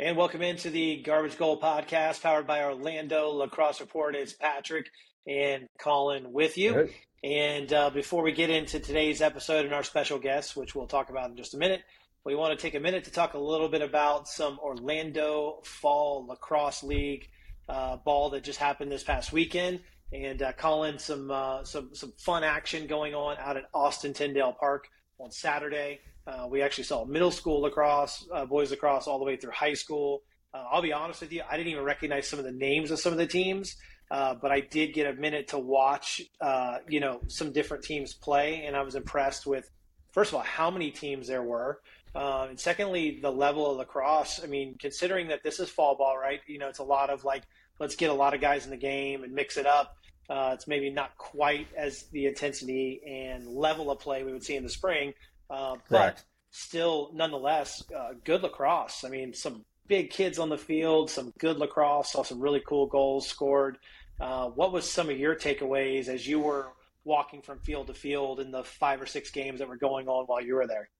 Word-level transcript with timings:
And 0.00 0.16
welcome 0.16 0.42
into 0.42 0.70
the 0.70 1.02
Garbage 1.02 1.36
Goal 1.36 1.60
podcast 1.60 2.22
powered 2.22 2.46
by 2.46 2.62
Orlando 2.62 3.30
Lacrosse 3.30 3.80
Report. 3.80 4.14
It's 4.14 4.32
Patrick 4.32 4.92
and 5.26 5.66
Colin 5.80 6.32
with 6.32 6.56
you. 6.56 6.88
And 7.24 7.72
uh, 7.72 7.90
before 7.90 8.22
we 8.22 8.30
get 8.30 8.48
into 8.48 8.78
today's 8.78 9.20
episode 9.20 9.64
and 9.64 9.74
our 9.74 9.82
special 9.82 10.20
guests, 10.20 10.54
which 10.54 10.72
we'll 10.72 10.86
talk 10.86 11.10
about 11.10 11.30
in 11.30 11.36
just 11.36 11.54
a 11.54 11.58
minute, 11.58 11.82
we 12.24 12.36
want 12.36 12.56
to 12.56 12.62
take 12.62 12.76
a 12.76 12.80
minute 12.80 13.02
to 13.06 13.10
talk 13.10 13.34
a 13.34 13.40
little 13.40 13.68
bit 13.68 13.82
about 13.82 14.28
some 14.28 14.60
Orlando 14.60 15.62
Fall 15.64 16.24
Lacrosse 16.28 16.84
League 16.84 17.28
uh, 17.68 17.96
ball 17.96 18.30
that 18.30 18.44
just 18.44 18.60
happened 18.60 18.92
this 18.92 19.02
past 19.02 19.32
weekend. 19.32 19.80
And 20.12 20.40
uh, 20.40 20.52
Colin, 20.52 21.00
some 21.00 21.28
uh, 21.32 21.64
some 21.64 21.92
some 21.92 22.12
fun 22.18 22.44
action 22.44 22.86
going 22.86 23.16
on 23.16 23.36
out 23.38 23.56
at 23.56 23.64
Austin 23.74 24.12
Tindall 24.14 24.52
Park 24.52 24.86
on 25.18 25.32
Saturday. 25.32 25.98
Uh, 26.28 26.46
we 26.46 26.60
actually 26.60 26.84
saw 26.84 27.06
middle 27.06 27.30
school 27.30 27.62
lacrosse, 27.62 28.28
uh, 28.34 28.44
boys 28.44 28.70
lacrosse, 28.70 29.06
all 29.06 29.18
the 29.18 29.24
way 29.24 29.36
through 29.36 29.52
high 29.52 29.72
school. 29.72 30.22
Uh, 30.52 30.62
I'll 30.70 30.82
be 30.82 30.92
honest 30.92 31.22
with 31.22 31.32
you, 31.32 31.42
I 31.48 31.56
didn't 31.56 31.72
even 31.72 31.84
recognize 31.84 32.28
some 32.28 32.38
of 32.38 32.44
the 32.44 32.52
names 32.52 32.90
of 32.90 33.00
some 33.00 33.12
of 33.12 33.18
the 33.18 33.26
teams, 33.26 33.76
uh, 34.10 34.34
but 34.34 34.50
I 34.50 34.60
did 34.60 34.92
get 34.92 35.06
a 35.06 35.18
minute 35.18 35.48
to 35.48 35.58
watch, 35.58 36.20
uh, 36.40 36.78
you 36.86 37.00
know, 37.00 37.20
some 37.28 37.52
different 37.52 37.84
teams 37.84 38.12
play, 38.12 38.64
and 38.66 38.76
I 38.76 38.82
was 38.82 38.94
impressed 38.94 39.46
with, 39.46 39.70
first 40.12 40.30
of 40.30 40.36
all, 40.36 40.42
how 40.42 40.70
many 40.70 40.90
teams 40.90 41.28
there 41.28 41.42
were, 41.42 41.80
uh, 42.14 42.46
and 42.50 42.60
secondly, 42.60 43.20
the 43.22 43.32
level 43.32 43.70
of 43.70 43.78
lacrosse. 43.78 44.40
I 44.42 44.48
mean, 44.48 44.76
considering 44.78 45.28
that 45.28 45.42
this 45.42 45.60
is 45.60 45.70
fall 45.70 45.96
ball, 45.96 46.18
right? 46.18 46.40
You 46.46 46.58
know, 46.58 46.68
it's 46.68 46.78
a 46.78 46.84
lot 46.84 47.08
of 47.08 47.24
like, 47.24 47.44
let's 47.78 47.96
get 47.96 48.10
a 48.10 48.14
lot 48.14 48.34
of 48.34 48.40
guys 48.42 48.64
in 48.64 48.70
the 48.70 48.76
game 48.76 49.24
and 49.24 49.32
mix 49.32 49.56
it 49.56 49.66
up. 49.66 49.96
it's 50.28 50.66
maybe 50.66 50.90
not 50.90 51.16
quite 51.16 51.68
as 51.74 52.04
the 52.12 52.26
intensity 52.26 53.00
and 53.06 53.46
level 53.46 53.90
of 53.90 53.98
play 53.98 54.24
we 54.24 54.32
would 54.32 54.44
see 54.44 54.56
in 54.56 54.62
the 54.62 54.68
spring 54.68 55.14
uh, 55.50 55.76
but 55.88 56.24
still, 56.50 57.10
nonetheless, 57.14 57.82
uh, 57.96 58.10
good 58.24 58.42
lacrosse. 58.42 59.04
I 59.04 59.08
mean, 59.08 59.32
some 59.32 59.64
big 59.86 60.10
kids 60.10 60.38
on 60.38 60.48
the 60.48 60.58
field, 60.58 61.10
some 61.10 61.32
good 61.38 61.58
lacrosse, 61.58 62.12
saw 62.12 62.22
some 62.22 62.40
really 62.40 62.62
cool 62.66 62.86
goals 62.86 63.26
scored. 63.26 63.78
Uh, 64.20 64.48
what 64.48 64.72
was 64.72 64.90
some 64.90 65.08
of 65.10 65.18
your 65.18 65.34
takeaways 65.34 66.08
as 66.08 66.26
you 66.26 66.40
were 66.40 66.72
walking 67.04 67.40
from 67.40 67.58
field 67.60 67.86
to 67.86 67.94
field 67.94 68.40
in 68.40 68.50
the 68.50 68.64
five 68.64 69.00
or 69.00 69.06
six 69.06 69.30
games 69.30 69.60
that 69.60 69.68
were 69.68 69.76
going 69.76 70.08
on 70.08 70.24
while 70.26 70.42
you 70.42 70.54
were 70.54 70.66
there? 70.66 70.90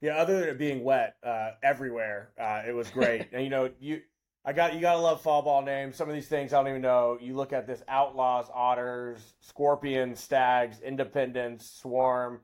Yeah, 0.00 0.16
other 0.16 0.40
than 0.40 0.48
it 0.50 0.58
being 0.58 0.84
wet 0.84 1.16
uh, 1.24 1.52
everywhere, 1.62 2.30
uh, 2.40 2.62
it 2.66 2.74
was 2.74 2.90
great. 2.90 3.28
and 3.32 3.42
you 3.42 3.50
know, 3.50 3.70
you 3.80 4.02
I 4.44 4.52
got 4.52 4.74
you 4.74 4.80
gotta 4.80 5.00
love 5.00 5.20
fall 5.22 5.42
ball 5.42 5.62
names. 5.62 5.96
Some 5.96 6.08
of 6.08 6.14
these 6.14 6.28
things 6.28 6.52
I 6.52 6.58
don't 6.58 6.68
even 6.68 6.82
know. 6.82 7.18
You 7.20 7.34
look 7.34 7.52
at 7.52 7.66
this 7.66 7.82
outlaws, 7.88 8.46
otters, 8.54 9.34
scorpions, 9.40 10.20
stags, 10.20 10.80
independence, 10.80 11.70
swarm 11.70 12.40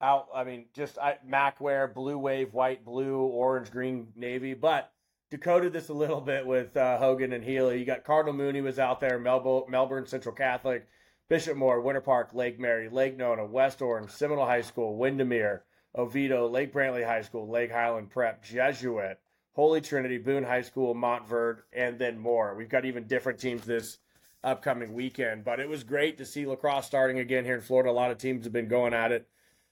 out. 0.00 0.28
I 0.34 0.44
mean, 0.44 0.66
just 0.74 0.98
I, 0.98 1.18
Macware, 1.28 1.92
blue 1.92 2.18
wave, 2.18 2.52
white, 2.52 2.84
blue, 2.84 3.18
orange, 3.18 3.70
green, 3.70 4.08
navy. 4.16 4.54
But 4.54 4.92
decoded 5.30 5.72
this 5.72 5.88
a 5.88 5.94
little 5.94 6.20
bit 6.20 6.46
with 6.46 6.76
uh, 6.76 6.98
Hogan 6.98 7.32
and 7.32 7.44
Healy. 7.44 7.78
You 7.78 7.84
got 7.84 8.04
Cardinal 8.04 8.34
Mooney 8.34 8.60
was 8.60 8.78
out 8.78 9.00
there, 9.00 9.18
Melbourne, 9.18 9.64
Melbourne 9.68 10.06
Central 10.06 10.34
Catholic, 10.34 10.86
Bishop 11.28 11.56
Moore, 11.56 11.80
Winter 11.80 12.00
Park, 12.00 12.30
Lake 12.34 12.60
Mary, 12.60 12.88
Lake 12.88 13.16
Nona, 13.16 13.44
West 13.44 13.82
Orange, 13.82 14.10
Seminole 14.10 14.46
High 14.46 14.60
School, 14.60 14.96
Windermere, 14.96 15.64
Oviedo, 15.96 16.48
Lake 16.48 16.72
Brantley 16.72 17.04
High 17.04 17.22
School, 17.22 17.48
Lake 17.48 17.72
Highland 17.72 18.10
Prep, 18.10 18.44
Jesuit, 18.44 19.18
Holy 19.54 19.80
Trinity, 19.80 20.18
Boone 20.18 20.44
High 20.44 20.62
School, 20.62 20.94
Montverde, 20.94 21.62
and 21.72 21.98
then 21.98 22.18
more. 22.18 22.54
We've 22.54 22.68
got 22.68 22.84
even 22.84 23.06
different 23.06 23.38
teams 23.38 23.64
this 23.64 23.98
upcoming 24.42 24.92
weekend. 24.92 25.44
But 25.44 25.60
it 25.60 25.68
was 25.68 25.82
great 25.82 26.18
to 26.18 26.26
see 26.26 26.46
lacrosse 26.46 26.86
starting 26.86 27.18
again 27.18 27.44
here 27.44 27.54
in 27.54 27.60
Florida. 27.60 27.90
A 27.90 27.92
lot 27.92 28.10
of 28.10 28.18
teams 28.18 28.44
have 28.44 28.52
been 28.52 28.68
going 28.68 28.92
at 28.94 29.10
it 29.10 29.26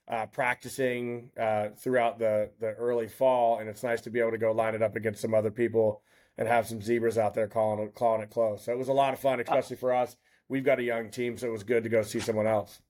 uh, 0.09 0.27
practicing 0.27 1.31
uh, 1.39 1.69
throughout 1.77 2.19
the 2.19 2.51
the 2.61 2.73
early 2.73 3.09
fall, 3.09 3.59
and 3.59 3.69
it's 3.69 3.83
nice 3.83 4.01
to 4.03 4.11
be 4.11 4.21
able 4.21 4.33
to 4.33 4.39
go 4.39 4.53
line 4.53 4.75
it 4.75 4.83
up 4.83 4.97
against 4.97 5.21
some 5.21 5.35
other 5.35 5.51
people 5.51 6.03
and 6.39 6.49
have 6.49 6.67
some 6.67 6.81
zebras 6.81 7.19
out 7.19 7.35
there 7.35 7.49
calling 7.49 7.85
it, 7.85 7.95
calling 7.95 8.23
it 8.23 8.31
close. 8.31 8.65
So 8.65 8.73
it 8.73 8.79
was 8.79 8.89
a 8.89 8.93
lot 8.93 9.13
of 9.13 9.21
fun, 9.21 9.41
especially 9.41 9.77
for 9.77 9.93
us. 9.93 10.17
We've 10.49 10.65
got 10.65 10.79
a 10.79 10.83
young 10.83 11.11
team, 11.11 11.37
so 11.37 11.47
it 11.47 11.53
was 11.53 11.63
good 11.63 11.85
to 11.85 11.89
go 11.89 12.03
see 12.03 12.21
someone 12.21 12.47
else. 12.47 12.81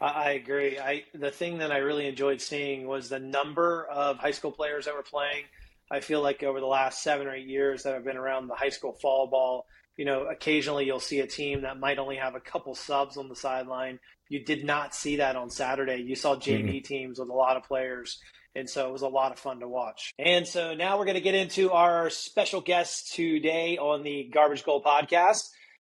I 0.00 0.32
agree. 0.32 0.78
I 0.78 1.04
the 1.14 1.30
thing 1.30 1.58
that 1.58 1.72
I 1.72 1.78
really 1.78 2.06
enjoyed 2.06 2.40
seeing 2.40 2.86
was 2.86 3.08
the 3.08 3.18
number 3.18 3.86
of 3.86 4.18
high 4.18 4.30
school 4.30 4.52
players 4.52 4.84
that 4.84 4.94
were 4.94 5.02
playing. 5.02 5.44
I 5.90 6.00
feel 6.00 6.20
like 6.20 6.42
over 6.42 6.60
the 6.60 6.66
last 6.66 7.02
seven 7.02 7.26
or 7.26 7.34
eight 7.34 7.46
years 7.46 7.84
that 7.84 7.94
I've 7.94 8.04
been 8.04 8.16
around 8.16 8.48
the 8.48 8.54
high 8.54 8.68
school 8.68 8.92
fall 8.92 9.26
ball, 9.28 9.66
you 9.96 10.04
know, 10.04 10.26
occasionally 10.26 10.84
you'll 10.84 11.00
see 11.00 11.20
a 11.20 11.26
team 11.26 11.62
that 11.62 11.78
might 11.78 11.98
only 11.98 12.16
have 12.16 12.34
a 12.34 12.40
couple 12.40 12.74
subs 12.74 13.16
on 13.16 13.28
the 13.28 13.36
sideline. 13.36 13.98
You 14.28 14.44
did 14.44 14.64
not 14.64 14.94
see 14.94 15.16
that 15.16 15.36
on 15.36 15.50
Saturday. 15.50 16.02
You 16.02 16.14
saw 16.16 16.36
JV 16.36 16.64
mm-hmm. 16.64 16.84
teams 16.84 17.18
with 17.18 17.28
a 17.28 17.34
lot 17.34 17.56
of 17.56 17.64
players. 17.64 18.18
And 18.54 18.68
so 18.68 18.88
it 18.88 18.92
was 18.92 19.02
a 19.02 19.08
lot 19.08 19.32
of 19.32 19.38
fun 19.38 19.60
to 19.60 19.68
watch. 19.68 20.14
And 20.18 20.46
so 20.46 20.74
now 20.74 20.98
we're 20.98 21.04
going 21.04 21.16
to 21.16 21.20
get 21.20 21.34
into 21.34 21.72
our 21.72 22.08
special 22.08 22.62
guest 22.62 23.14
today 23.14 23.76
on 23.76 24.02
the 24.02 24.30
Garbage 24.32 24.64
Goal 24.64 24.82
podcast. 24.82 25.48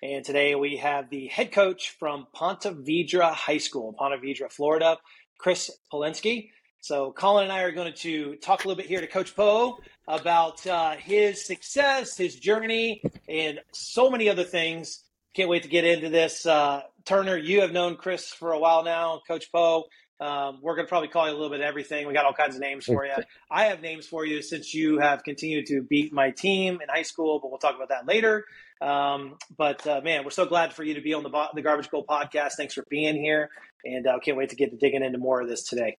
And 0.02 0.25
today 0.25 0.56
we 0.56 0.78
have 0.78 1.09
the 1.09 1.28
head 1.28 1.52
coach 1.52 1.96
from 2.00 2.28
Ponte 2.34 2.64
Vedra 2.64 3.31
High 3.31 3.59
School, 3.59 3.94
Ponte 3.97 4.22
Vedra, 4.22 4.52
Florida, 4.52 4.97
Chris 5.38 5.72
Polanski. 5.91 6.50
So 6.82 7.12
Colin 7.12 7.46
and 7.46 7.54
I 7.54 7.64
are 7.64 7.72
going 7.72 7.94
to 7.94 8.36
talk 8.36 8.64
a 8.64 8.68
little 8.68 8.82
bit 8.82 8.88
here 8.88 9.02
to 9.02 9.08
Coach 9.08 9.36
Poe 9.36 9.80
about 10.08 10.66
uh, 10.66 10.96
his 10.96 11.46
success, 11.46 12.16
his 12.18 12.36
journey, 12.36 13.02
and 13.28 13.60
so 13.74 14.10
many 14.10 14.30
other 14.30 14.44
things. 14.44 15.04
Can't 15.36 15.50
wait 15.50 15.64
to 15.64 15.70
get 15.70 15.84
into 15.84 16.10
this. 16.10 16.46
Uh, 16.46 16.82
Turner, 17.06 17.38
you 17.38 17.62
have 17.62 17.72
known 17.72 17.96
Chris 17.96 18.30
for 18.30 18.54
a 18.54 18.60
while 18.60 18.84
now, 18.84 19.22
Coach 19.28 19.52
Poe. 19.52 19.86
Um, 20.20 20.60
we're 20.64 20.76
going 20.76 20.88
to 20.88 20.90
probably 20.90 21.10
call 21.10 21.28
you 21.28 21.32
a 21.32 21.36
little 21.36 21.50
bit 21.50 21.60
of 21.60 21.66
everything. 21.66 22.08
We 22.08 22.14
got 22.14 22.26
all 22.26 22.34
kinds 22.34 22.56
of 22.56 22.62
names 22.62 22.86
for 22.86 23.06
you. 23.06 23.14
I 23.52 23.66
have 23.66 23.82
names 23.82 24.08
for 24.08 24.26
you 24.26 24.42
since 24.42 24.74
you 24.74 25.00
have 25.00 25.24
continued 25.24 25.68
to 25.68 25.84
beat 25.84 26.12
my 26.12 26.32
team 26.32 26.80
in 26.82 26.90
high 26.90 27.04
school, 27.04 27.40
but 27.40 27.50
we'll 27.50 27.59
talk 27.59 27.76
about 27.76 27.90
that 27.90 28.08
later. 28.08 28.46
Um, 28.82 29.38
but 29.56 29.86
uh, 29.86 30.02
man, 30.04 30.24
we're 30.24 30.32
so 30.32 30.46
glad 30.46 30.74
for 30.74 30.84
you 30.84 30.96
to 30.96 31.02
be 31.02 31.14
on 31.14 31.24
the, 31.24 31.48
the 31.54 31.62
Garbage 31.62 31.90
Goal 31.90 32.06
podcast. 32.08 32.54
Thanks 32.58 32.74
for 32.74 32.84
being 32.90 33.16
here, 33.16 33.50
and 33.84 34.08
uh, 34.08 34.20
can't 34.20 34.38
wait 34.38 34.50
to 34.50 34.56
get 34.56 34.72
to 34.72 34.78
digging 34.78 35.04
into 35.04 35.20
more 35.20 35.42
of 35.42 35.48
this 35.48 35.64
today. 35.64 35.98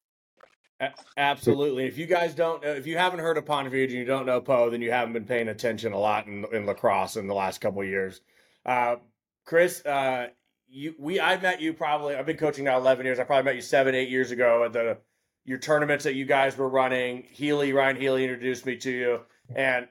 Absolutely. 1.16 1.86
If 1.86 1.98
you 1.98 2.06
guys 2.06 2.34
don't, 2.34 2.62
if 2.64 2.86
you 2.86 2.96
haven't 2.96 3.20
heard 3.20 3.36
of 3.36 3.44
Ponte 3.44 3.72
Vedra 3.72 3.84
and 3.84 3.92
you 3.92 4.04
don't 4.04 4.26
know 4.26 4.40
Poe, 4.40 4.70
then 4.70 4.80
you 4.80 4.92
haven't 4.92 5.12
been 5.12 5.24
paying 5.24 5.48
attention 5.48 5.92
a 5.92 5.98
lot 5.98 6.26
in, 6.26 6.44
in 6.52 6.66
lacrosse 6.66 7.16
in 7.16 7.26
the 7.26 7.34
last 7.34 7.60
couple 7.60 7.82
years. 7.82 8.20
Uh, 8.64 8.96
Chris, 9.44 9.84
uh, 9.84 10.28
you, 10.68 10.94
we, 10.98 11.20
I 11.20 11.40
met 11.40 11.60
you 11.60 11.72
probably. 11.72 12.14
I've 12.14 12.26
been 12.26 12.36
coaching 12.36 12.64
now 12.64 12.78
eleven 12.78 13.06
years. 13.06 13.18
I 13.18 13.24
probably 13.24 13.44
met 13.44 13.56
you 13.56 13.62
seven, 13.62 13.94
eight 13.94 14.08
years 14.08 14.30
ago 14.30 14.64
at 14.64 14.72
the 14.72 14.98
your 15.44 15.58
tournaments 15.58 16.04
that 16.04 16.14
you 16.14 16.26
guys 16.26 16.56
were 16.56 16.68
running. 16.68 17.24
Healy, 17.30 17.72
Ryan 17.72 17.96
Healy 17.96 18.22
introduced 18.22 18.66
me 18.66 18.76
to 18.76 18.90
you, 18.90 19.20
and 19.54 19.88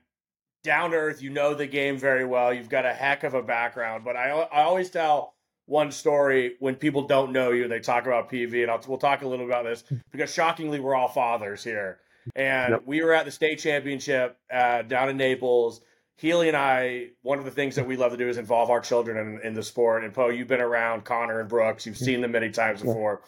down 0.64 0.92
to 0.92 0.98
earth, 0.98 1.22
you 1.22 1.32
know 1.32 1.54
the 1.54 1.68
game 1.68 1.98
very 1.98 2.26
well. 2.26 2.54
You've 2.54 2.70
got 2.70 2.86
a 2.86 2.94
heck 2.94 3.24
of 3.24 3.34
a 3.34 3.42
background. 3.42 4.06
But 4.06 4.16
I, 4.16 4.30
I 4.30 4.64
always 4.64 4.90
tell 4.90 5.34
one 5.68 5.92
story 5.92 6.56
when 6.60 6.76
people 6.76 7.04
don't 7.04 7.32
know 7.32 7.52
you. 7.52 7.68
They 7.68 7.80
talk 7.80 8.06
about 8.06 8.32
PV, 8.32 8.64
and 8.64 8.72
I'll, 8.72 8.82
we'll 8.88 8.98
talk 8.98 9.22
a 9.22 9.28
little 9.28 9.46
about 9.46 9.66
this 9.66 9.84
because 10.12 10.34
shockingly, 10.34 10.80
we're 10.80 10.96
all 10.96 11.10
fathers 11.10 11.64
here. 11.64 12.00
And 12.36 12.72
yep. 12.72 12.84
we 12.86 13.04
were 13.04 13.14
at 13.14 13.26
the 13.26 13.32
state 13.32 13.60
championship 13.60 14.38
uh, 14.52 14.82
down 14.82 15.10
in 15.10 15.18
Naples. 15.18 15.82
Healy 16.16 16.48
and 16.48 16.58
I, 16.58 17.10
one 17.22 17.38
of 17.38 17.46
the 17.46 17.52
things 17.52 17.76
that 17.76 17.88
we 17.88 17.96
love 17.96 18.12
to 18.12 18.18
do 18.18 18.28
is 18.28 18.38
involve 18.38 18.72
our 18.72 18.80
children 18.80 19.18
in, 19.18 19.48
in 19.48 19.54
the 19.54 19.62
sport. 19.62 20.04
And 20.04 20.14
Poe, 20.14 20.30
you've 20.30 20.48
been 20.48 20.62
around 20.62 21.06
Connor 21.06 21.40
and 21.40 21.48
Brooks. 21.48 21.86
You've 21.86 21.98
seen 21.98 22.22
them 22.22 22.32
many 22.32 22.50
times 22.50 22.82
before. 22.82 23.22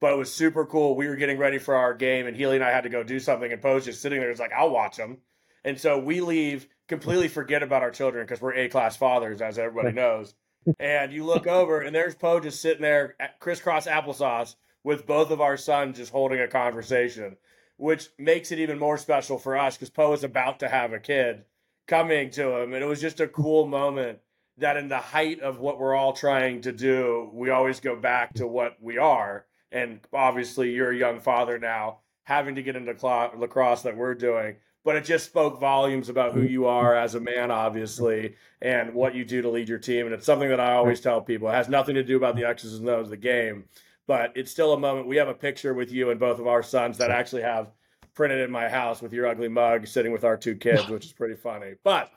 But 0.00 0.12
it 0.12 0.18
was 0.18 0.32
super 0.32 0.66
cool. 0.66 0.94
We 0.96 1.08
were 1.08 1.16
getting 1.16 1.38
ready 1.38 1.58
for 1.58 1.74
our 1.74 1.94
game, 1.94 2.26
and 2.26 2.36
Healy 2.36 2.56
and 2.56 2.64
I 2.64 2.70
had 2.70 2.82
to 2.82 2.90
go 2.90 3.02
do 3.02 3.18
something. 3.18 3.50
And 3.50 3.62
Poe's 3.62 3.86
just 3.86 4.02
sitting 4.02 4.20
there. 4.20 4.30
It's 4.30 4.38
like, 4.38 4.52
I'll 4.52 4.70
watch 4.70 4.96
them. 4.96 5.18
And 5.64 5.80
so 5.80 5.98
we 5.98 6.20
leave, 6.20 6.68
completely 6.88 7.28
forget 7.28 7.62
about 7.62 7.82
our 7.82 7.90
children 7.90 8.24
because 8.24 8.42
we're 8.42 8.54
A 8.54 8.68
class 8.68 8.96
fathers, 8.96 9.40
as 9.40 9.58
everybody 9.58 9.92
knows 9.92 10.34
and 10.78 11.12
you 11.12 11.24
look 11.24 11.46
over 11.46 11.80
and 11.80 11.94
there's 11.94 12.14
Poe 12.14 12.40
just 12.40 12.60
sitting 12.60 12.82
there 12.82 13.16
crisscross 13.38 13.86
applesauce 13.86 14.56
with 14.84 15.06
both 15.06 15.30
of 15.30 15.40
our 15.40 15.56
sons 15.56 15.96
just 15.96 16.12
holding 16.12 16.40
a 16.40 16.48
conversation, 16.48 17.36
which 17.76 18.08
makes 18.18 18.52
it 18.52 18.58
even 18.58 18.78
more 18.78 18.98
special 18.98 19.38
for 19.38 19.56
us 19.56 19.76
because 19.76 19.90
Poe 19.90 20.12
is 20.12 20.24
about 20.24 20.60
to 20.60 20.68
have 20.68 20.92
a 20.92 20.98
kid 20.98 21.44
coming 21.86 22.30
to 22.30 22.56
him. 22.56 22.72
And 22.72 22.82
it 22.82 22.86
was 22.86 23.00
just 23.00 23.20
a 23.20 23.28
cool 23.28 23.66
moment 23.66 24.18
that 24.58 24.76
in 24.76 24.88
the 24.88 24.98
height 24.98 25.40
of 25.40 25.58
what 25.58 25.78
we're 25.78 25.94
all 25.94 26.12
trying 26.12 26.62
to 26.62 26.72
do, 26.72 27.30
we 27.32 27.50
always 27.50 27.80
go 27.80 27.96
back 27.96 28.34
to 28.34 28.46
what 28.46 28.76
we 28.80 28.98
are. 28.98 29.44
And 29.72 30.00
obviously, 30.12 30.70
you're 30.70 30.92
a 30.92 30.96
young 30.96 31.20
father 31.20 31.58
now, 31.58 31.98
having 32.24 32.54
to 32.54 32.62
get 32.62 32.76
into 32.76 32.92
lacrosse 33.36 33.82
that 33.82 33.96
we're 33.96 34.14
doing 34.14 34.56
but 34.86 34.94
it 34.94 35.04
just 35.04 35.26
spoke 35.26 35.58
volumes 35.58 36.08
about 36.08 36.32
who 36.32 36.42
you 36.42 36.66
are 36.66 36.94
as 36.94 37.16
a 37.16 37.20
man, 37.20 37.50
obviously, 37.50 38.36
and 38.62 38.94
what 38.94 39.16
you 39.16 39.24
do 39.24 39.42
to 39.42 39.50
lead 39.50 39.68
your 39.68 39.80
team. 39.80 40.06
And 40.06 40.14
it's 40.14 40.24
something 40.24 40.48
that 40.48 40.60
I 40.60 40.74
always 40.74 41.00
tell 41.00 41.20
people. 41.20 41.48
It 41.48 41.54
has 41.54 41.68
nothing 41.68 41.96
to 41.96 42.04
do 42.04 42.16
about 42.16 42.36
the 42.36 42.44
X's 42.44 42.78
and 42.78 42.88
O's 42.88 43.06
of 43.06 43.10
the 43.10 43.16
game, 43.16 43.64
but 44.06 44.30
it's 44.36 44.52
still 44.52 44.74
a 44.74 44.78
moment. 44.78 45.08
We 45.08 45.16
have 45.16 45.26
a 45.26 45.34
picture 45.34 45.74
with 45.74 45.90
you 45.90 46.10
and 46.10 46.20
both 46.20 46.38
of 46.38 46.46
our 46.46 46.62
sons 46.62 46.98
that 46.98 47.10
actually 47.10 47.42
have 47.42 47.72
printed 48.14 48.40
in 48.42 48.50
my 48.52 48.68
house 48.68 49.02
with 49.02 49.12
your 49.12 49.26
ugly 49.26 49.48
mug 49.48 49.88
sitting 49.88 50.12
with 50.12 50.22
our 50.22 50.36
two 50.36 50.54
kids, 50.54 50.88
which 50.88 51.04
is 51.04 51.12
pretty 51.12 51.34
funny. 51.34 51.72
But 51.82 52.12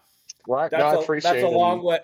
well, 0.45 0.69
that's, 0.69 0.79
no, 0.79 1.01
a, 1.01 1.21
that's 1.21 1.43
a 1.43 1.47
long 1.47 1.81
way. 1.81 2.01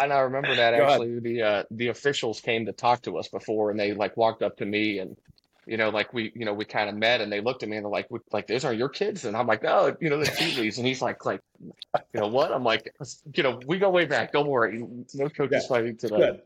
And 0.00 0.12
I 0.12 0.18
remember 0.18 0.52
that 0.56 0.74
actually 0.74 1.20
the 1.20 1.42
uh, 1.42 1.62
the 1.70 1.88
officials 1.88 2.40
came 2.40 2.66
to 2.66 2.72
talk 2.72 3.02
to 3.02 3.18
us 3.18 3.28
before, 3.28 3.70
and 3.70 3.78
they 3.78 3.94
like 3.94 4.16
walked 4.16 4.42
up 4.42 4.56
to 4.56 4.66
me 4.66 4.98
and 4.98 5.16
you 5.66 5.76
know, 5.76 5.90
like 5.90 6.14
we, 6.14 6.32
you 6.34 6.44
know, 6.44 6.54
we 6.54 6.64
kind 6.64 6.88
of 6.88 6.94
met 6.94 7.20
and 7.20 7.30
they 7.30 7.40
looked 7.40 7.62
at 7.62 7.68
me 7.68 7.76
and 7.76 7.84
they're 7.84 7.90
like, 7.90 8.08
like, 8.32 8.46
those 8.46 8.64
are 8.64 8.72
your 8.72 8.88
kids? 8.88 9.24
And 9.24 9.36
I'm 9.36 9.46
like, 9.46 9.64
no, 9.64 9.94
you 10.00 10.08
know, 10.08 10.18
the 10.18 10.26
Teelys. 10.26 10.78
And 10.78 10.86
he's 10.86 11.02
like, 11.02 11.24
like, 11.24 11.40
you 11.60 12.20
know 12.20 12.28
what? 12.28 12.52
I'm 12.52 12.62
like, 12.62 12.94
you 13.34 13.42
know, 13.42 13.60
we 13.66 13.78
go 13.78 13.90
way 13.90 14.04
back. 14.04 14.32
Don't 14.32 14.46
worry. 14.46 14.86
No 15.14 15.28
coaches 15.28 15.64
yeah. 15.64 15.68
fighting 15.68 15.96
today. 15.96 16.16
Good. 16.16 16.42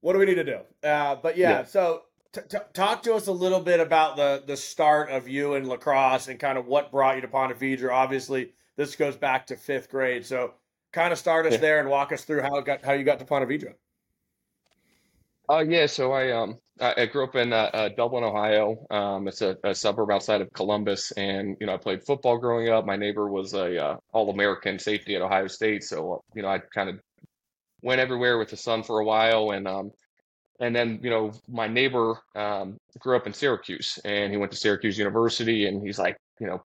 What 0.00 0.14
do 0.14 0.18
we 0.18 0.26
need 0.26 0.34
to 0.34 0.44
do? 0.44 0.58
Uh, 0.86 1.14
but 1.14 1.36
yeah, 1.36 1.50
yeah. 1.50 1.64
so 1.64 2.02
t- 2.32 2.40
t- 2.48 2.58
talk 2.74 3.02
to 3.04 3.14
us 3.14 3.28
a 3.28 3.32
little 3.32 3.60
bit 3.60 3.80
about 3.80 4.16
the 4.16 4.42
the 4.46 4.56
start 4.56 5.10
of 5.10 5.28
you 5.28 5.54
and 5.54 5.66
lacrosse 5.66 6.28
and 6.28 6.38
kind 6.38 6.58
of 6.58 6.66
what 6.66 6.90
brought 6.90 7.14
you 7.14 7.22
to 7.22 7.28
Ponte 7.28 7.58
Vedra. 7.58 7.90
Obviously, 7.90 8.52
this 8.76 8.96
goes 8.96 9.16
back 9.16 9.46
to 9.46 9.56
fifth 9.56 9.88
grade. 9.88 10.26
So 10.26 10.52
kind 10.92 11.12
of 11.12 11.18
start 11.18 11.46
us 11.46 11.52
yeah. 11.52 11.58
there 11.58 11.80
and 11.80 11.88
walk 11.88 12.12
us 12.12 12.24
through 12.24 12.42
how 12.42 12.56
it 12.56 12.66
got 12.66 12.84
how 12.84 12.92
you 12.92 13.04
got 13.04 13.18
to 13.20 13.24
Ponte 13.24 13.48
Vedra. 13.48 13.74
Oh 15.48 15.56
uh, 15.56 15.60
yeah, 15.62 15.86
so 15.86 16.12
I 16.12 16.32
um 16.32 16.58
I 16.80 17.06
grew 17.06 17.22
up 17.22 17.36
in 17.36 17.52
uh, 17.52 17.70
uh, 17.72 17.88
Dublin, 17.90 18.24
Ohio. 18.24 18.84
Um, 18.90 19.28
it's 19.28 19.42
a, 19.42 19.56
a, 19.62 19.72
suburb 19.74 20.10
outside 20.10 20.40
of 20.40 20.52
Columbus, 20.52 21.12
and 21.12 21.56
you 21.60 21.66
know 21.66 21.74
I 21.74 21.76
played 21.76 22.04
football 22.04 22.36
growing 22.36 22.68
up. 22.68 22.84
My 22.84 22.96
neighbor 22.96 23.28
was 23.28 23.54
a 23.54 23.80
uh, 23.80 23.96
All 24.12 24.28
American 24.30 24.80
safety 24.80 25.14
at 25.14 25.22
Ohio 25.22 25.46
State, 25.46 25.84
so 25.84 26.24
you 26.34 26.42
know 26.42 26.48
I 26.48 26.58
kind 26.58 26.88
of 26.88 26.98
went 27.82 28.00
everywhere 28.00 28.38
with 28.38 28.50
the 28.50 28.56
son 28.56 28.82
for 28.82 28.98
a 28.98 29.04
while, 29.04 29.52
and 29.52 29.68
um 29.68 29.92
and 30.58 30.74
then 30.74 30.98
you 31.00 31.10
know 31.10 31.32
my 31.48 31.68
neighbor 31.68 32.18
um, 32.34 32.76
grew 32.98 33.16
up 33.16 33.28
in 33.28 33.32
Syracuse, 33.32 34.00
and 34.04 34.32
he 34.32 34.36
went 34.36 34.50
to 34.50 34.58
Syracuse 34.58 34.98
University, 34.98 35.68
and 35.68 35.80
he's 35.80 35.98
like 36.00 36.16
you 36.40 36.48
know 36.48 36.60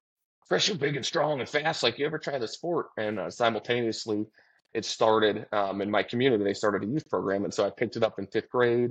Chris, 0.49 0.67
you're 0.67 0.77
big 0.77 0.95
and 0.95 1.05
strong 1.05 1.39
and 1.39 1.47
fast. 1.47 1.83
Like, 1.83 1.99
you 1.99 2.07
ever 2.07 2.17
try 2.17 2.39
the 2.39 2.47
sport? 2.47 2.87
And 2.97 3.19
uh, 3.19 3.29
simultaneously, 3.29 4.25
it 4.73 4.83
started 4.83 5.45
um, 5.51 5.81
in 5.81 5.91
my 5.91 6.01
community. 6.01 6.43
They 6.43 6.55
started 6.55 6.83
a 6.83 6.91
youth 6.91 7.07
program, 7.07 7.43
and 7.43 7.53
so 7.53 7.65
I 7.65 7.69
picked 7.69 7.95
it 7.95 8.03
up 8.03 8.17
in 8.17 8.25
fifth 8.25 8.49
grade. 8.49 8.89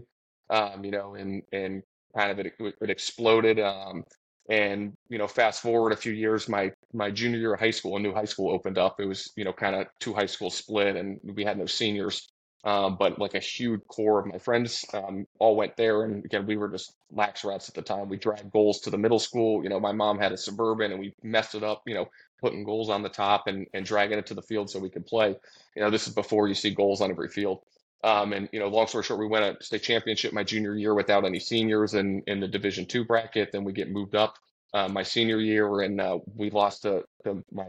Um, 0.51 0.85
you 0.85 0.91
know, 0.91 1.15
and 1.15 1.43
and 1.53 1.83
kind 2.17 2.31
of 2.31 2.39
it, 2.47 2.53
it 2.59 2.91
exploded. 2.91 3.59
Um, 3.61 4.05
and 4.51 4.95
you 5.11 5.19
know, 5.19 5.27
fast 5.27 5.61
forward 5.63 5.93
a 5.93 5.97
few 5.97 6.13
years, 6.13 6.49
my 6.49 6.73
my 6.93 7.11
junior 7.11 7.39
year 7.39 7.55
of 7.55 7.61
high 7.61 7.71
school, 7.71 7.97
a 7.97 8.01
new 8.01 8.15
high 8.15 8.25
school 8.25 8.51
opened 8.51 8.79
up. 8.79 8.97
It 8.99 9.07
was 9.07 9.31
you 9.37 9.45
know 9.45 9.53
kind 9.53 9.77
of 9.77 9.87
two 10.01 10.15
high 10.15 10.27
schools 10.27 10.57
split, 10.57 10.97
and 10.97 11.21
we 11.23 11.45
had 11.45 11.59
no 11.59 11.67
seniors. 11.67 12.29
Um, 12.65 12.97
but 12.99 13.19
like 13.21 13.35
a 13.35 13.39
huge 13.41 13.81
core 13.87 14.19
of 14.19 14.27
my 14.27 14.39
friends 14.39 14.85
um, 14.93 15.27
all 15.39 15.55
went 15.55 15.77
there. 15.77 16.03
And 16.03 16.25
again, 16.25 16.45
we 16.45 16.57
were 16.57 16.69
just 16.69 16.93
lax 17.13 17.45
rats 17.45 17.69
at 17.69 17.75
the 17.77 17.83
time. 17.83 18.09
We 18.09 18.17
dragged 18.17 18.51
goals 18.51 18.81
to 18.81 18.91
the 18.91 18.99
middle 18.99 19.21
school. 19.21 19.63
You 19.63 19.69
know, 19.71 19.79
my 19.79 19.93
mom 19.93 20.19
had 20.19 20.33
a 20.33 20.37
suburban 20.37 20.91
and 20.91 21.01
we 21.01 21.15
messed 21.23 21.55
it 21.55 21.63
up, 21.63 21.83
you 21.87 21.95
know, 21.95 22.07
putting 22.43 22.65
goals 22.65 22.91
on 22.91 23.03
the 23.03 23.09
top 23.09 23.47
and, 23.47 23.67
and 23.75 23.87
dragging 23.87 24.19
it 24.19 24.27
to 24.27 24.35
the 24.35 24.43
field 24.43 24.69
so 24.71 24.81
we 24.81 24.91
could 24.91 25.07
play. 25.07 25.37
You 25.77 25.83
know, 25.83 25.91
this 25.91 26.09
is 26.09 26.15
before 26.15 26.49
you 26.49 26.55
see 26.55 26.75
goals 26.75 27.01
on 27.01 27.11
every 27.11 27.29
field. 27.29 27.61
Um, 28.05 28.33
and, 28.33 28.49
you 28.53 28.61
know, 28.61 28.69
long 28.69 28.87
story 28.87 29.03
short, 29.03 29.19
we 29.19 29.27
went 29.27 29.45
a 29.45 29.63
state 29.63 29.83
championship 29.83 30.33
my 30.33 30.45
junior 30.45 30.77
year 30.77 30.95
without 30.95 31.25
any 31.25 31.41
seniors 31.41 31.95
in, 31.95 32.23
in 32.27 32.41
the 32.41 32.49
division 32.49 32.87
two 32.87 33.05
bracket. 33.05 33.51
Then 33.53 33.65
we 33.65 33.73
get 33.73 33.91
moved 33.91 34.15
up 34.15 34.35
uh, 34.75 34.89
my 34.89 35.03
senior 35.03 35.41
year 35.41 35.81
and 35.81 36.01
uh, 36.01 36.19
we 36.35 36.51
lost 36.51 36.83
to, 36.83 37.05
to, 37.25 37.43
my 37.51 37.65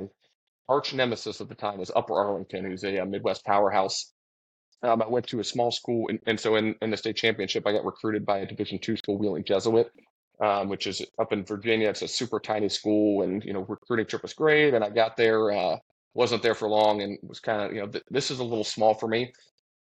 arch 0.68 0.94
nemesis 0.94 1.42
at 1.42 1.50
the 1.50 1.56
time 1.56 1.80
was 1.80 1.92
Upper 1.96 2.14
Arlington, 2.14 2.66
who's 2.66 2.84
a, 2.84 2.98
a 2.98 3.06
Midwest 3.06 3.44
powerhouse. 3.44 4.14
Um, 4.84 5.02
I 5.02 5.08
went 5.08 5.28
to 5.28 5.40
a 5.40 5.44
small 5.44 5.72
school, 5.72 6.08
and, 6.10 6.20
and 6.26 6.40
so 6.40 6.56
in, 6.56 6.76
in 6.82 6.90
the 6.92 6.96
state 6.96 7.18
championship, 7.18 7.68
I 7.68 7.74
got 7.74 7.84
recruited 7.84 8.26
by 8.26 8.40
a 8.40 8.46
Division 8.46 8.80
two 8.80 8.96
school, 8.96 9.18
Wheeling 9.18 9.44
Jesuit, 9.44 9.92
um, 10.42 10.70
which 10.70 10.88
is 10.88 11.02
up 11.20 11.34
in 11.34 11.44
Virginia. 11.44 11.90
It's 11.90 12.02
a 12.02 12.08
super 12.08 12.40
tiny 12.40 12.70
school, 12.70 13.24
and 13.24 13.44
you 13.44 13.52
know 13.52 13.66
recruiting 13.68 14.06
trip 14.06 14.22
was 14.22 14.34
great. 14.34 14.74
And 14.74 14.84
I 14.84 14.90
got 14.90 15.18
there, 15.18 15.52
uh, 15.52 15.78
wasn't 16.14 16.44
there 16.44 16.56
for 16.56 16.70
long, 16.70 17.02
and 17.02 17.18
was 17.24 17.42
kind 17.42 17.62
of 17.62 17.74
you 17.74 17.82
know 17.82 17.88
th- 17.88 18.06
this 18.10 18.32
is 18.32 18.40
a 18.40 18.44
little 18.44 18.64
small 18.64 18.94
for 18.94 19.08
me. 19.08 19.34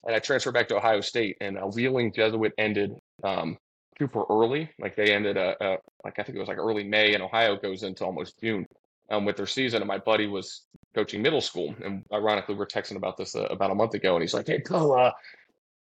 And 0.06 0.16
I 0.16 0.20
transferred 0.20 0.54
back 0.54 0.68
to 0.70 0.78
Ohio 0.78 1.02
State, 1.02 1.38
and 1.42 1.58
uh, 1.58 1.66
Wheeling 1.68 2.14
Jesuit 2.14 2.54
ended 2.58 2.92
um, 3.24 3.58
super 3.98 4.24
early. 4.30 4.70
Like 4.80 4.96
they 4.96 5.14
ended 5.14 5.38
uh, 5.38 5.56
uh, 5.60 5.78
like 6.04 6.20
I 6.20 6.24
think 6.24 6.36
it 6.36 6.40
was 6.40 6.48
like 6.48 6.58
early 6.58 6.84
May, 6.84 7.14
and 7.14 7.24
Ohio 7.24 7.56
goes 7.56 7.84
into 7.84 8.06
almost 8.06 8.40
June 8.40 8.68
um, 9.10 9.26
with 9.26 9.38
their 9.38 9.48
season. 9.48 9.82
And 9.82 9.88
my 9.88 9.98
buddy 9.98 10.28
was 10.28 10.64
coaching 10.94 11.22
middle 11.22 11.42
school, 11.42 11.74
and 11.84 12.04
ironically, 12.14 12.56
we 12.56 12.62
are 12.62 12.68
texting 12.68 12.98
about 12.98 13.18
this 13.18 13.36
uh, 13.36 13.46
about 13.46 13.72
a 13.72 13.76
month 13.76 13.94
ago, 13.94 14.16
and 14.16 14.22
he's 14.22 14.34
like, 14.34 14.48
"Hey, 14.48 14.62
Bo, 14.68 14.94
uh, 14.94 15.12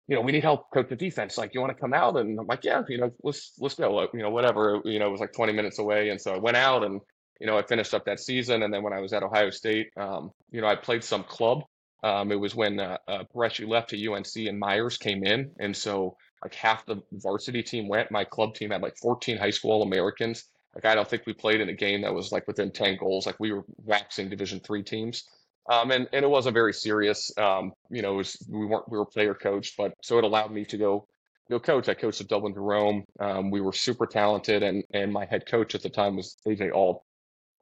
you 0.07 0.15
know, 0.15 0.21
we 0.21 0.31
need 0.31 0.43
help 0.43 0.71
coach 0.71 0.89
the 0.89 0.95
defense. 0.95 1.37
Like, 1.37 1.53
you 1.53 1.61
want 1.61 1.75
to 1.75 1.79
come 1.79 1.93
out?" 1.93 2.17
And 2.17 2.39
I'm 2.39 2.47
like, 2.47 2.63
"Yeah, 2.63 2.81
you 2.87 2.97
know, 2.97 3.11
let's 3.23 3.53
let's 3.59 3.75
go. 3.75 4.07
You 4.13 4.21
know, 4.21 4.31
whatever. 4.31 4.81
You 4.85 4.99
know, 4.99 5.07
it 5.07 5.11
was 5.11 5.21
like 5.21 5.33
20 5.33 5.53
minutes 5.53 5.79
away, 5.79 6.09
and 6.09 6.19
so 6.19 6.33
I 6.33 6.37
went 6.37 6.57
out, 6.57 6.83
and 6.83 7.01
you 7.39 7.47
know, 7.47 7.57
I 7.57 7.63
finished 7.63 7.93
up 7.93 8.05
that 8.05 8.19
season, 8.19 8.63
and 8.63 8.73
then 8.73 8.83
when 8.83 8.93
I 8.93 8.99
was 8.99 9.13
at 9.13 9.23
Ohio 9.23 9.49
State, 9.49 9.91
um, 9.97 10.31
you 10.51 10.61
know, 10.61 10.67
I 10.67 10.75
played 10.75 11.03
some 11.03 11.23
club. 11.23 11.63
Um, 12.03 12.31
it 12.31 12.39
was 12.39 12.55
when 12.55 12.79
uh, 12.79 12.97
uh, 13.07 13.23
left 13.33 13.89
to 13.89 14.11
UNC 14.11 14.35
and 14.35 14.59
Myers 14.59 14.97
came 14.97 15.23
in, 15.23 15.51
and 15.59 15.75
so 15.75 16.15
like 16.43 16.55
half 16.55 16.85
the 16.85 17.01
varsity 17.11 17.61
team 17.61 17.87
went. 17.87 18.11
My 18.11 18.23
club 18.23 18.55
team 18.55 18.71
had 18.71 18.81
like 18.81 18.97
14 18.97 19.37
high 19.37 19.49
school 19.49 19.71
All 19.71 19.83
Americans 19.83 20.45
like 20.75 20.85
I 20.85 20.95
don't 20.95 21.07
think 21.07 21.25
we 21.25 21.33
played 21.33 21.61
in 21.61 21.69
a 21.69 21.73
game 21.73 22.01
that 22.01 22.13
was 22.13 22.31
like 22.31 22.47
within 22.47 22.71
ten 22.71 22.97
goals. 22.97 23.25
Like 23.25 23.39
we 23.39 23.51
were 23.51 23.63
waxing 23.83 24.29
Division 24.29 24.59
three 24.59 24.83
teams, 24.83 25.23
um, 25.69 25.91
and 25.91 26.07
and 26.13 26.23
it 26.23 26.27
wasn't 26.29 26.53
very 26.53 26.73
serious. 26.73 27.31
Um, 27.37 27.73
you 27.89 28.01
know, 28.01 28.15
was, 28.15 28.37
we 28.49 28.65
weren't 28.65 28.89
we 28.89 28.97
were 28.97 29.05
player 29.05 29.33
coached, 29.33 29.75
but 29.77 29.93
so 30.03 30.17
it 30.17 30.23
allowed 30.23 30.51
me 30.51 30.65
to 30.65 30.77
go 30.77 31.07
go 31.49 31.59
coach. 31.59 31.89
I 31.89 31.95
coached 31.95 32.21
at 32.21 32.27
Dublin 32.27 32.53
Jerome. 32.53 33.03
Um, 33.19 33.49
we 33.49 33.61
were 33.61 33.73
super 33.73 34.05
talented, 34.05 34.61
and 34.63 34.83
and 34.93 35.11
my 35.11 35.25
head 35.25 35.45
coach 35.47 35.73
at 35.73 35.81
the 35.81 35.89
time 35.89 36.15
was 36.15 36.37
AJ 36.47 36.71
Auld. 36.71 36.99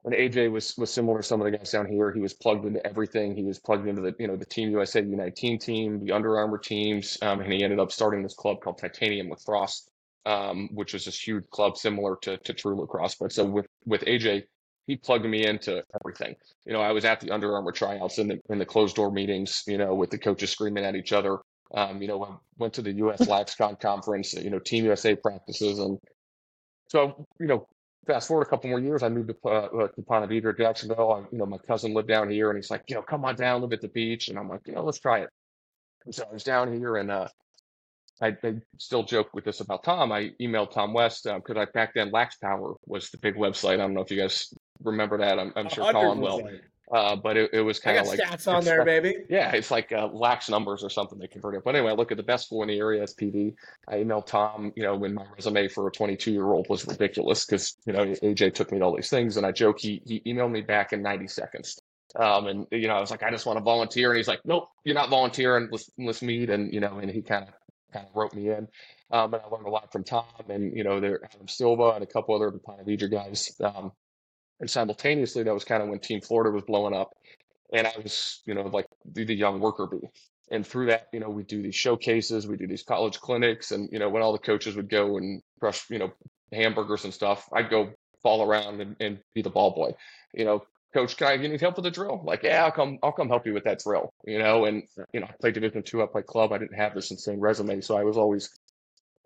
And 0.08 0.16
AJ 0.16 0.50
was 0.50 0.74
was 0.78 0.90
similar 0.90 1.18
to 1.18 1.22
some 1.22 1.40
of 1.40 1.44
the 1.44 1.56
guys 1.56 1.70
down 1.70 1.86
here. 1.86 2.12
He 2.12 2.20
was 2.20 2.32
plugged 2.32 2.64
into 2.64 2.84
everything. 2.86 3.36
He 3.36 3.44
was 3.44 3.58
plugged 3.58 3.86
into 3.86 4.00
the 4.00 4.14
you 4.18 4.26
know 4.26 4.36
the 4.36 4.46
Team 4.46 4.70
USA 4.70 5.02
U19 5.02 5.60
team, 5.60 6.04
the 6.04 6.12
Under 6.12 6.38
Armour 6.38 6.58
teams, 6.58 7.18
um, 7.22 7.40
and 7.40 7.52
he 7.52 7.62
ended 7.62 7.78
up 7.78 7.92
starting 7.92 8.22
this 8.22 8.34
club 8.34 8.60
called 8.62 8.78
Titanium 8.78 9.28
Lacrosse 9.28 9.88
um, 10.28 10.68
which 10.74 10.92
was 10.92 11.06
this 11.06 11.18
huge 11.18 11.48
club 11.50 11.78
similar 11.78 12.16
to, 12.22 12.36
to 12.36 12.52
True 12.52 12.78
Lacrosse. 12.78 13.14
But 13.14 13.32
so 13.32 13.46
with, 13.46 13.66
with 13.86 14.02
AJ, 14.02 14.44
he 14.86 14.96
plugged 14.96 15.24
me 15.24 15.46
into 15.46 15.82
everything. 16.00 16.34
You 16.66 16.74
know, 16.74 16.82
I 16.82 16.92
was 16.92 17.06
at 17.06 17.20
the 17.20 17.30
Under 17.30 17.54
Armour 17.54 17.72
tryouts 17.72 18.18
in 18.18 18.28
the, 18.28 18.38
in 18.50 18.58
the 18.58 18.66
closed 18.66 18.96
door 18.96 19.10
meetings, 19.10 19.64
you 19.66 19.78
know, 19.78 19.94
with 19.94 20.10
the 20.10 20.18
coaches 20.18 20.50
screaming 20.50 20.84
at 20.84 20.96
each 20.96 21.12
other. 21.12 21.38
Um, 21.74 22.02
you 22.02 22.08
know, 22.08 22.22
I 22.22 22.34
went 22.58 22.74
to 22.74 22.82
the 22.82 22.92
US 22.92 23.20
LaxCon 23.20 23.80
conference, 23.80 24.34
you 24.34 24.50
know, 24.50 24.58
Team 24.58 24.84
USA 24.84 25.16
practices. 25.16 25.78
And 25.78 25.98
so, 26.88 27.26
you 27.40 27.46
know, 27.46 27.66
fast 28.08 28.26
forward 28.26 28.46
a 28.46 28.50
couple 28.50 28.70
more 28.70 28.80
years, 28.80 29.02
I 29.02 29.08
moved 29.10 29.28
to, 29.28 29.48
uh, 29.48 29.88
to 29.88 30.02
Ponte 30.02 30.28
Vedra, 30.28 30.56
Jacksonville. 30.56 31.12
I, 31.12 31.18
you 31.30 31.38
know, 31.38 31.46
my 31.46 31.58
cousin 31.58 31.94
lived 31.94 32.08
down 32.08 32.30
here 32.30 32.50
and 32.50 32.58
he's 32.58 32.70
like, 32.70 32.82
you 32.88 32.96
know, 32.96 33.02
come 33.02 33.24
on 33.24 33.36
down, 33.36 33.60
live 33.60 33.72
at 33.74 33.82
the 33.82 33.88
beach. 33.88 34.28
And 34.28 34.38
I'm 34.38 34.48
like, 34.48 34.62
you 34.66 34.74
know, 34.74 34.82
let's 34.82 34.98
try 34.98 35.20
it. 35.20 35.28
And 36.06 36.14
so 36.14 36.24
I 36.28 36.32
was 36.32 36.42
down 36.42 36.72
here 36.72 36.96
and, 36.96 37.10
uh, 37.10 37.28
I, 38.20 38.36
I, 38.42 38.54
still 38.78 39.04
joke 39.04 39.28
with 39.32 39.44
this 39.44 39.60
about 39.60 39.84
Tom. 39.84 40.10
I 40.10 40.32
emailed 40.40 40.72
Tom 40.72 40.92
West 40.92 41.24
because 41.24 41.56
um, 41.56 41.58
I 41.58 41.66
back 41.66 41.94
then 41.94 42.10
Lax 42.10 42.36
Power 42.36 42.74
was 42.84 43.10
the 43.10 43.18
big 43.18 43.36
website. 43.36 43.74
I 43.74 43.76
don't 43.76 43.94
know 43.94 44.00
if 44.00 44.10
you 44.10 44.18
guys 44.18 44.52
remember 44.82 45.18
that. 45.18 45.38
I'm, 45.38 45.52
I'm 45.54 45.68
sure 45.68 45.92
Colin 45.92 46.18
will. 46.18 46.42
Uh, 46.90 47.16
but 47.16 47.36
it, 47.36 47.50
it 47.52 47.60
was 47.60 47.78
kind 47.78 47.98
of 47.98 48.06
like 48.06 48.18
stats 48.18 48.50
on 48.50 48.64
there, 48.64 48.84
baby. 48.84 49.14
Yeah, 49.28 49.52
it's 49.52 49.70
like 49.70 49.92
uh, 49.92 50.06
lax 50.06 50.48
numbers 50.48 50.82
or 50.82 50.88
something 50.88 51.18
they 51.18 51.26
converted. 51.26 51.62
But 51.64 51.74
anyway, 51.74 51.90
I 51.90 51.94
look 51.94 52.10
at 52.10 52.16
the 52.16 52.22
best 52.22 52.46
school 52.46 52.62
in 52.62 52.68
the 52.68 52.78
area, 52.78 53.02
SPD. 53.02 53.54
I 53.86 53.96
emailed 53.96 54.26
Tom, 54.26 54.72
you 54.74 54.82
know, 54.82 54.96
when 54.96 55.12
my 55.12 55.24
resume 55.34 55.68
for 55.68 55.86
a 55.86 55.90
22 55.90 56.32
year 56.32 56.46
old 56.46 56.66
was 56.70 56.86
ridiculous 56.86 57.44
because 57.44 57.76
you 57.84 57.92
know 57.92 58.06
AJ 58.06 58.54
took 58.54 58.72
me 58.72 58.78
to 58.78 58.84
all 58.84 58.96
these 58.96 59.10
things, 59.10 59.36
and 59.36 59.44
I 59.44 59.52
joke 59.52 59.78
he 59.78 60.02
he 60.06 60.20
emailed 60.20 60.50
me 60.50 60.62
back 60.62 60.92
in 60.92 61.02
90 61.02 61.28
seconds. 61.28 61.78
Um, 62.16 62.46
and 62.46 62.66
you 62.70 62.88
know, 62.88 62.94
I 62.94 63.00
was 63.00 63.10
like, 63.10 63.22
I 63.22 63.30
just 63.30 63.44
want 63.44 63.58
to 63.58 63.62
volunteer, 63.62 64.10
and 64.10 64.16
he's 64.16 64.28
like, 64.28 64.40
Nope, 64.46 64.68
you're 64.84 64.94
not 64.94 65.10
volunteering. 65.10 65.68
Let's 65.70 65.90
let's 65.98 66.22
meet. 66.22 66.48
And 66.48 66.72
you 66.72 66.80
know, 66.80 66.98
and 66.98 67.10
he 67.10 67.20
kind 67.20 67.46
of 67.48 67.54
kind 67.92 68.06
of 68.06 68.14
wrote 68.14 68.34
me 68.34 68.48
in. 68.48 68.68
Um, 69.10 69.32
and 69.34 69.42
I 69.42 69.48
learned 69.48 69.66
a 69.66 69.70
lot 69.70 69.90
from 69.90 70.04
Tom 70.04 70.24
and, 70.48 70.76
you 70.76 70.84
know, 70.84 71.00
there 71.00 71.20
Adam 71.24 71.48
Silva 71.48 71.90
and 71.94 72.02
a 72.02 72.06
couple 72.06 72.34
other 72.34 72.50
Ponte 72.50 72.86
Vedra 72.86 73.10
guys. 73.10 73.52
Um, 73.62 73.92
and 74.60 74.68
simultaneously, 74.68 75.42
that 75.42 75.54
was 75.54 75.64
kind 75.64 75.82
of 75.82 75.88
when 75.88 76.00
Team 76.00 76.20
Florida 76.20 76.50
was 76.50 76.64
blowing 76.64 76.94
up. 76.94 77.14
And 77.72 77.86
I 77.86 77.92
was, 78.02 78.42
you 78.46 78.54
know, 78.54 78.62
like 78.62 78.86
the, 79.12 79.24
the 79.24 79.34
young 79.34 79.60
worker 79.60 79.86
bee. 79.86 80.08
And 80.50 80.66
through 80.66 80.86
that, 80.86 81.08
you 81.12 81.20
know, 81.20 81.28
we 81.28 81.42
do 81.42 81.62
these 81.62 81.74
showcases, 81.74 82.46
we 82.46 82.56
do 82.56 82.66
these 82.66 82.82
college 82.82 83.20
clinics. 83.20 83.70
And, 83.72 83.90
you 83.92 83.98
know, 83.98 84.08
when 84.08 84.22
all 84.22 84.32
the 84.32 84.38
coaches 84.38 84.74
would 84.76 84.88
go 84.88 85.18
and 85.18 85.42
crush, 85.60 85.84
you 85.90 85.98
know, 85.98 86.10
hamburgers 86.52 87.04
and 87.04 87.12
stuff, 87.12 87.46
I'd 87.52 87.68
go 87.68 87.90
fall 88.22 88.42
around 88.42 88.80
and, 88.80 88.96
and 89.00 89.18
be 89.34 89.42
the 89.42 89.50
ball 89.50 89.74
boy. 89.74 89.92
You 90.32 90.46
know, 90.46 90.62
coach, 90.94 91.18
can 91.18 91.26
I 91.26 91.34
you 91.34 91.48
need 91.48 91.60
help 91.60 91.76
with 91.76 91.84
the 91.84 91.90
drill? 91.90 92.22
Like, 92.24 92.42
yeah, 92.42 92.64
I'll 92.64 92.72
come, 92.72 92.98
I'll 93.02 93.12
come 93.12 93.28
help 93.28 93.46
you 93.46 93.52
with 93.52 93.64
that 93.64 93.80
drill, 93.80 94.14
you 94.24 94.38
know? 94.38 94.64
And, 94.64 94.84
you 95.12 95.20
know, 95.20 95.26
I 95.28 95.34
played 95.38 95.52
division 95.52 95.82
two, 95.82 96.02
I 96.02 96.06
played 96.06 96.26
club. 96.26 96.52
I 96.52 96.58
didn't 96.58 96.78
have 96.78 96.94
this 96.94 97.10
insane 97.10 97.38
resume. 97.38 97.82
So 97.82 97.98
I 97.98 98.04
was 98.04 98.16
always 98.16 98.48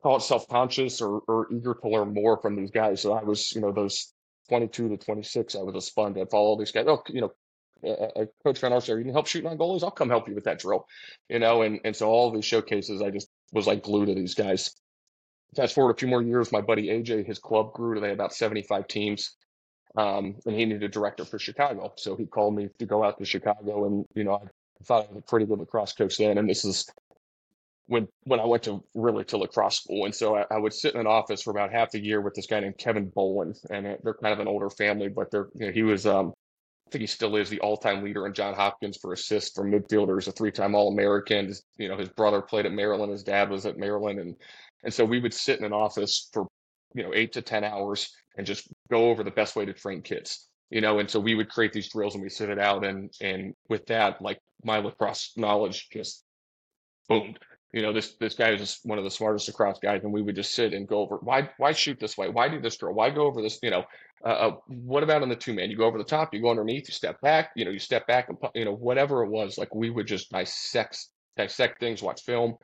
call 0.02 0.16
it 0.16 0.22
self-conscious 0.22 1.00
or, 1.00 1.20
or 1.28 1.46
eager 1.52 1.74
to 1.74 1.88
learn 1.88 2.12
more 2.12 2.36
from 2.42 2.56
these 2.56 2.72
guys. 2.72 3.00
So 3.00 3.12
I 3.12 3.22
was, 3.22 3.52
you 3.52 3.60
know, 3.60 3.70
those 3.70 4.12
22 4.49 4.90
to 4.90 4.96
26, 4.96 5.54
I 5.54 5.62
was 5.62 5.75
a 5.76 5.80
sponge. 5.80 6.16
I'd 6.18 6.30
follow 6.30 6.49
all 6.49 6.56
these 6.56 6.72
guys. 6.72 6.87
Oh, 6.88 7.02
you 7.08 7.22
know, 7.22 7.32
uh, 7.88 8.26
Coach 8.44 8.58
Van 8.61 8.72
Arsdale, 8.72 8.99
you 8.99 9.04
can 9.04 9.12
help 9.12 9.26
shooting 9.26 9.50
on 9.50 9.58
goalies? 9.58 9.82
I'll 9.82 9.90
come 9.90 10.08
help 10.08 10.28
you 10.28 10.34
with 10.34 10.44
that 10.44 10.58
drill, 10.58 10.87
you 11.28 11.38
know? 11.38 11.62
And, 11.62 11.80
and 11.84 11.94
so 11.94 12.08
all 12.08 12.30
these 12.30 12.44
showcases, 12.44 13.02
I 13.02 13.11
just 13.11 13.28
was 13.52 13.66
like 13.66 13.82
glued 13.82 14.06
to 14.06 14.14
these 14.14 14.34
guys. 14.34 14.75
Fast 15.56 15.75
forward 15.75 15.94
a 15.94 15.99
few 15.99 16.08
more 16.08 16.22
years, 16.22 16.52
my 16.52 16.61
buddy 16.61 16.88
AJ, 16.88 17.26
his 17.26 17.38
club 17.38 17.72
grew 17.72 17.94
to 17.94 18.00
they 18.00 18.08
had 18.08 18.16
about 18.16 18.32
75 18.32 18.88
teams 18.88 19.37
um, 19.96 20.37
and 20.46 20.54
he 20.54 20.64
needed 20.64 20.82
a 20.82 20.88
director 20.88 21.25
for 21.25 21.38
Chicago. 21.38 21.92
So 21.96 22.16
he 22.16 22.26
called 22.26 22.54
me 22.54 22.68
to 22.78 22.87
go 22.87 23.04
out 23.04 23.18
to 23.18 23.25
Chicago, 23.25 23.87
and 23.87 24.04
you 24.14 24.25
know 24.25 24.34
I 24.34 24.84
thought 24.84 25.08
I 25.08 25.12
was 25.12 25.18
a 25.18 25.28
pretty 25.28 25.46
good 25.46 25.58
lacrosse 25.58 25.92
coach 25.92 26.16
then. 26.16 26.38
And 26.38 26.49
this 26.49 26.64
is 26.64 26.88
when 27.92 28.08
when 28.22 28.40
I 28.40 28.46
went 28.46 28.62
to 28.62 28.82
really 28.94 29.22
to 29.26 29.37
lacrosse 29.37 29.82
school, 29.82 30.06
and 30.06 30.14
so 30.14 30.34
I, 30.34 30.46
I, 30.50 30.58
would 30.58 30.72
sit 30.72 30.94
in 30.94 31.00
an 31.00 31.06
office 31.06 31.42
for 31.42 31.50
about 31.50 31.70
half 31.70 31.90
the 31.90 32.02
year 32.02 32.22
with 32.22 32.32
this 32.32 32.46
guy 32.46 32.58
named 32.58 32.78
Kevin 32.78 33.11
Bolin, 33.11 33.54
and 33.70 33.84
they're 34.02 34.14
kind 34.14 34.32
of 34.32 34.40
an 34.40 34.49
older 34.49 34.70
family, 34.70 35.11
but 35.11 35.30
they're 35.30 35.49
you 35.54 35.66
know, 35.66 35.72
he 35.72 35.82
was 35.82 36.06
um, 36.06 36.32
I 36.87 36.90
think 36.90 37.00
he 37.02 37.06
still 37.06 37.37
is 37.37 37.50
the 37.50 37.61
all-time 37.61 38.02
leader 38.02 38.26
in 38.26 38.32
John 38.32 38.54
Hopkins 38.54 38.96
for 38.96 39.12
assists 39.12 39.54
from 39.54 39.70
midfielders, 39.70 40.26
a 40.26 40.32
three-time 40.32 40.75
All-American. 40.75 41.52
You 41.76 41.88
know, 41.88 41.99
his 41.99 42.08
brother 42.08 42.40
played 42.40 42.64
at 42.64 42.72
Maryland, 42.72 43.12
his 43.12 43.22
dad 43.22 43.50
was 43.50 43.66
at 43.66 43.76
Maryland, 43.76 44.18
and 44.18 44.37
and 44.84 44.94
so 44.94 45.04
we 45.04 45.20
would 45.20 45.34
sit 45.34 45.58
in 45.58 45.66
an 45.66 45.75
office 45.75 46.30
for 46.32 46.46
you 46.94 47.02
know 47.02 47.12
eight 47.14 47.32
to 47.34 47.42
ten 47.42 47.62
hours 47.62 48.08
and 48.38 48.46
just 48.46 48.68
go 48.90 49.11
over 49.11 49.22
the 49.22 49.30
best 49.30 49.54
way 49.54 49.66
to 49.66 49.75
train 49.75 50.00
kids. 50.00 50.49
You 50.70 50.80
know, 50.80 50.99
and 50.99 51.11
so 51.11 51.20
we 51.20 51.34
would 51.34 51.50
create 51.50 51.75
these 51.75 51.90
drills 51.90 52.14
and 52.14 52.22
we 52.22 52.30
sit 52.30 52.49
it 52.49 52.58
out, 52.58 52.87
and 52.87 53.12
and 53.20 53.52
with 53.68 53.84
that, 53.88 54.22
like 54.22 54.38
my 54.64 54.78
lacrosse 54.78 55.32
knowledge 55.37 55.88
just 55.92 56.25
boomed 57.08 57.38
you 57.73 57.81
know, 57.81 57.93
this 57.93 58.14
this 58.21 58.35
guy 58.35 58.50
is 58.50 58.61
just 58.61 58.85
one 58.85 58.99
of 58.99 59.05
the 59.05 59.11
smartest 59.11 59.49
across 59.49 59.79
guys, 59.79 60.02
and 60.05 60.12
we 60.12 60.21
would 60.23 60.37
just 60.37 60.55
sit 60.55 60.75
and 60.75 60.87
go 60.87 60.99
over 60.99 61.17
why 61.17 61.49
why 61.57 61.73
shoot 61.73 61.99
this 61.99 62.19
way, 62.19 62.29
why 62.29 62.49
do 62.49 62.61
this 62.61 62.76
drill, 62.76 62.95
why 62.95 63.11
go 63.11 63.26
over 63.26 63.41
this, 63.41 63.59
you 63.62 63.71
know, 63.71 63.85
uh, 64.25 64.29
uh, 64.29 64.57
what 64.67 65.02
about 65.02 65.23
on 65.23 65.29
the 65.29 65.37
two 65.37 65.55
man? 65.55 65.71
You 65.71 65.76
go 65.76 65.87
over 65.87 65.99
the 65.99 66.05
top, 66.05 66.35
you 66.35 66.43
go 66.43 66.50
underneath, 66.50 66.87
you 66.87 66.93
step 66.93 67.21
back, 67.23 67.50
you 67.57 67.64
know, 67.64 67.71
you 67.71 67.79
step 67.79 68.07
back 68.07 68.29
and 68.29 68.38
you 68.55 68.67
know 68.67 68.75
whatever 68.75 69.25
it 69.25 69.31
was, 69.31 69.57
like 69.57 69.75
we 69.75 69.88
would 69.91 70.07
just 70.07 70.31
dissect 70.31 71.07
dissect 71.37 71.81
things, 71.81 72.02
watch 72.02 72.23
film, 72.23 72.57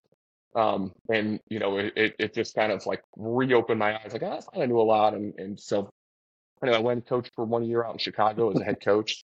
um, 0.55 0.93
and 1.11 1.41
you 1.49 1.59
know 1.59 1.79
it, 1.79 2.15
it 2.19 2.35
just 2.35 2.55
kind 2.55 2.71
of 2.71 2.85
like 2.85 3.03
reopened 3.17 3.79
my 3.79 3.95
eyes, 3.97 4.12
like 4.12 4.23
oh, 4.23 4.41
I 4.55 4.67
knew 4.67 4.81
a 4.81 4.83
lot, 4.83 5.15
and 5.15 5.33
and 5.38 5.59
so 5.59 5.91
anyway, 6.62 6.77
I 6.77 6.81
went 6.81 6.99
and 6.99 7.07
coached 7.07 7.33
for 7.35 7.47
one 7.47 7.65
year 7.65 7.83
out 7.85 7.93
in 7.93 7.99
Chicago 7.99 8.50
as 8.50 8.61
a 8.61 8.65
head 8.65 8.81
coach. 8.85 9.25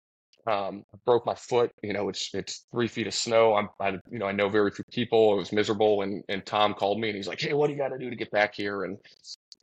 Um, 0.47 0.83
I 0.93 0.97
broke 1.05 1.25
my 1.25 1.35
foot. 1.35 1.71
You 1.83 1.93
know, 1.93 2.09
it's 2.09 2.29
it's 2.33 2.65
three 2.71 2.87
feet 2.87 3.07
of 3.07 3.13
snow. 3.13 3.55
I'm, 3.55 3.69
I, 3.79 3.99
you 4.09 4.19
know, 4.19 4.27
I 4.27 4.31
know 4.31 4.49
very 4.49 4.71
few 4.71 4.85
people. 4.91 5.33
It 5.33 5.37
was 5.37 5.51
miserable, 5.51 6.01
and 6.03 6.23
and 6.29 6.45
Tom 6.45 6.73
called 6.73 6.99
me 6.99 7.09
and 7.09 7.17
he's 7.17 7.27
like, 7.27 7.41
"Hey, 7.41 7.53
what 7.53 7.67
do 7.67 7.73
you 7.73 7.79
got 7.79 7.89
to 7.89 7.97
do 7.97 8.09
to 8.09 8.15
get 8.15 8.31
back 8.31 8.55
here?" 8.55 8.83
And 8.83 8.97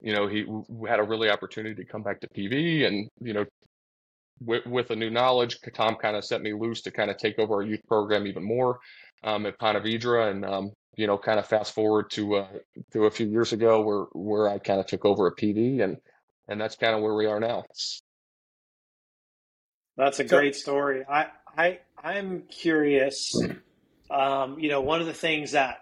you 0.01 0.13
know, 0.13 0.27
he 0.27 0.47
had 0.87 1.01
a 1.01 1.03
really 1.03 1.31
opportunity 1.31 1.75
to 1.75 1.91
come 1.91 2.03
back 2.03 2.21
to 2.21 2.29
PV, 2.29 2.87
and 2.87 3.09
you 3.21 3.33
know, 3.33 3.47
with, 4.41 4.67
with 4.67 4.91
a 4.91 4.97
new 4.97 5.11
knowledge, 5.11 5.59
Tom 5.75 5.97
kind 5.97 6.17
of 6.17 6.25
set 6.25 6.43
me 6.43 6.53
loose 6.53 6.83
to 6.83 6.91
kind 6.91 7.11
of 7.11 7.17
take 7.17 7.39
over 7.39 7.55
our 7.55 7.63
youth 7.63 7.81
program 7.89 8.27
even 8.27 8.45
more 8.45 8.79
um, 9.23 9.47
at 9.47 9.59
Ponte 9.59 9.85
and 9.87 10.45
um, 10.45 10.71
you 10.97 11.07
know, 11.07 11.19
kind 11.19 11.39
of 11.39 11.47
fast 11.47 11.75
forward 11.75 12.11
to 12.11 12.37
uh, 12.37 12.49
to 12.93 13.07
a 13.07 13.11
few 13.11 13.27
years 13.27 13.53
ago 13.53 13.81
where 13.81 14.05
where 14.13 14.49
I 14.49 14.59
kind 14.59 14.81
of 14.81 14.87
took 14.87 15.05
over 15.05 15.27
at 15.29 15.37
PV, 15.37 15.83
and 15.83 15.97
and 16.49 16.61
that's 16.61 16.77
kind 16.77 16.95
of 16.95 17.03
where 17.03 17.15
we 17.15 17.27
are 17.27 17.41
now. 17.41 17.65
That's 19.97 20.19
a 20.19 20.25
great 20.25 20.57
story. 20.57 21.05
I 21.09 21.27
I 21.57 21.79
I'm 22.03 22.43
curious. 22.43 23.35
Um, 24.11 24.59
you 24.59 24.69
know, 24.69 24.81
one 24.81 25.01
of 25.01 25.07
the 25.07 25.15
things 25.15 25.53
that 25.53 25.79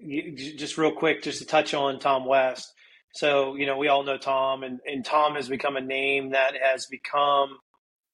just 0.00 0.78
real 0.78 0.92
quick, 0.92 1.22
just 1.22 1.40
to 1.40 1.46
touch 1.46 1.74
on 1.74 1.98
Tom 1.98 2.24
West. 2.24 2.72
So 3.14 3.56
you 3.56 3.66
know, 3.66 3.76
we 3.78 3.88
all 3.88 4.04
know 4.04 4.18
Tom, 4.18 4.62
and 4.62 4.80
and 4.86 5.04
Tom 5.04 5.34
has 5.34 5.48
become 5.48 5.76
a 5.76 5.80
name 5.80 6.30
that 6.30 6.52
has 6.60 6.86
become 6.86 7.58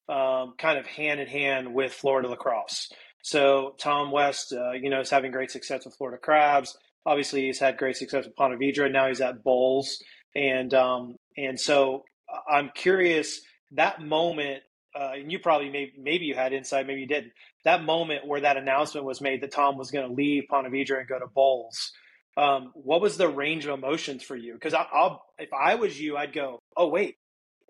um, 0.09 0.55
kind 0.57 0.77
of 0.77 0.85
hand 0.85 1.19
in 1.19 1.27
hand 1.27 1.73
with 1.73 1.93
Florida 1.93 2.27
lacrosse. 2.27 2.91
So 3.21 3.75
Tom 3.77 4.11
West, 4.11 4.53
uh, 4.53 4.71
you 4.71 4.89
know, 4.89 4.99
is 4.99 5.09
having 5.09 5.31
great 5.31 5.51
success 5.51 5.85
with 5.85 5.95
Florida 5.95 6.17
Crabs. 6.21 6.77
Obviously, 7.05 7.45
he's 7.45 7.59
had 7.59 7.77
great 7.77 7.97
success 7.97 8.25
with 8.25 8.35
Ponte 8.35 8.59
Vedra. 8.59 8.91
Now 8.91 9.07
he's 9.07 9.21
at 9.21 9.43
Bolles, 9.43 10.01
and 10.35 10.73
um, 10.73 11.15
and 11.37 11.59
so 11.59 12.03
I'm 12.49 12.71
curious 12.73 13.41
that 13.71 14.01
moment 14.01 14.63
uh, 14.95 15.11
and 15.15 15.31
you 15.31 15.39
probably 15.39 15.69
maybe 15.69 15.93
maybe 15.97 16.25
you 16.25 16.35
had 16.35 16.53
insight, 16.53 16.87
maybe 16.87 17.01
you 17.01 17.07
didn't. 17.07 17.33
That 17.65 17.83
moment 17.83 18.27
where 18.27 18.41
that 18.41 18.57
announcement 18.57 19.05
was 19.05 19.21
made 19.21 19.41
that 19.41 19.51
Tom 19.51 19.77
was 19.77 19.91
going 19.91 20.07
to 20.07 20.13
leave 20.13 20.43
Ponte 20.49 20.71
Vedra 20.71 20.99
and 20.99 21.07
go 21.07 21.19
to 21.19 21.27
Bolles. 21.27 21.91
Um, 22.35 22.71
what 22.73 23.01
was 23.01 23.17
the 23.17 23.27
range 23.27 23.65
of 23.65 23.77
emotions 23.77 24.23
for 24.23 24.35
you? 24.35 24.53
Because 24.53 24.73
I'll, 24.73 25.23
if 25.37 25.49
I 25.53 25.75
was 25.75 25.99
you, 25.99 26.17
I'd 26.17 26.33
go, 26.33 26.59
oh 26.75 26.87
wait, 26.87 27.15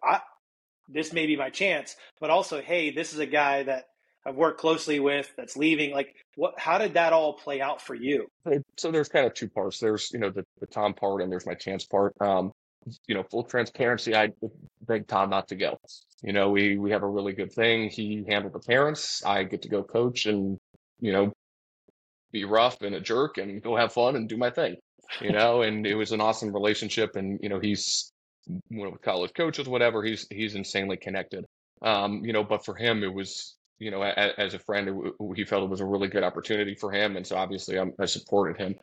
I, 0.03 0.21
this 0.87 1.11
may 1.13 1.25
be 1.25 1.35
my 1.35 1.49
chance, 1.49 1.95
but 2.19 2.29
also, 2.29 2.61
hey, 2.61 2.91
this 2.91 3.13
is 3.13 3.19
a 3.19 3.25
guy 3.25 3.63
that 3.63 3.85
I've 4.25 4.35
worked 4.35 4.59
closely 4.59 4.99
with 4.99 5.31
that's 5.37 5.57
leaving. 5.57 5.91
Like, 5.91 6.15
what? 6.35 6.57
How 6.57 6.77
did 6.77 6.93
that 6.93 7.13
all 7.13 7.33
play 7.33 7.61
out 7.61 7.81
for 7.81 7.93
you? 7.93 8.27
So 8.77 8.91
there's 8.91 9.09
kind 9.09 9.25
of 9.25 9.33
two 9.33 9.49
parts. 9.49 9.79
There's 9.79 10.09
you 10.13 10.19
know 10.19 10.29
the, 10.29 10.45
the 10.59 10.67
Tom 10.67 10.93
part, 10.93 11.21
and 11.21 11.31
there's 11.31 11.45
my 11.45 11.55
chance 11.55 11.85
part. 11.85 12.13
Um, 12.21 12.51
you 13.07 13.15
know, 13.15 13.23
full 13.23 13.43
transparency, 13.43 14.15
I 14.15 14.29
begged 14.85 15.09
Todd 15.09 15.29
not 15.29 15.47
to 15.49 15.55
go. 15.55 15.79
You 16.21 16.33
know, 16.33 16.49
we 16.49 16.77
we 16.77 16.91
have 16.91 17.03
a 17.03 17.09
really 17.09 17.33
good 17.33 17.51
thing. 17.51 17.89
He 17.89 18.23
handled 18.27 18.53
the 18.53 18.59
parents. 18.59 19.23
I 19.25 19.43
get 19.43 19.61
to 19.63 19.69
go 19.69 19.83
coach 19.83 20.25
and 20.25 20.57
you 20.99 21.11
know 21.11 21.33
be 22.31 22.45
rough 22.45 22.81
and 22.81 22.95
a 22.95 23.01
jerk 23.01 23.37
and 23.37 23.61
go 23.61 23.75
have 23.75 23.93
fun 23.93 24.15
and 24.15 24.27
do 24.27 24.37
my 24.37 24.49
thing. 24.49 24.77
You 25.21 25.31
know, 25.37 25.61
and 25.61 25.85
it 25.85 25.95
was 25.95 26.11
an 26.11 26.21
awesome 26.21 26.53
relationship. 26.53 27.15
And 27.15 27.39
you 27.41 27.49
know, 27.49 27.59
he's 27.59 28.11
one 28.69 28.87
of 28.87 28.93
the 28.93 28.99
college 28.99 29.33
coaches, 29.33 29.67
whatever. 29.67 30.03
He's 30.03 30.27
he's 30.29 30.55
insanely 30.55 30.97
connected. 30.97 31.45
Um, 31.81 32.23
you 32.23 32.33
know, 32.33 32.43
but 32.43 32.63
for 32.63 32.75
him, 32.75 33.03
it 33.03 33.13
was 33.13 33.55
you 33.79 33.91
know, 33.91 34.01
as, 34.01 34.31
as 34.37 34.53
a 34.53 34.59
friend, 34.59 34.87
it, 34.87 35.35
he 35.35 35.43
felt 35.43 35.63
it 35.63 35.69
was 35.69 35.81
a 35.81 35.85
really 35.85 36.07
good 36.07 36.23
opportunity 36.23 36.75
for 36.75 36.91
him, 36.91 37.17
and 37.17 37.27
so 37.27 37.35
obviously 37.35 37.77
I'm, 37.77 37.93
I 37.99 38.05
supported 38.05 38.57
him. 38.57 38.75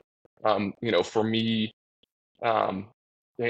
Um, 0.45 0.75
you 0.83 0.91
know, 0.91 1.03
for 1.03 1.25
me, 1.25 1.73
um, 2.43 2.89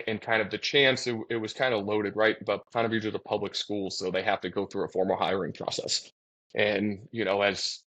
and 0.07 0.21
kind 0.21 0.41
of 0.41 0.51
the 0.51 0.59
chance 0.59 1.07
it, 1.07 1.17
it 1.31 1.37
was 1.37 1.53
kind 1.53 1.75
of 1.75 1.85
loaded, 1.85 2.17
right? 2.17 2.37
But 2.45 2.63
Ponte 2.73 2.91
Vedra 2.91 3.07
is 3.07 3.15
a 3.15 3.19
public 3.19 3.55
schools 3.55 3.99
so 3.99 4.11
they 4.11 4.23
have 4.23 4.41
to 4.43 4.51
go 4.51 4.67
through 4.67 4.85
a 4.85 4.89
formal 4.89 5.17
hiring 5.17 5.53
process. 5.53 6.11
And 6.55 7.09
you 7.11 7.25
know, 7.25 7.43
as 7.43 7.83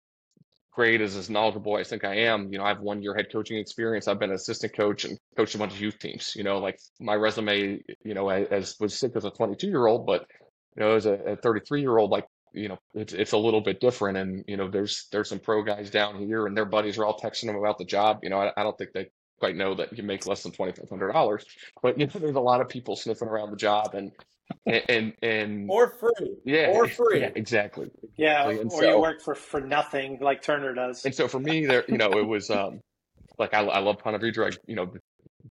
great 0.72 1.02
as 1.02 1.16
as 1.16 1.30
knowledgeable 1.30 1.76
I 1.76 1.84
think 1.84 2.04
I 2.04 2.16
am, 2.16 2.52
you 2.52 2.58
know, 2.58 2.66
I 2.66 2.70
have 2.70 2.82
one 2.82 3.02
year 3.02 3.16
head 3.16 3.32
coaching 3.32 3.58
experience. 3.58 4.08
I've 4.08 4.20
been 4.20 4.32
an 4.32 4.36
assistant 4.36 4.76
coach 4.76 5.06
and 5.06 5.18
coached 5.38 5.56
a 5.56 5.58
bunch 5.58 5.74
of 5.74 5.82
youth 5.82 6.00
teams. 6.00 6.34
You 6.36 6.44
know, 6.44 6.60
like 6.60 6.80
my 7.00 7.16
resume, 7.16 7.82
you 8.04 8.14
know, 8.14 8.30
as 8.30 8.76
was 8.80 8.98
sick 8.98 9.14
as 9.16 9.26
a 9.26 9.32
22 9.32 9.68
year 9.68 9.86
old, 9.88 10.06
but 10.06 10.26
you 10.76 10.84
know, 10.84 10.96
as 10.96 11.06
a 11.06 11.38
33 11.42 11.82
year 11.82 11.98
old, 11.98 12.12
like 12.12 12.26
you 12.54 12.68
know, 12.70 12.80
it's 12.94 13.14
it's 13.14 13.32
a 13.32 13.38
little 13.38 13.62
bit 13.62 13.80
different. 13.80 14.18
And 14.18 14.44
you 14.48 14.58
know, 14.58 14.70
there's 14.70 15.08
there's 15.12 15.30
some 15.30 15.40
pro 15.40 15.64
guys 15.64 15.90
down 15.90 16.20
here, 16.20 16.48
and 16.48 16.56
their 16.56 16.66
buddies 16.66 16.98
are 16.98 17.06
all 17.06 17.20
texting 17.20 17.48
them 17.48 17.56
about 17.56 17.78
the 17.78 17.86
job. 17.86 18.20
You 18.24 18.30
know, 18.30 18.40
I, 18.40 18.52
I 18.58 18.64
don't 18.64 18.78
think 18.78 18.92
they 18.94 19.10
quite 19.44 19.58
know 19.58 19.76
that 19.76 19.98
you 19.98 20.04
make 20.04 20.26
less 20.26 20.42
than 20.44 20.54
twenty 20.54 20.72
five 20.72 20.88
hundred 20.88 21.12
dollars. 21.12 21.46
But 21.82 22.00
you 22.00 22.06
know, 22.06 22.14
there's 22.16 22.36
a 22.36 22.40
lot 22.40 22.62
of 22.62 22.70
people 22.70 22.96
sniffing 22.96 23.28
around 23.28 23.52
the 23.52 23.58
job 23.58 23.94
and 23.94 24.14
and 24.66 25.14
and 25.22 25.70
or 25.70 25.90
free, 25.90 26.38
yeah, 26.46 26.68
or 26.68 26.88
free, 26.88 27.20
yeah, 27.20 27.32
exactly. 27.36 27.92
Yeah, 28.16 28.50
and 28.50 28.72
or 28.72 28.82
so, 28.82 28.90
you 28.90 29.02
work 29.02 29.22
for 29.22 29.36
for 29.36 29.60
nothing 29.60 30.20
like 30.22 30.42
Turner 30.42 30.74
does. 30.74 31.04
And 31.04 31.14
so 31.14 31.28
for 31.28 31.42
me, 31.42 31.66
there, 31.66 31.84
you 31.90 31.98
know, 31.98 32.12
it 32.12 32.26
was 32.26 32.50
um 32.50 32.80
like 33.38 33.54
I, 33.54 33.64
I 33.64 33.80
love 33.80 33.98
Ponte 34.00 34.22
Vedra. 34.22 34.54
I, 34.54 34.58
you 34.66 34.78
know, 34.78 34.94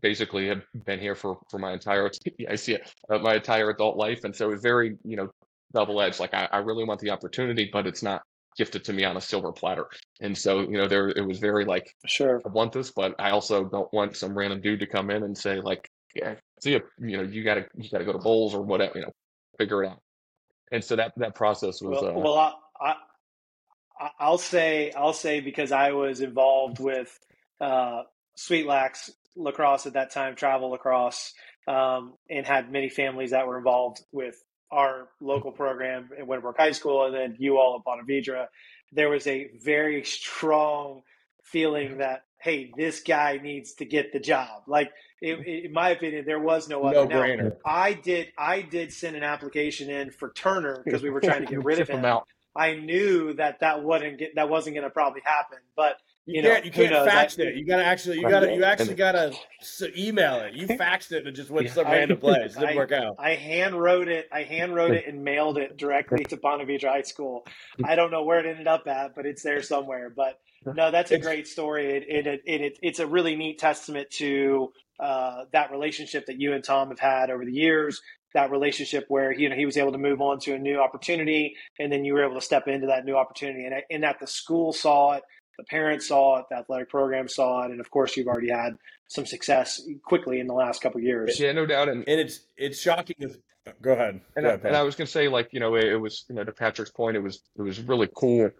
basically 0.00 0.48
have 0.48 0.62
been 0.86 0.98
here 0.98 1.14
for 1.14 1.38
for 1.50 1.58
my 1.58 1.74
entire 1.74 2.10
I 2.48 2.54
see 2.54 2.76
it 2.76 2.90
uh, 3.10 3.18
my 3.18 3.34
entire 3.34 3.68
adult 3.68 3.98
life, 3.98 4.24
and 4.24 4.34
so 4.34 4.46
it 4.48 4.52
was 4.52 4.62
very 4.62 4.96
you 5.04 5.16
know 5.16 5.28
double 5.74 6.00
edged. 6.00 6.20
Like 6.20 6.32
I, 6.32 6.48
I 6.50 6.58
really 6.58 6.84
want 6.84 7.00
the 7.00 7.10
opportunity, 7.10 7.68
but 7.70 7.86
it's 7.86 8.02
not 8.02 8.22
gifted 8.56 8.84
to 8.84 8.92
me 8.92 9.04
on 9.04 9.16
a 9.16 9.20
silver 9.20 9.52
platter. 9.52 9.86
And 10.20 10.36
so, 10.36 10.60
you 10.60 10.76
know, 10.76 10.88
there 10.88 11.08
it 11.08 11.26
was 11.26 11.38
very 11.38 11.64
like, 11.64 11.94
sure, 12.06 12.40
I 12.44 12.48
want 12.48 12.72
this, 12.72 12.90
but 12.90 13.14
I 13.18 13.30
also 13.30 13.64
don't 13.64 13.92
want 13.92 14.16
some 14.16 14.36
random 14.36 14.60
dude 14.60 14.80
to 14.80 14.86
come 14.86 15.10
in 15.10 15.22
and 15.22 15.36
say 15.36 15.60
like, 15.60 15.88
yeah, 16.14 16.34
see, 16.60 16.72
you, 16.72 16.80
you 16.98 17.16
know, 17.16 17.22
you 17.22 17.42
gotta 17.44 17.66
you 17.76 17.90
gotta 17.90 18.04
go 18.04 18.12
to 18.12 18.18
Bolles 18.18 18.54
or 18.54 18.62
whatever, 18.62 18.92
you 18.94 19.02
know, 19.02 19.12
figure 19.58 19.84
it 19.84 19.88
out. 19.88 20.00
And 20.72 20.82
so 20.82 20.96
that 20.96 21.12
that 21.16 21.34
process 21.34 21.80
was. 21.82 22.00
Well, 22.02 22.06
uh, 22.06 22.20
well 22.20 22.34
I, 22.80 22.94
I 24.00 24.10
I'll 24.18 24.38
say 24.38 24.92
I'll 24.92 25.12
say 25.12 25.40
because 25.40 25.72
I 25.72 25.92
was 25.92 26.20
involved 26.20 26.80
with 26.80 27.16
uh, 27.60 28.02
Sweet 28.36 28.66
Lax 28.66 29.10
lacrosse 29.36 29.86
at 29.86 29.94
that 29.94 30.12
time, 30.12 30.36
travel 30.36 30.70
lacrosse, 30.70 31.32
um, 31.66 32.14
and 32.30 32.46
had 32.46 32.70
many 32.70 32.88
families 32.88 33.30
that 33.30 33.46
were 33.46 33.58
involved 33.58 34.02
with 34.12 34.36
our 34.70 35.08
local 35.20 35.52
program 35.52 36.10
in 36.18 36.26
Winter 36.26 36.42
Park 36.42 36.56
High 36.58 36.72
School, 36.72 37.06
and 37.06 37.14
then 37.14 37.36
you 37.38 37.58
all 37.58 37.76
at 37.76 37.84
Ponte 37.84 38.06
Vedra, 38.06 38.46
there 38.92 39.08
was 39.08 39.26
a 39.26 39.50
very 39.62 40.04
strong 40.04 41.02
feeling 41.42 41.98
that 41.98 42.24
hey, 42.44 42.70
this 42.76 43.00
guy 43.00 43.40
needs 43.42 43.72
to 43.72 43.86
get 43.86 44.12
the 44.12 44.20
job. 44.20 44.64
Like 44.66 44.92
in 45.22 45.72
my 45.72 45.90
opinion, 45.90 46.24
there 46.26 46.38
was 46.38 46.68
no 46.68 46.84
other. 46.84 47.06
No 47.06 47.16
brainer. 47.16 47.56
I 47.64 47.94
did. 47.94 48.28
I 48.36 48.60
did 48.60 48.92
send 48.92 49.16
an 49.16 49.22
application 49.22 49.88
in 49.88 50.10
for 50.10 50.30
Turner 50.30 50.82
because 50.84 51.02
we 51.02 51.10
were 51.10 51.20
trying 51.20 51.46
to 51.46 51.50
get 51.50 51.64
rid 51.64 51.80
of 51.80 51.88
him. 51.88 52.04
I 52.56 52.74
knew 52.74 53.32
that 53.34 53.60
that 53.60 53.82
wouldn't 53.82 54.18
get 54.18 54.34
that 54.36 54.48
wasn't 54.48 54.76
going 54.76 54.84
to 54.84 54.90
probably 54.90 55.22
happen, 55.24 55.58
but 55.74 55.96
you, 56.26 56.40
you 56.40 56.42
can't, 56.42 56.64
you 56.64 56.70
can't 56.70 57.08
fax 57.08 57.38
it. 57.38 57.54
You 57.54 57.66
gotta 57.66 57.84
actually, 57.84 58.16
you 58.16 58.28
gotta, 58.28 58.54
you 58.54 58.64
actually 58.64 58.94
gotta 58.94 59.34
email 59.96 60.40
it. 60.40 60.54
You 60.54 60.66
faxed 60.66 61.12
it 61.12 61.18
and 61.18 61.28
it 61.28 61.32
just 61.32 61.50
went 61.50 61.68
some 61.68 61.84
random 61.84 62.18
place. 62.18 62.56
It 62.56 62.60
didn't 62.60 62.68
I, 62.70 62.76
work 62.76 62.92
out. 62.92 63.16
I 63.18 63.34
hand 63.34 63.74
wrote 63.74 64.08
it. 64.08 64.28
I 64.32 64.42
hand 64.42 64.74
wrote 64.74 64.92
it 64.92 65.06
and 65.06 65.22
mailed 65.22 65.58
it 65.58 65.76
directly 65.76 66.24
to 66.24 66.36
Ponte 66.38 66.66
Vedra 66.66 66.90
High 66.90 67.02
School. 67.02 67.46
I 67.84 67.94
don't 67.94 68.10
know 68.10 68.24
where 68.24 68.40
it 68.40 68.46
ended 68.46 68.66
up 68.66 68.86
at, 68.86 69.14
but 69.14 69.26
it's 69.26 69.42
there 69.42 69.60
somewhere. 69.62 70.10
But 70.14 70.38
no, 70.64 70.90
that's 70.90 71.10
a 71.10 71.18
great 71.18 71.46
story. 71.46 71.96
It, 71.96 72.26
it, 72.26 72.42
it, 72.46 72.60
it 72.60 72.78
it's 72.80 73.00
a 73.00 73.06
really 73.06 73.36
neat 73.36 73.58
testament 73.58 74.10
to 74.12 74.72
uh, 74.98 75.44
that 75.52 75.70
relationship 75.72 76.26
that 76.26 76.40
you 76.40 76.54
and 76.54 76.64
Tom 76.64 76.88
have 76.88 77.00
had 77.00 77.30
over 77.30 77.44
the 77.44 77.52
years. 77.52 78.00
That 78.32 78.50
relationship 78.50 79.04
where 79.08 79.32
you 79.32 79.48
know 79.48 79.56
he 79.56 79.66
was 79.66 79.76
able 79.76 79.92
to 79.92 79.98
move 79.98 80.20
on 80.20 80.40
to 80.40 80.54
a 80.54 80.58
new 80.58 80.80
opportunity, 80.80 81.54
and 81.78 81.92
then 81.92 82.04
you 82.04 82.14
were 82.14 82.24
able 82.24 82.34
to 82.34 82.40
step 82.40 82.66
into 82.66 82.86
that 82.88 83.04
new 83.04 83.14
opportunity, 83.14 83.66
and 83.66 83.74
and 83.90 84.02
that 84.02 84.18
the 84.20 84.26
school 84.26 84.72
saw 84.72 85.12
it 85.12 85.22
the 85.56 85.64
parents 85.64 86.08
saw 86.08 86.38
it, 86.38 86.46
the 86.50 86.56
athletic 86.56 86.88
program 86.88 87.28
saw 87.28 87.64
it, 87.64 87.70
and 87.70 87.80
of 87.80 87.90
course, 87.90 88.16
you've 88.16 88.26
already 88.26 88.50
had 88.50 88.76
some 89.08 89.26
success 89.26 89.82
quickly 90.04 90.40
in 90.40 90.46
the 90.46 90.54
last 90.54 90.82
couple 90.82 91.00
years. 91.00 91.38
Yeah, 91.38 91.52
no 91.52 91.66
doubt. 91.66 91.88
And, 91.88 92.04
and 92.08 92.20
it's 92.20 92.40
it's 92.56 92.80
shocking. 92.80 93.16
Go 93.80 93.92
ahead. 93.92 94.20
And, 94.36 94.44
Go 94.44 94.48
ahead, 94.48 94.60
I, 94.64 94.68
and 94.68 94.76
I 94.76 94.82
was 94.82 94.94
going 94.94 95.06
to 95.06 95.12
say, 95.12 95.28
like 95.28 95.52
you 95.52 95.60
know, 95.60 95.74
it, 95.74 95.84
it, 95.84 95.96
was 95.96 96.24
you 96.28 96.34
know 96.34 96.44
to 96.44 96.52
Patrick's 96.52 96.90
point, 96.90 97.16
it 97.16 97.20
was 97.20 97.40
it 97.56 97.62
was 97.62 97.80
really 97.80 98.08
cool, 98.14 98.50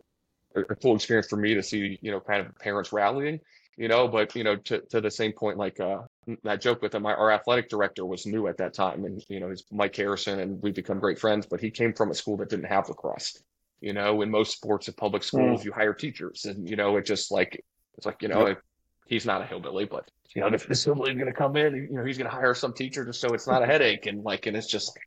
a 0.54 0.74
cool 0.76 0.96
experience 0.96 1.28
for 1.28 1.36
me 1.36 1.54
to 1.54 1.62
see 1.62 1.98
you 2.00 2.10
know 2.10 2.20
kind 2.20 2.46
of 2.46 2.58
parents 2.58 2.92
rallying, 2.92 3.40
you 3.76 3.88
know. 3.88 4.08
But 4.08 4.34
you 4.34 4.44
know, 4.44 4.56
to 4.56 4.80
to 4.80 5.00
the 5.00 5.10
same 5.10 5.32
point, 5.32 5.58
like 5.58 5.80
uh, 5.80 6.02
that 6.44 6.60
joke 6.60 6.82
with 6.82 6.94
him, 6.94 7.06
our 7.06 7.30
athletic 7.30 7.68
director 7.68 8.06
was 8.06 8.26
new 8.26 8.46
at 8.46 8.58
that 8.58 8.74
time, 8.74 9.04
and 9.04 9.22
you 9.28 9.40
know, 9.40 9.50
he's 9.50 9.64
Mike 9.70 9.96
Harrison, 9.96 10.40
and 10.40 10.62
we've 10.62 10.74
become 10.74 11.00
great 11.00 11.18
friends. 11.18 11.46
But 11.46 11.60
he 11.60 11.70
came 11.70 11.92
from 11.92 12.10
a 12.10 12.14
school 12.14 12.36
that 12.38 12.48
didn't 12.48 12.66
have 12.66 12.88
lacrosse. 12.88 13.42
You 13.84 13.92
know, 13.92 14.22
in 14.22 14.30
most 14.30 14.52
sports 14.52 14.88
at 14.88 14.96
public 14.96 15.22
schools, 15.22 15.60
mm. 15.60 15.64
you 15.66 15.72
hire 15.72 15.92
teachers, 15.92 16.46
and 16.46 16.68
you 16.68 16.76
know, 16.76 16.96
it 16.96 17.04
just 17.04 17.30
like 17.30 17.62
it's 17.98 18.06
like 18.06 18.22
you 18.22 18.28
know, 18.28 18.48
yep. 18.48 18.62
he's 19.06 19.26
not 19.26 19.42
a 19.42 19.44
hillbilly, 19.44 19.84
but 19.84 20.10
you 20.34 20.40
know, 20.40 20.48
if 20.48 20.66
this 20.66 20.82
hillbilly's 20.82 21.16
going 21.16 21.26
to 21.26 21.32
come 21.32 21.56
in, 21.56 21.74
you 21.74 21.98
know, 21.98 22.04
he's 22.04 22.16
going 22.16 22.30
to 22.30 22.34
hire 22.34 22.54
some 22.54 22.72
teacher 22.72 23.04
just 23.04 23.20
so 23.20 23.28
it's 23.34 23.46
not 23.46 23.62
a 23.62 23.66
headache, 23.66 24.06
and 24.06 24.24
like, 24.24 24.46
and 24.46 24.56
it's 24.56 24.68
just 24.68 24.98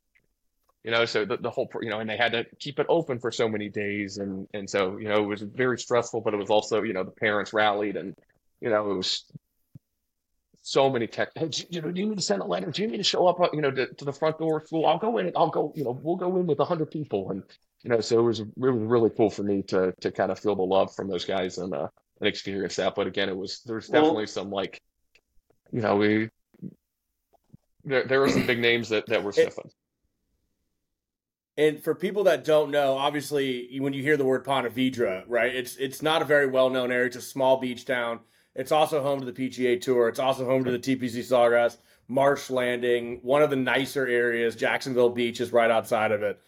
you 0.84 0.92
know 0.92 1.06
so 1.06 1.26
the, 1.26 1.38
the 1.38 1.50
whole 1.50 1.70
you 1.82 1.90
know 1.90 2.00
and 2.00 2.10
they 2.10 2.16
had 2.16 2.32
to 2.32 2.46
keep 2.60 2.80
it 2.80 2.86
open 2.88 3.20
for 3.20 3.32
so 3.32 3.50
many 3.50 3.68
days 3.68 4.20
and 4.20 4.48
and 4.54 4.70
so 4.70 4.98
you 4.98 5.10
know 5.10 5.22
it 5.22 5.28
was 5.28 5.42
very 5.42 5.78
stressful 5.78 6.22
but 6.22 6.34
it 6.34 6.38
was 6.38 6.50
also 6.50 6.82
you 6.82 6.94
know 6.94 7.04
the 7.04 7.12
parents 7.12 7.52
rallied 7.52 7.98
and 7.98 8.16
you 8.62 8.70
know 8.70 8.92
it 8.92 8.96
was 8.96 9.26
so 10.62 10.90
many 10.90 11.06
tech 11.06 11.30
hey, 11.36 11.50
you 11.70 11.82
know 11.82 11.92
do 11.92 12.00
you 12.00 12.08
need 12.08 12.18
to 12.18 12.24
send 12.24 12.42
a 12.42 12.46
letter 12.46 12.72
do 12.72 12.82
you 12.82 12.88
need 12.88 12.98
to 12.98 13.04
show 13.04 13.28
up 13.28 13.38
you 13.54 13.62
know 13.62 13.72
to, 13.72 13.88
to 13.96 14.06
the 14.06 14.14
front 14.14 14.38
door 14.38 14.60
of 14.60 14.68
school 14.68 14.86
i'll 14.86 14.98
go 14.98 15.18
in 15.18 15.28
and 15.28 15.36
i'll 15.36 15.50
go 15.50 15.74
you 15.76 15.84
know 15.84 16.00
we'll 16.04 16.16
go 16.16 16.38
in 16.38 16.46
with 16.46 16.60
100 16.60 16.90
people 16.90 17.32
and 17.32 17.44
you 17.88 17.94
know 17.94 18.02
so 18.02 18.20
it 18.20 18.24
was 18.24 18.42
it 18.42 18.48
was 18.58 18.76
really 18.76 19.10
cool 19.10 19.30
for 19.30 19.44
me 19.44 19.62
to 19.62 19.94
to 20.02 20.12
kind 20.12 20.30
of 20.30 20.38
feel 20.38 20.56
the 20.56 20.62
love 20.62 20.94
from 20.94 21.08
those 21.08 21.24
guys 21.24 21.58
and 21.58 21.74
uh 21.74 21.88
and 22.20 22.28
experience 22.28 22.76
that 22.76 22.94
but 22.96 23.08
again 23.08 23.30
it 23.30 23.38
was 23.38 23.62
there's 23.66 23.88
definitely 23.88 24.18
well, 24.18 24.28
some 24.28 24.52
like 24.52 24.82
you 25.72 25.82
know 25.82 25.96
we 25.96 26.30
there, 27.86 28.04
there 28.04 28.20
were 28.20 28.30
some 28.30 28.46
big 28.46 28.60
names 28.60 28.90
that 28.90 29.06
that 29.08 29.24
were 29.24 29.32
sniffing 29.32 29.70
and 31.60 31.82
for 31.82 31.96
people 31.96 32.26
that 32.26 32.44
don't 32.44 32.70
know, 32.70 32.94
obviously, 32.98 33.80
when 33.80 33.92
you 33.92 34.04
hear 34.04 34.16
the 34.16 34.24
word 34.24 34.44
Ponte 34.44 34.72
Vedra, 34.76 35.24
right, 35.28 35.56
it's 35.56 35.76
it's 35.78 36.04
not 36.04 36.22
a 36.22 36.26
very 36.26 36.46
well 36.46 36.70
known 36.70 36.92
area. 36.92 37.08
It's 37.08 37.16
a 37.16 37.22
small 37.22 37.58
beach 37.58 37.84
town. 37.84 38.20
It's 38.54 38.72
also 38.72 39.02
home 39.02 39.22
to 39.22 39.26
the 39.26 39.32
PGA 39.32 39.82
Tour. 39.82 40.08
It's 40.08 40.20
also 40.20 40.46
home 40.46 40.66
to 40.66 40.72
the 40.72 40.78
TPC 40.78 41.24
Sawgrass, 41.24 41.78
Marsh 42.08 42.52
Landing, 42.52 43.22
one 43.24 43.42
of 43.42 43.50
the 43.50 43.56
nicer 43.56 44.06
areas. 44.06 44.56
Jacksonville 44.56 45.10
Beach 45.10 45.42
is 45.42 45.52
right 45.52 45.72
outside 45.72 46.12
of 46.12 46.22
it. 46.22 46.40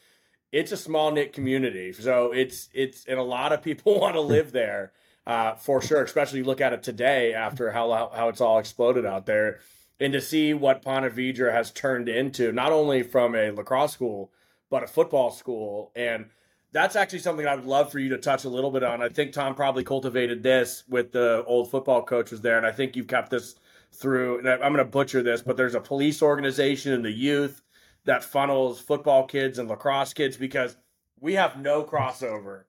It's 0.52 0.72
a 0.72 0.78
small 0.78 1.12
knit 1.12 1.34
community, 1.34 1.94
so 1.94 2.32
it's 2.32 2.70
it's 2.74 3.06
and 3.06 3.20
a 3.20 3.24
lot 3.24 3.54
of 3.54 3.62
people 3.62 4.00
want 4.00 4.16
to 4.16 4.22
live 4.22 4.52
there 4.52 4.92
uh, 5.28 5.56
for 5.56 5.82
sure. 5.82 6.04
Especially 6.04 6.44
look 6.44 6.62
at 6.62 6.74
it 6.74 6.84
today 6.84 7.34
after 7.34 7.72
how 7.72 8.12
how 8.14 8.30
it's 8.30 8.42
all 8.42 8.60
exploded 8.60 9.06
out 9.06 9.26
there, 9.26 9.60
and 10.00 10.14
to 10.14 10.22
see 10.22 10.54
what 10.54 10.82
Ponte 10.82 11.14
Vedra 11.14 11.52
has 11.52 11.72
turned 11.72 12.10
into, 12.10 12.52
not 12.52 12.72
only 12.72 13.04
from 13.04 13.36
a 13.36 13.52
lacrosse 13.52 13.94
school 13.94 14.32
but 14.70 14.84
a 14.84 14.88
football 14.88 15.32
school. 15.32 15.92
And 15.96 16.30
that's 16.72 16.96
actually 16.96 17.20
something 17.20 17.48
I 17.48 17.56
would 17.56 17.66
love 17.66 17.92
for 17.92 18.00
you 18.00 18.10
to 18.10 18.18
touch 18.18 18.46
a 18.46 18.50
little 18.50 18.72
bit 18.72 18.84
on. 18.84 19.02
I 19.02 19.10
think 19.10 19.34
Tom 19.34 19.56
probably 19.56 19.84
cultivated 19.84 20.44
this 20.44 20.84
with 20.88 21.12
the 21.12 21.44
old 21.46 21.72
football 21.72 22.04
coaches 22.04 22.42
there, 22.42 22.58
and 22.58 22.66
I 22.66 22.72
think 22.72 22.96
you've 22.96 23.08
kept 23.08 23.32
this 23.32 23.56
through. 23.92 24.40
And 24.40 24.48
I'm 24.48 24.60
going 24.60 24.78
to 24.78 24.86
butcher 24.86 25.24
this, 25.24 25.42
but 25.42 25.58
there's 25.58 25.76
a 25.76 25.82
police 25.82 26.22
organization 26.22 26.94
in 26.94 27.02
the 27.02 27.12
youth 27.12 27.62
that 28.06 28.24
funnels 28.24 28.80
football 28.80 29.26
kids 29.26 29.60
and 29.60 29.70
lacrosse 29.70 30.14
kids 30.14 30.38
because 30.38 30.78
we 31.20 31.34
have 31.34 31.60
no 31.60 31.84
crossover 31.84 32.64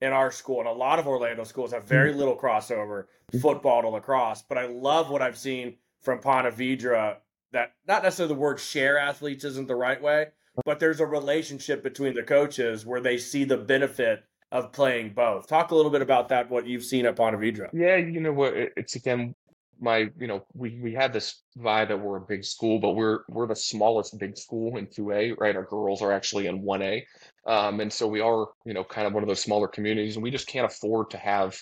in 0.00 0.12
our 0.12 0.30
school, 0.30 0.60
and 0.60 0.68
a 0.68 0.72
lot 0.72 0.98
of 0.98 1.06
Orlando 1.06 1.44
schools 1.44 1.72
have 1.72 1.84
very 1.84 2.12
hmm. 2.12 2.18
little 2.18 2.36
crossover 2.36 3.04
football 3.40 3.82
to 3.82 3.88
lacrosse. 3.88 4.42
But 4.42 4.58
I 4.58 4.66
love 4.66 5.10
what 5.10 5.22
I've 5.22 5.38
seen 5.38 5.76
from 6.02 6.20
Ponte 6.20 6.54
Vedra. 6.54 7.16
That 7.52 7.72
not 7.86 8.02
necessarily 8.02 8.34
the 8.34 8.40
word 8.40 8.58
share 8.58 8.98
athletes 8.98 9.44
isn't 9.44 9.68
the 9.68 9.76
right 9.76 10.02
way, 10.02 10.26
but 10.64 10.80
there's 10.80 11.00
a 11.00 11.06
relationship 11.06 11.82
between 11.82 12.14
the 12.14 12.22
coaches 12.22 12.84
where 12.84 13.00
they 13.00 13.16
see 13.16 13.44
the 13.44 13.56
benefit 13.56 14.24
of 14.50 14.72
playing 14.72 15.12
both. 15.14 15.48
Talk 15.48 15.70
a 15.70 15.74
little 15.74 15.90
bit 15.90 16.02
about 16.02 16.28
that, 16.28 16.50
what 16.50 16.66
you've 16.66 16.84
seen 16.84 17.06
at 17.06 17.16
Ponte 17.16 17.36
Vedra. 17.36 17.70
Yeah, 17.72 17.96
you 17.96 18.20
know 18.20 18.32
what? 18.32 18.54
It's 18.54 18.96
again, 18.96 19.34
my, 19.80 20.08
you 20.18 20.26
know, 20.26 20.44
we, 20.54 20.80
we 20.80 20.92
had 20.92 21.12
this 21.12 21.42
vibe 21.58 21.88
that 21.88 22.00
we're 22.00 22.16
a 22.16 22.20
big 22.20 22.44
school, 22.44 22.78
but 22.78 22.92
we're 22.92 23.20
we're 23.28 23.46
the 23.46 23.56
smallest 23.56 24.18
big 24.18 24.36
school 24.36 24.76
in 24.76 24.86
2A, 24.86 25.38
right? 25.38 25.56
Our 25.56 25.64
girls 25.64 26.02
are 26.02 26.12
actually 26.12 26.46
in 26.46 26.62
1A. 26.62 27.02
Um, 27.46 27.80
and 27.80 27.92
so 27.92 28.06
we 28.06 28.20
are, 28.20 28.48
you 28.64 28.74
know, 28.74 28.84
kind 28.84 29.06
of 29.06 29.12
one 29.12 29.22
of 29.22 29.28
those 29.28 29.42
smaller 29.42 29.68
communities, 29.68 30.16
and 30.16 30.22
we 30.22 30.30
just 30.30 30.46
can't 30.46 30.66
afford 30.66 31.10
to 31.10 31.18
have 31.18 31.56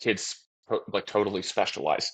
kids 0.00 0.44
like 0.92 1.06
totally 1.06 1.42
specialized, 1.42 2.12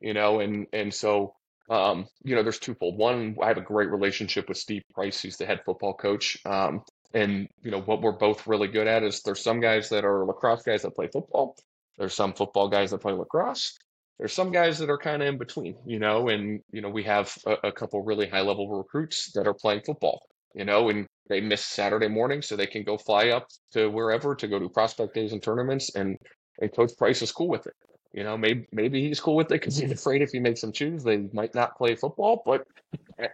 you 0.00 0.14
know, 0.14 0.40
and 0.40 0.66
and 0.72 0.92
so 0.92 1.34
um, 1.68 2.06
you 2.22 2.36
know, 2.36 2.42
there's 2.42 2.60
twofold. 2.60 2.96
One, 2.96 3.36
I 3.42 3.48
have 3.48 3.58
a 3.58 3.62
great 3.62 3.90
relationship 3.90 4.48
with 4.48 4.56
Steve 4.56 4.82
Price, 4.94 5.20
who's 5.20 5.36
the 5.36 5.46
head 5.46 5.62
football 5.64 5.94
coach. 5.94 6.38
Um, 6.44 6.82
and 7.14 7.48
you 7.62 7.70
know 7.70 7.80
what 7.80 8.02
we're 8.02 8.12
both 8.12 8.46
really 8.46 8.68
good 8.68 8.86
at 8.86 9.02
is 9.02 9.22
there's 9.22 9.42
some 9.42 9.60
guys 9.60 9.88
that 9.88 10.04
are 10.04 10.24
lacrosse 10.24 10.62
guys 10.62 10.82
that 10.82 10.94
play 10.94 11.08
football. 11.12 11.56
There's 11.98 12.14
some 12.14 12.34
football 12.34 12.68
guys 12.68 12.90
that 12.90 12.98
play 12.98 13.12
lacrosse. 13.12 13.76
There's 14.18 14.32
some 14.32 14.50
guys 14.50 14.78
that 14.78 14.88
are 14.88 14.98
kind 14.98 15.22
of 15.22 15.28
in 15.28 15.38
between, 15.38 15.76
you 15.84 15.98
know, 15.98 16.28
and 16.28 16.60
you 16.72 16.80
know 16.80 16.88
we 16.88 17.02
have 17.04 17.36
a, 17.46 17.68
a 17.68 17.72
couple 17.72 18.02
really 18.02 18.28
high 18.28 18.40
level 18.40 18.68
recruits 18.68 19.32
that 19.32 19.46
are 19.46 19.54
playing 19.54 19.82
football, 19.82 20.26
you 20.54 20.64
know, 20.64 20.88
and 20.88 21.06
they 21.28 21.40
miss 21.40 21.64
Saturday 21.64 22.08
morning 22.08 22.40
so 22.40 22.56
they 22.56 22.66
can 22.66 22.82
go 22.82 22.96
fly 22.96 23.28
up 23.28 23.48
to 23.72 23.88
wherever 23.88 24.34
to 24.34 24.48
go 24.48 24.58
to 24.58 24.68
prospect 24.68 25.14
days 25.14 25.32
and 25.32 25.42
tournaments, 25.42 25.94
and 25.94 26.16
and 26.60 26.74
Coach 26.74 26.92
Price 26.96 27.20
is 27.20 27.32
cool 27.32 27.48
with 27.48 27.66
it. 27.66 27.74
You 28.12 28.24
know, 28.24 28.38
maybe 28.38 28.66
maybe 28.72 29.06
he's 29.06 29.20
cool 29.20 29.36
with 29.36 29.48
it 29.48 29.60
because 29.60 29.76
he's 29.76 29.92
afraid 30.00 30.22
if 30.22 30.30
he 30.30 30.40
makes 30.40 30.62
them 30.62 30.72
choose, 30.72 31.04
they 31.04 31.28
might 31.34 31.54
not 31.54 31.76
play 31.76 31.94
football. 31.94 32.42
But 32.46 32.66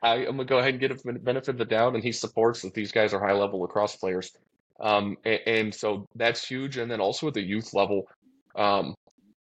I, 0.03 0.16
am 0.16 0.37
gonna 0.37 0.45
go 0.45 0.59
ahead 0.59 0.75
and 0.75 0.81
get 0.81 0.90
a 0.90 1.12
benefit 1.21 1.51
of 1.51 1.59
the 1.59 1.64
doubt, 1.64 1.95
and 1.95 2.03
he 2.03 2.11
supports 2.11 2.62
that 2.62 2.75
these 2.75 2.90
guys 2.90 3.14
are 3.14 3.21
high 3.21 3.35
level 3.35 3.61
lacrosse 3.61 3.97
players. 3.97 4.33
Um, 4.81 5.16
and, 5.25 5.40
and, 5.47 5.75
so 5.75 6.09
that's 6.16 6.45
huge. 6.45 6.77
And 6.77 6.90
then 6.90 7.01
also 7.01 7.29
at 7.29 7.35
the 7.35 7.42
youth 7.42 7.73
level, 7.73 8.09
um, 8.57 8.97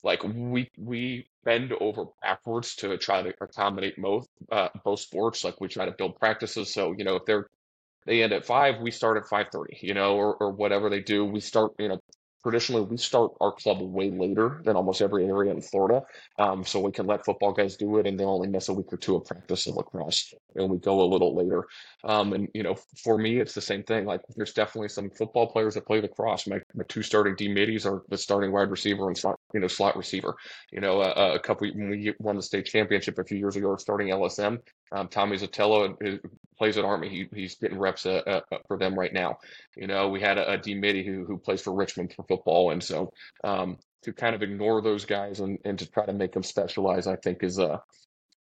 like 0.03 0.23
we 0.23 0.69
we 0.77 1.27
bend 1.43 1.73
over 1.81 2.05
backwards 2.21 2.75
to 2.75 2.97
try 2.97 3.21
to 3.21 3.33
accommodate 3.41 3.95
both 4.01 4.27
uh, 4.51 4.69
both 4.83 4.99
sports. 5.01 5.43
Like 5.43 5.59
we 5.61 5.67
try 5.67 5.85
to 5.85 5.91
build 5.97 6.17
practices. 6.17 6.73
So 6.73 6.93
you 6.97 7.03
know 7.03 7.15
if 7.15 7.25
they're 7.25 7.47
they 8.05 8.23
end 8.23 8.33
at 8.33 8.45
five, 8.45 8.81
we 8.81 8.91
start 8.91 9.17
at 9.17 9.27
five 9.29 9.47
thirty. 9.51 9.77
You 9.81 9.93
know, 9.93 10.15
or 10.15 10.35
or 10.37 10.51
whatever 10.51 10.89
they 10.89 11.01
do, 11.01 11.25
we 11.25 11.39
start 11.41 11.73
you 11.79 11.89
know 11.89 11.99
traditionally 12.43 12.83
we 12.83 12.97
start 12.97 13.31
our 13.41 13.51
club 13.51 13.81
way 13.81 14.09
later 14.11 14.61
than 14.63 14.75
almost 14.75 15.01
every 15.01 15.25
area 15.25 15.51
in 15.51 15.61
Florida. 15.61 16.03
Um, 16.37 16.63
so 16.63 16.79
we 16.79 16.91
can 16.91 17.05
let 17.05 17.25
football 17.25 17.51
guys 17.51 17.75
do 17.75 17.97
it 17.97 18.07
and 18.07 18.19
they 18.19 18.23
only 18.23 18.47
miss 18.47 18.69
a 18.69 18.73
week 18.73 18.91
or 18.91 18.97
two 18.97 19.15
of 19.15 19.25
practice 19.25 19.67
of 19.67 19.75
lacrosse 19.75 20.33
and 20.55 20.69
we 20.69 20.77
go 20.77 21.01
a 21.01 21.03
little 21.03 21.35
later. 21.35 21.67
Um, 22.03 22.33
and 22.33 22.47
you 22.53 22.63
know, 22.63 22.75
for 23.03 23.17
me, 23.17 23.39
it's 23.39 23.53
the 23.53 23.61
same 23.61 23.83
thing. 23.83 24.05
Like 24.05 24.21
there's 24.35 24.53
definitely 24.53 24.89
some 24.89 25.09
football 25.09 25.47
players 25.47 25.75
that 25.75 25.85
play 25.85 26.01
lacrosse. 26.01 26.47
My, 26.47 26.59
my 26.73 26.83
two 26.87 27.03
starting 27.03 27.35
D 27.35 27.47
middies 27.47 27.85
are 27.85 28.03
the 28.09 28.17
starting 28.17 28.51
wide 28.51 28.71
receiver 28.71 29.07
and 29.07 29.17
slot, 29.17 29.39
you 29.53 29.59
know, 29.59 29.67
slot 29.67 29.97
receiver. 29.97 30.35
You 30.71 30.81
know, 30.81 31.01
uh, 31.01 31.33
a 31.35 31.39
couple 31.39 31.67
when 31.69 31.89
we 31.89 32.13
won 32.19 32.35
the 32.35 32.41
state 32.41 32.65
championship 32.65 33.19
a 33.19 33.23
few 33.23 33.37
years 33.37 33.55
ago, 33.55 33.75
starting 33.75 34.09
LSM. 34.09 34.59
Um, 34.91 35.07
Tommy 35.07 35.37
Zatello 35.37 36.19
plays 36.57 36.77
at 36.77 36.85
Army. 36.85 37.09
He, 37.09 37.27
he's 37.33 37.55
getting 37.55 37.79
reps 37.79 38.05
uh, 38.05 38.21
uh, 38.27 38.57
for 38.67 38.77
them 38.77 38.97
right 38.97 39.13
now. 39.13 39.37
You 39.75 39.87
know, 39.87 40.09
we 40.09 40.21
had 40.21 40.37
a, 40.37 40.53
a 40.53 40.57
D 40.57 40.75
middie 40.75 41.05
who 41.05 41.25
who 41.25 41.37
plays 41.37 41.61
for 41.61 41.73
Richmond 41.73 42.13
for 42.15 42.23
football, 42.23 42.71
and 42.71 42.83
so 42.83 43.11
um, 43.43 43.77
to 44.03 44.13
kind 44.13 44.35
of 44.35 44.43
ignore 44.43 44.81
those 44.81 45.05
guys 45.05 45.39
and, 45.39 45.57
and 45.65 45.77
to 45.79 45.89
try 45.89 46.05
to 46.05 46.13
make 46.13 46.31
them 46.31 46.43
specialize, 46.43 47.07
I 47.07 47.15
think 47.17 47.43
is 47.43 47.59
a 47.59 47.81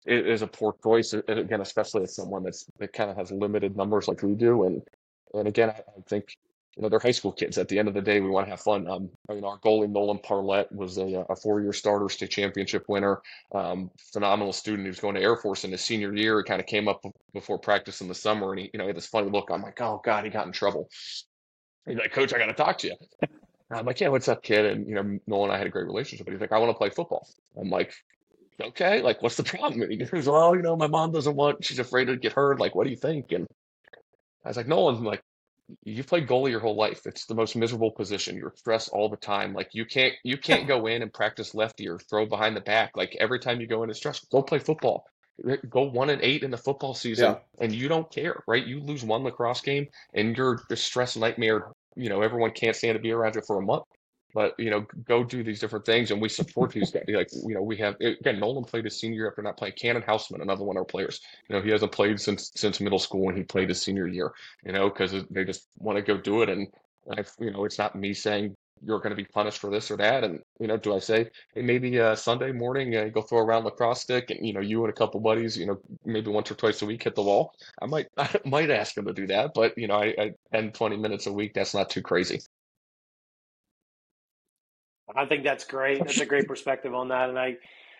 is 0.06 0.42
a 0.42 0.48
poor 0.48 0.76
choice. 0.84 1.14
And 1.14 1.40
again, 1.40 1.62
especially 1.62 2.04
as 2.04 2.16
someone 2.16 2.44
that's 2.44 2.66
that 2.80 2.94
kind 2.94 3.10
of 3.10 3.18
has 3.18 3.32
limited 3.32 3.76
numbers 3.76 4.08
like 4.08 4.24
we 4.24 4.36
do, 4.36 4.64
and 4.64 4.82
and 5.34 5.48
again, 5.48 5.70
I 5.70 6.02
think 6.08 6.38
you 6.78 6.84
know, 6.84 6.90
they're 6.90 7.00
high 7.00 7.12
school 7.12 7.32
kids. 7.32 7.58
At 7.58 7.68
the 7.68 7.80
end 7.80 7.88
of 7.88 7.96
the 7.96 8.02
day, 8.02 8.22
we 8.22 8.30
want 8.30 8.46
to 8.46 8.52
have 8.52 8.62
fun. 8.62 8.88
Um, 8.88 9.10
I 9.30 9.34
mean, 9.34 9.44
our 9.44 9.58
goalie 9.58 9.90
Nolan 9.90 10.20
Parlett 10.20 10.72
was 10.72 11.00
a, 11.00 11.26
a 11.28 11.36
four-year 11.36 11.74
starter, 11.74 12.08
state 12.08 12.30
championship 12.30 12.86
winner, 12.88 13.20
um, 13.54 13.90
phenomenal 14.14 14.54
student. 14.54 14.84
He 14.84 14.90
was 14.90 15.00
going 15.00 15.16
to 15.16 15.22
Air 15.22 15.38
Force 15.38 15.64
in 15.64 15.72
his 15.72 15.82
senior 15.82 16.14
year. 16.14 16.38
He 16.38 16.44
kind 16.44 16.62
of 16.62 16.68
came 16.68 16.88
up 16.88 17.04
before 17.34 17.58
practice 17.58 18.02
in 18.02 18.08
the 18.08 18.14
summer, 18.14 18.52
and 18.52 18.60
he, 18.60 18.70
you 18.74 18.78
know, 18.78 18.84
he 18.84 18.90
had 18.90 18.98
this 18.98 19.08
funny 19.08 19.30
look. 19.30 19.50
I'm 19.52 19.64
like, 19.64 19.82
oh 19.82 20.02
god, 20.06 20.24
he 20.24 20.30
got 20.30 20.46
in 20.46 20.52
trouble. 20.54 20.88
He's 21.88 21.98
like, 21.98 22.12
Coach, 22.12 22.32
I 22.34 22.38
got 22.38 22.46
to 22.46 22.54
talk 22.54 22.78
to 22.80 22.88
you. 22.88 22.96
I'm 23.72 23.86
like, 23.86 24.00
yeah, 24.00 24.10
what's 24.10 24.28
up, 24.28 24.44
kid? 24.44 24.66
And 24.66 24.88
you 24.88 24.96
know, 24.96 25.20
Nolan 25.26 25.50
and 25.50 25.54
I 25.54 25.58
had 25.58 25.68
a 25.68 25.72
great 25.72 25.88
relationship. 25.88 26.28
But 26.28 26.34
he's 26.34 26.42
like, 26.42 26.52
I 26.52 26.60
want 26.60 26.70
to 26.70 26.78
play 26.78 26.92
football. 26.92 27.28
I'm 27.60 27.72
like, 27.72 27.92
okay, 28.62 29.02
like, 29.02 29.24
what's 29.24 29.36
the 29.36 29.44
problem? 29.44 29.82
And 29.82 29.92
he 29.92 29.98
goes, 29.98 30.28
well, 30.28 30.56
you 30.56 30.62
know, 30.62 30.76
my 30.76 30.88
mom 30.88 31.12
doesn't 31.12 31.36
want. 31.36 31.66
She's 31.66 31.80
afraid 31.80 32.06
to 32.06 32.18
get 32.18 32.34
hurt. 32.34 32.60
Like, 32.60 32.76
what 32.76 32.84
do 32.84 32.92
you 32.92 32.98
think? 32.98 33.32
And 33.32 33.48
I 34.46 34.50
was 34.50 34.58
like, 34.58 34.68
Nolan, 34.68 34.98
I'm 34.98 35.04
like, 35.04 35.22
you've 35.84 36.08
played 36.08 36.28
goalie 36.28 36.52
your 36.52 36.60
whole 36.60 36.76
life. 36.76 37.06
It's 37.06 37.26
the 37.26 37.36
most 37.36 37.56
miserable 37.56 37.92
position. 37.92 38.38
You're 38.38 38.54
stressed 38.56 38.90
all 38.90 39.10
the 39.10 39.18
time. 39.18 39.54
Like 39.54 39.70
you 39.74 39.86
can't 39.86 40.14
you 40.24 40.38
can't 40.38 40.68
go 40.74 40.88
in 40.88 41.02
and 41.02 41.14
practice 41.14 41.54
lefty 41.54 41.88
or 41.88 42.00
throw 42.00 42.26
behind 42.26 42.56
the 42.56 42.62
back. 42.62 42.96
Like 42.96 43.16
every 43.20 43.40
time 43.40 43.62
you 43.62 43.68
go 43.68 43.84
in, 43.84 43.90
it's 43.90 44.00
stressful. 44.00 44.28
Go 44.32 44.44
play 44.44 44.60
football. 44.60 45.06
Go 45.70 45.84
one 45.84 46.10
and 46.10 46.22
eight 46.24 46.42
in 46.42 46.50
the 46.50 46.58
football 46.58 46.96
season, 46.96 47.34
yeah. 47.34 47.64
and 47.64 47.72
you 47.72 47.88
don't 47.88 48.12
care, 48.12 48.42
right? 48.48 48.66
You 48.66 48.80
lose 48.80 49.04
one 49.04 49.24
lacrosse 49.24 49.62
game, 49.62 49.88
and 50.12 50.36
you're 50.36 50.60
the 50.68 50.76
stress 50.76 51.16
nightmare. 51.16 51.68
You 51.96 52.10
know, 52.10 52.24
everyone 52.24 52.52
can't 52.52 52.76
stand 52.76 52.96
to 52.96 53.00
be 53.00 53.12
around 53.12 53.36
you 53.36 53.42
for 53.46 53.60
a 53.60 53.62
month. 53.62 53.84
But 54.38 54.54
you 54.60 54.70
know, 54.70 54.86
go 55.06 55.24
do 55.24 55.44
these 55.44 55.60
different 55.60 55.84
things, 55.84 56.12
and 56.12 56.22
we 56.22 56.30
support 56.30 56.72
these 56.72 56.92
guys. 56.92 57.06
Like 57.08 57.30
you 57.34 57.56
know, 57.56 57.64
we 57.64 57.76
have 57.78 57.96
again, 58.00 58.40
Nolan 58.40 58.66
played 58.66 58.86
his 58.86 59.00
senior 59.00 59.16
year 59.16 59.30
after 59.30 59.42
not 59.42 59.58
playing. 59.58 59.74
Cannon 59.74 60.04
Houseman, 60.04 60.42
another 60.42 60.64
one 60.64 60.78
of 60.78 60.82
our 60.82 60.86
players. 60.86 61.22
You 61.50 61.56
know, 61.56 61.62
he 61.64 61.72
hasn't 61.72 61.92
played 61.92 62.22
since 62.22 62.52
since 62.56 62.80
middle 62.80 63.00
school, 63.00 63.30
and 63.30 63.36
he 63.36 63.44
played 63.44 63.70
his 63.70 63.82
senior 63.82 64.08
year. 64.08 64.32
You 64.64 64.74
know, 64.74 64.90
because 64.90 65.12
they 65.32 65.44
just 65.44 65.68
want 65.80 65.96
to 65.96 66.04
go 66.04 66.22
do 66.22 66.44
it, 66.44 66.50
and 66.50 66.68
I, 67.12 67.24
you 67.40 67.50
know, 67.50 67.66
it's 67.66 67.80
not 67.80 67.96
me 67.96 68.14
saying 68.14 68.56
you're 68.86 69.00
going 69.00 69.10
to 69.10 69.16
be 69.16 69.26
punished 69.26 69.58
for 69.58 69.72
this 69.72 69.90
or 69.90 69.98
that. 69.98 70.24
And 70.24 70.40
you 70.60 70.68
know, 70.68 70.78
do 70.78 70.96
I 70.96 71.00
say, 71.00 71.32
hey, 71.56 71.64
maybe 71.64 72.00
uh, 72.00 72.14
Sunday 72.14 72.52
morning 72.52 72.96
uh, 72.96 73.06
go 73.06 73.24
throw 73.24 73.40
around 73.40 73.64
lacrosse 73.64 74.02
stick, 74.02 74.30
and 74.30 74.46
you 74.46 74.54
know, 74.54 74.60
you 74.60 74.84
and 74.84 74.94
a 74.94 74.96
couple 74.96 75.20
buddies, 75.20 75.58
you 75.58 75.66
know, 75.66 75.80
maybe 76.06 76.30
once 76.30 76.52
or 76.52 76.54
twice 76.54 76.80
a 76.84 76.86
week 76.86 77.02
hit 77.02 77.16
the 77.16 77.24
wall. 77.24 77.56
I 77.82 77.88
might 77.88 78.06
I 78.18 78.30
might 78.46 78.70
ask 78.70 78.94
them 78.94 79.08
to 79.08 79.14
do 79.14 79.26
that, 79.26 79.56
but 79.56 79.76
you 79.80 79.88
know, 79.88 79.96
I, 79.96 80.14
I 80.20 80.32
10, 80.54 80.74
20 80.74 80.98
minutes 80.98 81.26
a 81.26 81.34
week, 81.34 81.56
that's 81.56 81.74
not 81.74 81.90
too 81.90 82.04
crazy. 82.04 82.40
I 85.16 85.26
think 85.26 85.44
that's 85.44 85.66
great. 85.66 86.00
That's 86.00 86.20
a 86.20 86.26
great 86.26 86.48
perspective 86.54 86.94
on 86.94 87.10
that, 87.10 87.30
and 87.30 87.40
I. 87.40 87.56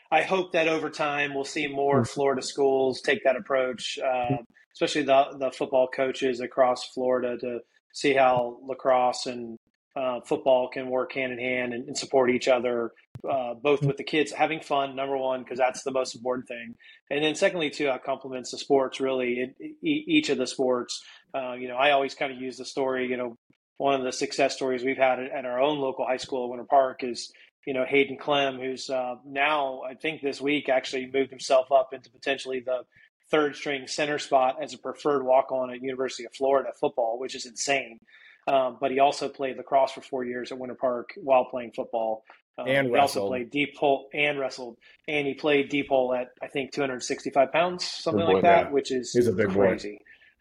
I 0.10 0.22
hope 0.22 0.54
that 0.54 0.70
over 0.70 0.90
time 0.90 1.34
we'll 1.34 1.44
see 1.44 1.68
more 1.68 2.06
Florida 2.06 2.42
schools 2.42 3.02
take 3.02 3.26
that 3.26 3.36
approach, 3.36 4.00
uh, 4.00 4.38
especially 4.72 5.02
the 5.02 5.36
the 5.38 5.52
football 5.52 5.90
coaches 5.94 6.40
across 6.40 6.94
Florida 6.94 7.38
to 7.40 7.60
see 7.92 8.14
how 8.14 8.58
lacrosse 8.66 9.26
and 9.26 9.58
uh, 9.98 10.22
football 10.22 10.70
can 10.70 10.90
work 10.90 11.14
hand 11.14 11.34
in 11.34 11.40
hand 11.40 11.74
and, 11.74 11.88
and 11.88 11.98
support 11.98 12.30
each 12.30 12.48
other, 12.48 12.92
uh, 13.28 13.56
both 13.56 13.82
with 13.82 13.98
the 13.98 14.04
kids 14.04 14.32
having 14.32 14.60
fun, 14.60 14.96
number 14.96 15.18
one, 15.18 15.42
because 15.44 15.58
that's 15.58 15.82
the 15.84 15.92
most 15.92 16.16
important 16.16 16.48
thing. 16.48 16.76
And 17.10 17.24
then 17.24 17.34
secondly, 17.34 17.72
too, 17.72 17.88
how 17.88 17.98
complements 17.98 18.52
the 18.52 18.60
sports 18.60 19.00
really, 19.00 19.40
it, 19.40 19.56
it, 19.60 19.76
each 19.84 20.30
of 20.30 20.38
the 20.38 20.46
sports. 20.46 21.04
Uh, 21.34 21.54
you 21.54 21.68
know, 21.68 21.76
I 21.76 21.92
always 21.92 22.14
kind 22.14 22.32
of 22.32 22.40
use 22.40 22.58
the 22.58 22.66
story, 22.66 23.08
you 23.08 23.18
know, 23.18 23.38
one 23.78 23.96
of 23.96 24.04
the 24.04 24.12
success 24.12 24.56
stories 24.56 24.84
we've 24.84 24.98
had 24.98 25.20
at, 25.20 25.32
at 25.32 25.46
our 25.46 25.62
own 25.62 25.80
local 25.80 26.06
high 26.06 26.18
school 26.18 26.46
at 26.46 26.50
Winter 26.50 26.66
Park 26.66 27.04
is, 27.04 27.32
you 27.66 27.74
know, 27.74 27.86
Hayden 27.86 28.18
Clem, 28.18 28.60
who's 28.60 28.90
uh, 28.90 29.16
now, 29.26 29.82
I 29.88 29.94
think 29.94 30.22
this 30.22 30.42
week 30.42 30.70
actually 30.70 31.10
moved 31.12 31.30
himself 31.30 31.72
up 31.72 31.94
into 31.94 32.10
potentially 32.10 32.60
the 32.60 32.82
third 33.30 33.56
string 33.56 33.88
center 33.88 34.20
spot 34.20 34.58
as 34.62 34.74
a 34.74 34.78
preferred 34.78 35.24
walk 35.24 35.52
on 35.52 35.72
at 35.72 35.82
University 35.82 36.26
of 36.26 36.34
Florida 36.34 36.70
football, 36.80 37.20
which 37.20 37.36
is 37.36 37.46
insane. 37.46 38.00
Um, 38.48 38.78
but 38.80 38.92
he 38.92 39.00
also 39.00 39.28
played 39.28 39.58
lacrosse 39.58 39.92
for 39.92 40.02
four 40.02 40.24
years 40.24 40.52
at 40.52 40.58
Winter 40.58 40.76
Park 40.76 41.12
while 41.18 41.46
playing 41.46 41.72
football. 41.76 42.24
Um, 42.58 42.68
and 42.68 42.88
he 42.88 42.94
wrestled. 42.94 43.24
also 43.24 43.28
played 43.28 43.52
deep 43.52 43.76
pole 43.76 44.08
and 44.14 44.40
wrestled, 44.40 44.78
and 45.08 45.28
he 45.28 45.36
played 45.36 45.70
deep 45.70 45.90
pole 45.90 46.14
at 46.16 46.30
I 46.42 46.48
think 46.48 46.72
265 46.72 47.52
pounds, 47.52 47.86
something 47.86 48.26
like 48.26 48.42
that, 48.42 48.66
yeah. 48.66 48.72
which 48.72 48.92
is 48.92 49.12
He's 49.14 49.28
a 49.28 49.34
big 49.34 49.54
boy. 49.54 49.78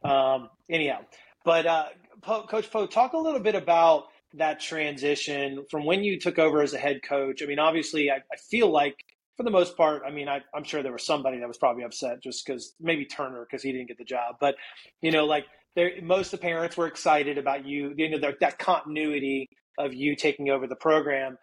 Um, 0.03 0.49
anyhow, 0.70 1.01
but 1.44 1.66
uh, 1.66 1.87
po- 2.22 2.46
Coach 2.46 2.70
Poe, 2.70 2.87
talk 2.87 3.12
a 3.12 3.18
little 3.18 3.40
bit 3.40 3.55
about 3.55 4.05
that 4.35 4.61
transition 4.61 5.64
from 5.70 5.85
when 5.85 6.05
you 6.05 6.18
took 6.18 6.38
over 6.38 6.62
as 6.62 6.74
a 6.74 6.79
head 6.79 7.00
coach. 7.02 7.42
I 7.42 7.46
mean, 7.46 7.59
obviously, 7.59 8.11
I, 8.11 8.16
I 8.16 8.37
feel 8.50 8.70
like 8.70 8.96
for 9.37 9.42
the 9.42 9.50
most 9.50 9.76
part, 9.76 10.02
I 10.07 10.11
mean, 10.11 10.29
I, 10.29 10.40
I'm 10.55 10.64
sure 10.64 10.83
there 10.83 10.92
was 10.92 11.07
somebody 11.07 11.38
that 11.38 11.48
was 11.48 11.59
probably 11.59 11.85
upset 11.85 12.22
just 12.22 12.44
because 12.46 12.74
maybe 12.81 13.05
Turner 13.05 13.46
because 13.48 13.62
he 13.62 13.72
didn't 13.72 13.88
get 13.88 13.98
the 13.98 14.05
job. 14.05 14.37
But 14.40 14.57
you 15.02 15.11
know, 15.12 15.24
like 15.26 15.46
there, 15.74 15.92
most 16.02 16.33
of 16.33 16.40
the 16.40 16.44
parents 16.44 16.76
were 16.76 16.87
excited 16.87 17.38
about 17.38 17.66
you, 17.66 17.94
you 17.96 18.11
know, 18.11 18.18
that, 18.18 18.40
that 18.40 18.59
continuity 18.59 19.48
of 19.79 19.94
you 19.94 20.16
taking 20.16 20.50
over 20.50 20.66
the 20.66 20.76
program. 20.76 21.37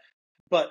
But 0.49 0.69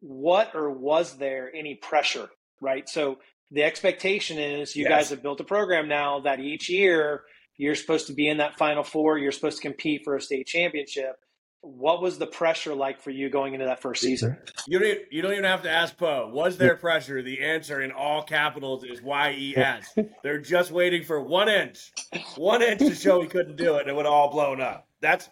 what 0.00 0.54
or 0.54 0.70
was 0.70 1.16
there 1.18 1.50
any 1.54 1.74
pressure, 1.76 2.28
right? 2.60 2.88
So 2.88 3.18
the 3.50 3.62
expectation 3.64 4.38
is 4.38 4.76
you 4.76 4.84
Yes. 4.84 4.90
guys 4.90 5.10
have 5.10 5.22
built 5.22 5.40
a 5.40 5.44
program 5.44 5.88
now 5.88 6.20
that 6.20 6.40
each 6.40 6.70
year 6.70 7.22
you're 7.56 7.74
supposed 7.74 8.06
to 8.08 8.12
be 8.12 8.28
in 8.28 8.38
that 8.38 8.56
final 8.56 8.82
four, 8.82 9.18
you're 9.18 9.32
supposed 9.32 9.56
to 9.58 9.62
compete 9.62 10.02
for 10.04 10.16
a 10.16 10.20
state 10.20 10.46
championship. 10.46 11.16
What 11.60 12.02
was 12.02 12.18
the 12.18 12.26
pressure 12.26 12.74
like 12.74 13.00
for 13.00 13.10
you 13.10 13.30
going 13.30 13.54
into 13.54 13.66
that 13.66 13.80
first 13.80 14.02
season? 14.02 14.36
You 14.66 14.80
don't, 14.80 14.88
even- 14.88 15.02
you 15.12 15.22
don't 15.22 15.32
even 15.32 15.44
have 15.44 15.62
to 15.62 15.70
ask 15.70 15.96
Poe. 15.96 16.28
Was 16.32 16.56
there 16.56 16.74
pressure? 16.76 17.22
The 17.22 17.40
answer 17.40 17.80
in 17.80 17.92
all 17.92 18.22
capitals 18.24 18.82
is 18.82 19.00
Y-E-S. 19.00 19.96
They're 20.24 20.40
just 20.40 20.72
waiting 20.72 21.04
for 21.04 21.20
one 21.22 21.48
inch, 21.48 21.92
one 22.36 22.62
inch 22.62 22.80
to 22.80 22.94
show 22.96 23.20
he 23.22 23.28
couldn't 23.28 23.56
do 23.56 23.76
it, 23.76 23.82
and 23.82 23.90
it 23.90 23.94
would 23.94 24.06
all 24.06 24.28
blown 24.30 24.60
up. 24.60 24.88
That's 25.00 25.28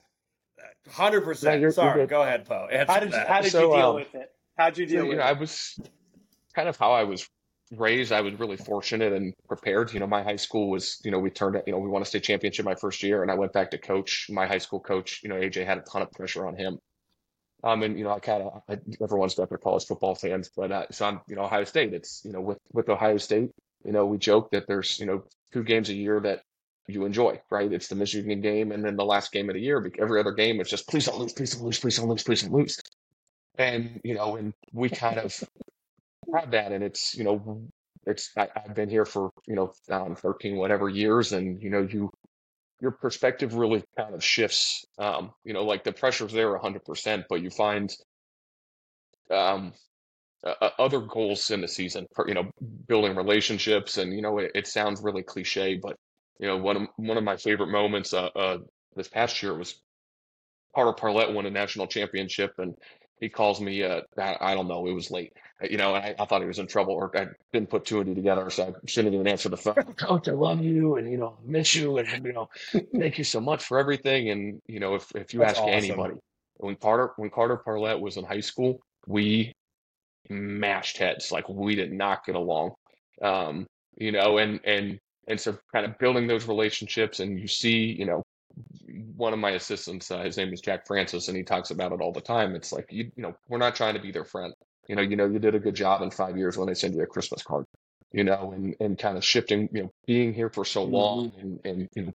hundred 0.89 1.21
No, 1.21 1.27
percent. 1.27 1.53
you're- 1.55 1.63
you're 1.63 1.71
Sorry, 1.73 2.07
go 2.07 2.23
ahead, 2.23 2.45
Poe. 2.45 2.69
How 2.87 3.01
did 3.01 3.07
you, 3.07 3.11
that. 3.17 3.27
how 3.29 3.41
did 3.41 3.51
So, 3.51 3.71
you 3.71 3.77
deal 3.77 3.89
um, 3.91 3.95
with 3.97 4.15
it? 4.15 4.31
How'd 4.57 4.79
you 4.79 4.87
So, 4.87 4.93
deal 4.93 5.03
you 5.05 5.09
with 5.11 5.19
know, 5.19 5.25
it? 5.25 5.29
I 5.29 5.33
was 5.33 5.81
kind 6.55 6.69
of 6.69 6.77
how 6.77 6.93
I 6.93 7.03
was 7.03 7.29
raised. 7.77 8.13
I 8.13 8.21
was 8.21 8.35
really 8.39 8.57
fortunate 8.57 9.13
and 9.13 9.35
prepared. 9.49 9.93
You 9.93 10.01
know, 10.01 10.07
my 10.07 10.23
high 10.23 10.37
school 10.37 10.71
was, 10.71 11.01
you 11.05 11.11
know, 11.11 11.19
we 11.19 11.31
turned, 11.31 11.61
you 11.67 11.73
know, 11.73 11.79
we 11.79 11.89
won 11.89 12.03
a 12.03 12.05
state 12.05 12.25
championship 12.25 12.65
my 12.65 12.75
first 12.75 13.03
year, 13.03 13.23
and 13.23 13.31
I 13.31 13.35
went 13.35 13.53
back 13.53 13.71
to 13.73 13.79
coach. 13.79 14.27
My 14.31 14.47
high 14.47 14.59
school 14.59 14.81
coach, 14.81 15.21
you 15.23 15.29
know, 15.29 15.37
AJ 15.37 15.67
had 15.67 15.79
a 15.79 15.83
ton 15.83 16.03
of 16.03 16.11
pressure 16.13 16.47
on 16.47 16.57
him. 16.57 16.79
Um, 17.63 17.83
and 17.83 17.99
you 17.99 18.05
know, 18.05 18.13
I 18.13 18.21
kind 18.21 18.43
of 18.43 18.79
everyone's 19.03 19.35
got 19.35 19.51
their 19.51 19.59
college 19.59 19.85
football 19.85 20.15
fans, 20.15 20.51
but 20.57 20.73
uh, 20.73 20.87
so 20.91 21.07
I'm, 21.07 21.21
you 21.29 21.37
know, 21.37 21.43
Ohio 21.43 21.65
State. 21.65 21.93
It's 21.93 22.23
you 22.25 22.33
know, 22.33 22.41
with 22.41 22.59
with 22.73 22.89
Ohio 22.89 23.19
State, 23.19 23.51
you 23.85 23.93
know, 23.93 24.07
we 24.07 24.17
joke 24.17 24.51
that 24.53 24.67
there's 24.67 24.99
you 24.99 25.07
know 25.07 25.25
two 25.53 25.63
games 25.63 25.91
a 25.91 25.95
year 25.95 26.21
that 26.21 26.41
you 26.89 27.05
enjoy, 27.05 27.41
right? 27.51 27.71
It's 27.71 27.89
the 27.89 27.97
Michigan 27.97 28.41
game 28.41 28.73
and 28.73 28.85
then 28.85 28.97
the 28.97 29.05
last 29.05 29.31
game 29.31 29.51
of 29.51 29.55
the 29.55 29.61
year. 29.61 29.91
Every 29.99 30.21
other 30.21 30.33
game, 30.33 30.61
it's 30.61 30.71
just 30.71 30.89
please 30.89 31.05
don't 31.05 31.19
lose, 31.19 31.35
please 31.35 31.55
don't 31.55 31.65
lose, 31.65 31.79
please 31.79 31.97
don't 31.99 32.09
lose, 32.09 32.23
please 32.23 32.43
don't 32.43 32.53
lose. 32.53 32.81
And 33.59 34.01
you 34.05 34.15
know, 34.15 34.37
and 34.37 34.55
we 34.73 34.89
kind 34.89 35.19
of 35.19 35.45
have 36.35 36.51
that, 36.53 36.73
and 36.73 36.85
it's 36.85 37.15
you 37.17 37.25
know, 37.25 37.63
it's 38.07 38.31
I, 38.37 38.49
I've 38.57 38.75
been 38.75 38.91
here 38.91 39.05
for 39.05 39.31
you 39.47 39.55
know 39.55 39.73
um, 39.91 40.17
13 40.17 40.57
whatever 40.57 40.89
years, 40.89 41.33
and 41.33 41.63
you 41.63 41.71
know, 41.71 41.83
you 41.83 42.11
your 42.81 42.93
perspective 42.93 43.55
really 43.55 43.85
kind 43.97 44.15
of 44.15 44.25
shifts. 44.25 44.85
Um, 44.99 45.33
you 45.45 45.53
know, 45.53 45.65
like 45.65 45.85
the 45.85 45.93
pressure's 45.93 46.33
there 46.33 46.55
100%, 46.59 47.25
but 47.29 47.43
you 47.43 47.51
find 47.51 47.91
um, 49.31 49.73
uh, 50.45 50.71
other 50.79 51.01
goals 51.01 51.51
in 51.51 51.61
the 51.61 51.69
season. 51.69 52.07
You 52.27 52.35
know, 52.35 52.51
building 52.89 53.17
relationships, 53.17 53.99
and 53.99 54.13
you 54.15 54.23
know, 54.23 54.39
it, 54.39 54.53
it 54.55 54.67
sounds 54.67 55.03
really 55.03 55.23
cliche, 55.23 55.79
but 55.83 55.97
you 56.39 56.47
know, 56.47 56.57
one 56.57 56.77
of 56.77 56.83
one 56.97 57.17
of 57.19 57.25
my 57.25 57.37
favorite 57.37 57.69
moments 57.71 58.15
uh, 58.15 58.29
uh, 58.37 58.59
this 58.97 59.09
past 59.09 59.43
year 59.43 59.55
was 59.57 59.81
Carter 60.75 60.93
Parlett 60.93 61.35
won 61.35 61.47
a 61.47 61.51
national 61.51 61.87
championship, 61.87 62.53
and 62.59 62.75
he 63.21 63.29
calls 63.29 63.61
me. 63.61 63.83
Uh, 63.83 64.01
I, 64.19 64.37
I 64.41 64.55
don't 64.55 64.69
know, 64.69 64.87
it 64.87 64.93
was 64.93 65.11
late. 65.11 65.33
Uh, 65.63 65.67
You 65.71 65.77
know, 65.77 65.95
and 65.95 66.05
I, 66.05 66.15
I 66.19 66.25
thought 66.25 66.41
he 66.41 66.49
was 66.49 66.59
in 66.59 66.67
trouble, 66.67 66.95
or 66.95 67.17
I 67.17 67.27
didn't 67.53 67.71
put 67.71 67.85
two 67.85 68.01
and 68.01 68.07
two 68.09 68.15
together, 68.15 68.51
so 68.51 68.69
I 68.69 68.73
shouldn't 68.87 69.15
even 69.15 69.29
answer 69.29 69.49
the 69.49 69.57
phone. 69.57 69.75
Coach, 69.97 70.29
I 70.29 70.33
love 70.33 70.63
you, 70.63 70.97
and 70.97 71.11
you 71.11 71.19
know, 71.19 71.39
miss 71.45 71.75
you, 71.75 71.99
and 71.99 72.25
you 72.25 72.33
know, 72.33 72.49
thank 72.97 73.19
you 73.19 73.25
so 73.25 73.41
much 73.41 73.65
for 73.65 73.79
everything. 73.79 74.31
And 74.31 74.61
you 74.67 74.81
know, 74.81 74.95
if 74.95 75.11
if 75.15 75.35
you 75.35 75.41
That's 75.41 75.59
ask 75.59 75.63
awesome. 75.63 75.73
anybody, 75.73 76.15
when 76.57 76.77
Carter 76.77 77.13
when 77.17 77.31
Carter 77.31 77.63
Parlett 77.65 78.01
was 78.01 78.17
in 78.17 78.25
high 78.25 78.41
school, 78.41 78.81
we 79.07 79.53
mashed 80.29 80.99
heads, 80.99 81.31
like 81.31 81.49
we 81.49 81.75
did 81.75 81.93
not 81.93 82.25
get 82.25 82.37
along. 82.37 82.73
Um, 83.23 83.67
you 83.97 84.13
know, 84.13 84.39
and 84.39 84.61
and 84.65 84.99
and 85.29 85.39
so 85.39 85.59
kind 85.73 85.85
of 85.85 85.99
building 85.99 86.27
those 86.27 86.49
relationships, 86.49 87.21
and 87.21 87.39
you 87.39 87.47
see, 87.47 87.95
you 87.99 88.07
know, 88.07 88.23
one 89.17 89.33
of 89.33 89.39
my 89.39 89.51
assistants, 89.51 90.11
uh, 90.11 90.23
his 90.23 90.37
name 90.37 90.53
is 90.53 90.61
Jack 90.61 90.87
Francis, 90.87 91.29
and 91.29 91.37
he 91.37 91.43
talks 91.43 91.71
about 91.71 91.93
it 91.93 92.01
all 92.01 92.13
the 92.13 92.21
time. 92.21 92.55
It's 92.55 92.73
like 92.73 92.87
you, 92.91 93.11
you 93.17 93.23
know, 93.23 93.35
we're 93.49 93.59
not 93.59 93.75
trying 93.75 93.95
to 93.95 94.01
be 94.01 94.13
their 94.13 94.25
friend. 94.25 94.53
You 94.89 94.97
know, 94.97 95.03
you 95.03 95.17
know, 95.17 95.27
you 95.27 95.39
did 95.39 95.55
a 95.55 95.61
good 95.61 95.75
job 95.75 96.03
in 96.03 96.11
five 96.11 96.37
years 96.37 96.57
when 96.57 96.67
they 96.67 96.75
send 96.75 96.95
you 96.95 97.03
a 97.03 97.07
Christmas 97.07 97.43
card. 97.43 97.65
You 98.13 98.25
know, 98.25 98.53
and 98.53 98.75
and 98.81 98.99
kind 98.99 99.17
of 99.17 99.25
shifting, 99.25 99.69
you 99.73 99.85
know, 99.85 99.93
being 100.07 100.35
here 100.35 100.51
for 100.51 100.65
so 100.65 100.83
long, 100.83 101.33
and 101.39 101.61
and 101.65 101.89
you 101.95 102.03
know, 102.07 102.13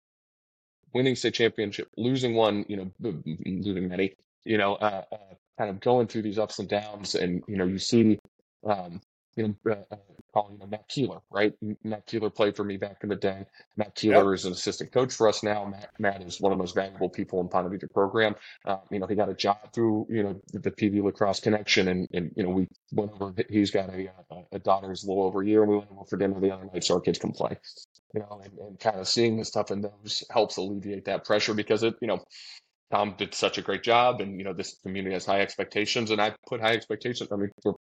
winning 0.94 1.16
state 1.16 1.34
championship, 1.36 1.88
losing 1.98 2.36
one, 2.36 2.66
you 2.68 2.78
know, 2.78 2.92
losing 3.36 3.90
many, 3.90 4.14
you 4.46 4.58
know, 4.58 4.76
uh, 4.76 5.04
uh, 5.12 5.18
kind 5.58 5.70
of 5.70 5.80
going 5.80 6.08
through 6.08 6.22
these 6.24 6.40
ups 6.40 6.60
and 6.60 6.70
downs, 6.70 7.16
and 7.16 7.44
you 7.48 7.58
know, 7.58 7.66
you 7.66 7.80
see, 7.80 8.20
um, 8.66 9.02
you 9.36 9.56
know, 9.66 9.72
uh, 9.72 9.94
uh, 9.94 9.98
calling 10.34 10.58
know, 10.58 10.66
Matt 10.66 10.88
Keeler, 10.88 11.20
right? 11.30 11.54
Matt 11.84 12.06
Keeler 12.08 12.30
played 12.30 12.56
for 12.56 12.64
me 12.64 12.78
back 12.78 12.98
in 13.04 13.10
the 13.10 13.16
day. 13.16 13.46
Matt 13.78 13.96
Keeler 13.96 14.34
is 14.34 14.46
an 14.46 14.54
assistant 14.54 14.92
coach 14.92 15.14
for 15.14 15.28
us 15.28 15.44
now. 15.44 15.66
Matt, 15.66 15.92
Matt 16.00 16.22
is 16.24 16.42
one 16.42 16.52
of 16.52 16.58
the 16.58 16.62
most 16.62 16.76
valuable 16.76 17.10
people 17.10 17.40
in 17.40 17.48
Ponte 17.48 17.72
Vedra 17.72 17.92
program. 17.92 18.36
Uh, 18.66 18.78
you 18.90 19.00
know, 19.00 19.06
he 19.06 19.16
got 19.16 19.30
a 19.30 19.34
job 19.34 19.58
through, 19.74 20.08
you 20.10 20.24
know, 20.24 20.42
the 20.52 20.72
PV 20.72 21.04
lacrosse 21.04 21.40
connection. 21.40 21.88
And, 21.88 22.08
and, 22.14 22.32
you 22.36 22.44
know, 22.44 22.50
we 22.50 22.68
went 22.92 23.12
over, 23.14 23.34
he's 23.50 23.72
got 23.72 23.90
a, 23.90 24.10
uh, 24.32 24.42
a 24.52 24.60
daughter 24.60 24.88
who's 24.88 25.04
a 25.04 25.08
little 25.08 25.24
over 25.24 25.42
a 25.42 25.46
year 25.46 25.62
and 25.62 25.72
we 25.72 25.78
went 25.78 25.92
over 25.92 26.06
for 26.06 26.18
dinner 26.18 26.40
the 26.40 26.52
other 26.52 26.66
night 26.66 26.84
so 26.84 26.96
our 26.96 27.02
kids 27.02 27.20
can 27.20 27.32
play, 27.32 27.58
you 28.14 28.22
know, 28.22 28.42
and, 28.44 28.58
and 28.60 28.80
kind 28.80 29.00
of 29.00 29.08
seeing 29.08 29.38
the 29.38 29.46
stuff 29.46 29.72
in 29.72 29.82
those 29.82 30.24
helps 30.32 30.58
alleviate 30.58 31.06
that 31.06 31.26
pressure 31.26 31.54
because 31.54 31.84
it, 31.84 31.96
you 32.02 32.08
know, 32.08 32.24
Tom 32.92 33.16
did 33.18 33.34
such 33.34 33.58
a 33.58 33.62
great 33.62 33.82
job 33.82 34.22
and, 34.22 34.38
you 34.38 34.44
know, 34.44 34.54
this 34.54 34.78
community 34.84 35.14
has 35.14 35.26
high 35.26 35.42
expectations 35.42 36.12
and 36.12 36.22
I 36.22 36.36
put 36.48 36.62
high 36.62 36.74
expectations. 36.74 37.32
I 37.32 37.36
mean, 37.38 37.52
we're 37.64 37.74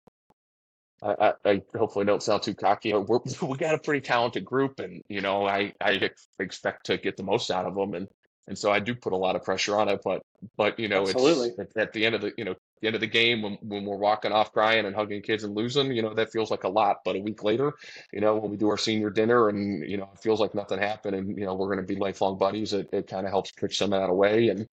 I, 1.03 1.33
I, 1.45 1.51
I 1.51 1.63
hopefully 1.77 2.05
don't 2.05 2.23
sound 2.23 2.43
too 2.43 2.55
cocky. 2.55 2.93
We're, 2.93 3.19
we 3.43 3.57
got 3.57 3.75
a 3.75 3.79
pretty 3.79 4.01
talented 4.01 4.45
group, 4.45 4.81
and 4.81 5.03
you 5.09 5.21
know, 5.21 5.47
I, 5.47 5.73
I 5.81 6.11
expect 6.39 6.87
to 6.87 6.99
get 6.99 7.17
the 7.17 7.23
most 7.23 7.51
out 7.51 7.67
of 7.67 7.75
them, 7.75 7.95
and 7.95 8.09
and 8.47 8.59
so 8.59 8.73
I 8.73 8.81
do 8.81 8.95
put 8.95 9.13
a 9.13 9.17
lot 9.17 9.37
of 9.37 9.45
pressure 9.45 9.79
on 9.79 9.89
it. 9.89 10.01
But 10.05 10.23
but 10.57 10.79
you 10.79 10.89
know, 10.89 11.03
Absolutely. 11.03 11.51
it's 11.51 11.77
at, 11.77 11.83
at 11.83 11.93
the 11.93 12.05
end 12.05 12.15
of 12.15 12.21
the 12.21 12.33
you 12.37 12.45
know 12.45 12.55
the 12.81 12.89
end 12.89 12.97
of 12.97 13.01
the 13.01 13.07
game 13.07 13.43
when 13.43 13.59
when 13.63 13.85
we're 13.85 13.97
walking 13.97 14.33
off 14.33 14.53
crying 14.53 14.87
and 14.87 14.95
hugging 14.95 15.23
kids 15.23 15.45
and 15.45 15.55
losing, 15.55 15.93
you 15.93 16.03
know, 16.03 16.15
that 16.15 16.33
feels 16.33 16.51
like 16.51 16.65
a 16.65 16.69
lot. 16.69 16.99
But 17.05 17.17
a 17.17 17.21
week 17.21 17.45
later, 17.45 17.73
you 18.13 18.21
know, 18.21 18.37
when 18.37 18.51
we 18.51 18.57
do 18.57 18.69
our 18.69 18.79
senior 18.79 19.11
dinner 19.11 19.49
and 19.49 19.89
you 19.89 19.97
know 19.97 20.09
it 20.13 20.21
feels 20.21 20.41
like 20.41 20.55
nothing 20.55 20.79
happened, 20.79 21.17
and 21.17 21.39
you 21.39 21.45
know 21.45 21.55
we're 21.55 21.75
going 21.75 21.87
to 21.87 21.95
be 21.95 22.01
lifelong 22.01 22.39
buddies, 22.39 22.73
it 22.73 22.89
it 22.93 23.07
kind 23.07 23.25
of 23.25 23.33
helps 23.33 23.53
push 23.53 23.79
some 23.79 23.93
of 23.93 24.01
that 24.01 24.11
away, 24.11 24.49
and 24.49 24.67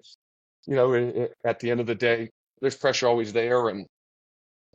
you 0.67 0.75
know, 0.75 0.93
it, 0.93 1.15
it, 1.15 1.33
at 1.43 1.59
the 1.59 1.71
end 1.71 1.79
of 1.79 1.87
the 1.87 1.95
day, 1.95 2.29
there's 2.61 2.75
pressure 2.75 3.07
always 3.07 3.33
there, 3.33 3.69
and 3.69 3.87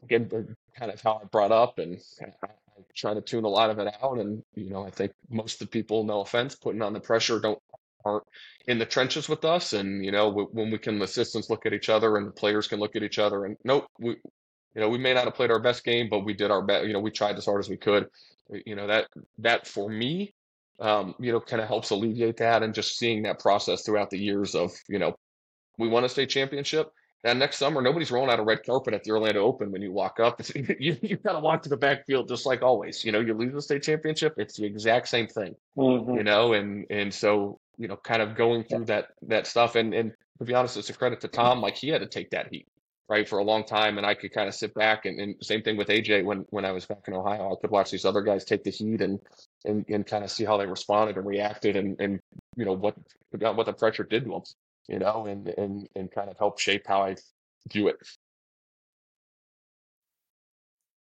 again, 0.02 0.56
kind 0.78 0.90
of 0.90 1.00
how 1.00 1.20
I 1.22 1.26
brought 1.26 1.52
up, 1.52 1.78
and 1.78 1.98
I, 2.20 2.48
try 2.94 3.14
to 3.14 3.20
tune 3.20 3.44
a 3.44 3.48
lot 3.48 3.70
of 3.70 3.78
it 3.78 3.94
out. 4.02 4.18
And 4.18 4.42
you 4.54 4.70
know, 4.70 4.84
I 4.84 4.90
think 4.90 5.12
most 5.30 5.54
of 5.54 5.68
the 5.68 5.70
people, 5.70 6.04
no 6.04 6.20
offense, 6.20 6.54
putting 6.54 6.82
on 6.82 6.92
the 6.92 7.00
pressure 7.00 7.40
don't 7.40 7.58
aren't 8.04 8.24
in 8.66 8.78
the 8.78 8.86
trenches 8.86 9.28
with 9.28 9.44
us. 9.44 9.72
And 9.72 10.04
you 10.04 10.10
know, 10.10 10.30
when 10.52 10.70
we 10.70 10.78
can, 10.78 10.98
the 10.98 11.04
assistants 11.04 11.50
look 11.50 11.66
at 11.66 11.72
each 11.72 11.88
other, 11.88 12.16
and 12.16 12.26
the 12.26 12.32
players 12.32 12.68
can 12.68 12.80
look 12.80 12.96
at 12.96 13.02
each 13.02 13.18
other, 13.18 13.44
and 13.44 13.56
nope, 13.64 13.86
we, 13.98 14.10
you 14.74 14.80
know, 14.80 14.88
we 14.88 14.98
may 14.98 15.14
not 15.14 15.24
have 15.24 15.34
played 15.34 15.50
our 15.50 15.60
best 15.60 15.84
game, 15.84 16.08
but 16.10 16.24
we 16.24 16.34
did 16.34 16.50
our 16.50 16.62
best. 16.62 16.86
You 16.86 16.92
know, 16.92 17.00
we 17.00 17.10
tried 17.10 17.36
as 17.36 17.46
hard 17.46 17.60
as 17.60 17.68
we 17.68 17.76
could. 17.76 18.08
You 18.66 18.74
know, 18.74 18.86
that 18.86 19.06
that 19.38 19.66
for 19.66 19.88
me, 19.88 20.34
um, 20.80 21.14
you 21.20 21.32
know, 21.32 21.40
kind 21.40 21.62
of 21.62 21.68
helps 21.68 21.90
alleviate 21.90 22.38
that, 22.38 22.62
and 22.62 22.74
just 22.74 22.98
seeing 22.98 23.22
that 23.22 23.38
process 23.38 23.82
throughout 23.82 24.10
the 24.10 24.18
years 24.18 24.54
of, 24.54 24.72
you 24.88 24.98
know, 24.98 25.14
we 25.78 25.88
won 25.88 26.04
a 26.04 26.08
state 26.08 26.28
championship 26.28 26.90
and 27.24 27.38
next 27.38 27.58
summer, 27.58 27.80
nobody's 27.80 28.10
rolling 28.10 28.30
out 28.30 28.40
a 28.40 28.42
red 28.42 28.64
carpet 28.64 28.94
at 28.94 29.04
the 29.04 29.12
Orlando 29.12 29.44
Open 29.44 29.70
when 29.70 29.80
you 29.80 29.92
walk 29.92 30.18
up. 30.18 30.40
you 30.56 30.96
you 31.02 31.16
got 31.18 31.32
to 31.32 31.40
walk 31.40 31.62
to 31.62 31.68
the 31.68 31.76
backfield 31.76 32.28
just 32.28 32.46
like 32.46 32.62
always. 32.62 33.04
You 33.04 33.12
know, 33.12 33.20
you 33.20 33.34
lose 33.34 33.52
the 33.52 33.62
state 33.62 33.82
championship, 33.84 34.34
it's 34.38 34.56
the 34.56 34.64
exact 34.64 35.08
same 35.08 35.28
thing. 35.28 35.54
Mm-hmm. 35.76 36.14
You 36.16 36.24
know, 36.24 36.54
and 36.54 36.84
and 36.90 37.14
so 37.14 37.60
you 37.78 37.86
know, 37.86 37.96
kind 37.96 38.22
of 38.22 38.34
going 38.34 38.64
through 38.64 38.86
that 38.86 39.08
that 39.22 39.46
stuff. 39.46 39.76
And 39.76 39.94
and 39.94 40.12
to 40.38 40.44
be 40.44 40.54
honest, 40.54 40.76
it's 40.76 40.90
a 40.90 40.94
credit 40.94 41.20
to 41.20 41.28
Tom. 41.28 41.60
Like 41.60 41.76
he 41.76 41.88
had 41.88 42.00
to 42.00 42.08
take 42.08 42.30
that 42.30 42.48
heat 42.52 42.66
right 43.08 43.28
for 43.28 43.38
a 43.38 43.44
long 43.44 43.64
time, 43.64 43.98
and 43.98 44.06
I 44.06 44.14
could 44.14 44.32
kind 44.32 44.48
of 44.48 44.54
sit 44.54 44.74
back 44.74 45.04
and, 45.04 45.20
and 45.20 45.36
same 45.42 45.62
thing 45.62 45.76
with 45.76 45.88
AJ 45.88 46.24
when 46.24 46.44
when 46.50 46.64
I 46.64 46.72
was 46.72 46.86
back 46.86 47.04
in 47.06 47.14
Ohio, 47.14 47.52
I 47.52 47.60
could 47.60 47.70
watch 47.70 47.92
these 47.92 48.04
other 48.04 48.22
guys 48.22 48.44
take 48.44 48.64
the 48.64 48.70
heat 48.70 49.00
and 49.00 49.20
and 49.64 49.84
and 49.88 50.04
kind 50.04 50.24
of 50.24 50.30
see 50.30 50.44
how 50.44 50.56
they 50.56 50.66
responded 50.66 51.16
and 51.16 51.26
reacted, 51.26 51.76
and 51.76 52.00
and 52.00 52.18
you 52.56 52.64
know 52.64 52.72
what 52.72 52.96
what 53.30 53.66
the 53.66 53.72
pressure 53.72 54.02
did 54.02 54.24
to 54.24 54.30
them 54.30 54.42
you 54.88 54.98
know, 54.98 55.26
and 55.26 55.48
and 55.48 55.88
and 55.94 56.10
kind 56.10 56.28
of 56.28 56.38
help 56.38 56.58
shape 56.58 56.86
how 56.86 57.02
I 57.02 57.16
do 57.68 57.88
it. 57.88 57.96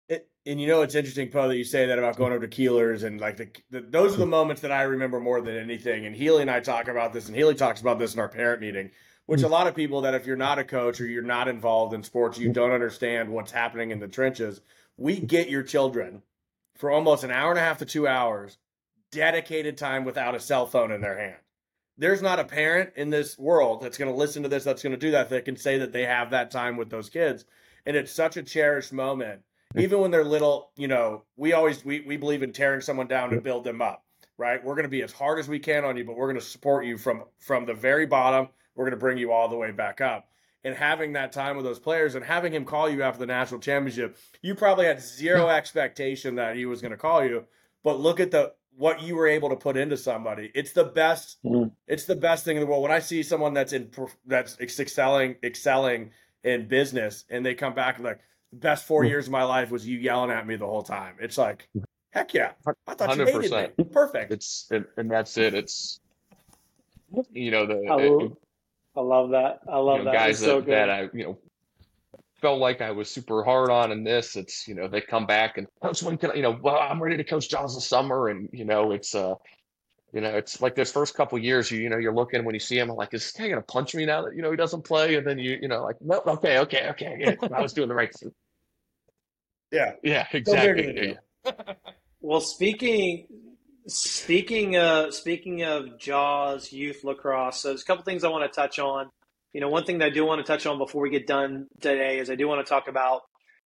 it 0.07 0.29
and 0.45 0.61
you 0.61 0.67
know, 0.67 0.81
it's 0.81 0.95
interesting, 0.95 1.29
Poe, 1.29 1.47
that 1.47 1.57
you 1.57 1.63
say 1.63 1.87
that 1.87 1.97
about 1.97 2.17
going 2.17 2.33
over 2.33 2.47
to 2.47 2.61
Keelers 2.61 3.03
and 3.03 3.19
like 3.19 3.37
the, 3.37 3.49
the, 3.69 3.81
those 3.81 4.13
are 4.13 4.17
the 4.17 4.25
moments 4.25 4.61
that 4.61 4.71
I 4.71 4.83
remember 4.83 5.19
more 5.19 5.41
than 5.41 5.57
anything. 5.57 6.05
And 6.05 6.15
Healy 6.15 6.41
and 6.41 6.51
I 6.51 6.59
talk 6.59 6.87
about 6.87 7.13
this, 7.13 7.27
and 7.27 7.35
Healy 7.35 7.55
talks 7.55 7.81
about 7.81 7.99
this 7.99 8.13
in 8.13 8.19
our 8.19 8.29
parent 8.29 8.61
meeting. 8.61 8.91
Which 9.27 9.41
hmm. 9.41 9.45
a 9.45 9.49
lot 9.49 9.67
of 9.67 9.75
people 9.75 10.01
that 10.01 10.15
if 10.15 10.25
you're 10.25 10.35
not 10.35 10.59
a 10.59 10.63
coach 10.63 10.99
or 10.99 11.05
you're 11.05 11.21
not 11.21 11.47
involved 11.47 11.93
in 11.93 12.03
sports, 12.03 12.37
you 12.37 12.47
hmm. 12.47 12.53
don't 12.53 12.71
understand 12.71 13.29
what's 13.29 13.51
happening 13.51 13.91
in 13.91 13.99
the 13.99 14.07
trenches. 14.07 14.61
We 14.97 15.19
get 15.19 15.49
your 15.49 15.63
children 15.63 16.21
for 16.75 16.91
almost 16.91 17.23
an 17.23 17.31
hour 17.31 17.51
and 17.51 17.59
a 17.59 17.63
half 17.63 17.77
to 17.79 17.85
two 17.85 18.07
hours, 18.07 18.57
dedicated 19.11 19.77
time 19.77 20.05
without 20.05 20.35
a 20.35 20.39
cell 20.39 20.65
phone 20.65 20.91
in 20.91 21.01
their 21.01 21.17
hand 21.17 21.37
there's 22.01 22.21
not 22.23 22.39
a 22.39 22.43
parent 22.43 22.89
in 22.95 23.11
this 23.11 23.37
world 23.37 23.81
that's 23.81 23.97
going 23.97 24.09
to 24.09 24.17
listen 24.17 24.41
to 24.41 24.49
this 24.49 24.63
that's 24.63 24.81
going 24.81 24.91
to 24.91 24.97
do 24.97 25.11
that 25.11 25.29
that 25.29 25.45
can 25.45 25.55
say 25.55 25.77
that 25.77 25.93
they 25.93 26.03
have 26.03 26.31
that 26.31 26.49
time 26.49 26.75
with 26.75 26.89
those 26.89 27.11
kids. 27.11 27.45
And 27.85 27.95
it's 27.95 28.11
such 28.11 28.37
a 28.37 28.43
cherished 28.43 28.91
moment. 28.91 29.41
Even 29.77 30.01
when 30.01 30.09
they're 30.09 30.23
little 30.23 30.71
you 30.75 30.87
know 30.87 31.23
we 31.37 31.53
always 31.53 31.85
we, 31.85 32.01
we 32.01 32.17
believe 32.17 32.41
in 32.41 32.53
tearing 32.53 32.81
someone 32.81 33.07
down 33.07 33.29
to 33.29 33.39
build 33.39 33.63
them 33.63 33.81
up 33.81 34.03
right? 34.37 34.63
We're 34.63 34.73
going 34.73 34.83
to 34.83 34.89
be 34.89 35.03
as 35.03 35.11
hard 35.11 35.37
as 35.37 35.47
we 35.47 35.59
can 35.59 35.85
on 35.85 35.95
you 35.95 36.03
but 36.03 36.17
we're 36.17 36.25
going 36.25 36.39
to 36.39 36.45
support 36.45 36.85
you 36.85 36.97
from 36.97 37.23
from 37.37 37.65
the 37.65 37.75
very 37.75 38.07
bottom. 38.07 38.49
We're 38.75 38.85
going 38.85 38.97
to 38.97 38.97
bring 38.97 39.19
you 39.19 39.31
all 39.31 39.47
the 39.47 39.55
way 39.55 39.71
back 39.71 40.01
up. 40.01 40.27
And 40.63 40.75
having 40.75 41.13
that 41.13 41.31
time 41.31 41.55
with 41.55 41.65
those 41.65 41.79
players 41.79 42.15
and 42.15 42.25
having 42.25 42.53
him 42.53 42.65
call 42.65 42.89
you 42.89 43.03
after 43.03 43.19
the 43.19 43.27
national 43.27 43.59
championship 43.59 44.17
you 44.41 44.55
probably 44.55 44.87
had 44.87 45.01
zero 45.01 45.49
expectation 45.49 46.35
that 46.35 46.55
he 46.55 46.65
was 46.65 46.81
going 46.81 46.91
to 46.91 46.97
call 46.97 47.23
you. 47.23 47.45
But 47.83 47.99
look 47.99 48.19
at 48.19 48.31
the 48.31 48.53
what 48.77 49.01
you 49.01 49.15
were 49.15 49.27
able 49.27 49.49
to 49.49 49.55
put 49.55 49.77
into 49.77 49.97
somebody. 49.97 50.51
It's 50.55 50.71
the 50.71 50.85
best. 50.85 51.37
Mm. 51.43 51.71
It's 51.87 52.05
the 52.05 52.15
best 52.15 52.45
thing 52.45 52.57
in 52.57 52.61
the 52.61 52.67
world. 52.67 52.83
When 52.83 52.91
I 52.91 52.99
see 52.99 53.23
someone 53.23 53.53
that's 53.53 53.73
in 53.73 53.91
that's 54.25 54.57
excelling 54.59 55.35
excelling 55.43 56.11
in 56.43 56.67
business, 56.67 57.25
and 57.29 57.45
they 57.45 57.53
come 57.53 57.73
back 57.73 57.97
and 57.97 58.05
like, 58.05 58.19
the 58.51 58.57
best 58.57 58.85
four 58.85 59.03
mm. 59.03 59.09
years 59.09 59.27
of 59.27 59.31
my 59.31 59.43
life 59.43 59.71
was 59.71 59.87
you 59.87 59.97
yelling 59.99 60.31
at 60.31 60.47
me 60.47 60.55
the 60.55 60.65
whole 60.65 60.83
time. 60.83 61.15
It's 61.19 61.37
like, 61.37 61.67
heck 62.11 62.33
yeah, 62.33 62.51
I 62.87 62.93
thought 62.93 63.09
100%. 63.09 63.17
you 63.17 63.41
hated 63.41 63.77
me. 63.77 63.83
Perfect. 63.85 64.31
It's 64.31 64.67
and, 64.71 64.85
and 64.97 65.11
that's 65.11 65.37
it. 65.37 65.53
It's 65.53 65.99
you 67.31 67.51
know 67.51 67.65
the. 67.65 67.85
I, 67.89 67.95
love, 67.95 68.37
I 68.95 69.01
love 69.01 69.29
that. 69.31 69.59
I 69.69 69.77
love 69.77 69.99
you 69.99 70.05
know, 70.05 70.11
that. 70.11 70.17
Guys 70.17 70.39
so 70.39 70.61
that, 70.61 70.67
that 70.67 70.89
I 70.89 71.09
you 71.13 71.23
know 71.25 71.37
felt 72.41 72.59
like 72.59 72.81
I 72.81 72.91
was 72.91 73.09
super 73.09 73.43
hard 73.43 73.69
on 73.69 73.91
in 73.91 74.03
this. 74.03 74.35
It's, 74.35 74.67
you 74.67 74.75
know, 74.75 74.87
they 74.87 75.01
come 75.01 75.25
back 75.25 75.57
and 75.57 75.67
coach 75.81 76.01
when 76.03 76.17
can 76.17 76.31
I, 76.31 76.33
you 76.35 76.41
know, 76.41 76.57
well, 76.61 76.77
I'm 76.77 77.01
ready 77.01 77.17
to 77.17 77.23
coach 77.23 77.49
Jaws 77.49 77.75
this 77.75 77.85
summer. 77.85 78.29
And, 78.29 78.49
you 78.51 78.65
know, 78.65 78.91
it's, 78.91 79.13
uh, 79.13 79.35
you 80.13 80.21
know, 80.21 80.29
it's 80.29 80.61
like 80.61 80.75
those 80.75 80.91
first 80.91 81.15
couple 81.15 81.37
years, 81.39 81.71
you, 81.71 81.79
you 81.79 81.89
know, 81.89 81.97
you're 81.97 82.13
looking 82.13 82.43
when 82.43 82.55
you 82.55 82.59
see 82.59 82.77
him, 82.77 82.89
I'm 82.89 82.97
like, 82.97 83.13
is 83.13 83.21
this 83.21 83.31
guy 83.31 83.47
going 83.47 83.61
to 83.61 83.61
punch 83.61 83.95
me 83.95 84.05
now 84.05 84.23
that, 84.23 84.35
you 84.35 84.41
know, 84.41 84.51
he 84.51 84.57
doesn't 84.57 84.83
play? 84.83 85.15
And 85.15 85.25
then 85.25 85.39
you, 85.39 85.57
you 85.61 85.67
know, 85.67 85.83
like, 85.83 85.97
no, 86.01 86.21
okay, 86.25 86.59
okay, 86.59 86.89
okay. 86.89 87.17
Yeah, 87.19 87.35
I 87.55 87.61
was 87.61 87.73
doing 87.73 87.87
the 87.87 87.95
right 87.95 88.13
thing. 88.13 88.33
Yeah. 89.71 89.93
Yeah, 90.03 90.27
exactly. 90.33 91.15
Yeah. 91.45 91.51
well, 92.21 92.41
speaking, 92.41 93.27
speaking, 93.87 94.75
uh, 94.75 95.11
speaking 95.11 95.63
of 95.63 95.97
Jaws 95.97 96.73
youth 96.73 97.03
lacrosse, 97.03 97.61
so 97.61 97.69
there's 97.69 97.83
a 97.83 97.85
couple 97.85 98.03
things 98.03 98.23
I 98.23 98.29
want 98.29 98.51
to 98.51 98.53
touch 98.53 98.79
on. 98.79 99.09
You 99.53 99.61
know, 99.61 99.69
one 99.69 99.83
thing 99.83 99.99
that 99.99 100.05
I 100.05 100.09
do 100.09 100.25
want 100.25 100.45
to 100.45 100.49
touch 100.49 100.65
on 100.65 100.77
before 100.77 101.01
we 101.01 101.09
get 101.09 101.27
done 101.27 101.67
today 101.81 102.19
is 102.19 102.29
I 102.29 102.35
do 102.35 102.47
want 102.47 102.65
to 102.65 102.69
talk 102.69 102.87
about, 102.87 103.21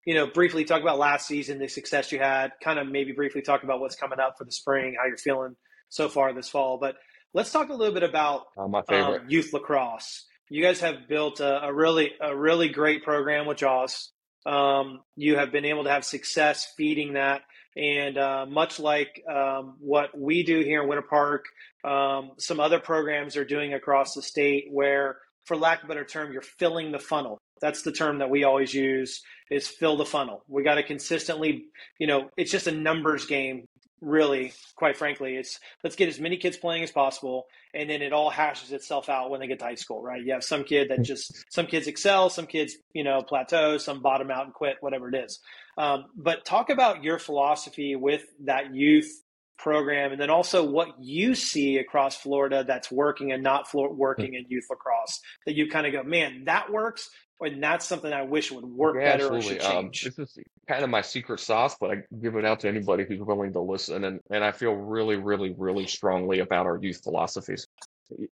you 0.06 0.16
know, 0.16 0.28
briefly 0.28 0.66
talk 0.66 0.82
about 0.82 0.98
last 0.98 1.28
season, 1.28 1.60
the 1.60 1.68
success 1.68 2.12
you 2.12 2.20
had, 2.20 2.52
kind 2.64 2.80
of 2.80 2.88
maybe 2.88 3.12
briefly 3.12 3.42
talk 3.42 3.64
about 3.64 3.80
what's 3.80 3.96
coming 3.96 4.20
up 4.20 4.36
for 4.38 4.46
the 4.46 4.52
spring, 4.52 4.96
how 5.00 5.08
you're 5.08 5.18
feeling 5.18 5.56
so 5.90 6.10
far 6.10 6.34
this 6.34 6.50
fall. 6.50 6.78
But 6.80 6.96
let's 7.34 7.52
talk 7.52 7.70
a 7.70 7.74
little 7.74 7.94
bit 7.94 8.04
about 8.04 8.46
oh, 8.58 8.68
my 8.68 8.82
favorite. 8.82 9.22
Um, 9.22 9.30
youth 9.30 9.54
lacrosse. 9.54 10.26
You 10.50 10.64
guys 10.64 10.80
have 10.82 11.08
built 11.08 11.40
a, 11.40 11.66
a, 11.66 11.74
really 11.74 12.12
a 12.22 12.36
really 12.36 12.70
great 12.70 13.04
program 13.04 13.46
with 13.46 13.58
Jaws. 13.58 14.12
Um, 14.46 15.02
you 15.16 15.38
have 15.38 15.52
been 15.52 15.66
able 15.66 15.84
to 15.84 15.90
have 15.90 16.06
success 16.06 16.72
feeding 16.78 17.14
that. 17.14 17.42
And 17.78 18.18
uh, 18.18 18.46
much 18.48 18.80
like 18.80 19.22
um, 19.30 19.76
what 19.80 20.18
we 20.18 20.44
do 20.44 20.62
here 20.62 20.82
in 20.82 20.88
Winter 20.88 21.06
Park, 21.08 21.46
um, 21.84 22.32
some 22.38 22.60
other 22.60 22.80
programs 22.80 23.36
are 23.38 23.44
doing 23.44 23.74
across 23.74 24.14
the 24.14 24.22
state 24.22 24.68
where 24.72 25.18
for 25.46 25.56
lack 25.56 25.80
of 25.80 25.86
a 25.86 25.88
better 25.88 26.06
term, 26.06 26.34
you're 26.34 26.42
filling 26.42 26.92
the 26.92 27.00
funnel. 27.00 27.38
That's 27.62 27.84
the 27.84 27.92
term 27.92 28.20
that 28.20 28.30
we 28.30 28.44
always 28.44 28.74
use 28.74 29.22
is 29.50 29.68
fill 29.68 29.98
the 29.98 30.06
funnel. 30.06 30.44
We 30.48 30.64
got 30.64 30.76
to 30.76 30.84
consistently, 30.84 31.66
you 32.00 32.08
know, 32.08 32.30
it's 32.36 32.52
just 32.52 32.68
a 32.68 32.72
numbers 32.72 33.26
game, 33.26 33.66
really, 34.02 34.54
quite 34.76 34.98
frankly. 34.98 35.36
It's 35.36 35.60
let's 35.84 35.96
get 35.96 36.10
as 36.10 36.20
many 36.20 36.38
kids 36.38 36.58
playing 36.58 36.84
as 36.84 36.92
possible. 36.92 37.46
And 37.74 37.90
then 37.90 38.02
it 38.02 38.12
all 38.12 38.30
hashes 38.30 38.72
itself 38.72 39.08
out 39.08 39.30
when 39.30 39.40
they 39.40 39.48
get 39.48 39.60
to 39.60 39.66
high 39.66 39.76
school, 39.76 40.02
right? 40.02 40.22
You 40.24 40.34
have 40.34 40.44
some 40.44 40.64
kid 40.64 40.90
that 40.90 41.02
just, 41.04 41.46
some 41.50 41.66
kids 41.66 41.88
excel, 41.88 42.30
some 42.30 42.46
kids, 42.46 42.76
you 42.94 43.04
know, 43.04 43.22
plateau, 43.22 43.78
some 43.78 44.02
bottom 44.02 44.32
out 44.32 44.46
and 44.46 44.54
quit, 44.54 44.78
whatever 44.82 45.10
it 45.10 45.16
is. 45.16 45.40
Um, 45.78 46.06
but 46.16 46.46
talk 46.46 46.70
about 46.70 47.04
your 47.04 47.20
philosophy 47.20 47.96
with 47.96 48.24
that 48.46 48.74
youth 48.74 49.10
program 49.58 50.12
and 50.12 50.20
then 50.20 50.30
also 50.30 50.64
what 50.64 50.90
you 51.00 51.34
see 51.36 51.78
across 51.78 52.16
Florida 52.16 52.64
that's 52.66 52.92
working 52.92 53.32
and 53.32 53.42
not 53.42 53.68
working 53.74 54.34
in 54.34 54.46
youth 54.50 54.66
lacrosse 54.70 55.22
that 55.46 55.56
you 55.56 55.70
kind 55.70 55.88
of 55.88 55.94
go 55.94 56.04
man 56.04 56.44
that 56.46 56.72
works 56.72 57.10
and 57.42 57.62
that's 57.62 57.86
something 57.86 58.12
I 58.12 58.24
wish 58.24 58.52
would 58.52 58.66
work 58.66 58.96
yeah, 58.96 59.12
better 59.12 59.36
absolutely. 59.36 59.58
or 59.58 59.62
should 59.62 59.70
um, 59.70 59.92
change. 59.92 60.06
Um, 60.06 60.14
this 60.18 60.38
is 60.38 60.44
kind 60.68 60.84
of 60.84 60.90
my 60.90 61.02
secret 61.02 61.40
sauce, 61.40 61.76
but 61.80 61.92
I 61.92 62.04
give 62.22 62.36
it 62.36 62.46
out 62.46 62.62
to 62.62 62.68
anybody 62.68 63.06
who's 63.06 63.20
willing 63.20 63.54
to 63.54 63.60
listen. 63.60 64.06
And, 64.06 64.22
and 64.30 64.44
I 64.44 64.52
feel 64.52 64.74
really, 64.74 65.18
really, 65.18 65.54
really 65.58 65.86
strongly 65.86 66.40
about 66.40 66.66
our 66.66 66.80
youth 66.82 67.02
philosophies. 67.04 67.68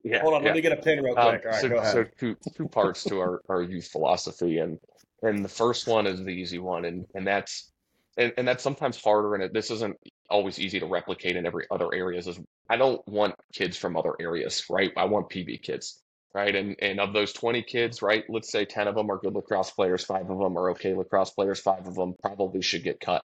Yeah, 0.03 0.21
Hold 0.21 0.35
on, 0.35 0.41
yeah. 0.41 0.49
let 0.49 0.55
me 0.55 0.61
get 0.61 0.71
a 0.71 0.77
pin 0.77 1.03
real 1.03 1.17
um, 1.17 1.29
quick. 1.29 1.45
Um, 1.45 1.47
All 1.47 1.51
right, 1.51 1.61
so, 1.61 1.69
go 1.69 1.77
ahead. 1.77 1.93
so 1.93 2.05
two 2.17 2.35
two 2.55 2.67
parts 2.67 3.03
to 3.05 3.19
our, 3.19 3.41
our 3.49 3.63
youth 3.63 3.87
philosophy, 3.87 4.59
and 4.59 4.77
and 5.23 5.43
the 5.43 5.49
first 5.49 5.87
one 5.87 6.05
is 6.05 6.23
the 6.23 6.29
easy 6.29 6.59
one, 6.59 6.85
and 6.85 7.07
and 7.15 7.25
that's 7.25 7.71
and, 8.15 8.31
and 8.37 8.47
that's 8.47 8.61
sometimes 8.61 9.01
harder, 9.01 9.33
and 9.33 9.43
it, 9.43 9.51
this 9.51 9.71
isn't 9.71 9.97
always 10.33 10.59
easy 10.59 10.79
to 10.79 10.87
replicate 10.87 11.35
in 11.37 11.45
every 11.45 11.65
other 11.71 11.93
areas 11.93 12.27
is 12.27 12.39
I 12.69 12.75
don't 12.77 13.07
want 13.07 13.35
kids 13.53 13.77
from 13.77 13.95
other 13.95 14.13
areas, 14.19 14.65
right? 14.69 14.91
I 14.97 15.05
want 15.05 15.29
PV 15.29 15.61
kids, 15.61 16.01
right? 16.33 16.53
And 16.55 16.75
and 16.81 16.99
of 16.99 17.13
those 17.13 17.31
20 17.33 17.61
kids, 17.63 18.01
right, 18.01 18.23
let's 18.27 18.51
say 18.51 18.65
10 18.65 18.87
of 18.87 18.95
them 18.95 19.11
are 19.11 19.19
good 19.19 19.35
lacrosse 19.35 19.71
players, 19.71 20.03
five 20.03 20.29
of 20.29 20.39
them 20.39 20.57
are 20.57 20.71
okay 20.71 20.95
lacrosse 20.95 21.29
players, 21.29 21.59
five 21.61 21.87
of 21.87 21.95
them 21.95 22.15
probably 22.21 22.61
should 22.63 22.83
get 22.83 22.99
cut. 22.99 23.23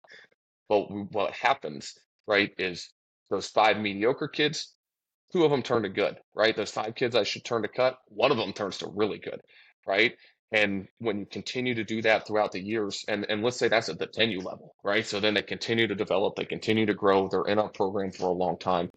But 0.68 0.90
what 0.90 1.32
happens, 1.32 1.94
right, 2.26 2.52
is 2.58 2.92
those 3.30 3.48
five 3.48 3.78
mediocre 3.78 4.28
kids, 4.28 4.74
two 5.32 5.44
of 5.44 5.50
them 5.50 5.62
turn 5.62 5.84
to 5.84 5.88
good, 5.88 6.18
right? 6.34 6.54
Those 6.54 6.70
five 6.70 6.94
kids 6.94 7.16
I 7.16 7.22
should 7.24 7.44
turn 7.44 7.62
to 7.62 7.68
cut, 7.68 7.98
one 8.08 8.30
of 8.30 8.36
them 8.36 8.52
turns 8.52 8.78
to 8.78 8.92
really 8.94 9.18
good, 9.18 9.40
right? 9.86 10.14
And 10.52 10.88
when 10.98 11.18
you 11.20 11.26
continue 11.26 11.74
to 11.74 11.84
do 11.84 12.02
that 12.02 12.26
throughout 12.26 12.52
the 12.52 12.60
years, 12.60 13.04
and, 13.08 13.26
and 13.28 13.42
let's 13.42 13.58
say 13.58 13.68
that's 13.68 13.90
at 13.90 13.98
the 13.98 14.06
10U 14.06 14.44
level, 14.44 14.74
right? 14.82 15.06
So 15.06 15.20
then 15.20 15.34
they 15.34 15.42
continue 15.42 15.86
to 15.86 15.94
develop, 15.94 16.36
they 16.36 16.46
continue 16.46 16.86
to 16.86 16.94
grow, 16.94 17.28
they're 17.28 17.44
in 17.44 17.58
our 17.58 17.68
program 17.68 18.12
for 18.12 18.28
a 18.28 18.32
long 18.32 18.58
time. 18.58 18.90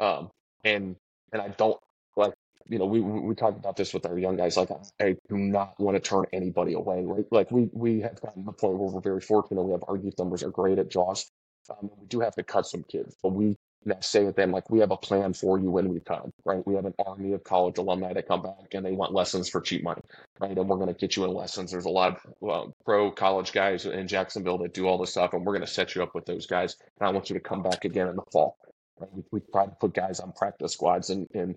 Um, 0.00 0.30
and 0.64 0.96
and 1.32 1.42
I 1.42 1.48
don't 1.48 1.78
like, 2.16 2.34
you 2.68 2.78
know, 2.78 2.86
we 2.86 3.00
we 3.00 3.34
talked 3.34 3.58
about 3.58 3.76
this 3.76 3.94
with 3.94 4.06
our 4.06 4.18
young 4.18 4.36
guys. 4.36 4.56
Like, 4.56 4.70
I 5.00 5.16
do 5.28 5.36
not 5.36 5.78
want 5.78 5.96
to 5.96 6.00
turn 6.00 6.24
anybody 6.32 6.74
away, 6.74 7.04
right? 7.04 7.26
Like, 7.30 7.50
we 7.50 7.70
we 7.72 8.00
have 8.00 8.20
gotten 8.20 8.42
to 8.42 8.46
the 8.46 8.52
point 8.52 8.78
where 8.78 8.90
we're 8.90 9.00
very 9.00 9.20
fortunate. 9.20 9.62
We 9.62 9.72
have 9.72 9.84
our 9.88 9.96
youth 9.96 10.14
numbers 10.18 10.42
are 10.42 10.50
great 10.50 10.78
at 10.78 10.90
Jaws. 10.90 11.30
Um, 11.70 11.90
we 12.00 12.06
do 12.08 12.20
have 12.20 12.34
to 12.36 12.42
cut 12.42 12.66
some 12.66 12.84
kids, 12.84 13.16
but 13.22 13.30
we 13.32 13.56
I 13.88 13.94
say 14.00 14.24
to 14.24 14.32
them, 14.32 14.50
like, 14.50 14.68
we 14.68 14.78
have 14.80 14.90
a 14.90 14.96
plan 14.96 15.32
for 15.32 15.58
you 15.58 15.70
when 15.70 15.88
we 15.88 16.00
come, 16.00 16.32
right? 16.44 16.66
We 16.66 16.74
have 16.74 16.84
an 16.84 16.94
army 17.06 17.32
of 17.32 17.42
college 17.44 17.78
alumni 17.78 18.12
that 18.12 18.28
come 18.28 18.42
back 18.42 18.74
and 18.74 18.84
they 18.84 18.92
want 18.92 19.14
lessons 19.14 19.48
for 19.48 19.60
cheap 19.60 19.82
money, 19.82 20.02
right? 20.38 20.56
And 20.56 20.68
we're 20.68 20.76
going 20.76 20.88
to 20.88 20.94
get 20.94 21.16
you 21.16 21.24
in 21.24 21.32
lessons. 21.32 21.70
There's 21.70 21.86
a 21.86 21.90
lot 21.90 22.20
of 22.42 22.72
pro 22.84 23.10
college 23.10 23.52
guys 23.52 23.86
in 23.86 24.06
Jacksonville 24.06 24.58
that 24.58 24.74
do 24.74 24.86
all 24.86 24.98
this 24.98 25.12
stuff, 25.12 25.32
and 25.32 25.46
we're 25.46 25.54
going 25.54 25.66
to 25.66 25.72
set 25.72 25.94
you 25.94 26.02
up 26.02 26.14
with 26.14 26.26
those 26.26 26.46
guys. 26.46 26.76
And 27.00 27.08
I 27.08 27.12
want 27.12 27.30
you 27.30 27.34
to 27.34 27.40
come 27.40 27.62
back 27.62 27.84
again 27.86 28.08
in 28.08 28.16
the 28.16 28.22
fall. 28.30 28.58
Right? 28.98 29.10
We, 29.14 29.22
we 29.30 29.40
try 29.50 29.64
to 29.64 29.72
put 29.80 29.94
guys 29.94 30.20
on 30.20 30.32
practice 30.32 30.74
squads. 30.74 31.08
And, 31.08 31.26
and 31.32 31.56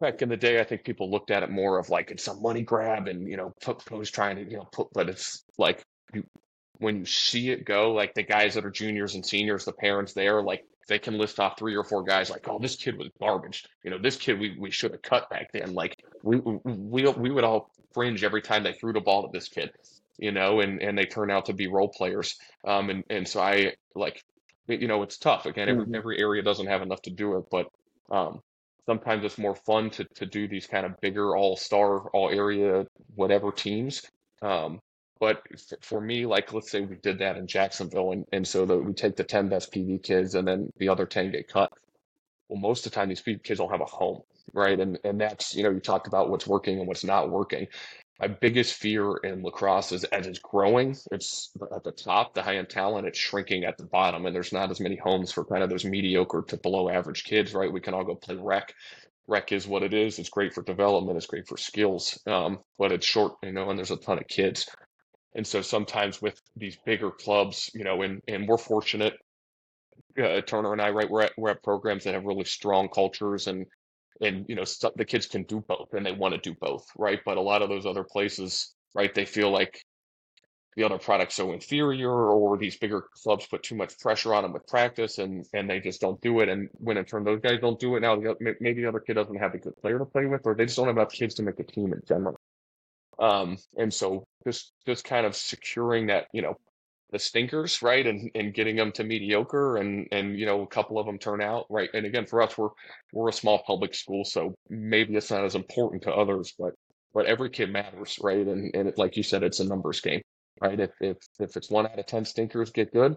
back 0.00 0.22
in 0.22 0.30
the 0.30 0.38
day, 0.38 0.58
I 0.58 0.64
think 0.64 0.84
people 0.84 1.10
looked 1.10 1.30
at 1.30 1.42
it 1.42 1.50
more 1.50 1.78
of 1.78 1.90
like 1.90 2.10
it's 2.10 2.24
some 2.24 2.40
money 2.40 2.62
grab 2.62 3.08
and, 3.08 3.28
you 3.28 3.36
know, 3.36 3.52
who's 3.90 4.10
trying 4.10 4.36
to, 4.36 4.50
you 4.50 4.56
know, 4.56 4.68
put, 4.72 4.88
but 4.94 5.10
it's 5.10 5.44
like 5.58 5.84
you, 6.14 6.24
when 6.78 7.00
you 7.00 7.04
see 7.04 7.50
it 7.50 7.66
go, 7.66 7.92
like 7.92 8.14
the 8.14 8.22
guys 8.22 8.54
that 8.54 8.64
are 8.64 8.70
juniors 8.70 9.14
and 9.14 9.24
seniors, 9.24 9.66
the 9.66 9.72
parents 9.72 10.14
there, 10.14 10.42
like 10.42 10.64
they 10.88 10.98
can 10.98 11.18
list 11.18 11.40
off 11.40 11.58
three 11.58 11.74
or 11.74 11.84
four 11.84 12.02
guys 12.02 12.30
like, 12.30 12.48
oh, 12.48 12.58
this 12.58 12.76
kid 12.76 12.98
was 12.98 13.08
garbage. 13.20 13.64
You 13.84 13.90
know, 13.90 13.98
this 13.98 14.16
kid 14.16 14.38
we, 14.38 14.56
we 14.58 14.70
should 14.70 14.92
have 14.92 15.02
cut 15.02 15.30
back 15.30 15.52
then. 15.52 15.74
Like 15.74 16.02
we 16.22 16.38
we 16.38 17.08
we 17.08 17.30
would 17.30 17.44
all 17.44 17.70
fringe 17.92 18.24
every 18.24 18.42
time 18.42 18.62
they 18.62 18.72
threw 18.72 18.92
the 18.92 19.00
ball 19.00 19.22
to 19.22 19.28
this 19.32 19.48
kid, 19.48 19.72
you 20.18 20.32
know, 20.32 20.60
and 20.60 20.80
and 20.82 20.96
they 20.96 21.04
turn 21.04 21.30
out 21.30 21.46
to 21.46 21.52
be 21.52 21.66
role 21.68 21.88
players. 21.88 22.36
Um, 22.66 22.90
and 22.90 23.04
and 23.10 23.28
so 23.28 23.40
I 23.40 23.74
like, 23.94 24.22
you 24.66 24.88
know, 24.88 25.02
it's 25.02 25.18
tough. 25.18 25.46
Again, 25.46 25.68
every 25.68 25.84
mm-hmm. 25.84 25.94
every 25.94 26.18
area 26.20 26.42
doesn't 26.42 26.66
have 26.66 26.82
enough 26.82 27.02
to 27.02 27.10
do 27.10 27.36
it, 27.38 27.44
but 27.50 27.66
um, 28.10 28.40
sometimes 28.86 29.24
it's 29.24 29.38
more 29.38 29.54
fun 29.54 29.90
to 29.90 30.04
to 30.16 30.26
do 30.26 30.48
these 30.48 30.66
kind 30.66 30.86
of 30.86 31.00
bigger 31.00 31.36
all 31.36 31.56
star, 31.56 32.08
all 32.10 32.30
area, 32.30 32.86
whatever 33.14 33.52
teams. 33.52 34.02
Um, 34.40 34.80
but 35.22 35.40
for 35.82 36.00
me, 36.00 36.26
like 36.26 36.52
let's 36.52 36.68
say 36.68 36.80
we 36.80 36.96
did 36.96 37.20
that 37.20 37.36
in 37.36 37.46
Jacksonville, 37.46 38.10
and, 38.10 38.26
and 38.32 38.44
so 38.44 38.66
that 38.66 38.76
we 38.76 38.92
take 38.92 39.14
the 39.14 39.22
10 39.22 39.48
best 39.48 39.72
PV 39.72 40.02
kids 40.02 40.34
and 40.34 40.48
then 40.48 40.68
the 40.78 40.88
other 40.88 41.06
10 41.06 41.30
get 41.30 41.46
cut. 41.46 41.72
Well, 42.48 42.58
most 42.58 42.84
of 42.84 42.90
the 42.90 42.96
time, 42.96 43.08
these 43.08 43.22
PV 43.22 43.44
kids 43.44 43.60
don't 43.60 43.70
have 43.70 43.80
a 43.80 43.84
home, 43.84 44.22
right? 44.52 44.80
And 44.80 44.98
and 45.04 45.20
that's 45.20 45.54
you 45.54 45.62
know 45.62 45.70
you 45.70 45.78
talked 45.78 46.08
about 46.08 46.28
what's 46.28 46.48
working 46.48 46.80
and 46.80 46.88
what's 46.88 47.04
not 47.04 47.30
working. 47.30 47.68
My 48.18 48.26
biggest 48.26 48.74
fear 48.74 49.14
in 49.18 49.44
lacrosse 49.44 49.92
is 49.92 50.02
as 50.02 50.26
it's 50.26 50.40
growing, 50.40 50.96
it's 51.12 51.52
at 51.72 51.84
the 51.84 51.92
top, 51.92 52.34
the 52.34 52.42
high 52.42 52.56
end 52.56 52.68
talent, 52.68 53.06
it's 53.06 53.18
shrinking 53.18 53.62
at 53.62 53.78
the 53.78 53.84
bottom, 53.84 54.26
and 54.26 54.34
there's 54.34 54.52
not 54.52 54.72
as 54.72 54.80
many 54.80 54.96
homes 54.96 55.30
for 55.30 55.44
kind 55.44 55.62
of 55.62 55.70
those 55.70 55.84
mediocre 55.84 56.42
to 56.48 56.56
below 56.56 56.88
average 56.90 57.22
kids, 57.22 57.54
right? 57.54 57.72
We 57.72 57.80
can 57.80 57.94
all 57.94 58.04
go 58.04 58.16
play 58.16 58.34
rec. 58.34 58.74
Rec 59.28 59.52
is 59.52 59.68
what 59.68 59.84
it 59.84 59.94
is. 59.94 60.18
It's 60.18 60.30
great 60.30 60.52
for 60.52 60.64
development. 60.64 61.16
It's 61.16 61.26
great 61.26 61.46
for 61.46 61.56
skills, 61.56 62.20
um, 62.26 62.58
but 62.76 62.90
it's 62.90 63.06
short, 63.06 63.34
you 63.44 63.52
know, 63.52 63.70
and 63.70 63.78
there's 63.78 63.92
a 63.92 63.96
ton 63.96 64.18
of 64.18 64.26
kids. 64.26 64.68
And 65.34 65.46
so 65.46 65.62
sometimes 65.62 66.20
with 66.20 66.40
these 66.56 66.76
bigger 66.84 67.10
clubs, 67.10 67.70
you 67.74 67.84
know, 67.84 68.02
and, 68.02 68.20
and 68.28 68.46
we're 68.46 68.58
fortunate, 68.58 69.14
uh, 70.22 70.42
Turner 70.42 70.72
and 70.72 70.82
I, 70.82 70.90
right, 70.90 71.10
we're 71.10 71.22
at, 71.22 71.32
we're 71.38 71.50
at 71.50 71.62
programs 71.62 72.04
that 72.04 72.14
have 72.14 72.24
really 72.24 72.44
strong 72.44 72.88
cultures 72.88 73.46
and, 73.46 73.66
and, 74.20 74.44
you 74.48 74.54
know, 74.54 74.64
st- 74.64 74.96
the 74.96 75.04
kids 75.04 75.26
can 75.26 75.44
do 75.44 75.64
both 75.66 75.94
and 75.94 76.04
they 76.04 76.12
want 76.12 76.34
to 76.34 76.40
do 76.40 76.54
both, 76.60 76.84
right? 76.98 77.20
But 77.24 77.38
a 77.38 77.40
lot 77.40 77.62
of 77.62 77.70
those 77.70 77.86
other 77.86 78.04
places, 78.04 78.74
right, 78.94 79.14
they 79.14 79.24
feel 79.24 79.50
like 79.50 79.82
the 80.76 80.84
other 80.84 80.98
product's 80.98 81.34
so 81.34 81.52
inferior 81.52 82.10
or 82.10 82.56
these 82.56 82.76
bigger 82.76 83.04
clubs 83.22 83.46
put 83.46 83.62
too 83.62 83.74
much 83.74 83.98
pressure 83.98 84.34
on 84.34 84.42
them 84.42 84.52
with 84.52 84.66
practice 84.66 85.18
and, 85.18 85.46
and 85.52 85.68
they 85.68 85.80
just 85.80 86.00
don't 86.00 86.20
do 86.20 86.40
it. 86.40 86.48
And 86.48 86.68
when 86.74 86.96
in 86.96 87.04
turn 87.04 87.24
those 87.24 87.40
guys 87.40 87.60
don't 87.60 87.78
do 87.78 87.96
it 87.96 88.00
now, 88.00 88.16
maybe 88.40 88.82
the 88.82 88.88
other 88.88 89.00
kid 89.00 89.14
doesn't 89.14 89.36
have 89.36 89.54
a 89.54 89.58
good 89.58 89.76
player 89.76 89.98
to 89.98 90.06
play 90.06 90.26
with 90.26 90.42
or 90.44 90.54
they 90.54 90.64
just 90.64 90.76
don't 90.76 90.86
have 90.86 90.96
enough 90.96 91.12
kids 91.12 91.34
to 91.36 91.42
make 91.42 91.58
a 91.58 91.64
team 91.64 91.92
in 91.92 92.00
general. 92.06 92.38
Um, 93.18 93.58
and 93.76 93.92
so 93.92 94.24
just 94.44 94.72
just 94.86 95.04
kind 95.04 95.26
of 95.26 95.36
securing 95.36 96.06
that, 96.08 96.26
you 96.32 96.42
know, 96.42 96.56
the 97.12 97.18
stinkers, 97.18 97.82
right, 97.82 98.06
and 98.06 98.30
and 98.34 98.54
getting 98.54 98.74
them 98.74 98.90
to 98.92 99.04
mediocre, 99.04 99.76
and 99.76 100.08
and 100.10 100.38
you 100.38 100.46
know 100.46 100.62
a 100.62 100.66
couple 100.66 100.98
of 100.98 101.06
them 101.06 101.18
turn 101.18 101.42
out, 101.42 101.66
right. 101.68 101.90
And 101.94 102.06
again, 102.06 102.26
for 102.26 102.42
us, 102.42 102.56
we're 102.56 102.70
we're 103.12 103.28
a 103.28 103.32
small 103.32 103.62
public 103.66 103.94
school, 103.94 104.24
so 104.24 104.54
maybe 104.70 105.14
it's 105.14 105.30
not 105.30 105.44
as 105.44 105.54
important 105.54 106.02
to 106.02 106.12
others, 106.12 106.54
but 106.58 106.72
but 107.14 107.26
every 107.26 107.50
kid 107.50 107.70
matters, 107.70 108.18
right? 108.20 108.46
And 108.46 108.74
and 108.74 108.88
it, 108.88 108.98
like 108.98 109.16
you 109.16 109.22
said, 109.22 109.42
it's 109.42 109.60
a 109.60 109.64
numbers 109.64 110.00
game, 110.00 110.22
right? 110.60 110.80
If 110.80 110.90
if 111.00 111.18
if 111.38 111.56
it's 111.56 111.70
one 111.70 111.86
out 111.86 111.98
of 111.98 112.06
ten 112.06 112.24
stinkers 112.24 112.70
get 112.70 112.92
good, 112.92 113.16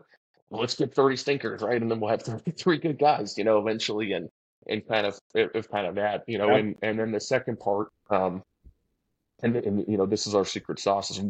well, 0.50 0.62
let's 0.62 0.76
get 0.76 0.94
thirty 0.94 1.16
stinkers, 1.16 1.62
right? 1.62 1.82
And 1.82 1.90
then 1.90 2.02
we'll 2.02 2.12
have 2.12 2.24
three 2.60 2.78
good 2.78 3.00
guys, 3.00 3.38
you 3.38 3.46
know, 3.46 3.60
eventually, 3.60 4.12
and 4.12 4.30
and 4.68 4.86
kind 4.88 5.08
of 5.08 5.18
if 5.34 5.70
kind 5.70 5.88
of 5.88 5.96
that, 5.96 6.24
you 6.28 6.38
know, 6.38 6.50
yeah. 6.50 6.58
and 6.58 6.76
and 6.82 7.00
then 7.00 7.12
the 7.14 7.22
second 7.22 7.60
part, 7.60 7.88
um, 8.10 8.44
and, 9.46 9.56
and 9.58 9.86
you 9.88 9.98
know 9.98 10.06
this 10.06 10.28
is 10.28 10.36
our 10.36 10.46
secret 10.46 10.80
sauce 10.80 11.12
is 11.12 11.22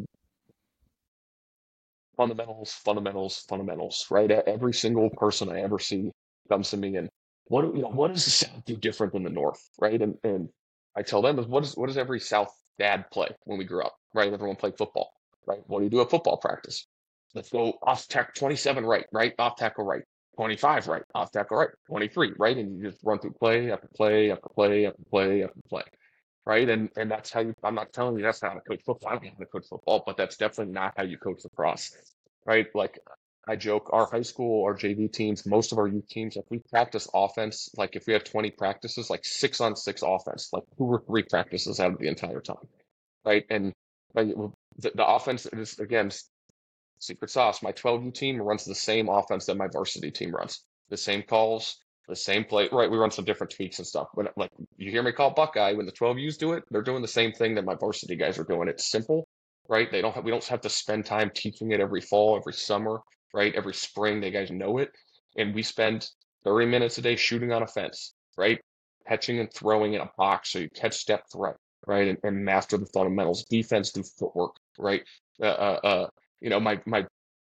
fundamentals 2.17 2.71
fundamentals 2.71 3.45
fundamentals 3.49 4.05
right? 4.09 4.31
Every 4.31 4.73
single 4.73 5.09
person 5.09 5.49
i 5.49 5.61
ever 5.61 5.79
see 5.79 6.11
comes 6.49 6.69
to 6.71 6.77
me 6.77 6.95
and 6.95 7.09
what 7.47 7.65
you 7.75 7.81
know 7.81 7.89
what 7.89 8.13
does 8.13 8.25
the 8.25 8.31
south 8.31 8.63
do 8.65 8.77
different 8.77 9.13
than 9.13 9.23
the 9.23 9.29
north? 9.29 9.61
Right? 9.79 10.01
And 10.01 10.15
and 10.23 10.49
i 10.95 11.01
tell 11.01 11.21
them 11.21 11.37
what 11.37 11.63
is 11.63 11.75
what 11.75 11.87
does 11.87 11.97
every 11.97 12.19
south 12.19 12.53
dad 12.79 13.05
play 13.11 13.27
when 13.43 13.57
we 13.57 13.65
grew 13.65 13.83
up? 13.83 13.95
Right? 14.13 14.31
Everyone 14.31 14.55
played 14.55 14.77
football 14.77 15.11
right? 15.45 15.61
What 15.67 15.79
do 15.79 15.83
you 15.85 15.91
do 15.91 16.01
at 16.01 16.09
football 16.09 16.37
practice? 16.37 16.87
Let's 17.33 17.49
go 17.49 17.73
off 17.83 18.07
tackle 18.07 18.33
27 18.35 18.85
right 18.85 19.05
right? 19.11 19.33
Off 19.39 19.57
tackle 19.57 19.85
right. 19.85 20.03
25 20.37 20.87
right. 20.87 21.03
Off 21.13 21.31
tackle 21.31 21.57
right. 21.57 21.69
23 21.87 22.33
right? 22.39 22.57
And 22.57 22.77
you 22.77 22.89
just 22.89 23.03
run 23.03 23.19
through 23.19 23.33
play 23.33 23.71
after 23.71 23.89
play 23.95 24.31
after 24.31 24.47
play 24.55 24.85
after 24.85 25.03
play 25.09 25.43
after 25.43 25.59
play 25.69 25.83
right? 26.45 26.69
And 26.69 26.89
and 26.97 27.11
that's 27.11 27.31
how 27.31 27.41
you. 27.41 27.53
I'm 27.63 27.75
not 27.75 27.93
telling 27.93 28.17
you 28.17 28.23
that's 28.23 28.41
how 28.41 28.53
to 28.53 28.61
coach 28.61 28.81
football. 28.85 29.11
I 29.11 29.15
don't 29.15 29.25
know 29.25 29.31
how 29.33 29.39
to 29.39 29.45
coach 29.47 29.67
football, 29.69 30.03
but 30.05 30.17
that's 30.17 30.37
definitely 30.37 30.73
not 30.73 30.93
how 30.97 31.03
you 31.03 31.17
coach 31.17 31.43
the 31.43 31.49
lacrosse, 31.49 31.91
right? 32.45 32.67
Like 32.75 32.99
I 33.47 33.55
joke, 33.55 33.89
our 33.93 34.07
high 34.11 34.23
school, 34.23 34.63
our 34.65 34.75
JV 34.75 35.11
teams, 35.11 35.45
most 35.45 35.71
of 35.71 35.77
our 35.77 35.87
youth 35.87 36.07
teams, 36.09 36.37
if 36.37 36.45
we 36.49 36.59
practice 36.71 37.07
offense, 37.13 37.69
like 37.77 37.95
if 37.95 38.07
we 38.07 38.13
have 38.13 38.23
20 38.23 38.51
practices, 38.51 39.09
like 39.09 39.25
six 39.25 39.61
on 39.61 39.75
six 39.75 40.03
offense, 40.03 40.49
like 40.53 40.63
two 40.77 40.85
or 40.85 41.03
three 41.07 41.23
practices 41.23 41.79
out 41.79 41.91
of 41.93 41.99
the 41.99 42.07
entire 42.07 42.41
time, 42.41 42.57
right? 43.25 43.45
And 43.49 43.73
the, 44.15 44.53
the 44.95 45.05
offense 45.05 45.45
is 45.47 45.79
again 45.79 46.11
secret 46.99 47.29
sauce. 47.31 47.61
My 47.61 47.71
12U 47.71 48.13
team 48.13 48.41
runs 48.41 48.65
the 48.65 48.75
same 48.75 49.09
offense 49.09 49.45
that 49.45 49.57
my 49.57 49.67
varsity 49.71 50.11
team 50.11 50.33
runs. 50.33 50.63
The 50.89 50.97
same 50.97 51.23
calls, 51.23 51.77
the 52.07 52.15
same 52.15 52.43
play. 52.43 52.69
Right, 52.71 52.89
we 52.89 52.97
run 52.97 53.11
some 53.11 53.25
different 53.25 53.51
tweaks 53.51 53.79
and 53.79 53.87
stuff. 53.87 54.07
When 54.13 54.27
like 54.37 54.51
you 54.77 54.91
hear 54.91 55.03
me 55.03 55.11
call 55.11 55.31
Buckeye 55.31 55.73
when 55.73 55.85
the 55.85 55.91
12Us 55.91 56.37
do 56.37 56.53
it, 56.53 56.63
they're 56.69 56.81
doing 56.81 57.01
the 57.01 57.07
same 57.07 57.31
thing 57.31 57.55
that 57.55 57.65
my 57.65 57.75
varsity 57.75 58.15
guys 58.15 58.37
are 58.37 58.43
doing. 58.43 58.67
It's 58.67 58.89
simple, 58.89 59.27
right? 59.67 59.91
They 59.91 60.01
don't 60.01 60.13
have, 60.13 60.23
we 60.23 60.31
don't 60.31 60.43
have 60.45 60.61
to 60.61 60.69
spend 60.69 61.05
time 61.05 61.31
teaching 61.33 61.71
it 61.71 61.79
every 61.79 62.01
fall, 62.01 62.37
every 62.37 62.53
summer, 62.53 63.01
right? 63.33 63.53
Every 63.55 63.73
spring, 63.73 64.21
they 64.21 64.31
guys 64.31 64.51
know 64.51 64.77
it, 64.77 64.91
and 65.37 65.53
we 65.53 65.63
spend 65.63 66.07
30 66.43 66.67
minutes 66.67 66.97
a 66.97 67.01
day 67.01 67.15
shooting 67.15 67.51
on 67.51 67.63
a 67.63 67.67
fence, 67.67 68.13
right? 68.37 68.59
Catching 69.07 69.39
and 69.39 69.51
throwing 69.53 69.93
in 69.93 70.01
a 70.01 70.09
box 70.17 70.51
so 70.51 70.59
you 70.59 70.69
catch 70.69 70.93
step 70.93 71.23
threat, 71.31 71.55
right? 71.87 72.07
And, 72.07 72.17
and 72.23 72.45
master 72.45 72.77
the 72.77 72.87
fundamentals. 72.87 73.45
Defense 73.45 73.91
do 73.91 74.03
footwork, 74.03 74.55
right? 74.77 75.03
Uh, 75.41 75.45
uh, 75.45 75.79
uh 75.83 76.07
you 76.41 76.49
know, 76.49 76.59
my 76.59 76.79
my 76.85 77.05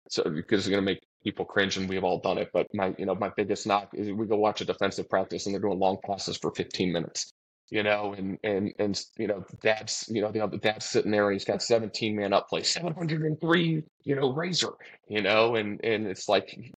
so 0.10 0.24
because 0.24 0.60
it's 0.62 0.70
going 0.70 0.82
to 0.82 0.86
make 0.86 1.02
people 1.26 1.44
cringe 1.44 1.76
and 1.76 1.90
we've 1.90 2.04
all 2.04 2.20
done 2.20 2.38
it. 2.38 2.52
But 2.54 2.68
my, 2.74 2.96
you 2.98 3.06
know, 3.06 3.16
my 3.16 3.32
biggest 3.36 3.68
knock 3.68 3.90
is 3.94 4.12
we 4.12 4.28
go 4.28 4.38
watch 4.38 4.62
a 4.62 4.66
defensive 4.66 5.10
practice 5.10 5.46
and 5.46 5.54
they're 5.54 5.62
doing 5.62 5.80
long 5.80 5.98
passes 6.06 6.38
for 6.38 6.52
15 6.52 6.94
minutes, 6.94 7.34
you 7.70 7.84
know, 7.84 8.14
and, 8.14 8.38
and, 8.44 8.72
and, 8.80 9.04
you 9.18 9.28
know, 9.28 9.44
that's, 9.62 10.08
you 10.08 10.22
know, 10.22 10.32
the 10.32 10.40
other 10.40 10.58
dad's 10.58 10.86
sitting 10.86 11.12
there 11.12 11.26
and 11.26 11.34
he's 11.34 11.44
got 11.44 11.64
17 11.64 12.16
man 12.16 12.32
up 12.32 12.48
play, 12.48 12.62
703, 12.62 13.84
you 14.04 14.16
know, 14.16 14.32
razor, 14.32 14.74
you 15.10 15.22
know, 15.22 15.56
and, 15.56 15.84
and 15.84 16.08
it's 16.08 16.30
like, 16.30 16.74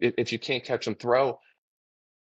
if 0.00 0.32
you 0.32 0.38
can't 0.38 0.64
catch 0.64 0.86
and 0.86 0.98
throw, 0.98 1.38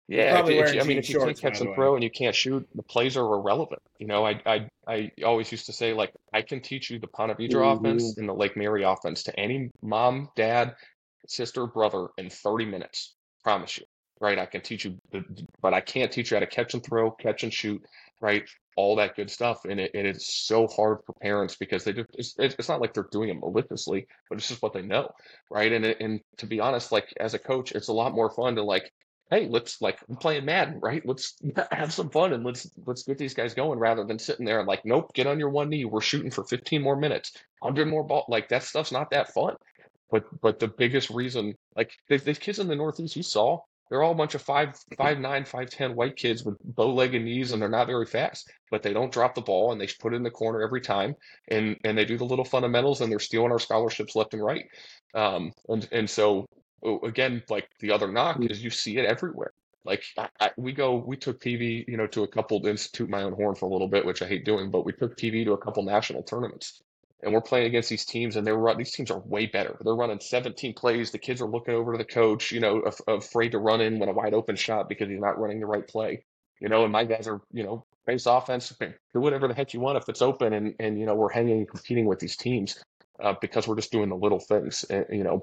yeah, 0.09 0.40
if, 0.40 0.48
if, 0.48 0.83
I 0.83 0.87
mean, 0.87 0.96
if 0.96 1.11
you 1.11 1.20
can't 1.20 1.38
catch 1.38 1.61
and 1.61 1.74
throw 1.74 1.94
and 1.94 2.03
you 2.03 2.11
can't 2.11 2.35
shoot, 2.35 2.66
the 2.74 2.83
plays 2.83 3.14
are 3.14 3.35
irrelevant. 3.35 3.83
You 3.98 4.07
know, 4.07 4.27
I 4.27 4.40
I 4.46 4.68
I 4.87 5.11
always 5.22 5.53
used 5.53 5.66
to 5.66 5.72
say 5.74 5.92
like 5.92 6.14
I 6.33 6.40
can 6.40 6.62
teach 6.62 6.88
you 6.88 6.98
the 6.98 7.09
Ponte 7.09 7.37
Vedra 7.37 7.51
mm-hmm. 7.51 7.85
offense 7.85 8.16
and 8.16 8.27
the 8.27 8.33
Lake 8.33 8.57
Mary 8.57 8.85
offense 8.85 9.22
to 9.24 9.38
any 9.38 9.70
mom, 9.83 10.31
dad, 10.35 10.77
sister, 11.26 11.66
brother 11.66 12.09
in 12.18 12.31
30 12.31 12.66
minutes. 12.66 13.14
Promise 13.42 13.78
you. 13.78 13.85
Right. 14.20 14.38
I 14.38 14.46
can 14.46 14.62
teach 14.62 14.85
you, 14.85 14.98
but 15.62 15.74
I 15.74 15.81
can't 15.81 16.11
teach 16.11 16.31
you 16.31 16.37
how 16.37 16.40
to 16.40 16.46
catch 16.46 16.74
and 16.74 16.85
throw, 16.85 17.12
catch 17.12 17.44
and 17.44 17.54
shoot, 17.54 17.81
right? 18.20 18.42
All 18.76 18.96
that 18.96 19.14
good 19.14 19.31
stuff. 19.31 19.64
And 19.64 19.78
it, 19.78 19.92
it 19.94 20.07
is 20.07 20.26
so 20.26 20.66
hard 20.66 20.98
for 21.07 21.12
parents 21.22 21.54
because 21.54 21.85
they 21.85 21.92
just, 21.92 22.11
it's, 22.14 22.35
it's 22.38 22.68
not 22.68 22.81
like 22.81 22.94
they're 22.94 23.09
doing 23.12 23.28
it 23.28 23.38
maliciously, 23.38 24.09
but 24.28 24.38
it's 24.38 24.48
just 24.48 24.61
what 24.61 24.72
they 24.72 24.83
know. 24.83 25.09
Right. 25.52 25.72
And, 25.72 25.85
and 25.87 26.20
to 26.38 26.46
be 26.46 26.59
honest, 26.59 26.90
like 26.90 27.14
as 27.20 27.35
a 27.35 27.38
coach, 27.38 27.70
it's 27.72 27.88
a 27.88 27.92
lot 27.92 28.12
more 28.12 28.28
fun 28.28 28.57
to 28.57 28.64
like, 28.64 28.92
hey, 29.31 29.46
let's 29.48 29.81
like 29.81 29.98
I'm 30.08 30.16
playing 30.16 30.44
Madden, 30.44 30.81
right? 30.81 31.02
Let's 31.04 31.35
have 31.71 31.92
some 31.92 32.10
fun 32.10 32.33
and 32.33 32.44
let's 32.44 32.71
let's 32.87 33.02
get 33.02 33.19
these 33.19 33.35
guys 33.35 33.54
going 33.54 33.79
rather 33.79 34.04
than 34.04 34.19
sitting 34.19 34.46
there 34.46 34.58
and 34.58 34.69
like, 34.69 34.85
nope, 34.85 35.12
get 35.14 35.27
on 35.27 35.38
your 35.38 35.50
one 35.50 35.69
knee. 35.69 35.85
We're 35.85 36.00
shooting 36.00 36.31
for 36.31 36.44
15 36.44 36.83
more 36.83 36.96
minutes, 36.96 37.33
100 37.60 37.87
more 37.88 38.04
ball. 38.04 38.25
Like 38.29 38.48
that 38.48 38.62
stuff's 38.62 38.92
not 38.92 39.10
that 39.10 39.33
fun. 39.33 39.54
But 40.11 40.25
but 40.40 40.59
the 40.59 40.69
biggest 40.69 41.11
reason, 41.11 41.54
like 41.77 41.92
the, 42.09 42.19
kids 42.19 42.59
in 42.59 42.69
the 42.69 42.77
Northeast, 42.77 43.17
you 43.17 43.23
saw, 43.23 43.61
they're 43.90 44.02
all 44.02 44.13
a 44.13 44.15
bunch 44.15 44.35
of 44.35 44.42
five 44.42 44.75
five 44.96 45.19
nine 45.19 45.44
five 45.44 45.71
ten 45.71 45.94
white 45.94 46.17
kids 46.17 46.44
with 46.44 46.56
bow 46.63 46.92
legged 46.92 47.23
knees, 47.23 47.52
and 47.52 47.61
they're 47.61 47.69
not 47.69 47.87
very 47.87 48.06
fast, 48.06 48.50
but 48.71 48.83
they 48.83 48.92
don't 48.92 49.13
drop 49.13 49.35
the 49.35 49.40
ball, 49.40 49.73
and 49.73 49.81
they 49.81 49.88
put 50.00 50.13
it 50.13 50.17
in 50.17 50.23
the 50.23 50.31
corner 50.31 50.63
every 50.63 50.81
time, 50.81 51.15
and 51.48 51.77
and 51.85 51.96
they 51.96 52.04
do 52.04 52.17
the 52.19 52.25
little 52.25 52.44
fundamentals, 52.44 53.00
and 53.00 53.11
they're 53.11 53.19
stealing 53.19 53.52
our 53.52 53.59
scholarships 53.59 54.17
left 54.17 54.35
and 54.35 54.44
right. 54.44 54.67
Um, 55.15 55.52
and 55.69 55.88
and 55.92 56.09
so 56.09 56.46
again, 57.02 57.42
like 57.48 57.69
the 57.81 57.90
other 57.90 58.09
knock 58.11 58.38
is 58.42 58.63
you 58.63 58.71
see 58.71 58.98
it 58.98 59.04
everywhere, 59.04 59.52
Like 59.85 60.04
I, 60.17 60.29
I, 60.40 60.50
we 60.56 60.73
go, 60.73 60.96
we 60.96 61.17
took 61.17 61.40
PV, 61.40 61.87
you 61.88 61.96
know, 61.96 62.06
to 62.09 62.23
a 62.25 62.29
couple. 62.29 62.65
Institute 62.67 63.09
my 63.09 63.23
own 63.23 63.33
horn 63.33 63.54
for 63.54 63.67
a 63.67 63.73
little 63.73 63.88
bit, 63.88 64.04
which 64.04 64.23
I 64.23 64.27
hate 64.27 64.44
doing, 64.44 64.71
but 64.71 64.85
we 64.85 64.92
took 64.92 65.17
PV 65.17 65.44
to 65.44 65.52
a 65.52 65.59
couple 65.59 65.83
national 65.83 66.23
tournaments, 66.23 66.83
and 67.23 67.33
we're 67.33 67.40
playing 67.40 67.66
against 67.66 67.88
these 67.88 68.04
teams, 68.04 68.37
and 68.37 68.46
they're 68.46 68.56
run. 68.56 68.79
These 68.79 68.92
teams 68.92 69.10
are 69.10 69.21
way 69.21 69.46
better. 69.46 69.77
They're 69.85 69.94
running 69.94 70.21
17 70.21 70.75
plays. 70.75 71.10
The 71.10 71.19
kids 71.19 71.40
are 71.40 71.48
looking 71.48 71.75
over 71.75 71.92
to 71.92 71.98
the 71.98 72.04
coach, 72.04 72.52
you 72.52 72.60
know, 72.60 72.81
af- 72.81 73.00
afraid 73.08 73.50
to 73.52 73.58
run 73.58 73.81
in 73.81 73.98
when 73.98 74.08
a 74.08 74.12
wide 74.12 74.35
open 74.35 74.56
shot 74.56 74.88
because 74.88 75.08
he's 75.08 75.21
not 75.21 75.38
running 75.38 75.60
the 75.60 75.66
right 75.66 75.87
play. 75.87 76.25
You 76.60 76.69
know, 76.69 76.85
and 76.85 76.92
my 76.92 77.04
guys 77.04 77.29
are, 77.29 77.40
you 77.52 77.64
know, 77.64 77.87
base 78.06 78.27
offense, 78.27 78.73
do 78.81 79.21
whatever 79.21 79.48
the 79.48 79.54
heck 79.54 79.75
you 79.75 79.81
want 79.81 79.98
if 79.98 80.08
it's 80.08 80.23
open, 80.23 80.52
and 80.52 80.75
and 80.81 80.98
you 80.98 81.06
know 81.06 81.14
we're 81.14 81.31
hanging 81.31 81.58
and 81.58 81.69
competing 81.69 82.06
with 82.06 82.19
these 82.19 82.37
teams 82.37 82.83
uh, 83.23 83.35
because 83.40 83.69
we're 83.69 83.77
just 83.77 83.92
doing 83.92 84.08
the 84.08 84.16
little 84.16 84.40
things, 84.40 84.85
and, 84.85 85.06
you 85.10 85.25
know. 85.25 85.42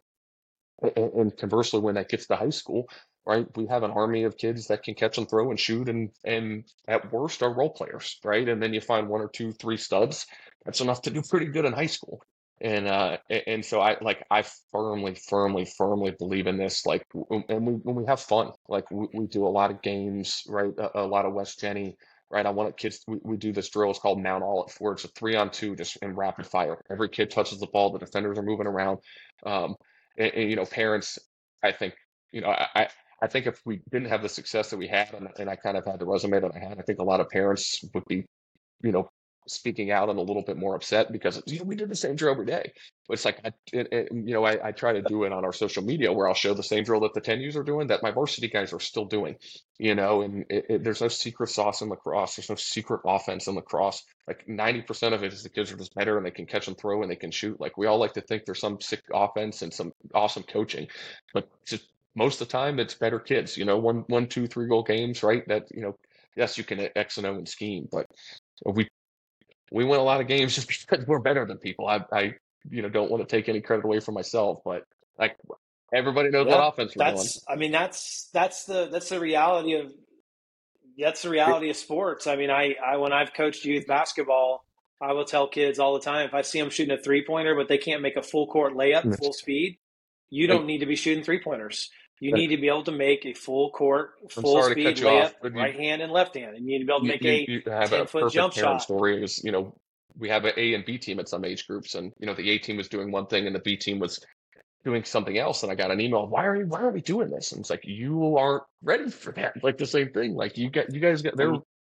And, 0.82 1.13
and 1.13 1.38
conversely, 1.38 1.80
when 1.80 1.95
that 1.95 2.09
gets 2.09 2.28
to 2.28 2.36
high 2.36 2.49
school, 2.49 2.89
right? 3.26 3.47
We 3.55 3.65
have 3.67 3.84
an 3.84 3.91
army 3.91 4.23
of 4.23 4.38
kids 4.38 4.67
that 4.67 4.84
can 4.84 4.93
catch 4.93 5.17
and 5.17 5.30
throw 5.30 5.49
and 5.49 5.59
shoot, 5.59 5.89
and 5.89 6.09
and 6.26 6.65
at 6.88 7.11
worst 7.11 7.41
are 7.43 7.53
role 7.53 7.69
players, 7.69 8.19
right? 8.23 8.47
And 8.47 8.61
then 8.61 8.73
you 8.73 8.82
find 8.82 9.07
one 9.07 9.21
or 9.21 9.30
two, 9.30 9.53
three 9.53 9.78
studs. 9.78 10.26
That's 10.66 10.82
enough 10.82 11.01
to 11.03 11.11
do 11.11 11.22
pretty 11.22 11.47
good 11.47 11.66
in 11.66 11.74
high 11.74 11.86
school. 11.86 12.22
And 12.61 12.88
uh, 12.88 13.18
and 13.30 13.63
so 13.66 13.82
I 13.82 13.97
like 14.01 14.26
I 14.32 14.43
firmly, 14.72 15.16
firmly, 15.16 15.66
firmly 15.78 16.16
believe 16.18 16.47
in 16.47 16.57
this. 16.57 16.86
Like, 16.86 17.05
and 17.13 17.68
we 17.68 17.74
when 17.74 17.95
we 17.95 18.05
have 18.05 18.22
fun, 18.22 18.51
like 18.70 18.89
we, 18.91 19.07
we 19.13 19.28
do 19.28 19.45
a 19.45 19.49
lot 19.49 19.72
of 19.72 19.82
games, 19.82 20.43
right? 20.47 20.72
A, 20.78 21.01
a 21.01 21.05
lot 21.05 21.26
of 21.26 21.34
West 21.34 21.59
Jenny 21.59 21.97
right? 22.30 22.45
I 22.45 22.49
want 22.49 22.78
kids, 22.78 23.01
we, 23.07 23.18
we 23.24 23.38
do 23.38 23.51
this 23.51 23.70
drill. 23.70 23.91
It's 23.91 23.99
called 23.99 24.22
Mount 24.22 24.43
All 24.43 24.70
where 24.80 24.93
it's 24.93 25.05
a 25.05 25.07
three 25.09 25.36
on 25.36 25.49
two, 25.49 25.76
just 25.76 25.97
in 25.97 26.16
rapid 26.16 26.45
fire. 26.45 26.78
Every 26.89 27.09
kid 27.09 27.30
touches 27.30 27.59
the 27.59 27.68
ball. 27.68 27.91
The 27.91 27.99
defenders 27.99 28.38
are 28.38 28.43
moving 28.43 28.68
around. 28.68 28.99
Um, 29.45 29.76
and, 30.18 30.34
and, 30.34 30.49
you 30.49 30.55
know, 30.55 30.66
parents, 30.66 31.20
I 31.63 31.72
think, 31.72 31.93
you 32.32 32.41
know, 32.41 32.49
I, 32.49 32.89
I 33.22 33.28
think 33.28 33.47
if 33.47 33.61
we 33.66 33.82
didn't 33.91 34.09
have 34.09 34.22
the 34.22 34.30
success 34.30 34.70
that 34.70 34.78
we 34.78 34.88
had, 34.88 35.13
and, 35.13 35.30
and 35.39 35.49
I 35.49 35.55
kind 35.55 35.78
of 35.78 35.86
had 35.86 35.99
the 35.99 36.05
resume 36.05 36.39
that 36.41 36.51
I 36.53 36.59
had, 36.59 36.80
I 36.80 36.82
think 36.82 36.99
a 36.99 37.03
lot 37.03 37.22
of 37.22 37.30
parents 37.30 37.84
would 37.93 38.05
be, 38.05 38.26
you 38.84 38.91
know, 38.91 39.09
speaking 39.48 39.91
out 39.91 40.10
and 40.10 40.18
a 40.18 40.22
little 40.22 40.41
bit 40.41 40.58
more 40.58 40.76
upset 40.76 41.12
because 41.12 41.41
you 41.46 41.60
know, 41.60 41.66
we 41.66 41.76
did 41.76 41.89
the 41.89 41.96
same 41.96 42.16
drill 42.16 42.32
every 42.32 42.46
day. 42.46 42.72
But 43.08 43.14
it's 43.14 43.26
like, 43.26 43.39
it, 43.72 43.88
it, 43.91 44.12
you 44.12 44.34
know, 44.34 44.43
I, 44.43 44.70
I, 44.70 44.72
try 44.72 44.93
to 44.93 45.02
do 45.04 45.24
it 45.26 45.32
on 45.32 45.46
our 45.46 45.54
social 45.54 45.84
media 45.84 46.12
where 46.12 46.28
I'll 46.28 46.34
show 46.34 46.56
the 46.56 46.64
same 46.64 46.84
drill 46.84 47.02
that 47.02 47.14
the 47.14 47.22
10Us 47.22 47.56
are 47.56 47.64
doing 47.64 47.88
that 47.88 48.02
my 48.02 48.10
varsity 48.10 48.48
guys 48.48 48.74
are 48.74 48.80
still 48.80 49.06
doing, 49.06 49.36
you 49.78 49.93
know, 49.93 50.24
and 50.24 50.46
it, 50.50 50.84
there's 50.84 51.02
no 51.02 51.08
secret 51.08 51.50
sauce 51.50 51.82
in 51.82 51.89
lacrosse. 51.89 52.36
There's 52.36 52.50
no 52.50 52.56
secret 52.56 53.02
offense 53.06 53.48
in 53.48 53.56
lacrosse. 53.56 54.04
Like 54.28 54.46
90% 54.48 55.14
of 55.14 55.24
it 55.24 55.34
is 55.34 55.43
the 55.43 55.50
kids 55.50 55.72
are 55.72 55.78
just 55.78 55.93
better 55.93 56.18
and 56.18 56.26
they 56.26 56.32
can 56.32 56.48
catch 56.48 56.68
and 56.68 56.78
throw 56.78 57.04
and 57.04 57.12
they 57.12 57.16
can 57.16 57.32
shoot. 57.32 57.60
Like 57.60 57.78
we 57.78 57.86
all 57.86 58.00
like 58.00 58.14
to 58.14 58.22
think 58.22 58.46
there's 58.46 58.62
some 58.62 58.82
sick 58.82 59.04
offense 59.14 59.62
and 59.62 59.72
some 59.72 59.93
awesome 60.16 60.43
coaching, 60.43 60.88
but 61.34 61.48
just 61.66 61.88
most 62.16 62.41
of 62.41 62.48
the 62.48 62.52
time 62.52 62.80
it's 62.80 62.96
better 62.96 63.20
kids, 63.20 63.58
you 63.58 63.66
know, 63.66 63.78
one, 63.78 64.06
one, 64.08 64.28
two, 64.28 64.48
three 64.48 64.68
goal 64.68 64.84
games, 64.84 65.22
right? 65.22 65.48
That, 65.48 65.68
you 65.72 65.82
know, 65.82 65.96
yes, 66.36 66.58
you 66.58 66.64
can 66.64 66.88
X 66.96 67.18
and 67.18 67.28
O 67.28 67.36
and 67.36 67.48
scheme, 67.48 67.88
but 67.91 68.08
we 68.66 68.88
we 69.76 69.84
win 69.84 69.99
a 69.99 70.03
lot 70.03 70.21
of 70.21 70.28
games 70.28 70.55
just 70.67 70.69
because 70.69 71.05
we're 71.05 71.19
better 71.19 71.45
than 71.45 71.57
people. 71.57 71.88
I, 71.88 72.03
I 72.11 72.36
you 72.69 72.82
know, 72.82 72.89
don't 72.89 73.11
want 73.11 73.28
to 73.28 73.36
take 73.36 73.49
any 73.49 73.61
credit 73.61 73.86
away 73.86 73.99
from 73.99 74.15
myself, 74.15 74.61
but 74.63 74.86
like 75.19 75.38
everybody 75.93 76.30
knows 76.30 76.47
yeah, 76.47 76.55
what 76.55 76.73
offense 76.73 76.95
we're 76.95 77.05
that's, 77.05 77.41
doing. 77.41 77.43
I 77.49 77.59
mean, 77.59 77.71
that's 77.71 78.30
that's 78.34 78.63
the 78.63 78.88
that's 78.91 79.09
the 79.09 79.19
reality 79.19 79.73
of 79.73 79.91
that's 80.97 81.21
the 81.23 81.30
reality 81.30 81.69
of 81.69 81.76
sports. 81.76 82.26
I 82.26 82.38
mean, 82.38 82.49
I, 82.49 82.76
I 82.84 82.97
when 82.97 83.11
I've 83.11 83.34
coached 83.34 83.65
youth 83.65 83.86
basketball, 83.86 84.65
I 85.01 85.11
will 85.11 85.26
tell 85.26 85.47
kids 85.47 85.78
all 85.78 85.93
the 85.93 85.99
time 85.99 86.26
if 86.26 86.34
I 86.34 86.41
see 86.41 86.59
them 86.59 86.69
shooting 86.69 86.97
a 86.97 87.01
three 87.01 87.26
pointer, 87.26 87.53
but 87.53 87.67
they 87.67 87.78
can't 87.78 88.01
make 88.01 88.15
a 88.15 88.23
full 88.23 88.47
court 88.47 88.73
layup, 88.73 89.19
full 89.19 89.34
speed, 89.34 89.78
you 90.30 90.47
don't 90.47 90.65
need 90.65 90.80
to 90.80 90.86
be 90.86 90.95
shooting 90.95 91.23
three 91.23 91.41
pointers. 91.43 91.89
You 92.22 92.32
need 92.32 92.47
to 92.47 92.57
be 92.57 92.68
able 92.68 92.84
to 92.84 92.91
make 92.93 93.26
a 93.26 93.34
full 93.34 93.72
court, 93.72 94.11
full 94.30 94.63
speed 94.63 94.97
layup, 94.97 95.34
right 95.53 95.76
hand 95.76 96.01
and 96.01 96.11
left 96.11 96.36
hand, 96.36 96.55
and 96.55 96.66
you 96.66 96.78
need 96.78 96.80
to 96.80 96.86
be 96.86 96.91
able 96.91 97.01
to 97.01 97.07
make 97.07 97.22
you, 97.22 97.55
you, 97.55 97.61
a 97.66 97.88
ten 97.88 98.07
foot 98.07 98.32
jump 98.32 98.53
shot. 98.53 98.82
Story 98.82 99.22
is 99.22 99.43
you 99.43 99.51
know 99.51 99.76
we 100.18 100.30
have 100.30 100.45
an 100.45 100.53
A 100.57 100.74
and 100.74 100.86
B 100.86 100.97
team 100.97 101.20
at 101.20 101.28
some 101.28 101.43
age 101.43 101.68
groups, 101.68 101.95
and 101.95 102.13
you 102.20 102.26
know 102.26 102.34
the 102.34 102.49
A 102.51 102.57
team 102.57 102.78
was 102.78 102.88
doing 102.88 103.11
one 103.11 103.28
thing 103.28 103.47
and 103.47 103.55
the 103.55 103.59
B 103.59 103.76
team 103.76 103.99
was 103.99 104.20
doing 104.86 105.03
something 105.03 105.38
else. 105.38 105.63
And 105.63 105.72
I 105.72 105.76
got 105.76 105.91
an 105.91 105.99
email, 105.99 106.28
why 106.28 106.45
are 106.45 106.55
you, 106.55 106.68
why 106.68 106.82
are 106.82 106.91
we 106.91 107.01
doing 107.01 107.30
this? 107.30 107.51
And 107.51 107.59
it's 107.59 107.70
like 107.70 107.82
you 107.84 108.38
aren't 108.38 108.63
ready 108.82 109.09
for 109.09 109.34
that. 109.34 109.53
Like 109.63 109.78
the 109.78 109.88
same 109.88 110.11
thing. 110.11 110.36
Like 110.36 110.57
you 110.57 110.70
get 110.70 110.93
you 110.93 110.99
guys 110.99 111.22
get 111.22 111.36
they're 111.36 111.55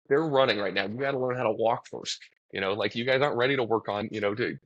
they're 0.08 0.22
running 0.22 0.58
right 0.58 0.72
now. 0.72 0.86
You 0.86 0.94
got 0.94 1.10
to 1.10 1.18
learn 1.18 1.36
how 1.36 1.42
to 1.42 1.52
walk 1.52 1.86
first. 1.90 2.18
You 2.52 2.60
know, 2.60 2.72
like 2.74 2.94
you 2.94 3.04
guys 3.04 3.20
aren't 3.20 3.36
ready 3.36 3.56
to 3.56 3.64
work 3.64 3.88
on 3.88 4.08
you 4.12 4.20
know 4.20 4.34
to 4.34 4.56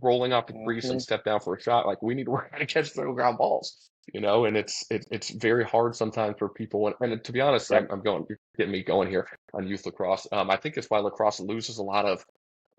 rolling 0.00 0.32
off 0.32 0.46
the 0.46 0.52
crease 0.64 0.84
mm-hmm. 0.84 0.92
and 0.92 1.02
step 1.02 1.24
down 1.24 1.40
for 1.40 1.54
a 1.54 1.62
shot. 1.62 1.86
Like 1.86 2.02
we 2.02 2.14
need 2.14 2.24
to 2.24 2.30
work 2.32 2.50
how 2.52 2.58
to 2.58 2.66
catch 2.66 2.92
throw 2.92 3.14
ground 3.14 3.38
balls 3.38 3.90
you 4.12 4.20
know, 4.20 4.44
and 4.44 4.56
it's 4.56 4.84
it, 4.90 5.06
it's 5.10 5.30
very 5.30 5.64
hard 5.64 5.94
sometimes 5.94 6.36
for 6.38 6.48
people. 6.48 6.86
And, 6.86 7.12
and 7.12 7.24
to 7.24 7.32
be 7.32 7.40
honest, 7.40 7.72
I'm, 7.72 7.86
I'm, 7.90 8.02
going, 8.02 8.26
you're 8.28 8.38
getting 8.56 8.72
me 8.72 8.82
going 8.82 9.08
here 9.08 9.26
on 9.54 9.66
youth 9.66 9.86
lacrosse. 9.86 10.26
Um, 10.32 10.50
I 10.50 10.56
think 10.56 10.76
it's 10.76 10.88
why 10.88 10.98
lacrosse 10.98 11.40
loses 11.40 11.78
a 11.78 11.82
lot 11.82 12.04
of 12.04 12.24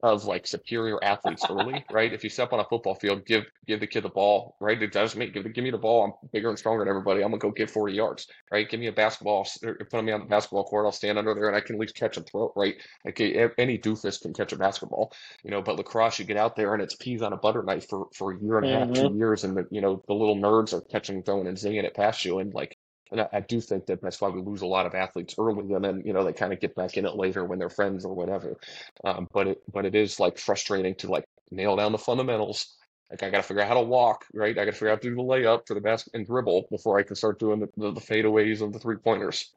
of 0.04 0.26
like 0.26 0.48
superior 0.48 1.04
athletes 1.04 1.44
early, 1.50 1.86
right? 1.92 2.12
If 2.14 2.24
you 2.24 2.30
step 2.30 2.54
on 2.54 2.60
a 2.60 2.66
football 2.66 2.96
field, 2.96 3.26
give 3.26 3.46
give 3.68 3.80
the 3.80 3.88
kid 3.88 4.04
the 4.04 4.10
ball, 4.10 4.56
right? 4.60 4.82
It 4.82 4.92
does 4.92 5.16
me. 5.16 5.28
Give, 5.28 5.52
give 5.54 5.64
me 5.64 5.72
the 5.72 5.78
ball. 5.78 6.04
I'm 6.04 6.30
bigger 6.32 6.50
and 6.50 6.58
stronger 6.58 6.84
than 6.84 6.90
everybody. 6.90 7.24
I'm 7.24 7.30
gonna 7.30 7.40
go 7.40 7.52
get 7.52 7.70
40 7.70 7.94
yards, 7.94 8.28
right? 8.52 8.70
Give 8.70 8.80
me 8.80 8.88
a 8.88 8.92
basketball. 8.92 9.48
Put 9.90 10.04
me 10.04 10.12
on 10.12 10.22
the 10.22 10.26
basketball 10.26 10.64
court. 10.64 10.86
I'll 10.86 10.92
stand 10.92 11.18
under 11.18 11.34
there 11.34 11.48
and 11.48 11.56
I 11.56 11.62
can 11.62 11.76
at 11.76 11.82
least 11.82 11.96
catch 11.96 12.18
a 12.18 12.22
throw, 12.22 12.52
right? 12.56 12.76
Like 13.06 13.20
any 13.20 13.78
doofus 13.78 14.22
can 14.22 14.34
catch 14.34 14.54
a 14.54 14.58
basketball, 14.58 15.14
you 15.44 15.52
know. 15.52 15.62
But 15.62 15.78
lacrosse, 15.78 16.20
you 16.20 16.26
get 16.26 16.38
out 16.38 16.56
there 16.56 16.74
and 16.74 16.82
it's 16.82 16.96
peas 16.96 17.22
on 17.22 17.34
a 17.34 17.38
butter 17.38 17.64
knife 17.64 17.88
for 17.88 18.08
for 18.14 18.32
a 18.32 18.40
year 18.40 18.58
and 18.58 18.68
a 18.68 18.80
half, 18.80 18.88
mm-hmm. 18.90 19.08
two 19.08 19.18
years, 19.18 19.44
and 19.44 19.58
the, 19.58 19.68
you 19.72 19.82
know 19.82 20.04
the 20.08 20.14
little 20.14 20.36
nerds 20.36 20.74
are 20.74 20.82
catching, 20.82 21.24
throwing, 21.24 21.48
and 21.48 21.58
zinging 21.58 21.84
it 21.84 21.94
past 21.94 22.26
you, 22.26 22.40
and 22.40 22.54
like 22.54 22.78
and 23.12 23.22
I, 23.22 23.28
I, 23.34 23.40
do 23.42 23.60
think 23.60 23.86
that 23.88 24.02
that's 24.02 24.22
why 24.22 24.30
we 24.30 24.42
lose 24.42 24.62
a 24.62 24.68
lot 24.68 24.86
of 24.86 24.96
athletes 24.96 25.36
early, 25.38 25.74
and 25.74 25.84
then 25.84 26.04
you 26.06 26.14
know 26.14 26.24
they 26.24 26.34
kind 26.34 26.54
of 26.54 26.60
get 26.60 26.76
back 26.76 26.98
in 26.98 27.06
it 27.06 27.16
later 27.16 27.44
when 27.46 27.60
they're 27.60 27.70
friends 27.70 28.06
or 28.06 28.14
whatever. 28.14 28.58
Um, 29.04 29.28
but 29.34 29.48
it 29.48 29.62
but 29.72 29.86
it 29.86 29.96
is 29.96 30.20
like 30.20 30.38
frustrating 30.38 30.96
to 30.96 31.12
like 31.12 31.26
nail 31.52 31.76
down 31.76 31.92
the 31.92 31.98
fundamentals. 31.98 32.78
Like 33.10 33.24
I 33.24 33.30
got 33.30 33.38
to 33.38 33.44
figure 33.44 33.62
out 33.62 33.68
how 33.68 33.74
to 33.74 33.82
walk, 33.82 34.26
right? 34.34 34.58
I 34.58 34.66
got 34.66 34.72
to 34.72 34.72
figure 34.72 34.90
out 34.90 35.00
how 35.00 35.02
to 35.02 35.10
do 35.10 35.16
the 35.16 35.22
layup 35.22 35.68
for 35.68 35.74
the 35.74 35.82
basket 35.82 36.14
and 36.14 36.26
dribble 36.26 36.68
before 36.72 36.98
I 36.98 37.04
can 37.04 37.18
start 37.18 37.40
doing 37.40 37.60
the, 37.60 37.68
the, 37.76 37.92
the 37.92 38.00
fadeaways 38.00 38.62
and 38.62 38.74
the 38.74 38.80
three 38.80 38.96
pointers. 38.96 39.52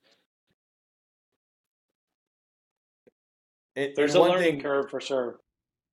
There's 3.76 4.14
a 4.14 4.20
learning 4.20 4.54
thing, 4.54 4.60
curve 4.60 4.90
for 4.90 5.00
sure. 5.00 5.38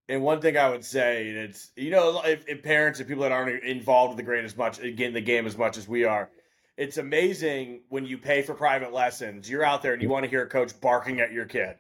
And 0.09 0.23
one 0.23 0.41
thing 0.41 0.57
I 0.57 0.69
would 0.69 0.83
say, 0.83 1.27
it's 1.29 1.71
you 1.75 1.91
know, 1.91 2.21
if, 2.23 2.43
if 2.47 2.63
parents 2.63 2.99
and 2.99 3.07
people 3.07 3.23
that 3.23 3.31
aren't 3.31 3.63
involved 3.63 4.19
in 4.19 4.25
the 4.25 4.31
game 4.31 4.43
as 4.45 4.57
much, 4.57 4.79
again, 4.79 5.13
the 5.13 5.21
game 5.21 5.45
as 5.45 5.57
much 5.57 5.77
as 5.77 5.87
we 5.87 6.03
are, 6.03 6.29
it's 6.77 6.97
amazing 6.97 7.81
when 7.89 8.05
you 8.05 8.17
pay 8.17 8.41
for 8.41 8.53
private 8.53 8.93
lessons. 8.93 9.49
You're 9.49 9.63
out 9.63 9.81
there 9.81 9.93
and 9.93 10.01
you 10.01 10.09
want 10.09 10.23
to 10.23 10.29
hear 10.29 10.43
a 10.43 10.49
coach 10.49 10.79
barking 10.79 11.19
at 11.19 11.31
your 11.31 11.45
kid. 11.45 11.75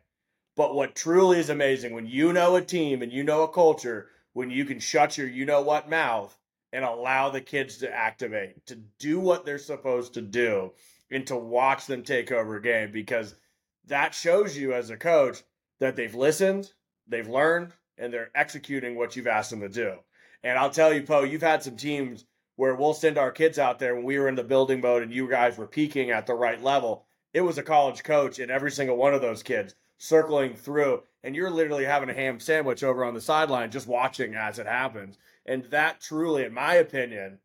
But 0.55 0.75
what 0.75 0.95
truly 0.95 1.39
is 1.39 1.49
amazing 1.49 1.93
when 1.93 2.05
you 2.05 2.33
know 2.33 2.55
a 2.55 2.61
team 2.61 3.01
and 3.01 3.11
you 3.11 3.23
know 3.23 3.43
a 3.43 3.47
culture, 3.47 4.09
when 4.33 4.51
you 4.51 4.65
can 4.65 4.79
shut 4.79 5.17
your 5.17 5.27
you 5.27 5.45
know 5.45 5.61
what 5.61 5.89
mouth 5.89 6.37
and 6.73 6.85
allow 6.85 7.29
the 7.29 7.41
kids 7.41 7.77
to 7.77 7.93
activate, 7.93 8.65
to 8.65 8.75
do 8.99 9.19
what 9.19 9.45
they're 9.45 9.57
supposed 9.57 10.13
to 10.13 10.21
do, 10.21 10.71
and 11.09 11.25
to 11.27 11.35
watch 11.35 11.85
them 11.85 12.03
take 12.03 12.31
over 12.31 12.57
a 12.57 12.61
game 12.61 12.91
because 12.91 13.35
that 13.87 14.13
shows 14.13 14.57
you 14.57 14.73
as 14.73 14.89
a 14.89 14.97
coach 14.97 15.41
that 15.79 15.95
they've 15.95 16.15
listened, 16.15 16.71
they've 17.07 17.27
learned, 17.27 17.73
and 17.97 18.13
they're 18.13 18.31
executing 18.35 18.95
what 18.95 19.15
you've 19.15 19.27
asked 19.27 19.49
them 19.49 19.61
to 19.61 19.69
do. 19.69 19.95
And 20.43 20.57
I'll 20.57 20.69
tell 20.69 20.93
you, 20.93 21.03
Poe, 21.03 21.23
you've 21.23 21.41
had 21.41 21.63
some 21.63 21.75
teams 21.75 22.25
where 22.61 22.75
we'll 22.75 22.93
send 22.93 23.17
our 23.17 23.31
kids 23.31 23.57
out 23.57 23.79
there 23.79 23.95
when 23.95 24.03
we 24.03 24.19
were 24.19 24.27
in 24.27 24.35
the 24.35 24.43
building 24.43 24.79
mode 24.81 25.01
and 25.01 25.11
you 25.11 25.27
guys 25.27 25.57
were 25.57 25.65
peaking 25.65 26.11
at 26.11 26.27
the 26.27 26.33
right 26.35 26.61
level. 26.61 27.07
It 27.33 27.41
was 27.41 27.57
a 27.57 27.63
college 27.63 28.03
coach 28.03 28.37
and 28.37 28.51
every 28.51 28.69
single 28.69 28.97
one 28.97 29.15
of 29.15 29.21
those 29.21 29.41
kids 29.41 29.73
circling 29.97 30.53
through, 30.53 31.01
and 31.23 31.35
you're 31.35 31.49
literally 31.49 31.85
having 31.85 32.11
a 32.11 32.13
ham 32.13 32.39
sandwich 32.39 32.83
over 32.83 33.03
on 33.03 33.15
the 33.15 33.19
sideline 33.19 33.71
just 33.71 33.87
watching 33.87 34.35
as 34.35 34.59
it 34.59 34.67
happens. 34.67 35.17
And 35.43 35.63
that 35.71 36.01
truly, 36.01 36.43
in 36.43 36.53
my 36.53 36.75
opinion, 36.75 37.39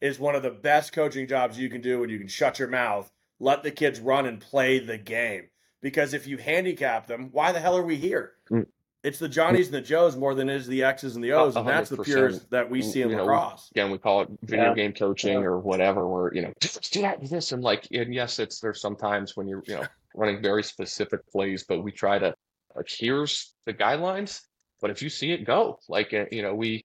is 0.00 0.20
one 0.20 0.36
of 0.36 0.44
the 0.44 0.52
best 0.52 0.92
coaching 0.92 1.26
jobs 1.26 1.58
you 1.58 1.68
can 1.68 1.80
do 1.80 1.98
when 1.98 2.10
you 2.10 2.20
can 2.20 2.28
shut 2.28 2.60
your 2.60 2.68
mouth, 2.68 3.10
let 3.40 3.64
the 3.64 3.72
kids 3.72 3.98
run 3.98 4.24
and 4.24 4.40
play 4.40 4.78
the 4.78 4.98
game. 4.98 5.48
Because 5.80 6.14
if 6.14 6.28
you 6.28 6.36
handicap 6.36 7.08
them, 7.08 7.30
why 7.32 7.50
the 7.50 7.58
hell 7.58 7.76
are 7.76 7.82
we 7.82 7.96
here? 7.96 8.34
Mm. 8.48 8.66
It's 9.02 9.18
the 9.18 9.28
Johnnies 9.28 9.66
and 9.66 9.74
the 9.74 9.80
Joes 9.80 10.14
more 10.14 10.34
than 10.34 10.50
it 10.50 10.56
is 10.56 10.66
the 10.66 10.82
X's 10.82 11.14
and 11.14 11.24
the 11.24 11.32
O's, 11.32 11.56
and 11.56 11.66
that's 11.66 11.88
the 11.88 12.02
pures 12.02 12.44
that 12.50 12.68
we 12.68 12.82
see 12.82 13.00
in 13.00 13.08
you 13.08 13.16
lacrosse. 13.16 13.70
Again, 13.70 13.90
we 13.90 13.96
call 13.96 14.22
it 14.22 14.28
video 14.42 14.66
yeah. 14.66 14.74
game 14.74 14.92
coaching 14.92 15.40
yeah. 15.40 15.46
or 15.46 15.58
whatever. 15.58 16.06
Where 16.06 16.34
you 16.34 16.42
know, 16.42 16.52
do 16.60 17.00
that, 17.00 17.20
do 17.20 17.26
this, 17.26 17.52
and 17.52 17.62
like, 17.62 17.88
and 17.92 18.14
yes, 18.14 18.38
it's 18.38 18.60
there's 18.60 18.80
sometimes 18.80 19.36
when 19.36 19.48
you're 19.48 19.62
you 19.66 19.76
know 19.76 19.86
running 20.14 20.42
very 20.42 20.62
specific 20.62 21.26
plays, 21.30 21.64
but 21.66 21.82
we 21.82 21.92
try 21.92 22.18
to 22.18 22.34
like 22.76 22.88
here's 22.90 23.54
the 23.64 23.72
guidelines. 23.72 24.42
But 24.82 24.90
if 24.90 25.00
you 25.00 25.08
see 25.08 25.32
it, 25.32 25.46
go. 25.46 25.78
Like 25.88 26.12
uh, 26.12 26.26
you 26.30 26.42
know, 26.42 26.54
we 26.54 26.84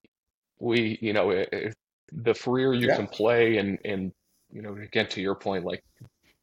we 0.60 0.98
you 1.02 1.12
know 1.12 1.32
if 1.32 1.74
the 2.14 2.34
freer 2.34 2.74
you 2.74 2.88
yeah. 2.88 2.96
can 2.96 3.08
play, 3.08 3.58
and 3.58 3.78
and 3.84 4.14
you 4.54 4.62
know, 4.62 4.78
again 4.78 5.08
to 5.10 5.22
your 5.22 5.36
point, 5.36 5.66
like 5.66 5.84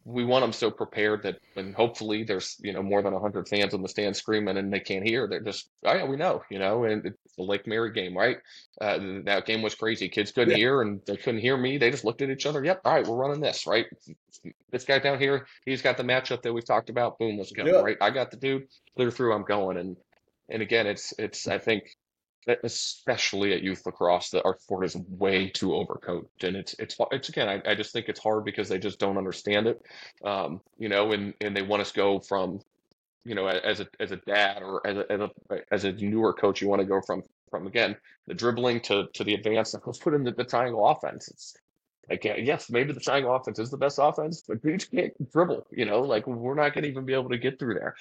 we 0.05 0.25
want 0.25 0.43
them 0.43 0.53
so 0.53 0.71
prepared 0.71 1.23
that 1.23 1.39
and 1.57 1.75
hopefully 1.75 2.25
there's 2.25 2.57
you 2.61 2.73
know 2.73 2.83
more 2.83 3.03
than 3.03 3.13
100 3.13 3.49
fans 3.49 3.73
on 3.73 3.83
the 3.83 3.89
stand 3.89 4.17
screaming 4.17 4.57
and 4.57 4.73
they 4.73 4.81
can't 4.81 5.07
hear 5.07 5.29
they're 5.29 5.41
just 5.41 5.69
oh 5.85 5.95
yeah 5.95 6.05
we 6.05 6.17
know 6.17 6.43
you 6.51 6.59
know 6.59 6.85
and 6.85 7.07
it's 7.07 7.37
the 7.37 7.43
lake 7.43 7.67
mary 7.67 7.93
game 7.93 8.17
right? 8.17 8.39
Uh, 8.81 8.99
that 9.25 9.47
game 9.47 9.63
was 9.63 9.75
crazy. 9.75 10.09
Kids 10.09 10.33
couldn't 10.33 10.51
yeah. 10.51 10.57
hear 10.57 10.83
and 10.83 11.01
they 11.07 11.17
couldn't 11.17 11.41
hear 11.41 11.57
me. 11.57 11.79
They 11.79 11.91
just 11.91 12.05
looked 12.05 12.21
at 12.21 12.31
each 12.31 12.47
other. 12.47 12.65
Yep 12.65 12.81
all 12.85 12.95
right 12.95 13.07
we're 13.07 13.17
running 13.17 13.41
this 13.41 13.67
right? 13.67 13.87
This 14.71 14.85
guy 14.85 14.99
down 14.99 15.19
here 15.19 15.47
he's 15.65 15.83
got 15.83 15.97
the 15.97 16.03
matchup 16.03 16.43
that 16.43 16.53
we've 16.53 16.65
talked 16.65 16.91
about. 16.91 17.19
Boom 17.19 17.39
let's 17.39 17.53
go 17.53 17.65
yeah. 17.65 17.81
right? 17.81 17.97
I 18.01 18.11
got 18.11 18.31
the 18.31 18.37
dude 18.37 18.67
clear 18.97 19.11
through 19.11 19.33
i'm 19.35 19.45
going 19.45 19.77
and 19.77 19.97
and 20.49 20.63
again 20.63 20.87
it's 20.87 21.15
it's 21.19 21.49
i 21.49 21.59
think 21.59 21.85
especially 22.65 23.53
at 23.53 23.63
youth 23.63 23.85
lacrosse, 23.87 24.31
that 24.31 24.45
our 24.45 24.59
sport 24.59 24.85
is 24.85 24.97
way 24.97 25.49
too 25.49 25.69
overcoached, 25.69 26.43
and 26.43 26.57
it's 26.57 26.75
it's 26.79 26.97
it's 27.11 27.29
again, 27.29 27.49
I, 27.49 27.71
I 27.71 27.75
just 27.75 27.93
think 27.93 28.09
it's 28.09 28.21
hard 28.21 28.45
because 28.45 28.69
they 28.69 28.79
just 28.79 28.99
don't 28.99 29.19
understand 29.19 29.67
it, 29.67 29.81
um, 30.25 30.61
you 30.79 30.89
know, 30.89 31.13
and 31.13 31.35
and 31.41 31.57
they 31.57 31.63
want 31.63 31.83
us 31.83 31.93
to 31.93 31.97
go 31.97 32.21
from, 32.21 32.61
you 33.25 33.35
know, 33.35 33.47
as 33.47 33.81
a 33.81 33.87
as 34.01 34.11
a 34.11 34.17
dad 34.17 34.63
or 34.63 34.87
as 34.87 34.97
a 34.97 35.13
as 35.13 35.21
a, 35.21 35.31
as 35.71 35.85
a 35.85 35.93
newer 35.93 36.33
coach, 36.33 36.61
you 36.61 36.69
want 36.69 36.81
to 36.81 36.87
go 36.87 37.01
from 37.01 37.23
from 37.51 37.67
again 37.67 37.97
the 38.27 38.35
dribbling 38.35 38.81
to 38.81 39.07
to 39.15 39.25
the 39.25 39.35
advanced. 39.35 39.77
Let's 39.87 39.99
put 39.99 40.15
in 40.15 40.25
the, 40.25 40.33
the 40.33 40.45
triangle 40.45 40.87
offense. 40.89 41.29
It's 41.29 41.57
like 42.11 42.25
yes, 42.25 42.71
maybe 42.71 42.93
the 42.93 43.01
triangle 43.01 43.35
offense 43.35 43.59
is 43.59 43.71
the 43.71 43.77
best 43.77 43.99
offense, 44.03 44.43
but 44.47 44.59
you 44.65 44.79
can't 44.79 45.33
dribble. 45.33 45.67
You 45.71 45.85
know, 45.85 46.01
like 46.01 46.27
we're 46.27 46.55
not 46.55 46.75
going 46.75 46.83
to 46.83 46.91
even 46.91 47.05
be 47.05 47.15
able 47.15 47.31
to 47.31 47.39
get 47.39 47.59
through 47.59 47.75
there. 47.75 47.95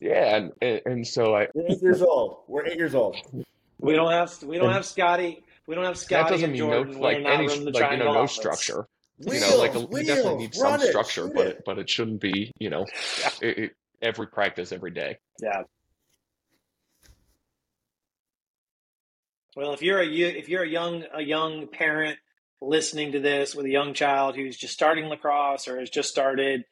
Yeah, 0.00 0.36
and 0.36 0.52
and, 0.60 0.80
and 0.86 1.06
so 1.06 1.36
I. 1.36 1.48
We're 1.54 1.68
eight 1.68 1.82
years 1.82 2.02
old. 2.02 2.38
We're 2.48 2.66
eight 2.66 2.78
years 2.78 2.94
old. 2.94 3.16
We 3.78 3.94
don't 3.94 4.10
have 4.10 4.42
we 4.42 4.58
don't 4.58 4.72
have 4.72 4.86
Scotty. 4.86 5.42
We 5.66 5.74
don't 5.74 5.84
have 5.84 5.98
Scotty. 5.98 6.22
That 6.24 6.30
doesn't 6.30 6.52
mean 6.52 6.58
Jordan. 6.58 6.94
no 6.94 7.00
like 7.00 7.16
any 7.18 7.48
like 7.48 7.92
you 7.92 7.98
know 7.98 8.14
no 8.14 8.26
structure. 8.26 8.86
Wheels, 9.18 9.34
you 9.34 9.40
know, 9.40 9.56
like 9.56 9.74
a, 9.74 9.80
wheels, 9.80 10.06
definitely 10.06 10.36
need 10.36 10.54
some 10.54 10.74
it, 10.74 10.88
structure, 10.88 11.26
but 11.28 11.46
it. 11.46 11.62
but 11.64 11.78
it 11.78 11.88
shouldn't 11.88 12.20
be 12.20 12.52
you 12.58 12.70
know 12.70 12.86
yeah. 13.20 13.48
it, 13.48 13.72
every 14.02 14.26
practice 14.26 14.72
every 14.72 14.90
day. 14.90 15.18
Yeah. 15.40 15.62
Well, 19.56 19.72
if 19.72 19.82
you're 19.82 20.00
a 20.00 20.06
if 20.06 20.48
you're 20.48 20.62
a 20.62 20.68
young 20.68 21.04
a 21.14 21.22
young 21.22 21.66
parent 21.66 22.18
listening 22.60 23.12
to 23.12 23.20
this 23.20 23.54
with 23.54 23.66
a 23.66 23.70
young 23.70 23.94
child 23.94 24.36
who's 24.36 24.56
just 24.56 24.74
starting 24.74 25.06
lacrosse 25.06 25.68
or 25.68 25.78
has 25.80 25.90
just 25.90 26.10
started, 26.10 26.64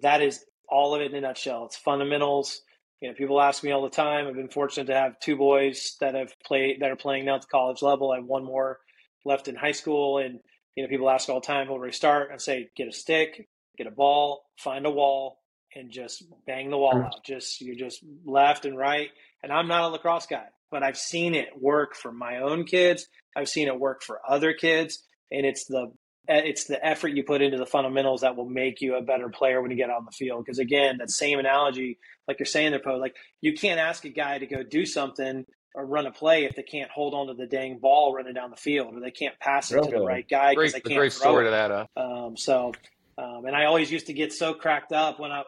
that 0.00 0.22
is 0.22 0.44
all 0.68 0.94
of 0.94 1.02
it 1.02 1.10
in 1.10 1.16
a 1.16 1.20
nutshell. 1.20 1.66
It's 1.66 1.76
fundamentals 1.76 2.62
you 3.02 3.08
know, 3.08 3.14
people 3.14 3.40
ask 3.40 3.64
me 3.64 3.72
all 3.72 3.82
the 3.82 3.90
time. 3.90 4.28
I've 4.28 4.36
been 4.36 4.48
fortunate 4.48 4.86
to 4.86 4.94
have 4.94 5.18
two 5.18 5.36
boys 5.36 5.96
that 5.98 6.14
have 6.14 6.32
played 6.46 6.80
that 6.80 6.90
are 6.92 6.96
playing 6.96 7.24
now 7.24 7.34
at 7.34 7.40
the 7.40 7.48
college 7.48 7.82
level. 7.82 8.12
I 8.12 8.18
have 8.18 8.26
one 8.26 8.44
more 8.44 8.78
left 9.24 9.48
in 9.48 9.56
high 9.56 9.72
school, 9.72 10.18
and 10.18 10.38
you 10.76 10.84
know, 10.84 10.88
people 10.88 11.10
ask 11.10 11.28
all 11.28 11.40
the 11.40 11.46
time, 11.46 11.66
"Where 11.66 11.78
do 11.78 11.82
we 11.82 11.90
start?" 11.90 12.30
I 12.32 12.36
say, 12.36 12.68
"Get 12.76 12.86
a 12.86 12.92
stick, 12.92 13.48
get 13.76 13.88
a 13.88 13.90
ball, 13.90 14.44
find 14.56 14.86
a 14.86 14.90
wall, 14.90 15.40
and 15.74 15.90
just 15.90 16.22
bang 16.46 16.70
the 16.70 16.78
wall 16.78 16.94
out. 16.94 17.24
Just 17.24 17.60
you 17.60 17.74
just 17.74 18.04
left 18.24 18.66
and 18.66 18.78
right." 18.78 19.10
And 19.42 19.52
I'm 19.52 19.66
not 19.66 19.82
a 19.82 19.88
lacrosse 19.88 20.26
guy, 20.26 20.46
but 20.70 20.84
I've 20.84 20.96
seen 20.96 21.34
it 21.34 21.60
work 21.60 21.96
for 21.96 22.12
my 22.12 22.36
own 22.36 22.64
kids. 22.64 23.08
I've 23.34 23.48
seen 23.48 23.66
it 23.66 23.80
work 23.80 24.04
for 24.04 24.20
other 24.28 24.54
kids, 24.54 25.04
and 25.32 25.44
it's 25.44 25.64
the 25.64 25.92
it's 26.28 26.64
the 26.64 26.84
effort 26.84 27.08
you 27.08 27.24
put 27.24 27.42
into 27.42 27.58
the 27.58 27.66
fundamentals 27.66 28.20
that 28.20 28.36
will 28.36 28.48
make 28.48 28.80
you 28.80 28.96
a 28.96 29.02
better 29.02 29.28
player 29.28 29.60
when 29.60 29.70
you 29.70 29.76
get 29.76 29.90
on 29.90 30.04
the 30.04 30.12
field. 30.12 30.44
Because 30.44 30.58
again, 30.58 30.98
that 30.98 31.10
same 31.10 31.38
analogy, 31.38 31.98
like 32.28 32.38
you're 32.38 32.46
saying 32.46 32.70
there, 32.70 32.80
Poe, 32.80 32.96
like 32.96 33.16
you 33.40 33.54
can't 33.54 33.80
ask 33.80 34.04
a 34.04 34.08
guy 34.08 34.38
to 34.38 34.46
go 34.46 34.62
do 34.62 34.86
something 34.86 35.44
or 35.74 35.84
run 35.86 36.06
a 36.06 36.12
play 36.12 36.44
if 36.44 36.54
they 36.54 36.62
can't 36.62 36.90
hold 36.90 37.14
on 37.14 37.28
to 37.28 37.34
the 37.34 37.46
dang 37.46 37.78
ball 37.78 38.14
running 38.14 38.34
down 38.34 38.50
the 38.50 38.56
field 38.56 38.94
or 38.94 39.00
they 39.00 39.10
can't 39.10 39.38
pass 39.40 39.72
it 39.72 39.82
to 39.82 39.90
the 39.90 40.00
right 40.00 40.28
guy 40.28 40.54
because 40.54 40.74
they 40.74 40.80
can't 40.80 40.98
great 40.98 41.12
throw 41.12 41.30
story 41.30 41.46
it. 41.46 41.50
to 41.50 41.50
that. 41.50 41.70
Uh... 41.70 41.86
Um, 42.26 42.36
so, 42.36 42.72
um, 43.18 43.46
and 43.46 43.56
I 43.56 43.64
always 43.64 43.90
used 43.90 44.06
to 44.06 44.12
get 44.12 44.32
so 44.32 44.54
cracked 44.54 44.92
up 44.92 45.18
when 45.18 45.32
I, 45.32 45.42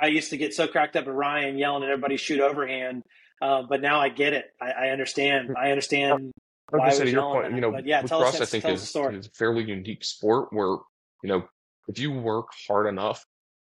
I 0.00 0.06
used 0.06 0.30
to 0.30 0.36
get 0.36 0.54
so 0.54 0.68
cracked 0.68 0.96
up 0.96 1.06
at 1.06 1.12
Ryan 1.12 1.58
yelling 1.58 1.82
at 1.82 1.90
everybody 1.90 2.16
shoot 2.16 2.40
overhand. 2.40 3.02
Uh, 3.40 3.62
but 3.68 3.82
now 3.82 4.00
I 4.00 4.08
get 4.08 4.32
it. 4.32 4.44
I, 4.60 4.70
I 4.70 4.88
understand. 4.90 5.56
I 5.58 5.70
understand 5.70 6.32
I 6.80 6.90
say 6.90 7.10
your 7.10 7.22
point, 7.22 7.54
you 7.54 7.60
know, 7.60 7.78
yeah, 7.84 8.00
lacrosse 8.00 8.40
I 8.40 8.44
think 8.44 8.64
is, 8.64 8.82
is 8.82 9.26
a 9.26 9.30
fairly 9.34 9.64
unique 9.64 10.04
sport 10.04 10.48
where 10.52 10.76
you 11.22 11.28
know 11.28 11.44
if 11.88 11.98
you 11.98 12.12
work 12.12 12.48
hard 12.66 12.86
enough 12.86 13.24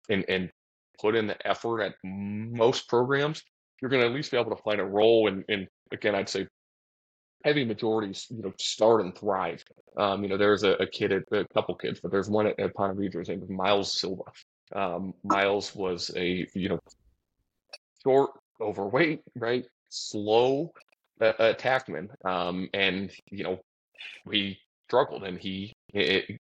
and 0.10 0.26
and 0.28 0.50
put 1.00 1.16
in 1.16 1.28
the 1.28 1.48
effort 1.48 1.82
at 1.82 1.94
most 2.04 2.88
programs, 2.88 3.44
you're 3.82 3.90
going 3.90 4.02
to 4.02 4.08
at 4.08 4.14
least 4.14 4.32
be 4.32 4.38
able 4.38 4.56
to 4.56 4.62
find 4.64 4.80
a 4.80 4.86
role. 4.86 5.28
And 5.28 5.44
and 5.50 5.68
again, 5.92 6.16
I'd 6.16 6.30
say 6.30 6.48
heavy 7.44 7.64
majorities, 7.64 8.26
you 8.30 8.42
know, 8.42 8.54
start 8.60 9.02
and 9.02 9.16
thrive. 9.16 9.64
Um, 9.98 10.24
you 10.24 10.30
know, 10.30 10.38
there's 10.38 10.64
a, 10.64 10.72
a 10.74 10.88
kid, 10.88 11.12
at, 11.12 11.24
a 11.32 11.46
couple 11.54 11.76
kids, 11.76 12.00
but 12.02 12.12
there's 12.12 12.30
one 12.30 12.48
at, 12.48 12.60
at 12.60 12.74
Ponte 12.74 12.98
Vedra, 12.98 13.20
his 13.20 13.30
name 13.30 13.42
is 13.42 13.50
Miles 13.50 14.00
Silva. 14.00 14.24
Um, 14.76 15.14
Miles 15.24 15.74
was 15.76 16.12
a 16.16 16.46
you 16.54 16.70
know 16.70 16.80
short, 18.04 18.32
overweight, 18.60 19.22
right, 19.36 19.66
slow, 19.90 20.74
uh, 21.22 21.34
attackman. 21.40 22.10
Um, 22.26 22.70
and 22.74 23.12
you 23.32 23.44
know, 23.44 23.60
he 24.32 24.58
struggled, 24.88 25.24
and 25.24 25.38
he 25.40 25.74
it, 25.94 26.40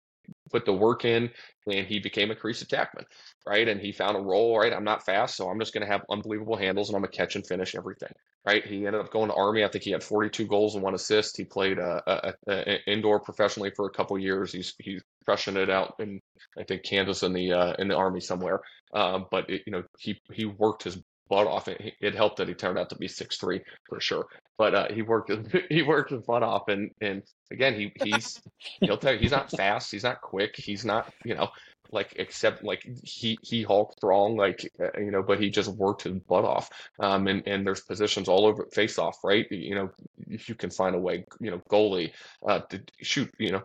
put 0.50 0.64
the 0.64 0.72
work 0.72 1.04
in, 1.04 1.30
and 1.66 1.86
he 1.86 1.98
became 1.98 2.30
a 2.30 2.34
crease 2.34 2.62
attackman, 2.62 3.04
right? 3.46 3.68
And 3.68 3.80
he 3.80 3.92
found 3.92 4.16
a 4.16 4.20
role. 4.20 4.58
Right, 4.58 4.72
I'm 4.72 4.84
not 4.84 5.04
fast, 5.04 5.36
so 5.36 5.48
I'm 5.48 5.58
just 5.58 5.72
going 5.72 5.84
to 5.86 5.92
have 5.92 6.02
unbelievable 6.10 6.56
handles, 6.56 6.88
and 6.88 6.96
I'm 6.96 7.02
going 7.02 7.12
to 7.12 7.16
catch 7.16 7.36
and 7.36 7.46
finish 7.46 7.74
everything. 7.74 8.12
Right? 8.46 8.64
He 8.64 8.86
ended 8.86 9.00
up 9.00 9.10
going 9.10 9.28
to 9.28 9.34
Army. 9.34 9.64
I 9.64 9.68
think 9.68 9.82
he 9.82 9.90
had 9.90 10.04
42 10.04 10.46
goals 10.46 10.74
and 10.74 10.84
one 10.84 10.94
assist. 10.94 11.36
He 11.36 11.44
played 11.44 11.80
uh, 11.80 12.00
a, 12.48 12.90
indoor 12.90 13.18
professionally 13.18 13.72
for 13.74 13.86
a 13.86 13.90
couple 13.90 14.16
years. 14.18 14.52
He's 14.52 14.74
he's 14.78 15.02
crushing 15.24 15.56
it 15.56 15.68
out 15.68 15.94
in 15.98 16.20
I 16.58 16.62
think 16.62 16.84
Kansas 16.84 17.22
in 17.22 17.32
the 17.32 17.52
uh, 17.52 17.72
in 17.78 17.88
the 17.88 17.96
Army 17.96 18.20
somewhere. 18.20 18.60
Um, 18.94 19.26
but 19.30 19.50
it, 19.50 19.62
you 19.66 19.72
know 19.72 19.82
he 19.98 20.20
he 20.32 20.44
worked 20.44 20.84
his 20.84 20.98
butt 21.28 21.46
off. 21.46 21.68
It, 21.68 21.94
it 22.00 22.14
helped 22.14 22.36
that 22.36 22.48
he 22.48 22.54
turned 22.54 22.78
out 22.78 22.90
to 22.90 22.96
be 22.96 23.08
six 23.08 23.36
three 23.36 23.60
for 23.88 24.00
sure. 24.00 24.26
But 24.58 24.74
uh, 24.74 24.92
he 24.92 25.02
worked 25.02 25.30
he 25.70 25.82
worked 25.82 26.10
his 26.10 26.22
butt 26.22 26.42
off, 26.42 26.68
and 26.68 26.90
and 27.00 27.22
again 27.50 27.74
he 27.74 27.92
he's 28.02 28.40
he'll 28.80 28.98
tell 28.98 29.12
you 29.12 29.18
he's 29.18 29.32
not 29.32 29.50
fast, 29.50 29.92
he's 29.92 30.04
not 30.04 30.20
quick, 30.20 30.56
he's 30.56 30.84
not 30.84 31.12
you 31.24 31.34
know 31.34 31.48
like 31.92 32.14
except 32.16 32.64
like 32.64 32.82
he 33.02 33.38
he 33.42 33.62
Hulk 33.62 33.92
strong 33.92 34.36
like 34.36 34.70
uh, 34.80 34.98
you 34.98 35.10
know, 35.10 35.22
but 35.22 35.40
he 35.40 35.50
just 35.50 35.70
worked 35.70 36.02
his 36.02 36.18
butt 36.20 36.44
off. 36.44 36.70
Um, 37.00 37.26
and 37.26 37.42
and 37.46 37.66
there's 37.66 37.80
positions 37.80 38.28
all 38.28 38.46
over 38.46 38.66
face 38.72 38.98
off, 38.98 39.18
right? 39.24 39.46
You 39.50 39.74
know, 39.74 39.90
if 40.28 40.48
you 40.48 40.54
can 40.54 40.70
find 40.70 40.94
a 40.94 40.98
way, 40.98 41.24
you 41.40 41.50
know, 41.50 41.60
goalie 41.70 42.12
uh 42.46 42.60
to 42.70 42.82
shoot, 43.02 43.30
you 43.38 43.52
know, 43.52 43.62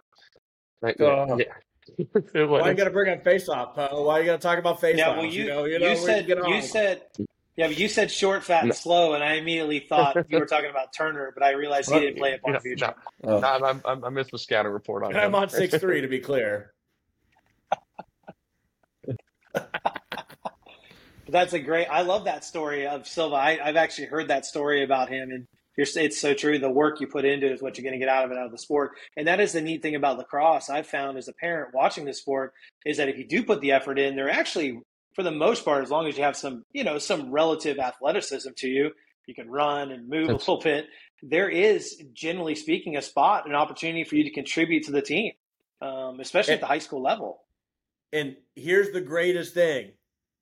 right? 0.81 0.99
Uh, 0.99 1.37
yeah. 1.37 1.45
Why 2.45 2.69
you 2.69 2.75
got 2.75 2.85
to 2.85 2.91
bring 2.91 3.11
up 3.11 3.23
face 3.23 3.49
off? 3.49 3.77
Uh, 3.77 3.89
why 3.89 4.19
you 4.19 4.25
got 4.25 4.39
to 4.39 4.47
talk 4.47 4.59
about 4.59 4.79
face 4.79 4.97
yeah, 4.97 5.09
off? 5.09 5.17
Well, 5.17 5.25
you, 5.25 5.43
you, 5.43 5.49
know, 5.49 5.65
you, 5.65 5.79
know, 5.79 5.89
you 5.89 5.97
said 5.97 6.27
you 6.27 6.61
said 6.61 7.01
yeah, 7.57 7.67
but 7.67 7.77
you 7.77 7.89
said 7.89 8.09
short, 8.09 8.43
fat, 8.43 8.63
and 8.63 8.73
slow, 8.73 9.13
and 9.13 9.23
I 9.23 9.33
immediately 9.33 9.79
thought 9.79 10.15
you 10.29 10.39
were 10.39 10.45
talking 10.47 10.69
about 10.69 10.93
Turner, 10.93 11.31
but 11.33 11.43
I 11.43 11.51
realized 11.51 11.91
he 11.91 11.99
didn't 11.99 12.17
play 12.17 12.31
it 12.31 12.41
on 12.45 12.53
the 12.53 12.59
future. 12.59 12.93
No, 13.23 13.35
oh. 13.35 13.39
no, 13.39 13.47
I'm, 13.47 13.81
I'm, 13.83 14.05
I 14.05 14.09
missed 14.09 14.31
the 14.31 14.39
scouting 14.39 14.71
report 14.71 15.03
on 15.03 15.11
and 15.11 15.19
him. 15.19 15.35
I'm 15.35 15.35
on 15.35 15.49
six 15.49 15.77
three 15.77 16.01
to 16.01 16.07
be 16.07 16.19
clear. 16.19 16.73
That's 21.27 21.53
a 21.53 21.59
great. 21.59 21.87
I 21.87 22.01
love 22.01 22.25
that 22.25 22.43
story 22.45 22.87
of 22.87 23.07
Silva. 23.07 23.35
I, 23.35 23.57
have 23.63 23.75
actually 23.75 24.07
heard 24.07 24.29
that 24.29 24.45
story 24.45 24.83
about 24.83 25.09
him, 25.09 25.31
and 25.31 25.47
it's 25.77 26.19
so 26.19 26.33
true. 26.33 26.57
The 26.57 26.69
work 26.69 27.01
you 27.01 27.07
put 27.07 27.25
into 27.25 27.47
it 27.47 27.51
is 27.53 27.61
what 27.61 27.77
you're 27.77 27.83
going 27.83 27.99
to 27.99 28.05
get 28.05 28.09
out 28.09 28.25
of 28.25 28.31
it, 28.31 28.37
out 28.37 28.45
of 28.45 28.51
the 28.51 28.57
sport. 28.57 28.91
And 29.15 29.27
that 29.27 29.39
is 29.39 29.53
the 29.53 29.61
neat 29.61 29.81
thing 29.81 29.95
about 29.95 30.17
lacrosse. 30.17 30.69
I've 30.69 30.87
found 30.87 31.17
as 31.17 31.27
a 31.27 31.33
parent 31.33 31.73
watching 31.73 32.05
the 32.05 32.13
sport 32.13 32.53
is 32.85 32.97
that 32.97 33.09
if 33.09 33.17
you 33.17 33.25
do 33.27 33.43
put 33.43 33.61
the 33.61 33.71
effort 33.71 33.97
in, 33.99 34.15
they're 34.15 34.29
actually 34.29 34.81
for 35.13 35.23
the 35.23 35.31
most 35.31 35.65
part, 35.65 35.83
as 35.83 35.89
long 35.89 36.07
as 36.07 36.17
you 36.17 36.23
have 36.23 36.37
some, 36.37 36.65
you 36.71 36.83
know, 36.83 36.97
some 36.97 37.31
relative 37.31 37.79
athleticism 37.79 38.49
to 38.57 38.67
you, 38.67 38.91
you 39.25 39.35
can 39.35 39.49
run 39.49 39.91
and 39.91 40.07
move 40.07 40.27
That's... 40.27 40.47
a 40.47 40.51
little 40.51 40.63
bit. 40.63 40.87
There 41.21 41.49
is, 41.49 42.01
generally 42.13 42.55
speaking, 42.55 42.97
a 42.97 43.01
spot, 43.01 43.47
an 43.47 43.55
opportunity 43.55 44.03
for 44.03 44.15
you 44.15 44.23
to 44.23 44.31
contribute 44.31 44.85
to 44.85 44.91
the 44.91 45.01
team, 45.01 45.33
um, 45.81 46.19
especially 46.19 46.53
and, 46.53 46.61
at 46.61 46.67
the 46.67 46.67
high 46.67 46.79
school 46.79 47.01
level. 47.01 47.41
And 48.11 48.35
here's 48.55 48.91
the 48.91 49.01
greatest 49.01 49.53
thing: 49.53 49.91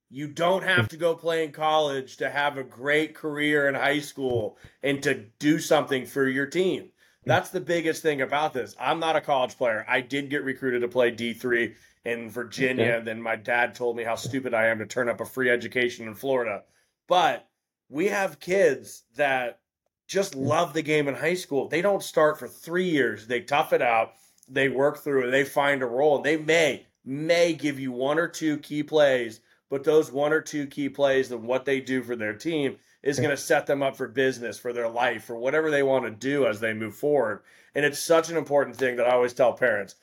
you 0.09 0.28
don't 0.28 0.63
have 0.63 0.88
to 0.89 0.97
go 0.97 1.15
play 1.15 1.43
in 1.43 1.51
college 1.51 2.17
to 2.17 2.30
have 2.30 2.57
a 2.57 2.63
great 2.63 3.13
career 3.13 3.67
in 3.67 3.76
high 3.76 3.99
school 3.99 4.57
and 4.82 5.03
to 5.03 5.26
do 5.39 5.59
something 5.59 6.05
for 6.05 6.28
your 6.28 6.45
team. 6.45 6.89
That's 7.26 7.49
the 7.49 7.61
biggest 7.61 8.01
thing 8.01 8.22
about 8.22 8.53
this. 8.53 8.76
I'm 8.80 8.99
not 8.99 9.15
a 9.15 9.22
college 9.22 9.57
player. 9.57 9.86
I 9.88 10.01
did 10.01 10.30
get 10.30 10.43
recruited 10.43 10.82
to 10.82 10.88
play 10.88 11.11
D3 11.11 11.76
in 12.06 12.30
Virginia. 12.30 12.93
Okay. 12.93 13.06
Then 13.06 13.22
my 13.22 13.36
dad 13.36 13.76
told 13.76 13.95
me 13.95 14.04
how 14.04 14.16
stupid 14.16 14.54
I 14.54 14.68
am 14.68 14.80
to 14.80 14.86
turn 14.86 15.10
up 15.10 15.22
a 15.22 15.26
free 15.26 15.50
education 15.50 16.08
in 16.08 16.16
Florida. 16.16 16.64
But 17.08 17.47
we 17.89 18.08
have 18.08 18.39
kids 18.39 19.04
that 19.16 19.60
just 20.08 20.34
mm. 20.34 20.45
love 20.45 20.74
the 20.74 20.82
game 20.82 21.08
in 21.08 21.16
high 21.16 21.36
school. 21.36 21.68
They 21.68 21.82
don't 21.82 22.04
start 22.04 22.39
for 22.39 22.47
three 22.47 22.89
years. 22.89 23.28
They 23.28 23.41
tough 23.41 23.74
it 23.74 23.82
out. 23.82 24.14
They 24.47 24.70
work 24.70 25.00
through 25.00 25.28
it. 25.28 25.32
They 25.32 25.43
find 25.43 25.82
a 25.82 25.88
role. 25.88 26.22
They 26.22 26.38
may 26.38 26.86
may 27.06 27.54
give 27.54 27.80
you 27.80 27.91
one 27.91 28.20
or 28.20 28.28
two 28.28 28.58
key 28.58 28.84
plays, 28.84 29.39
but 29.70 29.84
those 29.84 30.12
one 30.12 30.34
or 30.34 30.41
two 30.41 30.68
key 30.68 30.89
plays 30.89 31.32
and 31.32 31.43
what 31.43 31.66
they 31.66 31.80
do 31.80 32.04
for 32.04 32.16
their 32.16 32.34
team 32.34 32.78
is 33.02 33.20
going 33.20 33.30
to 33.30 33.38
set 33.38 33.66
them 33.66 33.82
up 33.82 33.95
for 33.95 34.08
business, 34.08 34.60
for 34.60 34.74
their 34.74 34.89
life, 34.89 35.24
for 35.24 35.38
whatever 35.38 35.72
they 35.72 35.82
want 35.82 36.04
to 36.06 36.12
do 36.12 36.45
as 36.45 36.60
they 36.60 36.74
move 36.74 36.95
forward. 36.95 37.41
And 37.74 37.86
it's 37.86 38.00
such 38.00 38.30
an 38.30 38.38
important 38.38 38.76
thing 38.76 38.97
that 38.97 39.08
I 39.08 39.14
always 39.14 39.34
tell 39.34 39.54
parents 39.54 39.95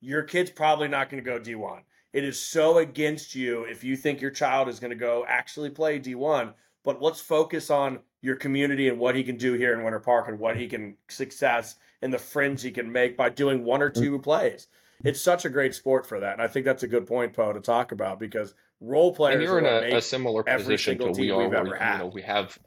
your 0.00 0.22
kid's 0.22 0.50
probably 0.50 0.88
not 0.88 1.10
going 1.10 1.22
to 1.22 1.30
go 1.30 1.38
D1. 1.38 1.80
it 2.12 2.24
is 2.24 2.40
so 2.40 2.78
against 2.78 3.34
you 3.34 3.64
if 3.64 3.84
you 3.84 3.96
think 3.96 4.20
your 4.20 4.30
child 4.30 4.68
is 4.68 4.80
going 4.80 4.90
to 4.90 4.96
go 4.96 5.24
actually 5.28 5.70
play 5.70 5.98
D1. 5.98 6.52
But 6.84 7.02
let's 7.02 7.20
focus 7.20 7.70
on 7.70 7.98
your 8.22 8.36
community 8.36 8.88
and 8.88 8.98
what 8.98 9.14
he 9.14 9.22
can 9.22 9.36
do 9.36 9.54
here 9.54 9.74
in 9.74 9.84
Winter 9.84 10.00
Park 10.00 10.28
and 10.28 10.38
what 10.38 10.56
he 10.56 10.68
can 10.68 10.96
success 11.08 11.76
and 12.02 12.12
the 12.12 12.18
friends 12.18 12.62
he 12.62 12.70
can 12.70 12.90
make 12.90 13.16
by 13.16 13.28
doing 13.28 13.64
one 13.64 13.82
or 13.82 13.90
two 13.90 14.18
plays. 14.18 14.68
It's 15.04 15.20
such 15.20 15.44
a 15.44 15.48
great 15.48 15.74
sport 15.74 16.06
for 16.06 16.20
that, 16.20 16.32
and 16.32 16.42
I 16.42 16.48
think 16.48 16.64
that's 16.64 16.82
a 16.82 16.88
good 16.88 17.06
point, 17.06 17.32
Poe, 17.32 17.52
to 17.52 17.60
talk 17.60 17.92
about 17.92 18.18
because 18.18 18.54
role 18.80 19.14
players. 19.14 19.34
And 19.34 19.42
you're 19.42 19.58
in 19.58 19.92
a, 19.94 19.98
a, 19.98 20.02
similar 20.02 20.42
position 20.42 20.98
to 20.98 21.10
we 21.12 21.30
are. 21.30 21.48
Where, 21.48 21.64
you 21.64 21.98
know, 21.98 22.10
we 22.12 22.22
have 22.22 22.58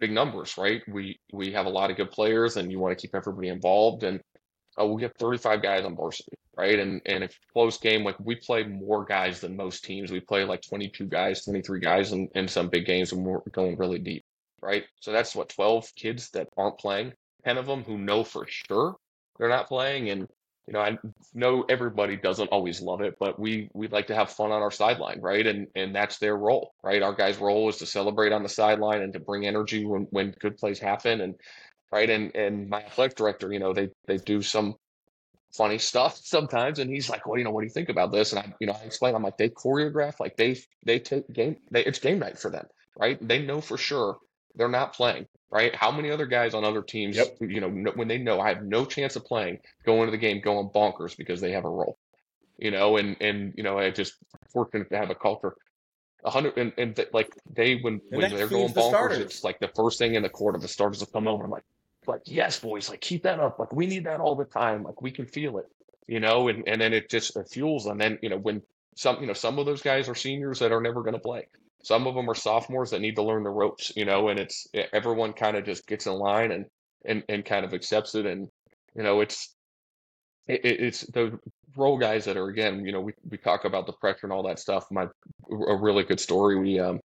big 0.00 0.10
numbers, 0.10 0.58
right? 0.58 0.82
We 0.88 1.20
we 1.32 1.52
have 1.52 1.66
a 1.66 1.70
lot 1.70 1.90
of 1.90 1.96
good 1.96 2.10
players, 2.10 2.56
and 2.56 2.72
you 2.72 2.80
want 2.80 2.98
to 2.98 3.00
keep 3.00 3.14
everybody 3.14 3.48
involved. 3.48 4.02
And 4.02 4.20
uh, 4.80 4.86
we 4.86 5.02
have 5.02 5.12
35 5.18 5.62
guys 5.62 5.84
on 5.84 5.96
varsity, 5.96 6.36
right? 6.56 6.78
And 6.78 7.00
and 7.06 7.24
if 7.24 7.38
close 7.52 7.78
game, 7.78 8.04
like 8.04 8.18
we 8.20 8.36
play 8.36 8.64
more 8.64 9.04
guys 9.04 9.40
than 9.40 9.56
most 9.56 9.84
teams. 9.84 10.10
We 10.10 10.20
play 10.20 10.44
like 10.44 10.62
22 10.62 11.06
guys, 11.06 11.44
23 11.44 11.80
guys 11.80 12.12
in, 12.12 12.28
in 12.34 12.48
some 12.48 12.68
big 12.68 12.86
games, 12.86 13.12
and 13.12 13.24
we're 13.24 13.40
going 13.52 13.76
really 13.76 13.98
deep, 13.98 14.24
right? 14.60 14.84
So 15.00 15.12
that's 15.12 15.34
what 15.34 15.48
12 15.48 15.92
kids 15.96 16.30
that 16.30 16.48
aren't 16.56 16.78
playing. 16.78 17.12
10 17.44 17.58
of 17.58 17.66
them 17.66 17.84
who 17.84 17.96
know 17.96 18.24
for 18.24 18.46
sure 18.48 18.96
they're 19.38 19.48
not 19.48 19.68
playing, 19.68 20.10
and 20.10 20.28
you 20.66 20.72
know, 20.72 20.80
I 20.80 20.98
know 21.32 21.64
everybody 21.68 22.16
doesn't 22.16 22.48
always 22.48 22.80
love 22.80 23.00
it, 23.00 23.16
but 23.20 23.38
we 23.38 23.70
we 23.72 23.86
like 23.86 24.08
to 24.08 24.16
have 24.16 24.30
fun 24.30 24.50
on 24.50 24.62
our 24.62 24.72
sideline, 24.72 25.20
right? 25.20 25.46
And 25.46 25.68
and 25.76 25.94
that's 25.94 26.18
their 26.18 26.36
role, 26.36 26.74
right? 26.82 27.02
Our 27.02 27.14
guys' 27.14 27.38
role 27.38 27.68
is 27.68 27.76
to 27.78 27.86
celebrate 27.86 28.32
on 28.32 28.42
the 28.42 28.48
sideline 28.48 29.02
and 29.02 29.12
to 29.12 29.20
bring 29.20 29.46
energy 29.46 29.86
when 29.86 30.08
when 30.10 30.34
good 30.40 30.56
plays 30.56 30.80
happen, 30.80 31.20
and 31.20 31.34
right. 31.92 32.08
And 32.08 32.34
and 32.34 32.68
my 32.68 32.82
athletic 32.82 33.16
director, 33.16 33.52
you 33.52 33.58
know, 33.58 33.72
they 33.72 33.90
they 34.06 34.18
do 34.18 34.42
some 34.42 34.76
funny 35.56 35.78
stuff 35.78 36.16
sometimes, 36.22 36.78
and 36.78 36.90
he's 36.90 37.08
like, 37.08 37.26
well, 37.26 37.38
you 37.38 37.44
know, 37.44 37.50
what 37.50 37.62
do 37.62 37.66
you 37.66 37.72
think 37.72 37.88
about 37.88 38.12
this? 38.12 38.32
And 38.32 38.40
I, 38.40 38.52
you 38.60 38.66
know, 38.66 38.76
I 38.80 38.84
explain, 38.84 39.14
I'm 39.14 39.22
like, 39.22 39.38
they 39.38 39.48
choreograph, 39.48 40.20
like 40.20 40.36
they 40.36 40.58
they 40.84 40.98
take 40.98 41.30
game, 41.32 41.56
they, 41.70 41.84
it's 41.84 41.98
game 41.98 42.18
night 42.18 42.38
for 42.38 42.50
them, 42.50 42.66
right? 42.98 43.18
They 43.26 43.42
know 43.42 43.60
for 43.60 43.76
sure 43.76 44.18
they're 44.56 44.68
not 44.68 44.94
playing, 44.94 45.26
right? 45.50 45.74
How 45.74 45.90
many 45.90 46.10
other 46.10 46.26
guys 46.26 46.54
on 46.54 46.64
other 46.64 46.82
teams, 46.82 47.16
yep. 47.16 47.36
you 47.40 47.60
know, 47.60 47.68
when 47.94 48.08
they 48.08 48.18
know 48.18 48.40
I 48.40 48.48
have 48.48 48.62
no 48.62 48.84
chance 48.84 49.16
of 49.16 49.24
playing, 49.24 49.58
go 49.84 50.00
into 50.00 50.10
the 50.10 50.18
game 50.18 50.40
going 50.40 50.68
bonkers 50.68 51.16
because 51.16 51.40
they 51.40 51.52
have 51.52 51.64
a 51.64 51.70
role, 51.70 51.98
you 52.58 52.70
know, 52.70 52.96
and 52.96 53.16
and 53.20 53.54
you 53.56 53.62
know, 53.62 53.78
I 53.78 53.90
just 53.90 54.14
fortunate 54.52 54.90
to 54.90 54.96
have 54.96 55.10
a 55.10 55.14
culture. 55.14 55.54
A 56.24 56.30
hundred 56.30 56.56
and, 56.56 56.72
and 56.76 56.96
th- 56.96 57.08
like 57.12 57.30
they 57.54 57.76
when 57.76 58.00
and 58.10 58.20
when 58.22 58.30
they're 58.34 58.48
going 58.48 58.72
bonkers, 58.72 59.18
it's 59.18 59.44
like 59.44 59.60
the 59.60 59.70
first 59.76 59.98
thing 59.98 60.14
in 60.14 60.22
the 60.22 60.28
quarter, 60.28 60.58
the 60.58 60.66
starters 60.66 61.00
will 61.00 61.06
come 61.06 61.28
over. 61.28 61.44
I'm 61.44 61.50
like, 61.50 61.62
like 62.08 62.22
yes, 62.24 62.60
boys, 62.60 62.88
like 62.88 63.00
keep 63.00 63.22
that 63.24 63.40
up. 63.40 63.58
Like 63.58 63.72
we 63.72 63.86
need 63.86 64.04
that 64.04 64.20
all 64.20 64.34
the 64.34 64.44
time. 64.44 64.82
Like 64.82 65.02
we 65.02 65.10
can 65.10 65.26
feel 65.26 65.58
it, 65.58 65.66
you 66.06 66.20
know, 66.20 66.48
and 66.48 66.66
and 66.66 66.80
then 66.80 66.92
it 66.92 67.10
just 67.10 67.36
it 67.36 67.48
fuels. 67.48 67.86
And 67.86 68.00
then 68.00 68.18
you 68.22 68.28
know 68.28 68.38
when 68.38 68.62
some 68.96 69.20
you 69.20 69.26
know 69.26 69.32
some 69.32 69.58
of 69.58 69.66
those 69.66 69.82
guys 69.82 70.08
are 70.08 70.14
seniors 70.14 70.58
that 70.60 70.72
are 70.72 70.80
never 70.80 71.02
going 71.02 71.14
to 71.14 71.20
play 71.20 71.46
some 71.86 72.08
of 72.08 72.16
them 72.16 72.28
are 72.28 72.34
sophomores 72.34 72.90
that 72.90 73.00
need 73.00 73.14
to 73.14 73.22
learn 73.22 73.44
the 73.44 73.48
ropes, 73.48 73.92
you 73.94 74.04
know, 74.04 74.26
and 74.26 74.40
it's 74.40 74.66
everyone 74.92 75.32
kind 75.32 75.56
of 75.56 75.64
just 75.64 75.86
gets 75.86 76.06
in 76.06 76.14
line 76.14 76.50
and 76.50 76.66
and 77.04 77.22
and 77.28 77.44
kind 77.44 77.64
of 77.64 77.72
accepts 77.72 78.16
it, 78.16 78.26
and 78.26 78.48
you 78.96 79.04
know, 79.04 79.20
it's 79.20 79.54
it, 80.48 80.62
it's 80.64 81.02
the 81.12 81.38
role 81.76 81.96
guys 81.96 82.24
that 82.24 82.36
are 82.36 82.48
again, 82.48 82.84
you 82.84 82.90
know, 82.90 83.00
we 83.00 83.12
we 83.30 83.38
talk 83.38 83.64
about 83.64 83.86
the 83.86 83.92
pressure 83.92 84.24
and 84.24 84.32
all 84.32 84.42
that 84.42 84.58
stuff. 84.58 84.86
My 84.90 85.04
a 85.48 85.76
really 85.76 86.02
good 86.02 86.18
story. 86.18 86.58
We 86.58 86.80
um 86.80 86.98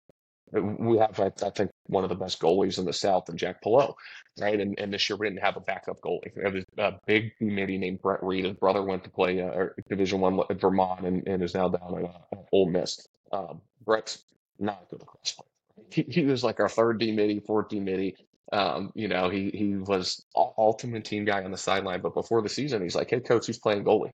we 0.53 0.99
have 0.99 1.19
I, 1.21 1.33
I 1.45 1.51
think 1.51 1.71
one 1.87 2.05
of 2.05 2.11
the 2.11 2.17
best 2.17 2.41
goalies 2.41 2.79
in 2.79 2.85
the 2.85 2.93
South, 2.93 3.29
and 3.29 3.39
Jack 3.39 3.63
Pillow, 3.63 3.97
right? 4.41 4.61
And 4.61 4.79
and 4.79 4.93
this 4.93 5.09
year 5.09 5.17
we 5.17 5.29
didn't 5.29 5.43
have 5.43 5.57
a 5.57 5.61
backup 5.61 6.01
goalie. 6.01 6.33
It 6.37 6.53
was 6.53 6.65
a 6.79 6.95
big 7.07 7.37
committee 7.37 7.79
named 7.79 8.01
Brett 8.03 8.23
Reed. 8.23 8.45
His 8.45 8.57
brother 8.57 8.83
went 8.83 9.05
to 9.05 9.11
play 9.11 9.41
uh, 9.41 9.67
Division 9.89 10.21
One 10.21 10.41
at 10.51 10.61
Vermont 10.61 11.07
and, 11.07 11.27
and 11.27 11.43
is 11.43 11.55
now 11.55 11.69
down 11.69 11.99
at 11.99 12.05
uh, 12.37 12.43
Ole 12.53 12.69
Miss. 12.69 13.07
Um, 13.33 13.61
Brett's 13.85 14.25
not 14.59 14.83
a 14.83 14.91
good 14.91 15.01
lacrosse 15.01 15.33
player. 15.33 15.87
He, 15.91 16.03
he 16.09 16.25
was 16.25 16.45
like 16.45 16.61
our 16.61 16.69
third 16.69 16.99
D 16.99 17.13
middie, 17.13 17.41
fourth 17.41 17.69
D 17.69 17.81
middie. 17.81 18.17
Um, 18.53 18.91
you 18.95 19.07
know, 19.07 19.31
he 19.31 19.51
he 19.51 19.77
was 19.77 20.25
ultimate 20.35 21.05
team 21.05 21.25
guy 21.25 21.45
on 21.45 21.53
the 21.53 21.57
sideline, 21.57 22.01
but 22.01 22.15
before 22.15 22.43
the 22.43 22.49
season, 22.49 22.83
he's 22.83 22.97
like, 22.97 23.11
"Hey, 23.11 23.21
coach, 23.21 23.47
who's 23.47 23.59
playing 23.59 23.85
goalie?" 23.85 24.11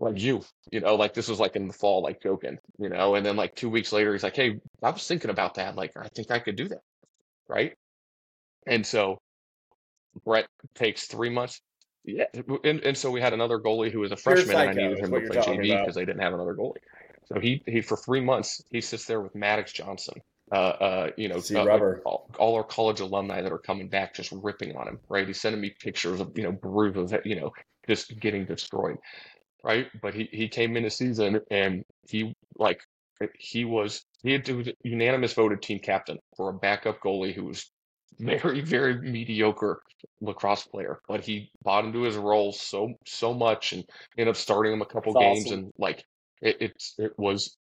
Like 0.00 0.20
you, 0.20 0.42
you 0.70 0.80
know, 0.80 0.94
like 0.94 1.14
this 1.14 1.28
was 1.28 1.40
like 1.40 1.56
in 1.56 1.66
the 1.66 1.72
fall, 1.72 2.02
like 2.02 2.22
joking, 2.22 2.58
you 2.78 2.88
know. 2.88 3.16
And 3.16 3.26
then 3.26 3.36
like 3.36 3.54
two 3.56 3.68
weeks 3.68 3.92
later, 3.92 4.12
he's 4.12 4.22
like, 4.22 4.36
"Hey, 4.36 4.60
I 4.82 4.90
was 4.90 5.06
thinking 5.06 5.30
about 5.30 5.54
that. 5.54 5.74
Like, 5.74 5.92
I 5.96 6.08
think 6.08 6.30
I 6.30 6.38
could 6.38 6.56
do 6.56 6.68
that, 6.68 6.82
right?" 7.48 7.74
And 8.66 8.86
so 8.86 9.18
Brett 10.24 10.46
takes 10.74 11.06
three 11.06 11.30
months. 11.30 11.60
Yeah, 12.04 12.24
and, 12.64 12.80
and 12.80 12.96
so 12.96 13.10
we 13.10 13.20
had 13.20 13.32
another 13.32 13.58
goalie 13.58 13.90
who 13.90 14.00
was 14.00 14.12
a 14.12 14.16
freshman, 14.16 14.56
and 14.56 14.70
I 14.70 14.72
needed 14.72 14.98
him 14.98 15.10
to 15.10 15.20
play 15.20 15.36
JV 15.36 15.80
because 15.80 15.94
they 15.94 16.04
didn't 16.04 16.22
have 16.22 16.32
another 16.32 16.54
goalie. 16.54 16.76
So 17.26 17.40
he 17.40 17.62
he 17.66 17.80
for 17.80 17.96
three 17.96 18.20
months 18.20 18.62
he 18.70 18.80
sits 18.80 19.04
there 19.04 19.20
with 19.20 19.34
Maddox 19.34 19.72
Johnson. 19.72 20.14
Uh, 20.50 20.54
uh, 20.54 21.10
you 21.18 21.28
know, 21.28 21.42
uh, 21.54 21.66
rubber. 21.66 22.00
All, 22.06 22.30
all, 22.38 22.54
our 22.54 22.64
college 22.64 23.00
alumni 23.00 23.42
that 23.42 23.52
are 23.52 23.58
coming 23.58 23.88
back, 23.88 24.14
just 24.14 24.32
ripping 24.32 24.74
on 24.76 24.88
him. 24.88 24.98
Right? 25.10 25.26
He's 25.26 25.38
sending 25.38 25.60
me 25.60 25.74
pictures 25.78 26.20
of 26.20 26.32
you 26.36 26.44
know 26.44 26.52
bruises, 26.52 27.12
you 27.26 27.38
know, 27.38 27.52
just 27.86 28.18
getting 28.18 28.46
destroyed. 28.46 28.96
Right? 29.64 29.86
But 30.00 30.14
he 30.14 30.28
he 30.32 30.48
came 30.48 30.76
in 30.76 30.84
a 30.84 30.90
season 30.90 31.40
and 31.50 31.84
he 32.08 32.34
like 32.56 32.80
he 33.38 33.64
was 33.64 34.04
he 34.22 34.32
had 34.32 34.44
to 34.44 34.64
unanimous 34.84 35.32
voted 35.34 35.60
team 35.60 35.80
captain 35.80 36.18
for 36.36 36.50
a 36.50 36.52
backup 36.52 37.00
goalie 37.00 37.34
who 37.34 37.46
was 37.46 37.70
very 38.20 38.60
very 38.60 39.00
mediocre 39.00 39.80
lacrosse 40.20 40.64
player 40.64 41.00
but 41.08 41.20
he 41.24 41.50
bought 41.62 41.84
into 41.84 42.02
his 42.02 42.16
role 42.16 42.52
so 42.52 42.92
so 43.06 43.34
much 43.34 43.72
and 43.72 43.84
ended 44.16 44.30
up 44.30 44.36
starting 44.36 44.72
him 44.72 44.82
a 44.82 44.86
couple 44.86 45.12
That's 45.12 45.24
games 45.24 45.46
awesome. 45.46 45.58
and 45.58 45.72
like 45.78 46.04
it, 46.40 46.56
it's 46.60 46.94
it 46.98 47.12
was 47.18 47.56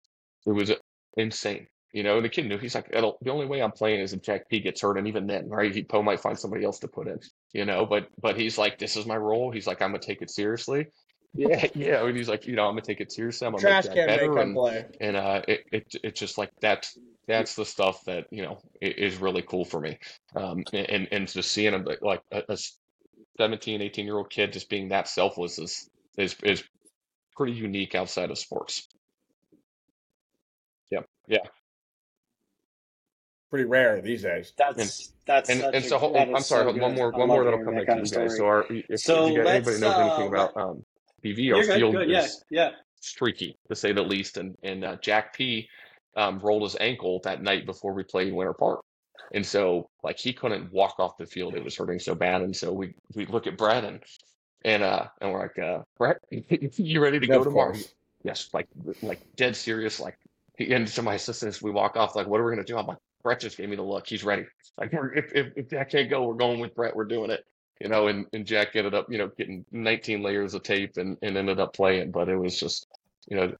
it 0.46 0.52
was 0.52 0.72
insane. 1.16 1.66
You 1.92 2.02
know, 2.02 2.16
and 2.16 2.24
the 2.24 2.28
kid 2.28 2.46
knew 2.46 2.58
he's 2.58 2.74
like, 2.74 2.90
the 2.90 3.30
only 3.30 3.46
way 3.46 3.62
I'm 3.62 3.72
playing 3.72 4.00
is 4.00 4.12
if 4.12 4.20
Jack 4.20 4.50
P 4.50 4.60
gets 4.60 4.82
hurt, 4.82 4.98
and 4.98 5.08
even 5.08 5.26
then, 5.26 5.48
right? 5.48 5.74
He 5.74 5.82
Poe 5.82 6.02
might 6.02 6.20
find 6.20 6.38
somebody 6.38 6.62
else 6.62 6.78
to 6.80 6.88
put 6.88 7.08
in. 7.08 7.18
You 7.54 7.64
know, 7.64 7.86
but 7.86 8.08
but 8.20 8.36
he's 8.36 8.58
like, 8.58 8.78
this 8.78 8.96
is 8.96 9.06
my 9.06 9.16
role. 9.16 9.50
He's 9.50 9.66
like, 9.66 9.80
I'm 9.80 9.92
gonna 9.92 10.00
take 10.02 10.20
it 10.20 10.30
seriously. 10.30 10.88
Yeah, 11.36 11.66
yeah. 11.74 12.04
And 12.04 12.16
he's 12.16 12.28
like, 12.28 12.46
you 12.46 12.56
know, 12.56 12.64
I'm 12.64 12.72
gonna 12.72 12.82
take 12.82 13.00
it 13.00 13.12
seriously. 13.12 13.46
I'm 13.46 13.52
gonna 13.52 13.62
Trash 13.62 13.86
make 13.86 13.94
that 13.94 14.06
better. 14.06 14.32
Make 14.32 14.44
and, 14.44 14.54
play. 14.54 14.86
and 15.00 15.16
uh, 15.16 15.42
it, 15.46 15.64
it 15.72 15.94
it's 16.02 16.20
just 16.20 16.38
like 16.38 16.50
that's 16.60 16.98
that's 17.26 17.54
the 17.54 17.64
stuff 17.64 18.04
that 18.04 18.26
you 18.30 18.42
know 18.42 18.58
is 18.80 19.18
really 19.18 19.42
cool 19.42 19.64
for 19.64 19.80
me. 19.80 19.98
Um, 20.34 20.64
and 20.72 21.08
and 21.10 21.28
just 21.28 21.50
seeing 21.50 21.74
him 21.74 21.86
like 22.00 22.22
a, 22.32 22.42
a 22.48 22.58
17, 23.38 23.82
18 23.82 24.04
year 24.04 24.16
old 24.16 24.30
kid 24.30 24.52
just 24.52 24.68
being 24.68 24.88
that 24.88 25.08
selfless 25.08 25.58
is 25.58 25.90
is 26.16 26.36
is 26.42 26.62
pretty 27.36 27.52
unique 27.52 27.94
outside 27.94 28.30
of 28.30 28.38
sports. 28.38 28.88
Yeah, 30.90 31.00
yeah. 31.28 31.38
Pretty 33.50 33.64
rare 33.64 34.00
these 34.00 34.22
days. 34.22 34.52
That's 34.56 34.78
and, 34.78 35.14
that's 35.26 35.50
and, 35.50 35.74
and 35.74 35.84
so 35.84 35.98
hold, 35.98 36.16
I'm 36.16 36.40
sorry, 36.40 36.72
so 36.72 36.80
one 36.80 36.94
more 36.94 37.10
one 37.10 37.28
more 37.28 37.44
that'll 37.44 37.64
come 37.64 37.76
back 37.76 37.86
to 37.86 37.96
you 37.96 38.04
guys. 38.04 38.36
So, 38.36 38.46
our, 38.46 38.66
if, 38.68 39.00
so 39.00 39.26
if 39.26 39.34
you 39.34 39.44
guys, 39.44 39.54
anybody 39.54 39.80
knows 39.80 39.94
uh, 39.94 40.00
anything 40.00 40.28
about 40.28 40.56
um, 40.56 40.84
PV, 41.34 41.54
our 41.54 41.64
field 41.64 41.94
good, 41.94 42.10
is 42.10 42.44
yeah, 42.50 42.68
yeah. 42.68 42.70
streaky 43.00 43.56
to 43.68 43.76
say 43.76 43.92
the 43.92 44.02
least. 44.02 44.36
And 44.36 44.56
and 44.62 44.84
uh, 44.84 44.96
Jack 44.96 45.34
P 45.34 45.68
um, 46.16 46.38
rolled 46.40 46.62
his 46.62 46.76
ankle 46.80 47.20
that 47.24 47.42
night 47.42 47.66
before 47.66 47.92
we 47.92 48.02
played 48.02 48.32
Winter 48.32 48.54
Park. 48.54 48.80
And 49.32 49.44
so, 49.44 49.90
like, 50.04 50.18
he 50.18 50.32
couldn't 50.32 50.72
walk 50.72 50.96
off 50.98 51.16
the 51.18 51.26
field; 51.26 51.54
it 51.54 51.64
was 51.64 51.76
hurting 51.76 51.98
so 51.98 52.14
bad. 52.14 52.42
And 52.42 52.54
so 52.54 52.72
we 52.72 52.94
we 53.14 53.26
look 53.26 53.46
at 53.46 53.56
Brad 53.56 53.84
and 53.84 54.00
and 54.64 54.82
uh, 54.82 55.06
and 55.20 55.32
we're 55.32 55.40
like, 55.40 55.58
uh, 55.58 55.82
Brett, 55.98 56.18
you 56.30 57.00
ready 57.00 57.20
to 57.20 57.26
go 57.26 57.42
tomorrow? 57.42 57.74
Yes, 58.22 58.50
like 58.52 58.66
like 59.02 59.20
dead 59.36 59.56
serious. 59.56 60.00
Like, 60.00 60.16
and 60.58 60.86
to 60.86 61.02
my 61.02 61.14
assistants, 61.14 61.60
we 61.60 61.70
walk 61.70 61.96
off. 61.96 62.16
Like, 62.16 62.26
what 62.26 62.40
are 62.40 62.44
we 62.44 62.52
gonna 62.52 62.64
do? 62.64 62.76
I'm 62.76 62.86
like, 62.86 62.98
Brett 63.22 63.40
just 63.40 63.56
gave 63.56 63.68
me 63.68 63.76
the 63.76 63.82
look. 63.82 64.06
He's 64.06 64.24
ready. 64.24 64.44
Like, 64.78 64.90
if 64.92 65.32
if, 65.34 65.52
if 65.56 65.70
Jack 65.70 65.90
can't 65.90 66.10
go, 66.10 66.26
we're 66.26 66.34
going 66.34 66.60
with 66.60 66.74
Brett. 66.74 66.94
We're 66.94 67.04
doing 67.04 67.30
it. 67.30 67.44
You 67.80 67.88
know, 67.88 68.08
and, 68.08 68.26
and 68.32 68.46
Jack 68.46 68.74
ended 68.74 68.94
up, 68.94 69.10
you 69.10 69.18
know, 69.18 69.30
getting 69.36 69.64
19 69.70 70.22
layers 70.22 70.54
of 70.54 70.62
tape 70.62 70.96
and, 70.96 71.18
and 71.22 71.36
ended 71.36 71.60
up 71.60 71.74
playing. 71.74 72.10
But 72.10 72.28
it 72.28 72.36
was 72.36 72.58
just, 72.58 72.86
you 73.28 73.36
know, 73.36 73.54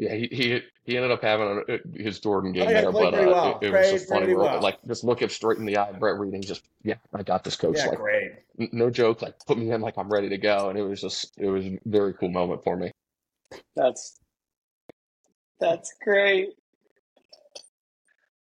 yeah, 0.00 0.14
he 0.14 0.28
he, 0.32 0.60
he 0.84 0.96
ended 0.96 1.10
up 1.10 1.22
having 1.22 1.62
a, 1.68 2.02
his 2.02 2.20
Jordan 2.20 2.52
game 2.52 2.68
oh, 2.68 2.70
yeah, 2.70 2.80
there, 2.80 2.92
but 2.92 3.12
uh, 3.12 3.26
well. 3.26 3.58
it, 3.60 3.66
it 3.66 3.72
was 3.72 3.90
just 3.90 4.08
funny. 4.08 4.34
Well. 4.34 4.58
Like 4.62 4.78
just 4.86 5.04
look 5.04 5.20
him 5.20 5.28
straight 5.28 5.58
in 5.58 5.66
the 5.66 5.76
eye, 5.76 5.92
Brett 5.92 6.18
Reading, 6.18 6.40
just 6.40 6.62
yeah, 6.82 6.94
I 7.12 7.22
got 7.22 7.44
this, 7.44 7.54
coach. 7.54 7.76
Yeah, 7.76 7.88
like, 7.88 7.98
great. 7.98 8.32
no 8.72 8.88
joke, 8.88 9.20
like 9.20 9.34
put 9.46 9.58
me 9.58 9.70
in 9.70 9.82
like 9.82 9.98
I'm 9.98 10.08
ready 10.08 10.30
to 10.30 10.38
go, 10.38 10.70
and 10.70 10.78
it 10.78 10.82
was 10.82 11.02
just 11.02 11.34
it 11.36 11.50
was 11.50 11.66
a 11.66 11.78
very 11.84 12.14
cool 12.14 12.30
moment 12.30 12.64
for 12.64 12.76
me. 12.76 12.92
That's 13.76 14.18
that's 15.60 15.92
great. 16.02 16.54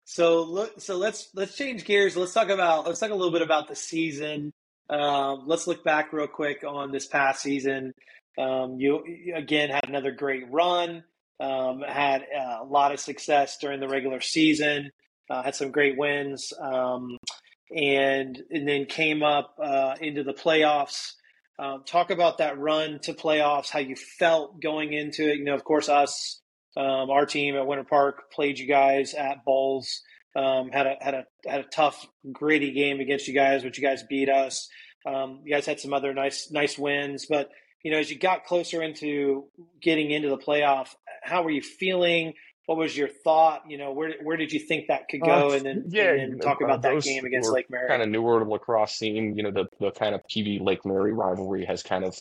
So 0.05 0.43
look, 0.43 0.79
so 0.79 0.95
let's 0.95 1.29
let's 1.35 1.57
change 1.57 1.83
gears. 1.83 2.15
Let's 2.15 2.33
talk 2.33 2.47
about 2.47 2.87
let's 2.87 3.01
talk 3.01 3.11
a 3.11 3.15
little 3.15 3.33
bit 3.33 3.41
about 3.41 3.67
the 3.67 3.75
season. 3.75 4.53
Um, 4.89 5.43
let's 5.45 5.67
look 5.67 5.83
back 5.83 6.11
real 6.13 6.27
quick 6.27 6.63
on 6.67 6.91
this 6.91 7.07
past 7.07 7.41
season. 7.41 7.93
Um, 8.37 8.77
you 8.79 9.03
again 9.35 9.69
had 9.69 9.87
another 9.87 10.11
great 10.11 10.49
run. 10.49 11.03
Um, 11.39 11.81
had 11.87 12.23
uh, 12.35 12.57
a 12.61 12.65
lot 12.65 12.91
of 12.91 12.99
success 12.99 13.57
during 13.59 13.79
the 13.79 13.87
regular 13.87 14.21
season. 14.21 14.91
Uh, 15.29 15.43
had 15.43 15.55
some 15.55 15.71
great 15.71 15.97
wins, 15.97 16.51
um, 16.59 17.17
and 17.75 18.41
and 18.49 18.67
then 18.67 18.85
came 18.85 19.21
up 19.21 19.55
uh, 19.61 19.95
into 20.01 20.23
the 20.23 20.33
playoffs. 20.33 21.13
Um, 21.59 21.83
talk 21.85 22.09
about 22.09 22.37
that 22.37 22.57
run 22.57 22.99
to 23.03 23.13
playoffs, 23.13 23.69
how 23.69 23.79
you 23.79 23.95
felt 23.95 24.61
going 24.61 24.93
into 24.93 25.29
it. 25.29 25.37
You 25.37 25.43
know, 25.43 25.55
of 25.55 25.65
course, 25.65 25.89
us, 25.89 26.41
um, 26.77 27.09
our 27.09 27.25
team 27.25 27.55
at 27.55 27.67
Winter 27.67 27.83
Park 27.83 28.31
played 28.31 28.57
you 28.57 28.65
guys 28.65 29.13
at 29.13 29.43
Bolles. 29.45 30.01
Um, 30.39 30.71
had 30.71 30.87
a 30.87 30.95
had 31.01 31.13
a 31.13 31.25
had 31.45 31.59
a 31.61 31.63
tough, 31.63 32.07
gritty 32.31 32.71
game 32.71 33.01
against 33.01 33.27
you 33.27 33.33
guys, 33.33 33.63
which 33.63 33.77
you 33.77 33.83
guys 33.83 34.03
beat 34.03 34.29
us. 34.29 34.69
Um, 35.05 35.41
you 35.43 35.53
guys 35.53 35.65
had 35.65 35.79
some 35.79 35.93
other 35.93 36.13
nice 36.13 36.49
nice 36.49 36.77
wins, 36.77 37.25
but 37.29 37.49
you 37.83 37.91
know, 37.91 37.97
as 37.97 38.09
you 38.09 38.17
got 38.17 38.45
closer 38.45 38.81
into 38.81 39.45
getting 39.81 40.11
into 40.11 40.29
the 40.29 40.37
playoff, 40.37 40.89
how 41.23 41.43
were 41.43 41.49
you 41.49 41.61
feeling? 41.61 42.33
What 42.67 42.77
was 42.77 42.95
your 42.95 43.09
thought? 43.09 43.63
You 43.67 43.77
know, 43.77 43.91
where 43.91 44.13
where 44.23 44.37
did 44.37 44.53
you 44.53 44.59
think 44.59 44.87
that 44.87 45.09
could 45.09 45.21
go? 45.21 45.49
Uh, 45.49 45.53
and 45.55 45.65
then 45.65 45.83
yeah, 45.87 46.11
and 46.11 46.33
then 46.33 46.39
talk 46.39 46.61
about 46.61 46.83
that 46.83 47.01
game 47.01 47.25
against 47.25 47.51
Lake 47.51 47.69
Mary. 47.69 47.89
Kind 47.89 48.01
of 48.01 48.09
newer 48.09 48.45
lacrosse 48.45 48.95
scene. 48.95 49.35
You 49.35 49.43
know, 49.43 49.51
the 49.51 49.65
the 49.79 49.91
kind 49.91 50.15
of 50.15 50.21
PV 50.31 50.61
Lake 50.61 50.85
Mary 50.85 51.11
rivalry 51.11 51.65
has 51.65 51.83
kind 51.83 52.05
of 52.05 52.17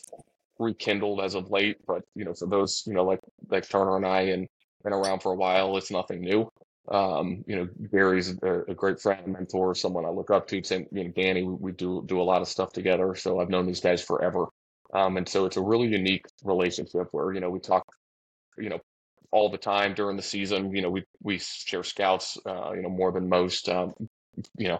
rekindled 0.57 1.21
as 1.21 1.35
of 1.35 1.51
late. 1.51 1.77
But 1.87 2.03
you 2.15 2.25
know, 2.25 2.33
for 2.33 2.47
those 2.47 2.83
you 2.85 2.93
know 2.93 3.05
like 3.05 3.19
like 3.49 3.69
Turner 3.69 3.95
and 3.95 4.05
I 4.05 4.21
and 4.21 4.47
been 4.83 4.93
around 4.93 5.21
for 5.21 5.31
a 5.31 5.35
while, 5.35 5.77
it's 5.77 5.91
nothing 5.91 6.21
new. 6.21 6.51
Um, 6.91 7.43
you 7.45 7.55
know, 7.55 7.67
Gary's 7.91 8.35
a, 8.41 8.61
a, 8.67 8.73
great 8.73 8.99
friend, 8.99 9.27
mentor, 9.27 9.75
someone 9.75 10.05
I 10.05 10.09
look 10.09 10.31
up 10.31 10.47
to. 10.47 10.63
Same, 10.63 10.87
you 10.91 11.03
know, 11.03 11.11
Danny, 11.11 11.43
we, 11.43 11.53
we 11.53 11.71
do 11.71 12.03
do 12.07 12.19
a 12.19 12.23
lot 12.23 12.41
of 12.41 12.47
stuff 12.47 12.73
together. 12.73 13.13
So 13.13 13.39
I've 13.39 13.49
known 13.49 13.67
these 13.67 13.79
guys 13.79 14.01
forever. 14.01 14.47
Um, 14.93 15.17
and 15.17 15.29
so 15.29 15.45
it's 15.45 15.57
a 15.57 15.61
really 15.61 15.87
unique 15.87 16.25
relationship 16.43 17.07
where, 17.11 17.31
you 17.31 17.41
know, 17.41 17.51
we 17.51 17.59
talk, 17.59 17.85
you 18.57 18.69
know, 18.69 18.79
all 19.31 19.49
the 19.49 19.57
time 19.57 19.93
during 19.93 20.17
the 20.17 20.23
season. 20.23 20.75
You 20.75 20.81
know, 20.81 20.89
we 20.89 21.03
we 21.21 21.37
share 21.39 21.83
scouts, 21.83 22.37
uh, 22.45 22.71
you 22.73 22.81
know, 22.81 22.89
more 22.89 23.11
than 23.11 23.29
most. 23.29 23.69
Um, 23.69 23.93
you 24.57 24.69
know, 24.69 24.79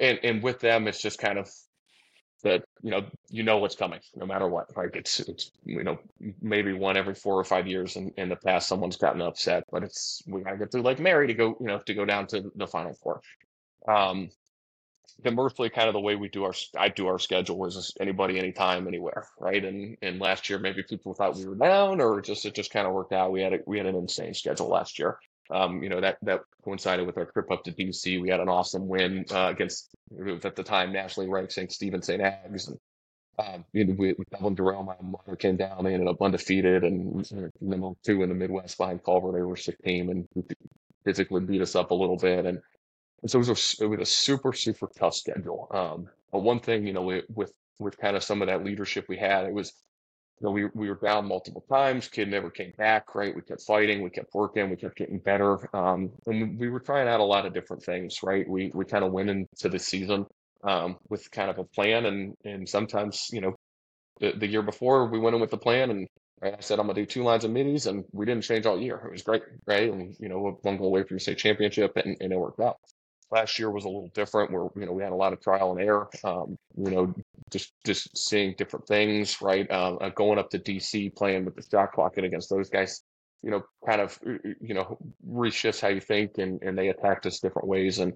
and 0.00 0.18
and 0.24 0.42
with 0.42 0.58
them, 0.60 0.88
it's 0.88 1.00
just 1.00 1.18
kind 1.18 1.38
of 1.38 1.48
that 2.42 2.64
you 2.82 2.90
know 2.90 3.04
you 3.30 3.42
know 3.42 3.58
what's 3.58 3.76
coming 3.76 4.00
no 4.16 4.26
matter 4.26 4.48
what. 4.48 4.76
Like 4.76 4.96
it's 4.96 5.20
it's 5.20 5.52
you 5.64 5.84
know 5.84 5.98
maybe 6.40 6.72
one 6.72 6.96
every 6.96 7.14
four 7.14 7.38
or 7.38 7.44
five 7.44 7.66
years 7.66 7.96
in, 7.96 8.12
in 8.16 8.28
the 8.28 8.36
past 8.36 8.68
someone's 8.68 8.96
gotten 8.96 9.22
upset, 9.22 9.64
but 9.70 9.82
it's 9.82 10.22
we 10.26 10.42
gotta 10.42 10.58
get 10.58 10.72
through 10.72 10.82
Lake 10.82 11.00
Mary 11.00 11.26
to 11.26 11.34
go 11.34 11.56
you 11.60 11.66
know 11.66 11.78
to 11.78 11.94
go 11.94 12.04
down 12.04 12.26
to 12.28 12.50
the 12.54 12.66
final 12.66 12.94
four. 12.94 13.20
Um, 13.88 14.30
conversely, 15.24 15.70
kind 15.70 15.88
of 15.88 15.94
the 15.94 16.00
way 16.00 16.16
we 16.16 16.28
do 16.28 16.44
our 16.44 16.52
I 16.76 16.88
do 16.88 17.06
our 17.06 17.18
schedule 17.18 17.64
is 17.66 17.92
anybody, 18.00 18.38
anytime, 18.38 18.86
anywhere, 18.86 19.26
right? 19.38 19.64
And 19.64 19.96
and 20.02 20.20
last 20.20 20.48
year 20.50 20.58
maybe 20.58 20.82
people 20.82 21.14
thought 21.14 21.36
we 21.36 21.46
were 21.46 21.54
down, 21.56 22.00
or 22.00 22.20
just 22.20 22.44
it 22.46 22.54
just 22.54 22.72
kind 22.72 22.86
of 22.86 22.92
worked 22.92 23.12
out. 23.12 23.32
We 23.32 23.42
had 23.42 23.54
a, 23.54 23.58
we 23.66 23.78
had 23.78 23.86
an 23.86 23.96
insane 23.96 24.34
schedule 24.34 24.68
last 24.68 24.98
year. 24.98 25.18
Um, 25.50 25.82
you 25.82 25.88
know 25.88 26.00
that 26.00 26.18
that 26.22 26.40
coincided 26.64 27.06
with 27.06 27.18
our 27.18 27.26
trip 27.26 27.50
up 27.50 27.64
to 27.64 27.72
DC. 27.72 28.20
We 28.20 28.28
had 28.28 28.40
an 28.40 28.48
awesome 28.48 28.88
win 28.88 29.24
uh, 29.30 29.48
against 29.50 29.94
at 30.44 30.56
the 30.56 30.62
time 30.62 30.92
nationally 30.92 31.28
ranked 31.28 31.52
St. 31.52 31.70
Stephen 31.70 32.02
St. 32.02 32.22
Ags, 32.22 32.68
and 32.68 32.78
um, 33.38 33.64
you 33.72 33.84
know, 33.84 33.94
we, 33.98 34.12
with 34.12 34.28
Dublin 34.30 34.56
Jerome, 34.56 34.86
my 34.86 34.96
mother 35.00 35.36
came 35.36 35.56
down. 35.56 35.84
They 35.84 35.94
ended 35.94 36.08
up 36.08 36.20
undefeated 36.20 36.84
and 36.84 37.26
number 37.60 37.90
two 38.04 38.22
in 38.22 38.28
the 38.28 38.34
Midwest 38.34 38.76
behind 38.76 39.02
Culver. 39.04 39.32
They 39.32 39.42
were 39.42 39.56
sick 39.56 39.82
team 39.82 40.10
and 40.10 40.28
physically 41.04 41.40
beat 41.40 41.62
us 41.62 41.74
up 41.74 41.90
a 41.90 41.94
little 41.94 42.18
bit. 42.18 42.44
And 42.44 42.60
and 43.22 43.30
so 43.30 43.38
it 43.38 43.48
was 43.48 43.78
a, 43.80 43.84
it 43.84 43.86
was 43.86 44.00
a 44.00 44.06
super, 44.06 44.52
super 44.52 44.88
tough 44.98 45.14
schedule. 45.14 45.68
Um, 45.70 46.08
but 46.30 46.40
one 46.40 46.60
thing, 46.60 46.86
you 46.86 46.92
know, 46.92 47.02
with, 47.28 47.52
with 47.78 47.98
kind 47.98 48.16
of 48.16 48.24
some 48.24 48.42
of 48.42 48.48
that 48.48 48.64
leadership 48.64 49.06
we 49.08 49.16
had, 49.16 49.46
it 49.46 49.54
was, 49.54 49.72
you 50.40 50.46
know, 50.46 50.50
we, 50.50 50.66
we 50.74 50.88
were 50.88 50.98
down 51.02 51.26
multiple 51.26 51.64
times. 51.68 52.08
Kid 52.08 52.28
never 52.28 52.50
came 52.50 52.72
back, 52.76 53.14
right? 53.14 53.34
We 53.34 53.42
kept 53.42 53.62
fighting, 53.62 54.02
we 54.02 54.10
kept 54.10 54.34
working, 54.34 54.70
we 54.70 54.76
kept 54.76 54.96
getting 54.96 55.18
better. 55.18 55.68
Um, 55.74 56.10
and 56.26 56.58
we 56.58 56.68
were 56.68 56.80
trying 56.80 57.08
out 57.08 57.20
a 57.20 57.24
lot 57.24 57.46
of 57.46 57.54
different 57.54 57.82
things, 57.82 58.22
right? 58.22 58.48
We, 58.48 58.70
we 58.74 58.84
kind 58.84 59.04
of 59.04 59.12
went 59.12 59.30
into 59.30 59.68
the 59.68 59.78
season, 59.78 60.26
um, 60.64 60.98
with 61.08 61.30
kind 61.30 61.50
of 61.50 61.58
a 61.58 61.64
plan 61.64 62.06
and, 62.06 62.34
and 62.44 62.68
sometimes, 62.68 63.28
you 63.32 63.40
know, 63.40 63.54
the, 64.20 64.32
the 64.32 64.46
year 64.46 64.62
before 64.62 65.06
we 65.06 65.18
went 65.18 65.34
in 65.34 65.40
with 65.40 65.50
the 65.50 65.58
plan 65.58 65.90
and 65.90 66.08
Right? 66.40 66.54
I 66.58 66.60
said 66.60 66.80
I'm 66.80 66.88
gonna 66.88 66.98
do 67.00 67.06
two 67.06 67.22
lines 67.22 67.44
of 67.44 67.52
middies, 67.52 67.86
and 67.86 68.04
we 68.10 68.26
didn't 68.26 68.42
change 68.42 68.66
all 68.66 68.80
year. 68.80 69.00
It 69.06 69.12
was 69.12 69.22
great, 69.22 69.42
right? 69.64 69.92
And 69.92 70.16
you 70.18 70.28
know, 70.28 70.58
one 70.62 70.76
goal 70.76 70.88
away 70.88 71.04
from 71.04 71.16
the 71.16 71.20
state 71.20 71.38
championship, 71.38 71.96
and, 71.96 72.16
and 72.20 72.32
it 72.32 72.36
worked 72.36 72.58
out 72.58 72.78
last 73.32 73.58
year 73.58 73.70
was 73.70 73.84
a 73.84 73.88
little 73.88 74.10
different 74.14 74.52
where 74.52 74.68
you 74.76 74.86
know 74.86 74.92
we 74.92 75.02
had 75.02 75.12
a 75.12 75.16
lot 75.16 75.32
of 75.32 75.40
trial 75.40 75.72
and 75.72 75.80
error 75.80 76.08
um, 76.24 76.56
you 76.76 76.90
know 76.90 77.14
just 77.50 77.72
just 77.84 78.16
seeing 78.16 78.54
different 78.56 78.86
things 78.86 79.42
right? 79.42 79.70
Um, 79.70 79.98
uh, 80.00 80.10
going 80.10 80.38
up 80.38 80.50
to 80.50 80.58
dc 80.58 81.16
playing 81.16 81.44
with 81.44 81.56
the 81.56 81.62
shot 81.70 81.92
clock 81.92 82.16
and 82.16 82.26
against 82.26 82.50
those 82.50 82.70
guys 82.70 83.02
you 83.42 83.50
know 83.50 83.62
kind 83.86 84.00
of 84.00 84.18
you 84.60 84.74
know 84.74 84.96
reshifts 85.28 85.80
how 85.80 85.88
you 85.88 86.00
think 86.00 86.38
and, 86.38 86.62
and 86.62 86.78
they 86.78 86.88
attacked 86.88 87.26
us 87.26 87.40
different 87.40 87.68
ways. 87.68 87.98
And 87.98 88.14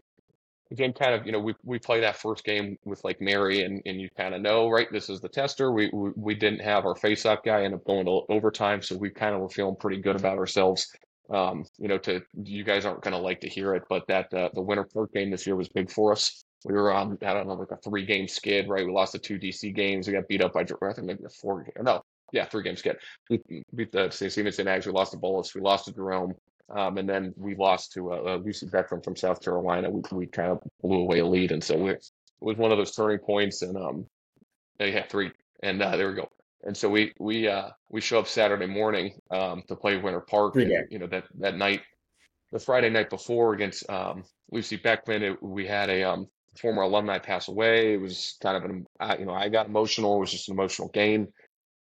again 0.71 0.93
kind 0.93 1.15
of 1.15 1.27
you 1.27 1.33
know 1.33 1.41
we, 1.41 1.55
we 1.65 1.79
play 1.79 2.01
that 2.01 2.17
first 2.17 2.45
game 2.45 2.77
with 2.85 3.05
Lake 3.05 3.21
Mary 3.21 3.63
and, 3.63 3.83
and 3.87 4.01
you 4.01 4.09
kind 4.17 4.35
of 4.35 4.41
know 4.41 4.69
right? 4.71 4.91
This 4.91 5.11
is 5.11 5.21
the 5.21 5.29
tester. 5.29 5.73
We, 5.73 5.91
we, 5.93 6.11
we 6.17 6.35
didn't 6.35 6.61
have 6.61 6.87
our 6.87 6.95
face 6.95 7.27
off 7.27 7.43
guy 7.45 7.65
end 7.65 7.75
up 7.75 7.85
going 7.85 8.07
to 8.07 8.23
overtime 8.29 8.83
so 8.83 8.97
we 8.97 9.11
kind 9.11 9.35
of 9.35 9.41
were 9.41 9.49
feeling 9.49 9.77
pretty 9.77 10.01
good 10.01 10.17
about 10.17 10.39
ourselves 10.39 10.89
um, 11.31 11.65
you 11.79 11.89
know, 11.89 11.99
to 11.99 12.23
you 12.45 12.65
guys 12.65 12.85
aren't 12.85 13.03
going 13.03 13.13
to 13.13 13.19
like 13.19 13.41
to 13.41 13.49
hear 13.49 13.75
it, 13.75 13.85
but 13.89 14.07
that 14.09 14.33
uh, 14.33 14.51
the 14.55 14.63
Winter 14.63 14.85
Park 14.85 15.13
game 15.13 15.31
this 15.31 15.47
year 15.47 15.57
was 15.57 15.69
big 15.69 15.91
for 15.91 16.13
us. 16.13 16.45
We 16.65 16.75
were 16.75 16.93
on, 16.93 17.19
I 17.23 17.33
don't 17.33 17.47
know, 17.47 17.55
like 17.55 17.71
a 17.71 17.77
three 17.77 18.05
game 18.05 18.29
skid, 18.29 18.69
right? 18.69 18.87
We 18.87 18.93
lost 18.93 19.13
the 19.13 19.19
two 19.19 19.39
DC 19.39 19.75
games. 19.75 20.07
We 20.07 20.13
got 20.13 20.29
beat 20.29 20.43
up 20.43 20.53
by, 20.53 20.61
I 20.61 20.93
think 20.93 21.07
maybe 21.07 21.25
a 21.25 21.29
four 21.29 21.63
game, 21.63 21.85
no, 21.85 22.03
yeah, 22.33 22.45
three 22.47 22.63
game 22.63 22.77
skid. 22.77 22.97
We 23.31 23.41
beat 23.75 23.93
the 23.93 24.11
St. 24.11 24.33
Stephen's 24.33 24.59
and 24.59 24.69
Ags. 24.69 24.87
We 24.87 24.93
lost 24.93 25.13
to 25.13 25.19
Bolles. 25.19 25.55
We 25.55 25.61
lost 25.61 25.87
to 25.87 25.93
Jerome. 25.93 26.35
Um, 26.69 26.99
and 26.99 27.09
then 27.09 27.33
we 27.37 27.55
lost 27.55 27.93
to 27.93 28.13
a, 28.13 28.37
a 28.37 28.39
Lucy 28.39 28.67
Beckham 28.67 29.05
from 29.05 29.15
South 29.15 29.41
Carolina. 29.41 29.89
We, 29.89 30.03
we 30.11 30.27
kind 30.27 30.51
of 30.51 30.61
blew 30.83 30.99
away 30.99 31.21
a 31.21 31.27
lead. 31.27 31.53
And 31.53 31.63
so 31.63 31.77
we, 31.77 31.91
it 31.91 32.11
was 32.41 32.57
one 32.57 32.73
of 32.73 32.79
those 32.79 32.95
turning 32.95 33.19
points. 33.19 33.63
And 33.63 33.77
um, 33.77 34.07
yeah, 34.81 35.05
three. 35.09 35.31
And 35.63 35.81
uh, 35.81 35.97
there 35.97 36.09
we 36.09 36.17
go 36.17 36.29
and 36.65 36.77
so 36.77 36.89
we 36.89 37.13
we 37.19 37.49
uh 37.49 37.71
we 37.91 38.01
show 38.01 38.19
up 38.19 38.27
Saturday 38.27 38.67
morning 38.67 39.13
um 39.31 39.63
to 39.69 39.77
play 39.77 39.97
Winter 39.97 40.21
Park. 40.21 40.57
And, 40.57 40.71
you 40.91 40.99
know 40.99 41.07
that 41.09 41.25
that 41.39 41.57
night, 41.57 41.83
the 42.53 42.59
Friday 42.59 42.91
night 42.91 43.11
before 43.11 43.55
against 43.55 43.89
um 43.91 44.25
Lucy 44.51 44.79
Beckham, 44.79 45.23
it, 45.23 45.43
we 45.43 45.67
had 45.67 45.91
a 45.91 46.03
um 46.03 46.29
former 46.59 46.83
alumni 46.83 47.19
pass 47.19 47.49
away. 47.49 47.95
It 47.95 48.01
was 48.01 48.37
kind 48.43 48.57
of 48.57 48.71
an 48.71 48.87
uh, 49.01 49.17
you 49.19 49.27
know 49.27 49.35
I 49.35 49.49
got 49.49 49.67
emotional. 49.67 50.17
It 50.17 50.21
was 50.21 50.31
just 50.33 50.49
an 50.49 50.55
emotional 50.55 50.89
game. 50.89 51.29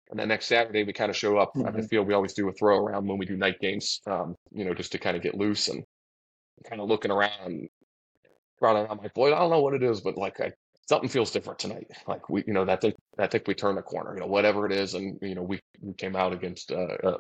And 0.09 0.19
then 0.19 0.27
next 0.27 0.45
Saturday, 0.45 0.83
we 0.83 0.93
kind 0.93 1.09
of 1.09 1.15
show 1.15 1.37
up 1.37 1.53
mm-hmm. 1.55 1.67
at 1.67 1.75
the 1.75 1.87
field. 1.87 2.07
We 2.07 2.13
always 2.13 2.33
do 2.33 2.47
a 2.47 2.53
throw 2.53 2.85
around 2.85 3.07
when 3.07 3.17
we 3.17 3.25
do 3.25 3.35
night 3.35 3.59
games, 3.59 3.99
um, 4.05 4.35
you 4.51 4.63
know, 4.63 4.73
just 4.73 4.91
to 4.91 4.99
kind 4.99 5.17
of 5.17 5.23
get 5.23 5.33
loose 5.33 5.69
and 5.69 5.83
kind 6.69 6.81
of 6.81 6.87
looking 6.87 7.09
around. 7.09 7.67
Around, 8.61 8.87
I'm 8.91 8.97
like, 8.99 9.13
boy, 9.13 9.33
I 9.33 9.39
don't 9.39 9.49
know 9.49 9.61
what 9.61 9.73
it 9.73 9.83
is, 9.83 10.01
but 10.01 10.17
like 10.17 10.39
I 10.39 10.53
something 10.87 11.09
feels 11.09 11.31
different 11.31 11.59
tonight. 11.59 11.89
Like 12.07 12.29
we, 12.29 12.43
you 12.45 12.53
know, 12.53 12.65
that 12.65 12.81
think 12.81 12.95
I 13.19 13.27
think 13.27 13.47
we 13.47 13.53
turned 13.53 13.77
the 13.77 13.81
corner. 13.81 14.13
You 14.13 14.21
know, 14.21 14.27
whatever 14.27 14.65
it 14.65 14.71
is, 14.71 14.93
and 14.93 15.17
you 15.21 15.35
know, 15.35 15.43
we 15.43 15.59
we 15.81 15.93
came 15.93 16.15
out 16.15 16.33
against 16.33 16.71
uh, 16.71 16.97
uh 17.03 17.17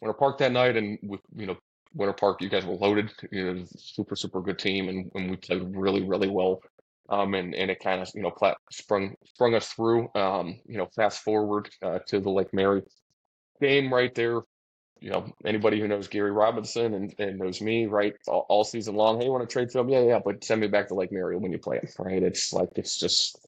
Winter 0.00 0.14
Park 0.14 0.38
that 0.38 0.52
night, 0.52 0.76
and 0.76 0.98
with 1.02 1.20
you 1.34 1.46
know 1.46 1.56
Winter 1.94 2.12
Park, 2.12 2.42
you 2.42 2.48
guys 2.48 2.66
were 2.66 2.74
loaded. 2.74 3.12
You 3.30 3.54
know, 3.54 3.64
super 3.76 4.16
super 4.16 4.40
good 4.40 4.58
team, 4.58 4.88
and, 4.88 5.10
and 5.14 5.30
we 5.30 5.36
played 5.36 5.62
really 5.76 6.02
really 6.02 6.28
well. 6.28 6.60
Um, 7.08 7.34
and 7.34 7.54
and 7.54 7.70
it 7.70 7.80
kind 7.80 8.02
of 8.02 8.08
you 8.14 8.22
know 8.22 8.34
sprung 8.70 9.14
sprung 9.24 9.54
us 9.54 9.68
through. 9.68 10.08
Um, 10.14 10.60
you 10.66 10.76
know, 10.78 10.86
fast 10.94 11.22
forward 11.22 11.70
uh, 11.82 12.00
to 12.08 12.20
the 12.20 12.30
Lake 12.30 12.52
Mary 12.52 12.82
game 13.60 13.92
right 13.92 14.14
there 14.14 14.42
you 15.06 15.12
know, 15.12 15.24
anybody 15.44 15.78
who 15.78 15.86
knows 15.86 16.08
Gary 16.08 16.32
Robinson 16.32 16.92
and, 16.92 17.14
and 17.20 17.38
knows 17.38 17.60
me, 17.60 17.86
right, 17.86 18.16
all, 18.26 18.44
all 18.48 18.64
season 18.64 18.96
long, 18.96 19.20
hey, 19.20 19.26
you 19.26 19.30
want 19.30 19.48
to 19.48 19.52
trade 19.52 19.70
film? 19.70 19.88
Yeah, 19.88 20.00
yeah, 20.00 20.18
but 20.18 20.42
send 20.42 20.60
me 20.60 20.66
back 20.66 20.88
to 20.88 20.94
Lake 20.94 21.12
Mary 21.12 21.36
when 21.36 21.52
you 21.52 21.58
play 21.58 21.76
him, 21.76 21.88
right? 22.00 22.20
It's 22.20 22.52
like 22.52 22.70
it's 22.74 22.98
just 22.98 23.38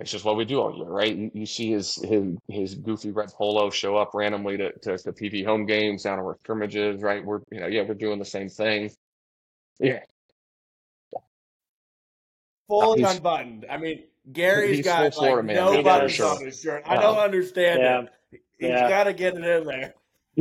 it's 0.00 0.10
just 0.10 0.24
what 0.24 0.36
we 0.36 0.44
do 0.44 0.60
all 0.60 0.76
year, 0.76 0.88
right? 0.88 1.14
You, 1.14 1.30
you 1.32 1.46
see 1.46 1.70
his, 1.70 1.94
his 2.02 2.36
his 2.48 2.74
goofy 2.74 3.12
red 3.12 3.28
polo 3.28 3.70
show 3.70 3.96
up 3.96 4.10
randomly 4.12 4.56
to, 4.56 4.72
to, 4.72 4.98
to 4.98 5.12
PV 5.12 5.46
home 5.46 5.66
games 5.66 6.02
down 6.02 6.18
to 6.18 6.24
our 6.24 6.36
scrimmages, 6.42 7.00
right? 7.00 7.24
We're 7.24 7.42
you 7.52 7.60
know, 7.60 7.68
yeah, 7.68 7.82
we're 7.82 7.94
doing 7.94 8.18
the 8.18 8.24
same 8.24 8.48
thing. 8.48 8.90
Yeah. 9.78 10.00
Fully 12.66 13.04
uh, 13.04 13.12
unbuttoned. 13.12 13.66
I 13.70 13.76
mean, 13.76 14.02
Gary's 14.32 14.84
got 14.84 15.16
like 15.16 15.44
no 15.44 15.80
buttons 15.80 16.20
on 16.20 16.44
his 16.44 16.60
shirt. 16.60 16.82
I 16.86 17.00
don't 17.00 17.18
understand 17.18 17.82
yeah. 17.82 18.00
it. 18.32 18.42
He's 18.58 18.70
yeah. 18.70 18.88
got 18.88 19.04
to 19.04 19.12
get 19.12 19.34
it 19.36 19.44
in 19.44 19.64
there. 19.64 19.94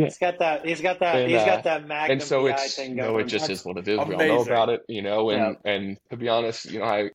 He's 0.04 0.18
got 0.18 0.40
that. 0.40 0.66
He's 0.66 0.82
got 0.82 1.00
that. 1.00 1.16
And, 1.16 1.32
he's 1.32 1.44
got 1.44 1.60
uh, 1.60 1.62
that 1.62 1.88
Magnum 1.88 2.12
and 2.12 2.24
so 2.24 2.46
it's, 2.46 2.76
thing 2.76 2.96
going. 2.96 3.14
No, 3.14 3.18
it 3.18 3.24
just 3.24 3.48
That's 3.48 3.62
is 3.62 3.66
what 3.66 3.78
it 3.78 3.88
is. 3.88 3.98
Amazing. 3.98 4.18
We 4.18 4.30
all 4.30 4.46
know 4.46 4.52
about 4.52 4.70
it, 4.70 4.84
you 4.88 5.02
know. 5.02 5.32
And 5.32 5.58
yeah. 5.64 5.72
and 5.72 5.98
to 6.12 6.18
be 6.18 6.30
honest, 6.30 6.66
you 6.72 6.80
know, 6.80 6.86
I 6.86 7.10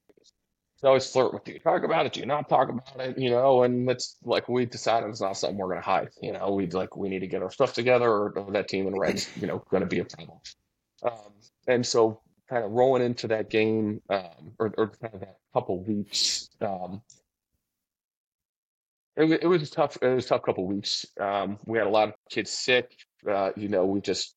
always 0.82 1.08
flirt 1.08 1.32
with 1.32 1.46
you. 1.46 1.60
Talk 1.60 1.84
about 1.84 2.06
it. 2.06 2.14
Do 2.14 2.20
you 2.20 2.26
not 2.26 2.48
talk 2.48 2.68
about 2.68 3.00
it? 3.00 3.16
You 3.18 3.30
know. 3.30 3.62
And 3.62 3.88
it's 3.88 4.16
like 4.24 4.48
we 4.48 4.66
decided 4.66 5.08
it's 5.10 5.20
not 5.20 5.36
something 5.36 5.56
we're 5.56 5.68
going 5.68 5.80
to 5.80 5.86
hide. 5.86 6.08
You 6.20 6.32
know, 6.32 6.50
we 6.50 6.66
like 6.66 6.96
we 6.96 7.08
need 7.08 7.20
to 7.20 7.28
get 7.28 7.42
our 7.42 7.52
stuff 7.52 7.72
together, 7.72 8.10
or 8.10 8.48
that 8.50 8.66
team 8.68 8.88
in 8.88 8.98
red's 8.98 9.30
you 9.40 9.46
know 9.46 9.64
going 9.70 9.82
to 9.82 9.88
be 9.88 10.00
a 10.00 10.04
problem. 10.04 10.38
Um, 11.04 11.32
and 11.68 11.86
so 11.86 12.20
kind 12.50 12.64
of 12.64 12.72
rolling 12.72 13.02
into 13.02 13.28
that 13.28 13.48
game, 13.48 14.02
um, 14.10 14.52
or, 14.58 14.74
or 14.76 14.88
kind 14.88 15.14
of 15.14 15.20
that 15.20 15.38
couple 15.54 15.82
weeks, 15.82 16.50
um, 16.60 17.00
it, 19.16 19.42
it 19.42 19.46
was 19.46 19.62
a 19.62 19.70
tough. 19.70 19.98
It 20.00 20.08
was 20.08 20.24
a 20.26 20.28
tough 20.28 20.42
couple 20.42 20.66
weeks. 20.66 21.04
Um, 21.20 21.58
we 21.66 21.78
had 21.78 21.86
a 21.86 21.90
lot 21.90 22.08
of 22.08 22.14
kids 22.30 22.50
sick. 22.50 22.90
Uh, 23.28 23.50
you 23.56 23.68
know, 23.68 23.84
we 23.84 24.00
just 24.00 24.34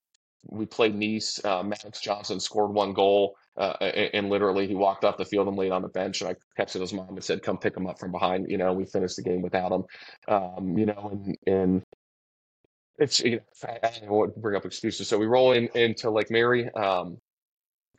we 0.48 0.66
played 0.66 0.96
nice 0.96 1.44
Uh, 1.44 1.64
Max 1.64 2.00
Johnson 2.02 2.40
scored 2.40 2.72
one 2.74 2.94
goal. 2.94 3.36
uh, 3.58 3.74
and 3.82 4.30
literally 4.30 4.68
he 4.68 4.76
walked 4.76 5.06
off 5.06 5.18
the 5.18 5.26
field 5.26 5.48
and 5.48 5.58
laid 5.58 5.72
on 5.72 5.82
the 5.82 5.88
bench. 5.88 6.22
And 6.22 6.30
I 6.32 6.62
texted 6.62 6.82
his 6.82 6.94
mom 6.94 7.10
and 7.10 7.24
said, 7.24 7.42
"Come 7.42 7.58
pick 7.58 7.76
him 7.76 7.88
up 7.88 8.00
from 8.00 8.12
behind." 8.12 8.50
You 8.50 8.58
know, 8.58 8.74
we 8.74 8.86
finished 8.86 9.16
the 9.16 9.24
game 9.24 9.42
without 9.42 9.72
him. 9.72 9.84
Um, 10.28 10.78
you 10.78 10.86
know, 10.86 11.10
and 11.12 11.38
and 11.48 11.84
it's 12.98 13.20
you 13.20 13.38
know, 13.38 13.42
I, 13.68 13.80
I 13.88 13.92
don't 14.00 14.10
want 14.10 14.34
to 14.34 14.40
bring 14.40 14.56
up 14.56 14.66
excuses. 14.66 15.08
So 15.08 15.18
we 15.18 15.26
roll 15.26 15.54
in 15.54 15.68
into 15.76 16.10
Lake 16.12 16.32
Mary. 16.32 16.70
Um, 16.74 17.18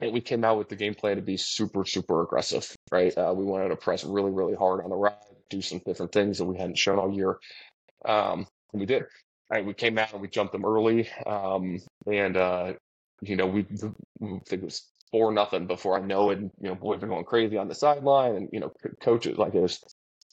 and 0.00 0.12
we 0.12 0.20
came 0.20 0.44
out 0.44 0.58
with 0.58 0.68
the 0.68 0.76
game 0.76 0.94
plan 0.94 1.16
to 1.16 1.22
be 1.22 1.36
super, 1.36 1.84
super 1.84 2.22
aggressive, 2.22 2.74
right? 2.90 3.16
Uh, 3.16 3.32
we 3.34 3.44
wanted 3.44 3.68
to 3.68 3.76
press 3.76 4.04
really, 4.04 4.30
really 4.30 4.54
hard 4.54 4.82
on 4.82 4.90
the 4.90 4.96
ride, 4.96 5.14
do 5.50 5.62
some 5.62 5.80
different 5.84 6.12
things 6.12 6.38
that 6.38 6.44
we 6.44 6.56
hadn't 6.56 6.78
shown 6.78 6.98
all 6.98 7.12
year. 7.12 7.38
Um, 8.04 8.46
and 8.72 8.80
we 8.80 8.86
did. 8.86 9.04
We 9.64 9.74
came 9.74 9.96
out 9.98 10.12
and 10.12 10.20
we 10.20 10.28
jumped 10.28 10.52
them 10.52 10.64
early. 10.64 11.08
Um, 11.24 11.80
and, 12.06 12.36
uh, 12.36 12.72
you 13.22 13.36
know, 13.36 13.46
we, 13.46 13.66
we 14.18 14.40
think 14.46 14.62
it 14.62 14.64
was 14.64 14.82
four 15.10 15.32
nothing 15.32 15.66
before 15.66 15.98
I 15.98 16.02
know 16.02 16.30
it. 16.30 16.38
You 16.38 16.52
know, 16.60 16.74
boys 16.74 17.02
are 17.02 17.06
going 17.06 17.24
crazy 17.24 17.56
on 17.56 17.68
the 17.68 17.74
sideline, 17.74 18.36
and 18.36 18.48
you 18.52 18.60
know, 18.60 18.72
coaches 19.00 19.38
like 19.38 19.54
it 19.54 19.60
was. 19.60 19.82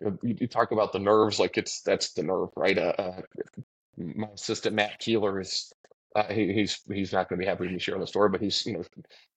You, 0.02 0.18
you, 0.24 0.48
talk 0.48 0.72
about 0.72 0.92
the 0.92 1.00
nerves, 1.00 1.40
like 1.40 1.58
it's 1.58 1.82
that's 1.82 2.14
the 2.14 2.24
nerve, 2.24 2.50
right? 2.56 2.78
Uh, 2.78 2.94
uh, 2.98 3.22
my 3.98 4.28
assistant 4.34 4.76
Matt 4.76 5.00
Keeler 5.00 5.40
is 5.40 5.72
uh, 6.16 6.32
he, 6.32 6.54
he's 6.54 6.80
he's 6.92 7.12
not 7.12 7.28
going 7.28 7.40
to 7.40 7.46
be 7.46 7.50
happy 7.50 7.68
to 7.68 7.80
share 7.80 7.98
the 7.98 8.08
story, 8.08 8.30
but 8.30 8.42
he's 8.42 8.66
you 8.66 8.74
know 8.74 8.84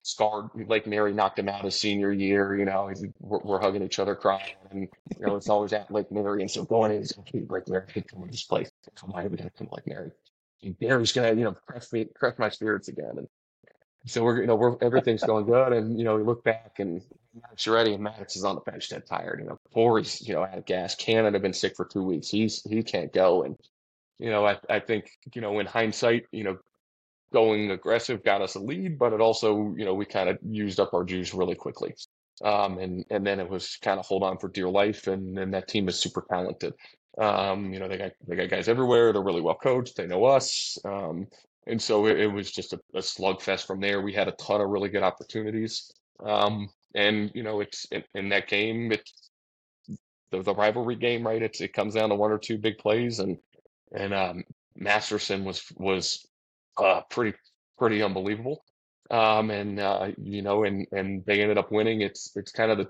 scarred. 0.02 0.48
Lake 0.68 0.86
Mary 0.86 1.12
knocked 1.12 1.38
him 1.38 1.48
out 1.48 1.64
his 1.64 1.78
senior 1.78 2.12
year. 2.12 2.56
You 2.56 2.64
know, 2.64 2.92
we're, 3.20 3.40
we're, 3.40 3.60
hugging 3.60 3.82
each 3.82 3.98
other, 3.98 4.14
crying, 4.14 4.54
and 4.70 4.88
you 5.18 5.26
know 5.26 5.36
it's 5.36 5.48
always 5.48 5.72
at 5.72 5.90
Lake 5.90 6.12
Mary. 6.12 6.42
And 6.42 6.50
so 6.50 6.64
going 6.64 6.92
in, 6.92 6.98
he's 6.98 7.16
like, 7.16 7.50
Lake 7.50 7.68
Mary, 7.68 7.86
come 7.92 8.24
to 8.24 8.30
this 8.30 8.44
place. 8.44 8.70
Why 9.02 9.22
are 9.22 9.28
we 9.28 9.36
going 9.36 9.50
to 9.50 9.56
come 9.56 9.68
to 9.68 9.74
Lake 9.74 9.86
Mary? 9.86 10.10
And 10.62 10.78
Gary's 10.78 11.12
going 11.12 11.32
to 11.32 11.38
you 11.38 11.44
know 11.44 11.56
crush 11.66 11.92
me, 11.92 12.06
crush 12.14 12.38
my 12.38 12.48
spirits 12.48 12.88
again. 12.88 13.12
And 13.16 13.28
so 14.06 14.22
we're 14.22 14.40
you 14.40 14.46
know 14.46 14.54
we're 14.54 14.76
everything's 14.82 15.24
going 15.24 15.46
good, 15.46 15.72
and 15.72 15.98
you 15.98 16.04
know 16.04 16.16
we 16.16 16.22
look 16.22 16.44
back 16.44 16.76
and 16.78 17.02
Maddox 17.34 17.66
ready, 17.66 17.92
and 17.92 18.02
Maddox 18.02 18.36
is 18.36 18.44
on 18.44 18.54
the 18.54 18.60
bench, 18.60 18.88
dead 18.88 19.04
tired. 19.06 19.40
You 19.40 19.48
know, 19.48 19.58
Corey's 19.74 20.26
you 20.26 20.34
know 20.34 20.44
out 20.44 20.58
of 20.58 20.64
gas. 20.64 20.94
Cannon 20.94 21.32
had 21.32 21.42
been 21.42 21.52
sick 21.52 21.74
for 21.74 21.84
two 21.84 22.02
weeks. 22.02 22.28
He's 22.28 22.62
he 22.62 22.82
can't 22.82 23.12
go, 23.12 23.42
and 23.42 23.56
you 24.18 24.30
know 24.30 24.46
I 24.46 24.58
I 24.70 24.78
think 24.78 25.10
you 25.34 25.40
know 25.40 25.58
in 25.58 25.66
hindsight, 25.66 26.26
you 26.30 26.44
know 26.44 26.58
going 27.36 27.70
aggressive 27.70 28.24
got 28.24 28.40
us 28.40 28.54
a 28.54 28.58
lead, 28.58 28.98
but 28.98 29.12
it 29.12 29.20
also, 29.20 29.74
you 29.76 29.84
know, 29.84 29.92
we 29.92 30.06
kind 30.06 30.30
of 30.30 30.38
used 30.42 30.80
up 30.80 30.94
our 30.94 31.04
juice 31.04 31.34
really 31.34 31.54
quickly. 31.54 31.94
Um, 32.42 32.78
and 32.78 33.04
and 33.10 33.26
then 33.26 33.40
it 33.40 33.50
was 33.50 33.76
kind 33.82 34.00
of 34.00 34.06
hold 34.06 34.22
on 34.22 34.38
for 34.38 34.48
dear 34.48 34.70
life, 34.70 35.06
and 35.06 35.38
and 35.38 35.52
that 35.52 35.68
team 35.68 35.86
is 35.86 35.98
super 35.98 36.24
talented. 36.30 36.72
Um, 37.20 37.74
you 37.74 37.78
know, 37.78 37.88
they 37.88 37.98
got 37.98 38.12
they 38.26 38.36
got 38.36 38.48
guys 38.48 38.68
everywhere. 38.68 39.12
They're 39.12 39.22
really 39.22 39.42
well 39.42 39.58
coached. 39.62 39.96
They 39.96 40.06
know 40.06 40.24
us, 40.24 40.78
um, 40.86 41.26
and 41.66 41.80
so 41.80 42.06
it, 42.06 42.20
it 42.20 42.26
was 42.26 42.50
just 42.50 42.72
a, 42.72 42.80
a, 42.94 43.00
slugfest 43.00 43.66
from 43.66 43.80
there. 43.80 44.00
We 44.00 44.14
had 44.14 44.28
a 44.28 44.32
ton 44.32 44.62
of 44.62 44.70
really 44.70 44.88
good 44.88 45.02
opportunities, 45.02 45.92
um, 46.24 46.70
and 46.94 47.30
you 47.34 47.42
know, 47.42 47.60
it's 47.60 47.86
in, 47.90 48.02
in 48.14 48.30
that 48.30 48.48
game. 48.48 48.92
It's 48.92 49.30
the, 50.30 50.42
the, 50.42 50.54
rivalry 50.54 50.96
game, 50.96 51.26
right? 51.26 51.42
It's 51.42 51.60
it 51.60 51.74
comes 51.74 51.94
down 51.94 52.08
to 52.08 52.14
one 52.14 52.32
or 52.32 52.38
two 52.38 52.56
big 52.56 52.78
plays, 52.78 53.18
and 53.18 53.36
and 53.94 54.14
um, 54.14 54.44
Masterson 54.74 55.44
was 55.44 55.62
was 55.76 56.26
uh, 56.78 57.02
pretty 57.10 57.36
pretty 57.78 58.02
unbelievable. 58.02 58.64
Um, 59.10 59.50
and 59.50 59.78
uh, 59.78 60.08
you 60.18 60.42
know, 60.42 60.64
and 60.64 60.86
and 60.92 61.24
they 61.26 61.40
ended 61.40 61.58
up 61.58 61.70
winning. 61.70 62.00
It's 62.00 62.36
it's 62.36 62.52
kind 62.52 62.70
of 62.70 62.78
the 62.78 62.88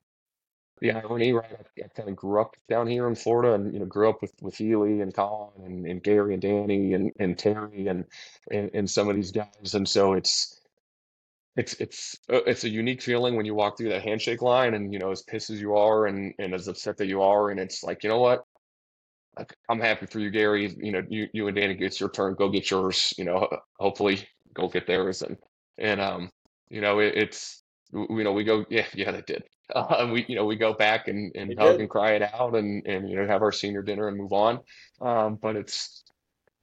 the 0.80 0.92
irony, 0.92 1.32
right? 1.32 1.50
I, 1.50 1.84
I 1.84 1.88
kind 1.88 2.08
of 2.08 2.16
grew 2.16 2.40
up 2.40 2.54
down 2.68 2.86
here 2.86 3.08
in 3.08 3.14
Florida, 3.14 3.54
and 3.54 3.72
you 3.72 3.80
know, 3.80 3.86
grew 3.86 4.08
up 4.08 4.22
with 4.22 4.32
with 4.40 4.56
Healy 4.56 5.00
and 5.00 5.14
Colin 5.14 5.64
and, 5.64 5.86
and 5.86 6.02
Gary 6.02 6.34
and 6.34 6.42
Danny 6.42 6.94
and 6.94 7.12
and 7.18 7.38
Terry 7.38 7.86
and, 7.88 8.04
and 8.50 8.70
and 8.74 8.90
some 8.90 9.08
of 9.08 9.16
these 9.16 9.32
guys, 9.32 9.74
and 9.74 9.88
so 9.88 10.14
it's 10.14 10.60
it's 11.56 11.74
it's 11.74 12.18
uh, 12.30 12.44
it's 12.46 12.64
a 12.64 12.68
unique 12.68 13.02
feeling 13.02 13.36
when 13.36 13.46
you 13.46 13.54
walk 13.54 13.78
through 13.78 13.88
that 13.90 14.02
handshake 14.02 14.42
line, 14.42 14.74
and 14.74 14.92
you 14.92 14.98
know, 14.98 15.10
as 15.10 15.22
pissed 15.22 15.50
as 15.50 15.60
you 15.60 15.76
are, 15.76 16.06
and 16.06 16.34
and 16.38 16.54
as 16.54 16.68
upset 16.68 16.98
that 16.98 17.06
you 17.06 17.22
are, 17.22 17.50
and 17.50 17.58
it's 17.58 17.82
like, 17.82 18.04
you 18.04 18.10
know 18.10 18.20
what, 18.20 18.44
I'm 19.68 19.80
happy 19.80 20.06
for 20.06 20.18
you, 20.18 20.30
Gary. 20.30 20.74
You 20.78 20.92
know, 20.92 21.02
you, 21.08 21.28
you 21.32 21.46
and 21.46 21.56
Danny 21.56 21.74
gets 21.74 22.00
your 22.00 22.08
turn. 22.10 22.34
Go 22.34 22.48
get 22.48 22.70
yours. 22.70 23.12
You 23.18 23.24
know, 23.24 23.48
hopefully 23.78 24.26
go 24.54 24.68
get 24.68 24.86
theirs. 24.86 25.22
And 25.22 25.36
and 25.78 26.00
um, 26.00 26.30
you 26.68 26.80
know, 26.80 27.00
it, 27.00 27.14
it's 27.16 27.62
you 27.92 28.24
know 28.24 28.32
we 28.32 28.44
go 28.44 28.64
yeah 28.70 28.86
yeah 28.94 29.10
they 29.12 29.22
did. 29.22 29.44
Uh, 29.74 30.08
we 30.12 30.24
you 30.28 30.36
know 30.36 30.44
we 30.44 30.54
go 30.54 30.74
back 30.74 31.08
and 31.08 31.34
and 31.34 31.58
hug 31.58 31.72
did. 31.72 31.80
and 31.80 31.90
cry 31.90 32.12
it 32.12 32.22
out 32.22 32.54
and 32.54 32.86
and 32.86 33.10
you 33.10 33.16
know 33.16 33.26
have 33.26 33.42
our 33.42 33.50
senior 33.50 33.82
dinner 33.82 34.06
and 34.06 34.16
move 34.16 34.32
on. 34.32 34.60
Um, 35.00 35.40
but 35.42 35.56
it's 35.56 36.04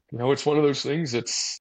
you 0.09 0.19
know 0.19 0.31
it's 0.31 0.45
one 0.45 0.55
of 0.55 0.63
those 0.63 0.81
things. 0.81 1.13
It's 1.13 1.59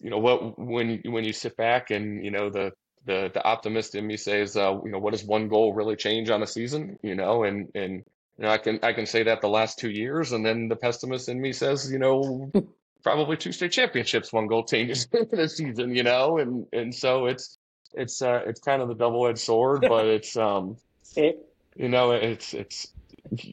you 0.00 0.08
know 0.08 0.16
what 0.16 0.58
when 0.58 1.02
when 1.04 1.22
you 1.22 1.34
sit 1.34 1.54
back 1.58 1.90
and 1.90 2.24
you 2.24 2.30
know 2.30 2.48
the 2.48 2.72
the 3.04 3.30
the 3.34 3.44
optimist 3.44 3.94
in 3.94 4.06
me 4.06 4.16
says 4.16 4.56
uh, 4.56 4.74
you 4.84 4.90
know 4.90 4.98
what 4.98 5.12
does 5.12 5.24
one 5.24 5.48
goal 5.48 5.74
really 5.74 5.96
change 5.96 6.30
on 6.30 6.42
a 6.42 6.46
season 6.46 6.98
you 7.02 7.14
know 7.14 7.44
and 7.44 7.68
and 7.74 8.02
you 8.38 8.44
know, 8.44 8.50
I 8.50 8.58
can 8.58 8.80
I 8.82 8.92
can 8.92 9.06
say 9.06 9.22
that 9.24 9.40
the 9.40 9.48
last 9.48 9.78
two 9.78 9.90
years, 9.90 10.32
and 10.32 10.44
then 10.44 10.68
the 10.68 10.76
pessimist 10.76 11.28
in 11.28 11.40
me 11.40 11.52
says, 11.52 11.90
you 11.90 11.98
know, 11.98 12.50
probably 13.02 13.36
two 13.36 13.52
state 13.52 13.72
championships, 13.72 14.32
one 14.32 14.48
goal 14.48 14.64
changes 14.64 15.06
this 15.30 15.56
season, 15.56 15.94
you 15.94 16.02
know, 16.02 16.38
and 16.38 16.66
and 16.72 16.94
so 16.94 17.26
it's 17.26 17.58
it's 17.92 18.22
uh 18.22 18.42
it's 18.46 18.60
kind 18.60 18.82
of 18.82 18.88
the 18.88 18.94
double 18.94 19.26
edged 19.28 19.38
sword, 19.38 19.82
but 19.88 20.06
it's 20.06 20.36
um 20.36 20.76
you 21.14 21.88
know 21.88 22.10
it's 22.12 22.54
it's 22.54 22.88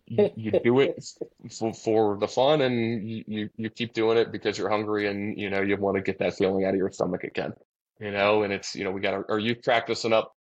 you, 0.08 0.30
you 0.36 0.52
do 0.64 0.80
it 0.80 1.04
for, 1.52 1.74
for 1.74 2.18
the 2.18 2.28
fun, 2.28 2.62
and 2.62 3.08
you 3.08 3.50
you 3.56 3.70
keep 3.70 3.94
doing 3.94 4.18
it 4.18 4.32
because 4.32 4.58
you're 4.58 4.70
hungry, 4.70 5.08
and 5.08 5.38
you 5.40 5.50
know 5.52 5.62
you 5.62 5.78
want 5.78 5.96
to 5.96 6.02
get 6.02 6.18
that 6.20 6.36
feeling 6.36 6.66
out 6.66 6.74
of 6.74 6.78
your 6.78 6.92
stomach 6.92 7.24
again, 7.24 7.54
you 8.00 8.12
know, 8.12 8.42
and 8.44 8.52
it's 8.52 8.76
you 8.76 8.84
know 8.84 8.92
we 8.92 9.00
got 9.00 9.14
our, 9.14 9.26
our 9.30 9.40
youth 9.40 9.62
practicing 9.64 10.12
up 10.12 10.36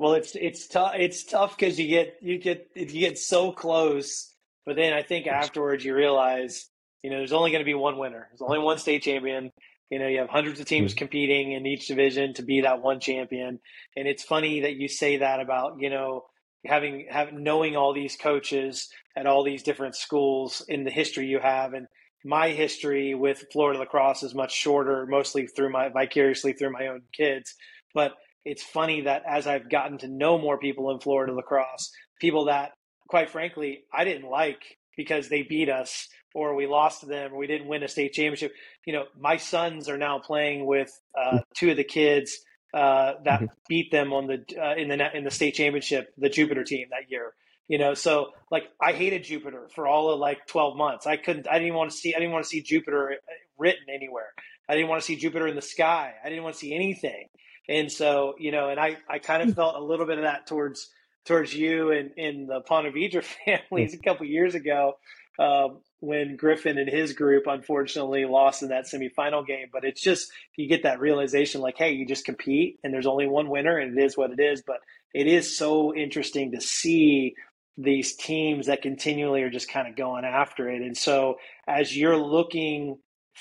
well, 0.00 0.14
it's 0.14 0.34
it's 0.34 0.66
tough. 0.66 0.92
It's 0.96 1.24
tough 1.24 1.58
because 1.58 1.78
you 1.78 1.86
get 1.86 2.16
you 2.22 2.38
get 2.38 2.70
you 2.74 3.00
get 3.00 3.18
so 3.18 3.52
close, 3.52 4.34
but 4.64 4.74
then 4.74 4.94
I 4.94 5.02
think 5.02 5.26
afterwards 5.26 5.84
you 5.84 5.94
realize 5.94 6.70
you 7.02 7.10
know 7.10 7.18
there's 7.18 7.34
only 7.34 7.50
going 7.50 7.60
to 7.60 7.66
be 7.66 7.74
one 7.74 7.98
winner. 7.98 8.26
There's 8.30 8.40
only 8.40 8.60
one 8.60 8.78
state 8.78 9.02
champion. 9.02 9.52
You 9.90 9.98
know, 9.98 10.06
you 10.06 10.20
have 10.20 10.30
hundreds 10.30 10.58
of 10.58 10.64
teams 10.64 10.92
mm-hmm. 10.92 10.98
competing 11.00 11.52
in 11.52 11.66
each 11.66 11.86
division 11.86 12.32
to 12.34 12.42
be 12.42 12.62
that 12.62 12.80
one 12.80 12.98
champion. 12.98 13.60
And 13.94 14.08
it's 14.08 14.22
funny 14.22 14.60
that 14.60 14.76
you 14.76 14.88
say 14.88 15.18
that 15.18 15.38
about 15.38 15.80
you 15.80 15.90
know 15.90 16.24
having 16.64 17.06
having 17.10 17.42
knowing 17.42 17.76
all 17.76 17.92
these 17.92 18.16
coaches 18.16 18.88
at 19.14 19.26
all 19.26 19.44
these 19.44 19.62
different 19.62 19.96
schools 19.96 20.64
in 20.66 20.84
the 20.84 20.90
history 20.90 21.26
you 21.26 21.40
have 21.40 21.74
and 21.74 21.88
my 22.24 22.50
history 22.50 23.14
with 23.14 23.44
Florida 23.52 23.78
lacrosse 23.78 24.22
is 24.22 24.34
much 24.34 24.54
shorter, 24.54 25.04
mostly 25.06 25.46
through 25.46 25.72
my 25.72 25.90
vicariously 25.90 26.54
through 26.54 26.72
my 26.72 26.86
own 26.86 27.02
kids. 27.12 27.54
But 27.94 28.12
it's 28.44 28.62
funny 28.62 29.02
that 29.02 29.22
as 29.28 29.46
I've 29.46 29.70
gotten 29.70 29.98
to 29.98 30.08
know 30.08 30.38
more 30.38 30.58
people 30.58 30.90
in 30.90 31.00
Florida 31.00 31.32
lacrosse, 31.32 31.90
people 32.20 32.46
that, 32.46 32.72
quite 33.08 33.30
frankly, 33.30 33.84
I 33.92 34.04
didn't 34.04 34.28
like 34.28 34.62
because 34.96 35.28
they 35.28 35.42
beat 35.42 35.68
us 35.68 36.08
or 36.34 36.54
we 36.54 36.66
lost 36.66 37.00
to 37.00 37.06
them 37.06 37.32
or 37.32 37.38
we 37.38 37.46
didn't 37.46 37.68
win 37.68 37.82
a 37.82 37.88
state 37.88 38.12
championship. 38.12 38.52
You 38.86 38.92
know, 38.94 39.04
my 39.18 39.36
sons 39.36 39.88
are 39.88 39.98
now 39.98 40.18
playing 40.18 40.66
with 40.66 40.90
uh, 41.18 41.40
two 41.54 41.70
of 41.70 41.76
the 41.76 41.84
kids 41.84 42.38
uh, 42.72 43.14
that 43.24 43.40
mm-hmm. 43.40 43.46
beat 43.68 43.90
them 43.90 44.12
on 44.12 44.26
the 44.26 44.44
uh, 44.60 44.74
in 44.76 44.88
the 44.88 45.16
in 45.16 45.24
the 45.24 45.30
state 45.30 45.54
championship, 45.54 46.12
the 46.16 46.28
Jupiter 46.28 46.64
team 46.64 46.88
that 46.90 47.10
year. 47.10 47.32
You 47.66 47.78
know, 47.78 47.94
so 47.94 48.30
like 48.50 48.64
I 48.80 48.92
hated 48.92 49.24
Jupiter 49.24 49.68
for 49.74 49.86
all 49.86 50.10
of 50.10 50.20
like 50.20 50.46
twelve 50.46 50.76
months. 50.76 51.06
I 51.06 51.16
couldn't. 51.16 51.48
I 51.48 51.58
didn't 51.58 51.74
want 51.74 51.90
to 51.90 51.96
see. 51.96 52.14
I 52.14 52.18
didn't 52.18 52.32
want 52.32 52.44
to 52.44 52.48
see 52.48 52.62
Jupiter 52.62 53.12
uh, 53.12 53.14
written 53.58 53.86
anywhere. 53.92 54.28
I 54.68 54.74
didn't 54.74 54.88
want 54.88 55.02
to 55.02 55.06
see 55.06 55.16
Jupiter 55.16 55.48
in 55.48 55.56
the 55.56 55.62
sky. 55.62 56.14
I 56.24 56.28
didn't 56.28 56.44
want 56.44 56.54
to 56.54 56.60
see 56.60 56.74
anything. 56.74 57.28
And 57.70 57.90
so, 57.90 58.34
you 58.38 58.50
know, 58.50 58.68
and 58.68 58.80
I, 58.80 58.96
I 59.08 59.20
kind 59.20 59.42
of 59.42 59.50
hmm. 59.50 59.54
felt 59.54 59.76
a 59.76 59.82
little 59.82 60.04
bit 60.04 60.18
of 60.18 60.24
that 60.24 60.46
towards 60.46 60.90
towards 61.24 61.54
you 61.54 61.92
and 61.92 62.10
in 62.16 62.46
the 62.46 62.60
Ponte 62.60 62.92
Vedra 62.92 63.22
families 63.46 63.94
a 63.94 63.98
couple 63.98 64.26
years 64.26 64.54
ago 64.54 64.94
um, 65.38 65.78
when 66.00 66.36
Griffin 66.36 66.78
and 66.78 66.88
his 66.88 67.12
group 67.12 67.44
unfortunately 67.46 68.24
lost 68.24 68.62
in 68.62 68.70
that 68.70 68.86
semifinal 68.86 69.46
game. 69.46 69.68
But 69.72 69.84
it's 69.84 70.02
just 70.02 70.32
you 70.56 70.68
get 70.68 70.82
that 70.82 70.98
realization 70.98 71.60
like, 71.60 71.76
hey, 71.78 71.92
you 71.92 72.06
just 72.06 72.24
compete 72.24 72.80
and 72.82 72.92
there's 72.92 73.06
only 73.06 73.28
one 73.28 73.48
winner 73.48 73.78
and 73.78 73.96
it 73.96 74.02
is 74.02 74.16
what 74.16 74.32
it 74.32 74.40
is. 74.40 74.62
But 74.66 74.78
it 75.14 75.28
is 75.28 75.56
so 75.56 75.94
interesting 75.94 76.52
to 76.52 76.60
see 76.60 77.34
these 77.78 78.16
teams 78.16 78.66
that 78.66 78.82
continually 78.82 79.42
are 79.42 79.50
just 79.50 79.70
kind 79.70 79.86
of 79.86 79.96
going 79.96 80.24
after 80.24 80.68
it. 80.68 80.82
And 80.82 80.96
so 80.96 81.36
as 81.68 81.96
you're 81.96 82.18
looking 82.18 82.98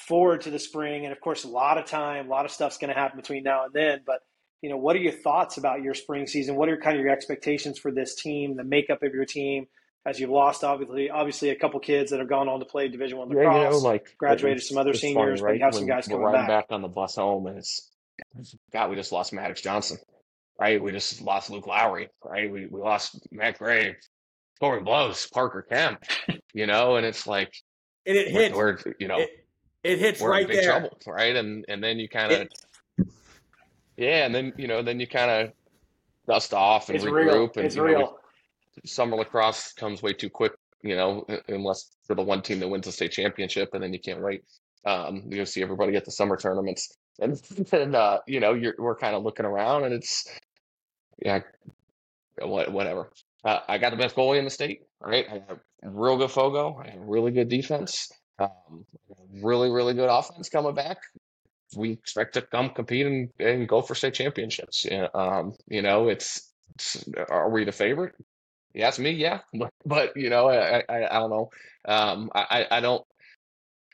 forward 0.08 0.42
to 0.42 0.52
the 0.52 0.60
spring. 0.60 1.06
And 1.06 1.12
of 1.12 1.20
course, 1.20 1.44
a 1.44 1.48
lot 1.48 1.78
of 1.78 1.86
time, 1.86 2.28
a 2.28 2.30
lot 2.30 2.46
of 2.46 2.52
stuff's 2.52 2.78
going 2.78 2.94
to 2.94 3.00
happen 3.00 3.18
between 3.18 3.44
now 3.44 3.66
and 3.66 3.74
then. 3.74 4.02
But 4.06 4.20
you 4.62 4.70
know, 4.70 4.78
what 4.78 4.96
are 4.96 5.00
your 5.00 5.14
thoughts 5.14 5.58
about 5.58 5.82
your 5.82 5.94
spring 5.94 6.28
season? 6.28 6.56
What 6.56 6.70
are 6.70 6.78
kind 6.78 6.98
of 6.98 7.04
your 7.04 7.12
expectations 7.12 7.80
for 7.80 7.92
this 7.92 8.16
team, 8.16 8.56
the 8.56 8.64
makeup 8.64 9.04
of 9.04 9.14
your 9.14 9.26
team? 9.26 9.68
As 10.06 10.20
you've 10.20 10.30
lost, 10.30 10.64
obviously, 10.64 11.10
obviously, 11.10 11.50
a 11.50 11.56
couple 11.56 11.80
kids 11.82 12.12
that 12.12 12.20
have 12.20 12.30
gone 12.30 12.48
on 12.48 12.60
to 12.60 12.66
play 12.66 12.88
Division 12.88 13.18
One 13.18 13.28
lacrosse, 13.28 13.54
yeah, 13.54 13.64
you 13.64 13.70
know, 13.70 13.78
like 13.78 14.16
graduated 14.18 14.64
some 14.64 14.78
other 14.78 14.94
seniors, 14.94 15.42
funny, 15.42 15.42
right? 15.42 15.52
but 15.52 15.58
you 15.58 15.64
have 15.66 15.74
when 15.74 15.82
some 15.82 15.88
guys 15.88 16.08
coming 16.08 16.32
back. 16.32 16.48
back 16.48 16.66
on 16.70 16.82
the 16.82 16.88
bus 16.88 17.16
home, 17.16 17.48
and 17.48 17.58
it's 17.58 17.90
God, 18.72 18.90
we 18.90 18.96
just 18.96 19.12
lost 19.12 19.34
Maddox 19.34 19.62
Johnson, 19.62 19.98
right? 20.60 20.82
We 20.82 20.94
just 20.94 21.22
lost 21.22 21.50
Luke 21.50 21.68
Lowry, 21.68 22.10
right? 22.24 22.50
We 22.50 22.66
we 22.66 22.80
lost 22.80 23.28
Matt 23.30 23.60
Gray, 23.60 23.98
Corey 24.60 24.82
Blows, 24.82 25.28
Parker 25.28 25.66
Kemp, 25.70 26.04
you 26.54 26.66
know, 26.66 26.96
and 26.96 27.06
it's 27.06 27.28
like, 27.28 27.54
and 28.06 28.18
it 28.18 28.30
hit, 28.30 28.56
where, 28.56 28.80
you 29.00 29.08
know, 29.08 29.20
it, 29.20 29.30
it 29.84 30.00
hits 30.00 30.22
right 30.22 30.42
in 30.44 30.48
big 30.48 30.58
there. 30.58 30.72
trouble, 30.72 30.98
right? 31.08 31.36
And 31.36 31.66
and 31.68 31.84
then 31.84 32.00
you 32.00 32.10
kind 32.10 32.32
of 32.32 32.48
Yeah, 33.98 34.26
and 34.26 34.34
then 34.34 34.54
you 34.58 34.68
know, 34.68 34.82
then 34.82 35.00
you 35.00 35.08
kind 35.08 35.30
of 35.30 35.54
dust 36.28 36.54
off 36.54 36.90
and 36.90 36.96
it's 36.96 37.06
regroup. 37.06 37.26
Real. 37.26 37.52
And 37.58 37.66
it's 37.66 37.76
you 37.76 37.82
know, 37.82 37.88
real. 37.88 38.18
summer 38.86 39.18
lacrosse 39.18 39.74
comes 39.74 40.02
way 40.02 40.14
too 40.14 40.30
quick, 40.30 40.54
you 40.82 40.96
know, 40.96 41.26
unless 41.50 41.98
for 42.06 42.16
the 42.16 42.24
one 42.24 42.42
team 42.42 42.60
that 42.60 42.68
wins 42.70 42.86
the 42.86 42.94
state 42.94 43.12
championship, 43.12 43.74
and 43.74 43.84
then 43.84 43.92
you 43.94 44.00
can't 44.00 44.22
wait. 44.22 44.44
Um, 44.86 45.24
you 45.28 45.46
see 45.46 45.62
everybody 45.62 45.98
at 45.98 46.06
the 46.06 46.12
summer 46.12 46.38
tournaments, 46.38 46.96
and 47.20 47.36
then 47.72 47.94
uh, 47.94 48.20
you 48.26 48.40
know, 48.40 48.54
you're 48.54 48.76
we're 48.78 48.96
kind 48.96 49.16
of 49.16 49.24
looking 49.24 49.46
around, 49.46 49.84
and 49.84 49.94
it's 49.94 50.26
yeah, 51.22 51.40
whatever. 52.42 53.12
Uh, 53.44 53.60
I 53.68 53.78
got 53.78 53.92
the 53.92 53.98
best 53.98 54.16
goalie 54.16 54.40
in 54.40 54.46
the 54.46 54.50
state. 54.50 54.84
All 55.04 55.10
right, 55.10 55.26
I 55.30 55.34
have 55.50 55.60
real 55.84 56.18
good 56.18 56.32
fogo. 56.32 56.82
I 56.82 56.92
have 56.92 57.02
really 57.02 57.32
good 57.32 57.50
defense. 57.50 58.10
Um, 58.40 58.86
really, 59.32 59.70
really 59.70 59.94
good 59.94 60.10
offense 60.10 60.50
coming 60.50 60.76
back. 60.76 60.98
We 61.76 61.92
expect 61.92 62.34
to 62.34 62.42
come 62.42 62.72
compete 62.72 63.06
and, 63.06 63.30
and 63.40 63.68
go 63.68 63.82
for 63.82 63.96
state 63.96 64.16
championships. 64.16 64.86
Um, 65.14 65.56
you 65.68 65.82
know, 65.82 66.10
it's, 66.10 66.52
it's, 66.76 67.08
are 67.30 67.50
we 67.50 67.64
the 67.64 67.72
favorite? 67.72 68.16
You 68.74 68.84
ask 68.84 69.00
me, 69.00 69.12
yeah, 69.12 69.42
but, 69.54 69.72
but 69.86 70.18
you 70.18 70.30
know, 70.30 70.50
I, 70.50 70.84
I, 70.90 71.16
I 71.16 71.20
don't 71.20 71.30
know. 71.30 71.50
Um, 71.88 72.32
I, 72.34 72.66
I 72.72 72.80
don't, 72.80 73.04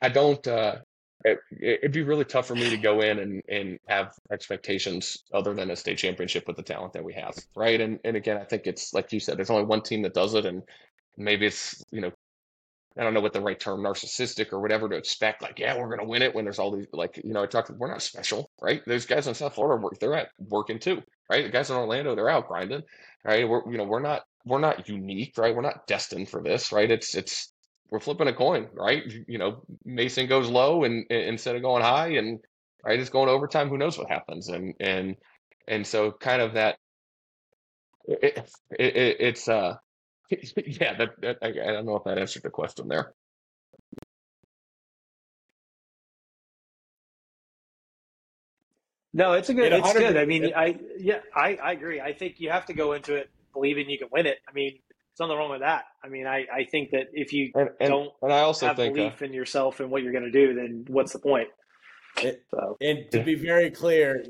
I 0.01 0.09
don't, 0.09 0.45
uh, 0.47 0.77
it, 1.25 1.79
would 1.81 1.91
be 1.91 2.03
really 2.03 2.25
tough 2.25 2.47
for 2.47 2.55
me 2.55 2.69
to 2.69 2.77
go 2.77 3.01
in 3.01 3.19
and, 3.19 3.41
and 3.49 3.79
have 3.87 4.13
expectations 4.31 5.23
other 5.33 5.53
than 5.53 5.71
a 5.71 5.75
state 5.75 5.97
championship 5.97 6.47
with 6.47 6.55
the 6.55 6.63
talent 6.63 6.93
that 6.93 7.03
we 7.03 7.13
have. 7.13 7.33
Right. 7.55 7.81
And, 7.81 7.99
and 8.03 8.15
again, 8.15 8.37
I 8.37 8.43
think 8.43 8.67
it's 8.67 8.93
like 8.93 9.11
you 9.11 9.19
said, 9.19 9.37
there's 9.37 9.49
only 9.49 9.65
one 9.65 9.81
team 9.81 10.03
that 10.03 10.13
does 10.13 10.35
it. 10.35 10.45
And 10.45 10.61
maybe 11.17 11.47
it's, 11.47 11.83
you 11.91 12.01
know, 12.01 12.11
I 12.97 13.03
don't 13.03 13.13
know 13.13 13.21
what 13.21 13.33
the 13.33 13.41
right 13.41 13.59
term, 13.59 13.81
narcissistic 13.81 14.53
or 14.53 14.61
whatever 14.61 14.87
to 14.89 14.95
expect. 14.95 15.41
Like, 15.41 15.59
yeah, 15.59 15.77
we're 15.77 15.87
going 15.87 15.99
to 15.99 16.05
win 16.05 16.21
it 16.21 16.33
when 16.33 16.45
there's 16.45 16.59
all 16.59 16.71
these, 16.71 16.87
like, 16.93 17.19
you 17.23 17.33
know, 17.33 17.43
I 17.43 17.47
talked, 17.47 17.69
we're 17.71 17.91
not 17.91 18.01
special, 18.01 18.49
right? 18.61 18.81
There's 18.85 19.05
guys 19.05 19.27
in 19.27 19.33
South 19.33 19.55
Florida 19.55 19.81
work, 19.81 19.99
they're 19.99 20.15
at 20.15 20.29
working 20.39 20.79
too, 20.79 21.01
right? 21.29 21.43
The 21.43 21.51
guys 21.51 21.69
in 21.69 21.75
Orlando, 21.75 22.15
they're 22.15 22.29
out 22.29 22.47
grinding, 22.47 22.83
right? 23.23 23.47
We're, 23.47 23.69
you 23.69 23.77
know, 23.77 23.83
we're 23.83 23.99
not, 24.01 24.23
we're 24.45 24.59
not 24.59 24.87
unique, 24.87 25.33
right? 25.37 25.55
We're 25.55 25.61
not 25.61 25.87
destined 25.87 26.29
for 26.29 26.41
this, 26.41 26.71
right? 26.71 26.89
It's, 26.89 27.15
it's, 27.15 27.51
we're 27.89 27.99
flipping 27.99 28.27
a 28.27 28.33
coin, 28.33 28.67
right? 28.73 29.03
You 29.27 29.37
know, 29.37 29.63
Mason 29.85 30.27
goes 30.27 30.49
low 30.49 30.83
and, 30.83 31.05
and 31.09 31.21
instead 31.21 31.55
of 31.55 31.61
going 31.61 31.83
high, 31.83 32.13
and 32.17 32.39
right, 32.83 32.99
it's 32.99 33.09
going 33.09 33.29
overtime. 33.29 33.69
Who 33.69 33.77
knows 33.77 33.97
what 33.97 34.09
happens? 34.09 34.49
And 34.49 34.73
and 34.79 35.15
and 35.67 35.85
so 35.85 36.11
kind 36.11 36.41
of 36.41 36.53
that. 36.53 36.77
It, 38.05 38.49
it, 38.71 38.95
it 38.95 39.17
it's 39.19 39.47
uh, 39.47 39.75
yeah. 40.65 40.93
That, 40.97 41.21
that 41.21 41.37
I, 41.41 41.47
I 41.47 41.73
don't 41.73 41.85
know 41.85 41.95
if 41.97 42.03
that 42.05 42.17
answered 42.17 42.43
the 42.43 42.49
question 42.49 42.87
there. 42.87 43.13
No, 49.13 49.31
it's 49.31 49.49
a 49.49 49.53
good. 49.53 49.71
It's 49.71 49.93
good. 49.93 50.17
I 50.17 50.25
mean, 50.25 50.51
I 50.53 50.77
yeah, 50.97 51.19
I, 51.33 51.55
I 51.55 51.71
agree. 51.71 52.01
I 52.01 52.11
think 52.11 52.35
you 52.39 52.49
have 52.49 52.65
to 52.65 52.73
go 52.73 52.91
into 52.91 53.15
it 53.15 53.29
believing 53.53 53.89
you 53.89 53.97
can 53.97 54.09
win 54.11 54.25
it. 54.25 54.39
I 54.47 54.51
mean, 54.51 54.73
there's 55.17 55.29
nothing 55.29 55.39
wrong 55.39 55.51
with 55.51 55.61
that. 55.61 55.85
I 56.03 56.09
mean, 56.09 56.27
I, 56.27 56.45
I 56.53 56.65
think 56.65 56.91
that 56.91 57.07
if 57.13 57.31
you 57.31 57.51
and, 57.55 57.69
and, 57.79 57.89
don't 57.89 58.09
and 58.21 58.33
I 58.33 58.41
also 58.41 58.67
have 58.67 58.75
think, 58.75 58.93
belief 58.93 59.21
uh, 59.21 59.25
in 59.25 59.33
yourself 59.33 59.79
and 59.79 59.89
what 59.89 60.03
you're 60.03 60.11
going 60.11 60.25
to 60.25 60.31
do, 60.31 60.53
then 60.53 60.83
what's 60.89 61.13
the 61.13 61.19
point? 61.19 61.47
It, 62.21 62.43
so. 62.51 62.75
And 62.81 63.09
to 63.11 63.23
be 63.23 63.35
very 63.35 63.71
clear, 63.71 64.25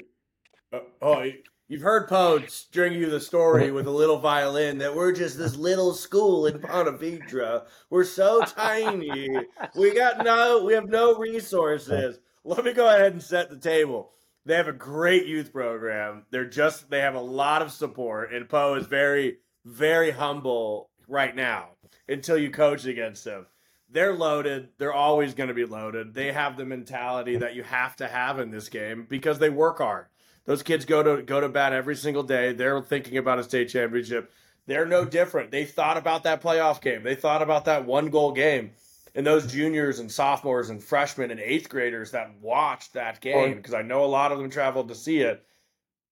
uh, 0.71 0.79
oh, 1.01 1.31
you've 1.67 1.81
heard 1.81 2.07
Poe 2.07 2.41
string 2.47 2.93
you 2.93 3.09
the 3.09 3.19
story 3.19 3.71
with 3.71 3.87
a 3.87 3.91
little 3.91 4.19
violin 4.19 4.77
that 4.79 4.95
we're 4.95 5.11
just 5.11 5.37
this 5.37 5.55
little 5.55 5.93
school 5.93 6.45
in 6.45 6.59
Ponte 6.59 6.99
Vedra. 6.99 7.65
We're 7.89 8.03
so 8.03 8.41
tiny. 8.43 9.29
we 9.75 9.93
got 9.95 10.23
no, 10.23 10.63
we 10.63 10.73
have 10.73 10.87
no 10.87 11.15
resources. 11.15 12.19
Let 12.43 12.63
me 12.63 12.73
go 12.73 12.87
ahead 12.87 13.13
and 13.13 13.23
set 13.23 13.49
the 13.49 13.57
table. 13.57 14.11
They 14.45 14.55
have 14.55 14.67
a 14.67 14.73
great 14.73 15.25
youth 15.25 15.51
program. 15.51 16.25
They're 16.29 16.45
just 16.45 16.89
they 16.89 16.99
have 16.99 17.15
a 17.15 17.19
lot 17.19 17.63
of 17.63 17.71
support, 17.71 18.31
and 18.31 18.47
Poe 18.47 18.75
is 18.75 18.85
very 18.85 19.37
very 19.65 20.11
humble 20.11 20.91
right 21.07 21.35
now 21.35 21.69
until 22.07 22.37
you 22.37 22.51
coach 22.51 22.85
against 22.85 23.23
them. 23.23 23.47
They're 23.89 24.13
loaded. 24.13 24.69
They're 24.77 24.93
always 24.93 25.33
going 25.33 25.47
to 25.47 25.55
be 25.55 25.65
loaded. 25.65 26.13
They 26.13 26.31
have 26.31 26.57
the 26.57 26.65
mentality 26.65 27.37
that 27.37 27.55
you 27.55 27.63
have 27.63 27.95
to 27.97 28.07
have 28.07 28.39
in 28.39 28.51
this 28.51 28.69
game 28.69 29.07
because 29.09 29.39
they 29.39 29.49
work 29.49 29.79
hard. 29.79 30.07
Those 30.45 30.63
kids 30.63 30.85
go 30.85 31.01
to 31.03 31.23
go 31.23 31.41
to 31.41 31.49
bat 31.49 31.73
every 31.73 31.95
single 31.95 32.23
day. 32.23 32.53
They're 32.53 32.81
thinking 32.81 33.17
about 33.17 33.39
a 33.39 33.43
state 33.43 33.69
championship. 33.69 34.31
They're 34.67 34.85
no 34.85 35.05
different. 35.05 35.51
They 35.51 35.65
thought 35.65 35.97
about 35.97 36.23
that 36.23 36.41
playoff 36.41 36.81
game. 36.81 37.03
They 37.03 37.15
thought 37.15 37.41
about 37.41 37.65
that 37.65 37.85
one 37.85 38.09
goal 38.09 38.31
game. 38.31 38.71
And 39.13 39.25
those 39.25 39.51
juniors 39.51 39.99
and 39.99 40.11
sophomores 40.11 40.69
and 40.69 40.83
freshmen 40.83 41.31
and 41.31 41.39
eighth 41.39 41.69
graders 41.69 42.11
that 42.11 42.31
watched 42.41 42.93
that 42.93 43.21
game, 43.21 43.55
because 43.55 43.73
I 43.73 43.81
know 43.81 44.03
a 44.03 44.07
lot 44.07 44.31
of 44.31 44.39
them 44.39 44.49
traveled 44.49 44.89
to 44.89 44.95
see 44.95 45.19
it, 45.19 45.45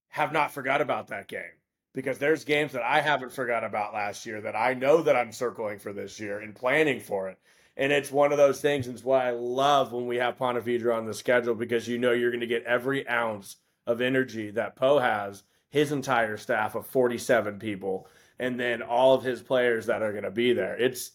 have 0.07 0.31
not 0.31 0.53
forgot 0.53 0.79
about 0.79 1.09
that 1.09 1.27
game 1.27 1.51
because 1.93 2.17
there's 2.17 2.43
games 2.43 2.71
that 2.73 2.83
I 2.83 3.01
haven't 3.01 3.31
forgot 3.31 3.63
about 3.63 3.93
last 3.93 4.25
year 4.25 4.41
that 4.41 4.55
I 4.55 4.73
know 4.73 5.03
that 5.03 5.15
I'm 5.15 5.31
circling 5.31 5.79
for 5.79 5.93
this 5.93 6.19
year 6.19 6.39
and 6.39 6.55
planning 6.55 6.99
for 6.99 7.29
it. 7.29 7.37
And 7.77 7.91
it's 7.91 8.11
one 8.11 8.31
of 8.31 8.37
those 8.37 8.61
things. 8.61 8.87
And 8.87 8.95
it's 8.95 9.05
why 9.05 9.27
I 9.27 9.31
love 9.31 9.91
when 9.91 10.07
we 10.07 10.17
have 10.17 10.37
Ponte 10.37 10.63
Vedra 10.63 10.95
on 10.95 11.05
the 11.05 11.13
schedule 11.13 11.55
because 11.55 11.87
you 11.87 11.97
know 11.97 12.11
you're 12.11 12.31
going 12.31 12.41
to 12.41 12.47
get 12.47 12.63
every 12.63 13.07
ounce 13.07 13.57
of 13.87 14.01
energy 14.01 14.51
that 14.51 14.75
Poe 14.75 14.99
has, 14.99 15.43
his 15.69 15.91
entire 15.91 16.37
staff 16.37 16.75
of 16.75 16.85
47 16.87 17.59
people, 17.59 18.07
and 18.39 18.59
then 18.59 18.81
all 18.81 19.13
of 19.13 19.23
his 19.23 19.41
players 19.41 19.85
that 19.87 20.01
are 20.01 20.11
going 20.11 20.23
to 20.23 20.31
be 20.31 20.53
there. 20.53 20.75
It's 20.77 21.11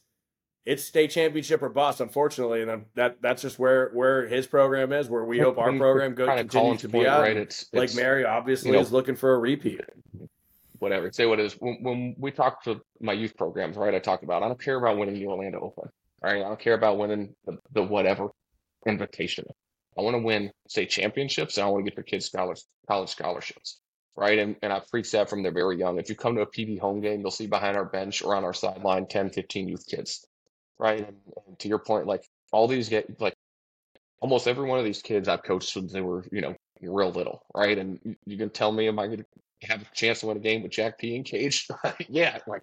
it's 0.66 0.84
state 0.84 1.10
championship 1.10 1.62
or 1.62 1.70
bust, 1.70 2.00
unfortunately, 2.00 2.62
and 2.62 2.84
that 2.94 3.22
that's 3.22 3.40
just 3.40 3.58
where 3.58 3.90
where 3.94 4.26
his 4.26 4.46
program 4.46 4.92
is. 4.92 5.08
Where 5.08 5.24
we 5.24 5.38
hope 5.38 5.56
our 5.56 5.72
program 5.72 6.14
goes 6.14 6.28
continues 6.28 6.82
to 6.82 6.88
be 6.88 7.06
at. 7.06 7.20
Right, 7.20 7.36
it's, 7.36 7.62
it's 7.72 7.94
Lake 7.94 7.94
Mary 7.94 8.24
obviously 8.24 8.70
you 8.70 8.76
know, 8.76 8.82
is 8.82 8.92
looking 8.92 9.16
for 9.16 9.34
a 9.34 9.38
repeat 9.38 9.80
whatever. 10.78 11.10
Say 11.12 11.26
what 11.26 11.40
it 11.40 11.46
is. 11.46 11.54
When, 11.54 11.78
when 11.82 12.14
we 12.18 12.30
talk 12.30 12.62
to 12.64 12.80
my 13.00 13.12
youth 13.12 13.36
programs, 13.36 13.76
right? 13.76 13.94
I 13.94 13.98
talk 13.98 14.22
about 14.22 14.42
I 14.42 14.48
don't 14.48 14.60
care 14.60 14.76
about 14.76 14.98
winning 14.98 15.14
the 15.14 15.26
Orlando 15.26 15.60
Open. 15.60 15.90
All 16.22 16.32
right, 16.32 16.44
I 16.44 16.48
don't 16.48 16.60
care 16.60 16.74
about 16.74 16.98
winning 16.98 17.34
the, 17.44 17.58
the 17.72 17.82
whatever 17.82 18.28
invitation. 18.86 19.44
I 19.98 20.02
want 20.02 20.14
to 20.14 20.22
win 20.22 20.52
state 20.68 20.90
championships 20.90 21.56
and 21.56 21.66
I 21.66 21.70
want 21.70 21.84
to 21.84 21.90
get 21.90 21.96
their 21.96 22.04
kids 22.04 22.26
scholars 22.26 22.64
college 22.86 23.10
scholarships. 23.10 23.80
Right. 24.16 24.38
And, 24.38 24.56
and 24.62 24.72
I've 24.72 24.88
preached 24.88 25.12
that 25.12 25.28
from 25.28 25.42
they're 25.42 25.52
very 25.52 25.78
young. 25.78 25.98
If 25.98 26.08
you 26.08 26.16
come 26.16 26.34
to 26.36 26.42
a 26.42 26.46
PV 26.46 26.80
home 26.80 27.00
game, 27.00 27.20
you'll 27.20 27.30
see 27.30 27.46
behind 27.46 27.76
our 27.76 27.84
bench 27.84 28.22
or 28.22 28.34
on 28.34 28.44
our 28.44 28.54
sideline 28.54 29.06
10, 29.06 29.30
15 29.30 29.68
youth 29.68 29.86
kids. 29.86 30.26
Right. 30.78 31.06
And, 31.06 31.16
and 31.46 31.58
to 31.60 31.68
your 31.68 31.78
point, 31.78 32.06
like 32.06 32.24
all 32.52 32.66
these 32.66 32.88
get 32.88 33.20
like 33.20 33.34
almost 34.20 34.48
every 34.48 34.68
one 34.68 34.78
of 34.78 34.84
these 34.84 35.02
kids 35.02 35.28
I've 35.28 35.44
coached 35.44 35.72
since 35.72 35.92
they 35.92 36.00
were, 36.00 36.24
you 36.32 36.40
know, 36.40 36.54
real 36.82 37.10
little. 37.10 37.42
Right. 37.54 37.78
And 37.78 38.16
you 38.24 38.36
can 38.36 38.50
tell 38.50 38.72
me, 38.72 38.88
am 38.88 38.98
I 38.98 39.06
going 39.06 39.18
to 39.18 39.68
have 39.68 39.82
a 39.82 39.94
chance 39.94 40.20
to 40.20 40.26
win 40.26 40.36
a 40.36 40.40
game 40.40 40.62
with 40.62 40.72
Jack 40.72 40.98
P 40.98 41.14
and 41.14 41.24
Cage? 41.24 41.68
yeah, 42.08 42.38
like 42.46 42.62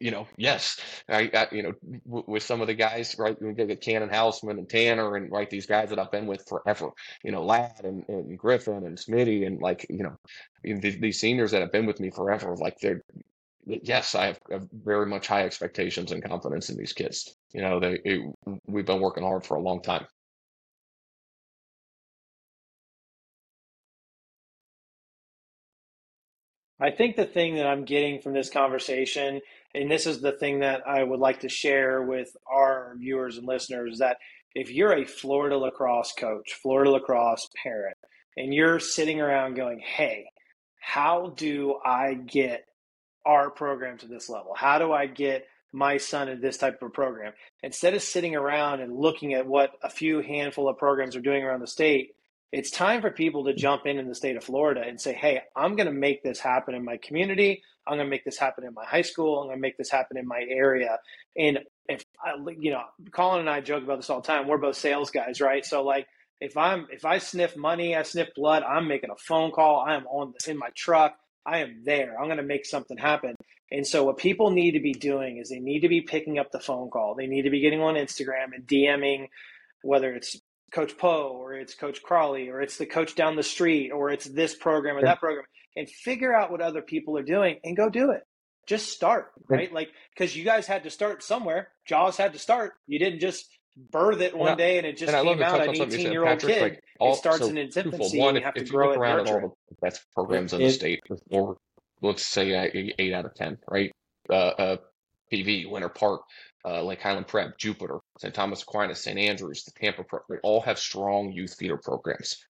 you 0.00 0.10
know, 0.10 0.26
yes, 0.36 0.80
I, 1.08 1.30
I 1.34 1.48
you 1.52 1.62
know, 1.62 1.72
w- 2.06 2.24
with 2.28 2.42
some 2.42 2.60
of 2.60 2.66
the 2.66 2.74
guys, 2.74 3.16
right? 3.18 3.40
We 3.40 3.54
get 3.54 3.80
Cannon 3.80 4.10
Houseman 4.10 4.58
and 4.58 4.68
Tanner, 4.68 5.16
and 5.16 5.30
right, 5.32 5.48
these 5.50 5.66
guys 5.66 5.90
that 5.90 5.98
I've 5.98 6.10
been 6.12 6.26
with 6.26 6.46
forever, 6.48 6.90
you 7.24 7.32
know, 7.32 7.44
Ladd 7.44 7.84
and, 7.84 8.04
and 8.08 8.38
Griffin 8.38 8.86
and 8.86 8.98
Smitty, 8.98 9.46
and 9.46 9.60
like 9.60 9.86
you 9.90 10.04
know, 10.04 10.16
these, 10.62 10.98
these 11.00 11.20
seniors 11.20 11.52
that 11.52 11.62
have 11.62 11.72
been 11.72 11.86
with 11.86 12.00
me 12.00 12.10
forever, 12.10 12.56
like 12.56 12.78
they're 12.80 13.02
yes, 13.66 14.14
I 14.14 14.26
have, 14.26 14.40
have, 14.50 14.68
very 14.72 15.06
much 15.06 15.26
high 15.26 15.44
expectations 15.44 16.12
and 16.12 16.22
confidence 16.24 16.70
in 16.70 16.76
these 16.76 16.92
kids. 16.92 17.36
You 17.52 17.62
know, 17.62 17.80
they 17.80 18.00
it, 18.04 18.34
we've 18.66 18.86
been 18.86 19.00
working 19.00 19.24
hard 19.24 19.44
for 19.44 19.56
a 19.56 19.60
long 19.62 19.82
time. 19.82 20.06
I 26.80 26.90
think 26.90 27.16
the 27.16 27.24
thing 27.24 27.54
that 27.56 27.66
I'm 27.66 27.84
getting 27.84 28.20
from 28.20 28.34
this 28.34 28.50
conversation, 28.50 29.40
and 29.76 29.90
this 29.90 30.06
is 30.06 30.20
the 30.20 30.32
thing 30.32 30.60
that 30.60 30.88
I 30.88 31.02
would 31.02 31.20
like 31.20 31.40
to 31.40 31.48
share 31.48 32.02
with 32.02 32.34
our 32.50 32.96
viewers 32.98 33.36
and 33.36 33.46
listeners, 33.46 33.94
is 33.94 33.98
that 33.98 34.16
if 34.54 34.70
you're 34.70 34.94
a 34.94 35.04
Florida 35.04 35.58
lacrosse 35.58 36.12
coach, 36.12 36.54
Florida 36.54 36.90
lacrosse 36.90 37.48
parent, 37.62 37.96
and 38.38 38.54
you're 38.54 38.80
sitting 38.80 39.20
around 39.20 39.54
going, 39.54 39.80
hey, 39.80 40.24
how 40.80 41.34
do 41.36 41.78
I 41.84 42.14
get 42.14 42.64
our 43.26 43.50
program 43.50 43.98
to 43.98 44.06
this 44.06 44.30
level? 44.30 44.54
How 44.56 44.78
do 44.78 44.92
I 44.92 45.06
get 45.06 45.46
my 45.72 45.98
son 45.98 46.28
in 46.28 46.40
this 46.40 46.56
type 46.56 46.80
of 46.80 46.94
program? 46.94 47.34
Instead 47.62 47.92
of 47.92 48.02
sitting 48.02 48.34
around 48.34 48.80
and 48.80 48.96
looking 48.96 49.34
at 49.34 49.46
what 49.46 49.72
a 49.82 49.90
few 49.90 50.22
handful 50.22 50.68
of 50.68 50.78
programs 50.78 51.16
are 51.16 51.20
doing 51.20 51.42
around 51.42 51.60
the 51.60 51.66
state, 51.66 52.12
it's 52.52 52.70
time 52.70 53.02
for 53.02 53.10
people 53.10 53.44
to 53.44 53.54
jump 53.54 53.86
in 53.86 53.98
in 53.98 54.08
the 54.08 54.14
state 54.14 54.36
of 54.36 54.44
Florida 54.44 54.82
and 54.86 55.00
say, 55.00 55.12
hey, 55.12 55.40
I'm 55.54 55.76
going 55.76 55.88
to 55.88 55.92
make 55.92 56.22
this 56.22 56.38
happen 56.38 56.74
in 56.74 56.84
my 56.84 56.96
community. 56.98 57.62
I'm 57.86 57.96
going 57.96 58.06
to 58.06 58.10
make 58.10 58.24
this 58.24 58.38
happen 58.38 58.64
in 58.64 58.74
my 58.74 58.84
high 58.84 59.02
school. 59.02 59.40
I'm 59.40 59.48
going 59.48 59.58
to 59.58 59.62
make 59.62 59.76
this 59.76 59.90
happen 59.90 60.16
in 60.16 60.26
my 60.26 60.44
area. 60.48 60.98
And 61.36 61.60
if 61.88 62.04
I, 62.24 62.34
you 62.58 62.70
know, 62.70 62.82
Colin 63.12 63.40
and 63.40 63.50
I 63.50 63.60
joke 63.60 63.84
about 63.84 63.98
this 63.98 64.10
all 64.10 64.20
the 64.20 64.26
time. 64.26 64.48
We're 64.48 64.58
both 64.58 64.76
sales 64.76 65.10
guys, 65.10 65.40
right? 65.40 65.64
So 65.64 65.82
like, 65.84 66.06
if 66.40 66.56
I'm 66.56 66.86
if 66.90 67.04
I 67.04 67.18
sniff 67.18 67.56
money, 67.56 67.96
I 67.96 68.02
sniff 68.02 68.28
blood. 68.34 68.62
I'm 68.62 68.88
making 68.88 69.10
a 69.10 69.16
phone 69.16 69.52
call. 69.52 69.84
I 69.86 69.94
am 69.94 70.06
on 70.06 70.34
in 70.46 70.58
my 70.58 70.68
truck. 70.76 71.16
I 71.46 71.58
am 71.58 71.82
there. 71.84 72.18
I'm 72.18 72.26
going 72.26 72.38
to 72.38 72.42
make 72.42 72.66
something 72.66 72.98
happen. 72.98 73.36
And 73.70 73.86
so 73.86 74.04
what 74.04 74.18
people 74.18 74.50
need 74.50 74.72
to 74.72 74.80
be 74.80 74.92
doing 74.92 75.38
is 75.38 75.48
they 75.48 75.60
need 75.60 75.80
to 75.80 75.88
be 75.88 76.02
picking 76.02 76.38
up 76.38 76.50
the 76.52 76.60
phone 76.60 76.90
call. 76.90 77.14
They 77.14 77.26
need 77.26 77.42
to 77.42 77.50
be 77.50 77.60
getting 77.60 77.80
on 77.80 77.94
Instagram 77.94 78.54
and 78.54 78.66
DMing, 78.66 79.28
whether 79.82 80.12
it's 80.12 80.36
Coach 80.72 80.98
Poe 80.98 81.28
or 81.28 81.54
it's 81.54 81.74
Coach 81.74 82.02
Crawley 82.02 82.48
or 82.48 82.60
it's 82.60 82.76
the 82.76 82.86
coach 82.86 83.14
down 83.14 83.36
the 83.36 83.42
street 83.42 83.90
or 83.90 84.10
it's 84.10 84.26
this 84.26 84.54
program 84.54 84.96
or 84.96 85.02
that 85.02 85.20
program 85.20 85.44
and 85.76 85.88
figure 85.88 86.34
out 86.34 86.50
what 86.50 86.60
other 86.60 86.82
people 86.82 87.16
are 87.18 87.22
doing 87.22 87.58
and 87.64 87.76
go 87.76 87.88
do 87.88 88.10
it. 88.10 88.22
Just 88.66 88.90
start, 88.90 89.30
right? 89.48 89.72
Like, 89.72 89.90
because 90.12 90.34
you 90.34 90.44
guys 90.44 90.66
had 90.66 90.82
to 90.84 90.90
start 90.90 91.22
somewhere. 91.22 91.68
Jaws 91.86 92.16
had 92.16 92.32
to 92.32 92.38
start. 92.38 92.72
You 92.88 92.98
didn't 92.98 93.20
just 93.20 93.46
birth 93.76 94.20
it 94.20 94.36
one 94.36 94.56
day 94.56 94.78
and 94.78 94.86
it 94.86 94.96
just 94.96 95.12
and 95.12 95.26
came 95.26 95.42
out 95.42 95.60
an 95.60 95.76
18 95.76 96.10
year 96.10 96.26
old 96.26 96.40
kid. 96.40 96.62
Like 96.62 96.82
all, 96.98 97.12
it 97.12 97.16
starts 97.16 97.40
so 97.40 97.48
in 97.48 97.58
its 97.58 97.76
infancy. 97.76 98.18
One, 98.18 98.30
and 98.30 98.38
you 98.38 98.44
have 98.44 98.56
if, 98.56 98.66
to 98.66 98.70
grow 98.70 98.92
you 98.92 98.98
look 98.98 98.98
it. 98.98 99.00
Around 99.00 99.20
at 99.20 99.28
all 99.28 99.58
the 99.68 99.76
best 99.80 100.02
programs 100.14 100.52
in 100.52 100.60
the 100.60 100.70
state, 100.70 101.00
or 101.30 101.58
let's 102.02 102.26
say 102.26 102.92
eight 102.98 103.12
out 103.12 103.24
of 103.24 103.34
10, 103.34 103.58
right? 103.70 103.92
Uh, 104.28 104.32
uh, 104.32 104.76
PV, 105.32 105.70
Winter 105.70 105.88
Park, 105.88 106.22
uh, 106.64 106.82
Lake 106.82 107.00
Highland 107.00 107.28
Prep, 107.28 107.58
Jupiter, 107.58 107.98
St. 108.18 108.34
Thomas 108.34 108.62
Aquinas, 108.62 109.00
St. 109.00 109.18
Andrews, 109.18 109.64
the 109.64 109.72
Tampa 109.72 110.02
Prep, 110.04 110.22
they 110.28 110.38
all 110.42 110.60
have 110.60 110.78
strong 110.78 111.32
youth 111.32 111.54
feeder 111.54 111.76
programs, 111.76 112.44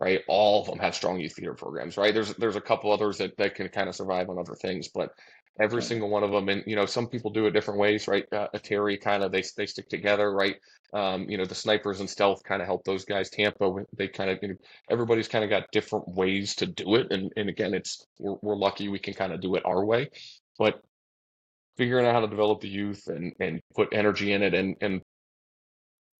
right? 0.00 0.22
All 0.28 0.60
of 0.60 0.66
them 0.66 0.78
have 0.78 0.94
strong 0.94 1.20
youth 1.20 1.34
feeder 1.34 1.54
programs, 1.54 1.96
right? 1.96 2.14
There's 2.14 2.34
there's 2.34 2.56
a 2.56 2.60
couple 2.60 2.92
others 2.92 3.18
that, 3.18 3.36
that 3.36 3.54
can 3.54 3.68
kind 3.68 3.88
of 3.88 3.94
survive 3.94 4.30
on 4.30 4.38
other 4.38 4.54
things, 4.54 4.88
but 4.88 5.10
every 5.60 5.82
single 5.82 6.08
one 6.08 6.22
of 6.22 6.30
them, 6.30 6.48
and 6.48 6.62
you 6.66 6.76
know, 6.76 6.86
some 6.86 7.06
people 7.08 7.30
do 7.30 7.46
it 7.46 7.50
different 7.50 7.80
ways, 7.80 8.08
right? 8.08 8.24
Uh, 8.32 8.46
Terry 8.62 8.96
kind 8.96 9.22
of 9.22 9.32
they 9.32 9.42
they 9.56 9.66
stick 9.66 9.88
together, 9.88 10.32
right? 10.32 10.56
Um, 10.92 11.28
you 11.28 11.36
know, 11.36 11.44
the 11.44 11.54
snipers 11.54 12.00
and 12.00 12.08
stealth 12.08 12.42
kind 12.44 12.62
of 12.62 12.66
help 12.66 12.84
those 12.84 13.04
guys. 13.04 13.28
Tampa, 13.28 13.84
they 13.96 14.08
kind 14.08 14.30
of 14.30 14.38
you 14.40 14.48
know, 14.48 14.54
everybody's 14.90 15.28
kind 15.28 15.44
of 15.44 15.50
got 15.50 15.70
different 15.72 16.08
ways 16.08 16.54
to 16.56 16.66
do 16.66 16.94
it, 16.94 17.10
and 17.10 17.32
and 17.36 17.48
again, 17.48 17.74
it's 17.74 18.06
we're, 18.18 18.36
we're 18.42 18.56
lucky 18.56 18.88
we 18.88 18.98
can 18.98 19.14
kind 19.14 19.32
of 19.32 19.40
do 19.40 19.54
it 19.56 19.66
our 19.66 19.84
way, 19.84 20.08
but 20.58 20.80
figuring 21.78 22.06
out 22.06 22.14
how 22.14 22.20
to 22.20 22.28
develop 22.28 22.60
the 22.60 22.68
youth 22.68 23.06
and 23.08 23.34
and 23.40 23.60
put 23.74 23.88
energy 23.92 24.32
in 24.32 24.42
it. 24.42 24.54
And 24.54 24.76
and 24.80 25.02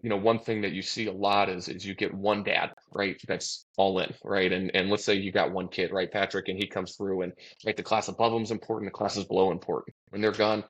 you 0.02 0.10
know 0.10 0.16
one 0.16 0.38
thing 0.38 0.62
that 0.62 0.72
you 0.72 0.82
see 0.82 1.06
a 1.08 1.12
lot 1.12 1.50
is 1.50 1.68
is 1.68 1.84
you 1.84 1.94
get 1.94 2.14
one 2.14 2.44
dad 2.44 2.72
right? 2.92 3.20
That's 3.28 3.66
all 3.76 3.98
in 4.00 4.14
right? 4.24 4.52
And 4.52 4.70
and 4.74 4.90
let's 4.90 5.04
say 5.04 5.14
you 5.14 5.32
got 5.32 5.52
one 5.52 5.68
kid 5.68 5.92
right 5.92 6.10
patrick 6.10 6.48
and 6.48 6.58
he 6.58 6.66
comes 6.66 6.96
through 6.96 7.22
and 7.22 7.32
right 7.66 7.76
the 7.76 7.82
class 7.82 8.08
above 8.08 8.32
him 8.32 8.42
is 8.42 8.50
important 8.52 8.90
the 8.92 8.96
classes 8.96 9.24
below 9.24 9.50
important. 9.52 9.94
When 10.10 10.22
they're 10.22 10.32
gone 10.32 10.64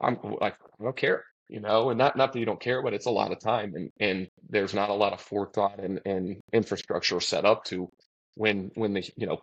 i'm 0.00 0.18
like 0.40 0.54
i 0.80 0.84
don't 0.84 0.96
care 0.96 1.24
you 1.48 1.60
know? 1.60 1.90
And 1.90 1.98
not 1.98 2.16
not 2.16 2.32
that 2.32 2.38
you 2.38 2.46
don't 2.46 2.60
care 2.60 2.82
but 2.82 2.94
it's 2.94 3.06
a 3.06 3.10
lot 3.10 3.32
of 3.32 3.40
time. 3.40 3.74
And 3.74 3.90
and 4.00 4.28
there's 4.48 4.74
not 4.74 4.90
a 4.90 4.94
lot 4.94 5.12
of 5.12 5.20
forethought 5.20 5.78
and 5.78 6.00
and 6.06 6.40
infrastructure 6.52 7.20
set 7.20 7.44
up 7.44 7.64
to 7.66 7.90
when 8.34 8.70
when 8.74 8.94
the 8.94 9.08
you 9.16 9.26
know 9.26 9.38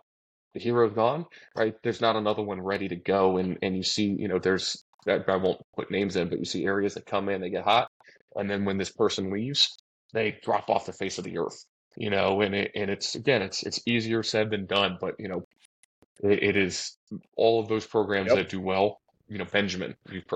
the 0.54 0.60
hero's 0.60 0.92
gone, 0.92 1.26
right? 1.56 1.74
There's 1.82 2.00
not 2.00 2.16
another 2.16 2.42
one 2.42 2.60
ready 2.60 2.88
to 2.88 2.96
go, 2.96 3.38
and 3.38 3.58
and 3.62 3.76
you 3.76 3.82
see, 3.82 4.14
you 4.18 4.28
know, 4.28 4.38
there's 4.38 4.84
I 5.06 5.36
won't 5.36 5.60
put 5.74 5.90
names 5.90 6.16
in, 6.16 6.28
but 6.28 6.38
you 6.38 6.44
see 6.44 6.64
areas 6.64 6.94
that 6.94 7.06
come 7.06 7.28
in, 7.28 7.40
they 7.40 7.50
get 7.50 7.64
hot, 7.64 7.90
and 8.36 8.50
then 8.50 8.64
when 8.64 8.78
this 8.78 8.90
person 8.90 9.30
leaves, 9.30 9.76
they 10.12 10.38
drop 10.42 10.70
off 10.70 10.86
the 10.86 10.92
face 10.92 11.18
of 11.18 11.24
the 11.24 11.38
earth, 11.38 11.64
you 11.96 12.10
know, 12.10 12.40
and 12.40 12.54
it 12.54 12.70
and 12.74 12.90
it's 12.90 13.14
again, 13.14 13.42
it's 13.42 13.62
it's 13.62 13.80
easier 13.86 14.22
said 14.22 14.50
than 14.50 14.66
done, 14.66 14.98
but 15.00 15.14
you 15.18 15.28
know, 15.28 15.44
it, 16.22 16.42
it 16.42 16.56
is 16.56 16.96
all 17.36 17.60
of 17.60 17.68
those 17.68 17.86
programs 17.86 18.28
yep. 18.28 18.36
that 18.36 18.48
do 18.48 18.60
well. 18.60 19.00
You 19.28 19.38
know, 19.38 19.46
Benjamin, 19.50 19.94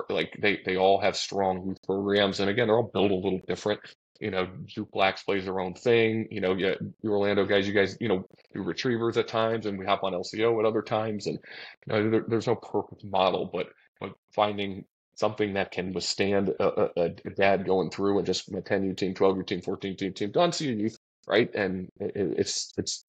like 0.08 0.34
they 0.40 0.60
they 0.64 0.76
all 0.76 1.00
have 1.00 1.16
strong 1.16 1.66
youth 1.66 1.82
programs, 1.84 2.40
and 2.40 2.48
again, 2.48 2.68
they're 2.68 2.76
all 2.76 2.90
built 2.92 3.10
a 3.10 3.14
little 3.14 3.40
different 3.46 3.80
you 4.20 4.30
know, 4.30 4.46
Duke 4.74 4.90
Blacks 4.92 5.22
plays 5.22 5.44
their 5.44 5.60
own 5.60 5.74
thing. 5.74 6.28
You 6.30 6.40
know, 6.40 6.54
yeah, 6.54 6.74
you 7.02 7.10
Orlando 7.10 7.46
guys, 7.46 7.66
you 7.66 7.74
guys, 7.74 7.96
you 8.00 8.08
know, 8.08 8.26
do 8.54 8.62
retrievers 8.62 9.16
at 9.16 9.28
times, 9.28 9.66
and 9.66 9.78
we 9.78 9.86
hop 9.86 10.04
on 10.04 10.12
LCO 10.12 10.58
at 10.60 10.66
other 10.66 10.82
times, 10.82 11.26
and 11.26 11.38
you 11.86 11.92
know, 11.92 12.10
there, 12.10 12.24
there's 12.28 12.46
no 12.46 12.56
perfect 12.56 13.04
model, 13.04 13.50
but 13.52 13.68
but 14.00 14.12
finding 14.34 14.84
something 15.16 15.54
that 15.54 15.70
can 15.72 15.94
withstand 15.94 16.50
a, 16.60 16.82
a, 17.00 17.04
a 17.24 17.30
dad 17.30 17.66
going 17.66 17.90
through 17.90 18.18
and 18.18 18.26
just 18.26 18.52
a 18.52 18.60
10 18.60 18.84
U 18.84 18.94
team, 18.94 19.14
12 19.14 19.38
U 19.38 19.42
team, 19.44 19.62
14 19.62 19.96
team, 19.96 20.12
team, 20.12 20.30
done 20.30 20.52
see 20.52 20.66
your 20.66 20.76
youth, 20.76 20.98
right? 21.26 21.50
And 21.54 21.88
it, 21.98 22.12
it's 22.14 22.74
it's 22.76 23.05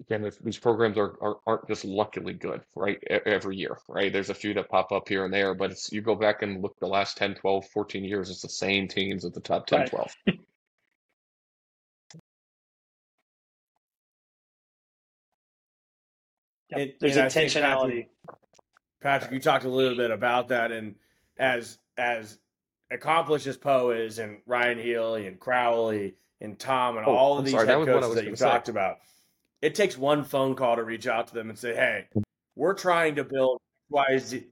again, 0.00 0.30
these 0.42 0.58
programs 0.58 0.98
are, 0.98 1.14
are 1.20 1.36
aren't 1.46 1.68
just 1.68 1.84
luckily 1.84 2.32
good, 2.32 2.62
right? 2.74 3.02
Every 3.26 3.56
year, 3.56 3.78
right? 3.88 4.12
There's 4.12 4.30
a 4.30 4.34
few 4.34 4.54
that 4.54 4.68
pop 4.68 4.92
up 4.92 5.08
here 5.08 5.24
and 5.24 5.32
there, 5.32 5.54
but 5.54 5.70
it's 5.70 5.92
you 5.92 6.00
go 6.00 6.14
back 6.14 6.42
and 6.42 6.62
look 6.62 6.78
the 6.78 6.86
last 6.86 7.16
10, 7.16 7.34
12, 7.36 7.66
14 7.68 8.04
years, 8.04 8.30
it's 8.30 8.42
the 8.42 8.48
same 8.48 8.88
teams 8.88 9.24
at 9.24 9.34
the 9.34 9.40
top 9.40 9.66
10, 9.66 9.80
right. 9.80 9.90
12. 9.90 10.14
It, 16.70 17.00
There's 17.00 17.16
intentionality. 17.16 17.62
Patrick, 17.62 18.08
Patrick, 19.00 19.32
you 19.32 19.40
talked 19.40 19.64
a 19.64 19.70
little 19.70 19.96
bit 19.96 20.10
about 20.10 20.48
that, 20.48 20.70
and 20.70 20.96
as 21.38 21.78
as 21.96 22.38
accomplished 22.90 23.46
as 23.46 23.56
Poe 23.56 23.90
is, 23.90 24.18
and 24.18 24.38
Ryan 24.46 24.78
Healy 24.78 25.26
and 25.26 25.40
Crowley 25.40 26.16
and 26.40 26.58
Tom 26.58 26.96
and 26.98 27.06
oh, 27.06 27.14
all 27.14 27.32
of 27.34 27.38
I'm 27.40 27.44
these 27.44 27.54
sorry, 27.54 27.66
head 27.66 27.84
coaches 27.84 28.08
that, 28.08 28.14
that 28.16 28.24
you 28.26 28.36
talked 28.36 28.68
about, 28.68 28.98
it 29.62 29.74
takes 29.74 29.96
one 29.96 30.24
phone 30.24 30.54
call 30.54 30.76
to 30.76 30.84
reach 30.84 31.06
out 31.06 31.28
to 31.28 31.34
them 31.34 31.50
and 31.50 31.58
say, 31.58 31.74
"Hey, 31.74 32.08
we're 32.54 32.74
trying 32.74 33.16
to 33.16 33.24
build 33.24 33.60
XYZ. 33.90 34.46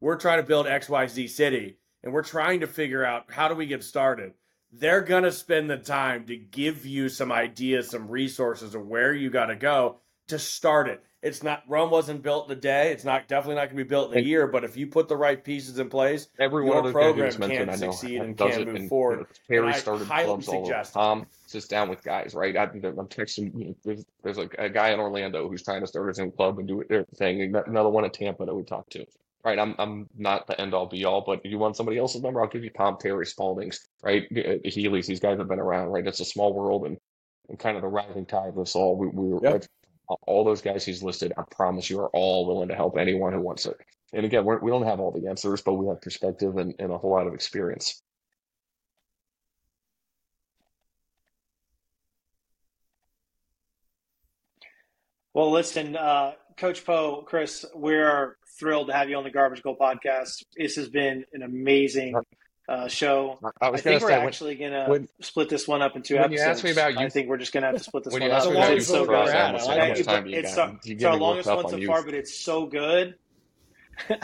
We're 0.00 0.16
trying 0.16 0.40
to 0.40 0.46
build 0.46 0.66
XYZ 0.66 1.28
city, 1.28 1.78
and 2.02 2.12
we're 2.12 2.22
trying 2.22 2.60
to 2.60 2.66
figure 2.66 3.04
out 3.04 3.32
how 3.32 3.48
do 3.48 3.54
we 3.54 3.66
get 3.66 3.82
started." 3.82 4.34
They're 4.70 5.00
gonna 5.00 5.32
spend 5.32 5.70
the 5.70 5.78
time 5.78 6.26
to 6.26 6.36
give 6.36 6.84
you 6.84 7.08
some 7.08 7.32
ideas, 7.32 7.88
some 7.90 8.08
resources 8.08 8.74
of 8.74 8.86
where 8.86 9.14
you 9.14 9.30
got 9.30 9.46
to 9.46 9.56
go 9.56 10.00
to 10.28 10.38
start 10.38 10.88
it. 10.88 11.02
It's 11.20 11.42
not 11.42 11.64
Rome 11.66 11.90
wasn't 11.90 12.22
built 12.22 12.48
in 12.48 12.56
a 12.56 12.60
day. 12.60 12.92
It's 12.92 13.04
not 13.04 13.26
definitely 13.26 13.56
not 13.56 13.66
going 13.66 13.78
to 13.78 13.84
be 13.84 13.88
built 13.88 14.12
in 14.12 14.18
a 14.18 14.22
year. 14.22 14.46
But 14.46 14.62
if 14.62 14.76
you 14.76 14.86
put 14.86 15.08
the 15.08 15.16
right 15.16 15.42
pieces 15.42 15.78
in 15.78 15.88
place, 15.88 16.28
every 16.38 16.62
one 16.62 16.78
of 16.78 16.84
the 16.84 16.92
program 16.92 17.32
can 17.32 17.76
succeed 17.76 18.20
and 18.20 18.38
can 18.38 18.64
move 18.64 18.74
and, 18.76 18.88
forward. 18.88 19.26
You 19.48 19.60
know, 19.60 19.62
Terry 19.62 19.74
started 19.74 20.06
clubs 20.06 20.46
all 20.46 20.64
over. 20.64 20.84
Tom 20.84 21.26
sits 21.46 21.66
down 21.66 21.88
with 21.88 22.04
guys, 22.04 22.34
right? 22.34 22.56
I, 22.56 22.64
am 22.64 22.70
texting. 22.70 23.52
You 23.58 23.64
know, 23.66 23.74
there's, 23.84 24.04
there's 24.22 24.38
a, 24.38 24.48
a, 24.58 24.68
guy 24.68 24.90
in 24.90 25.00
Orlando 25.00 25.48
who's 25.48 25.64
trying 25.64 25.80
to 25.80 25.88
start 25.88 26.06
his 26.06 26.20
own 26.20 26.30
club 26.30 26.60
and 26.60 26.68
do 26.68 26.84
their 26.88 27.04
thing. 27.16 27.52
Another 27.66 27.88
one 27.88 28.04
in 28.04 28.12
Tampa 28.12 28.46
that 28.46 28.54
we 28.54 28.62
talked 28.62 28.92
to. 28.92 29.04
Right, 29.44 29.58
I'm 29.58 29.74
I'm 29.78 30.08
not 30.16 30.46
the 30.46 30.60
end 30.60 30.74
all 30.74 30.86
be 30.86 31.04
all, 31.04 31.22
but 31.26 31.40
if 31.44 31.50
you 31.50 31.58
want 31.58 31.76
somebody 31.76 31.98
else's 31.98 32.22
number, 32.22 32.40
I'll 32.40 32.48
give 32.48 32.64
you 32.64 32.70
Tom 32.70 32.96
Terry 33.00 33.24
Spalding's. 33.24 33.88
Right, 34.02 34.24
uh, 34.36 34.68
Healy's. 34.68 35.06
These 35.06 35.20
guys 35.20 35.38
have 35.38 35.48
been 35.48 35.60
around. 35.60 35.88
Right, 35.88 36.06
it's 36.06 36.20
a 36.20 36.24
small 36.24 36.52
world, 36.52 36.86
and 36.86 36.98
and 37.48 37.58
kind 37.58 37.76
of 37.76 37.82
the 37.82 37.88
rising 37.88 38.26
tide 38.26 38.50
of 38.50 38.56
this 38.56 38.74
all. 38.74 38.96
We, 38.96 39.06
we 39.08 39.28
were 39.32 39.40
yep 39.42 39.64
all 40.08 40.44
those 40.44 40.62
guys 40.62 40.84
he's 40.84 41.02
listed, 41.02 41.32
I 41.36 41.42
promise 41.50 41.90
you, 41.90 42.00
are 42.00 42.10
all 42.10 42.46
willing 42.46 42.68
to 42.68 42.74
help 42.74 42.96
anyone 42.96 43.32
who 43.32 43.40
wants 43.40 43.66
it. 43.66 43.76
And 44.12 44.24
again, 44.24 44.44
we're, 44.44 44.58
we 44.58 44.70
do 44.70 44.78
not 44.78 44.88
have 44.88 45.00
all 45.00 45.12
the 45.12 45.28
answers, 45.28 45.60
but 45.60 45.74
we 45.74 45.86
have 45.88 46.00
perspective 46.00 46.56
and, 46.56 46.74
and 46.78 46.92
a 46.92 46.98
whole 46.98 47.10
lot 47.10 47.26
of 47.26 47.34
experience. 47.34 48.02
Well, 55.34 55.52
listen, 55.52 55.94
uh, 55.94 56.32
Coach 56.56 56.84
Poe, 56.84 57.22
Chris, 57.22 57.64
we're 57.74 58.36
thrilled 58.58 58.88
to 58.88 58.92
have 58.92 59.08
you 59.08 59.16
on 59.16 59.24
the 59.24 59.30
Garbage 59.30 59.62
Goal 59.62 59.76
podcast. 59.80 60.42
This 60.56 60.74
has 60.76 60.88
been 60.88 61.24
an 61.32 61.42
amazing 61.42 62.14
uh, 62.68 62.86
show. 62.86 63.38
I, 63.60 63.70
was 63.70 63.80
I 63.80 63.82
think 63.82 64.02
we're 64.02 64.08
say, 64.08 64.14
actually 64.14 64.54
going 64.56 64.72
to 64.72 65.08
split 65.20 65.48
this 65.48 65.66
one 65.66 65.80
up 65.80 65.96
in 65.96 66.02
two 66.02 66.14
when 66.14 66.24
episodes. 66.24 66.42
You 66.42 66.50
asked 66.50 66.64
me 66.64 66.70
about 66.72 66.92
you, 66.94 67.00
I 67.00 67.08
think 67.08 67.28
we're 67.28 67.38
just 67.38 67.52
going 67.52 67.62
to 67.62 67.68
have 67.68 67.78
to 67.78 67.82
split 67.82 68.04
this 68.04 68.12
when 68.12 68.20
one 68.22 68.30
you 68.30 68.36
up. 68.36 68.46
When 68.46 68.72
it's 68.76 68.86
so 68.86 69.06
good. 69.06 69.26
It's, 70.28 70.56
it's 70.84 71.04
our 71.04 71.16
longest 71.16 71.48
one 71.48 71.68
so 71.68 71.80
far, 71.86 72.04
but 72.04 72.14
it's 72.14 72.34
so 72.38 72.66
good. 72.66 73.14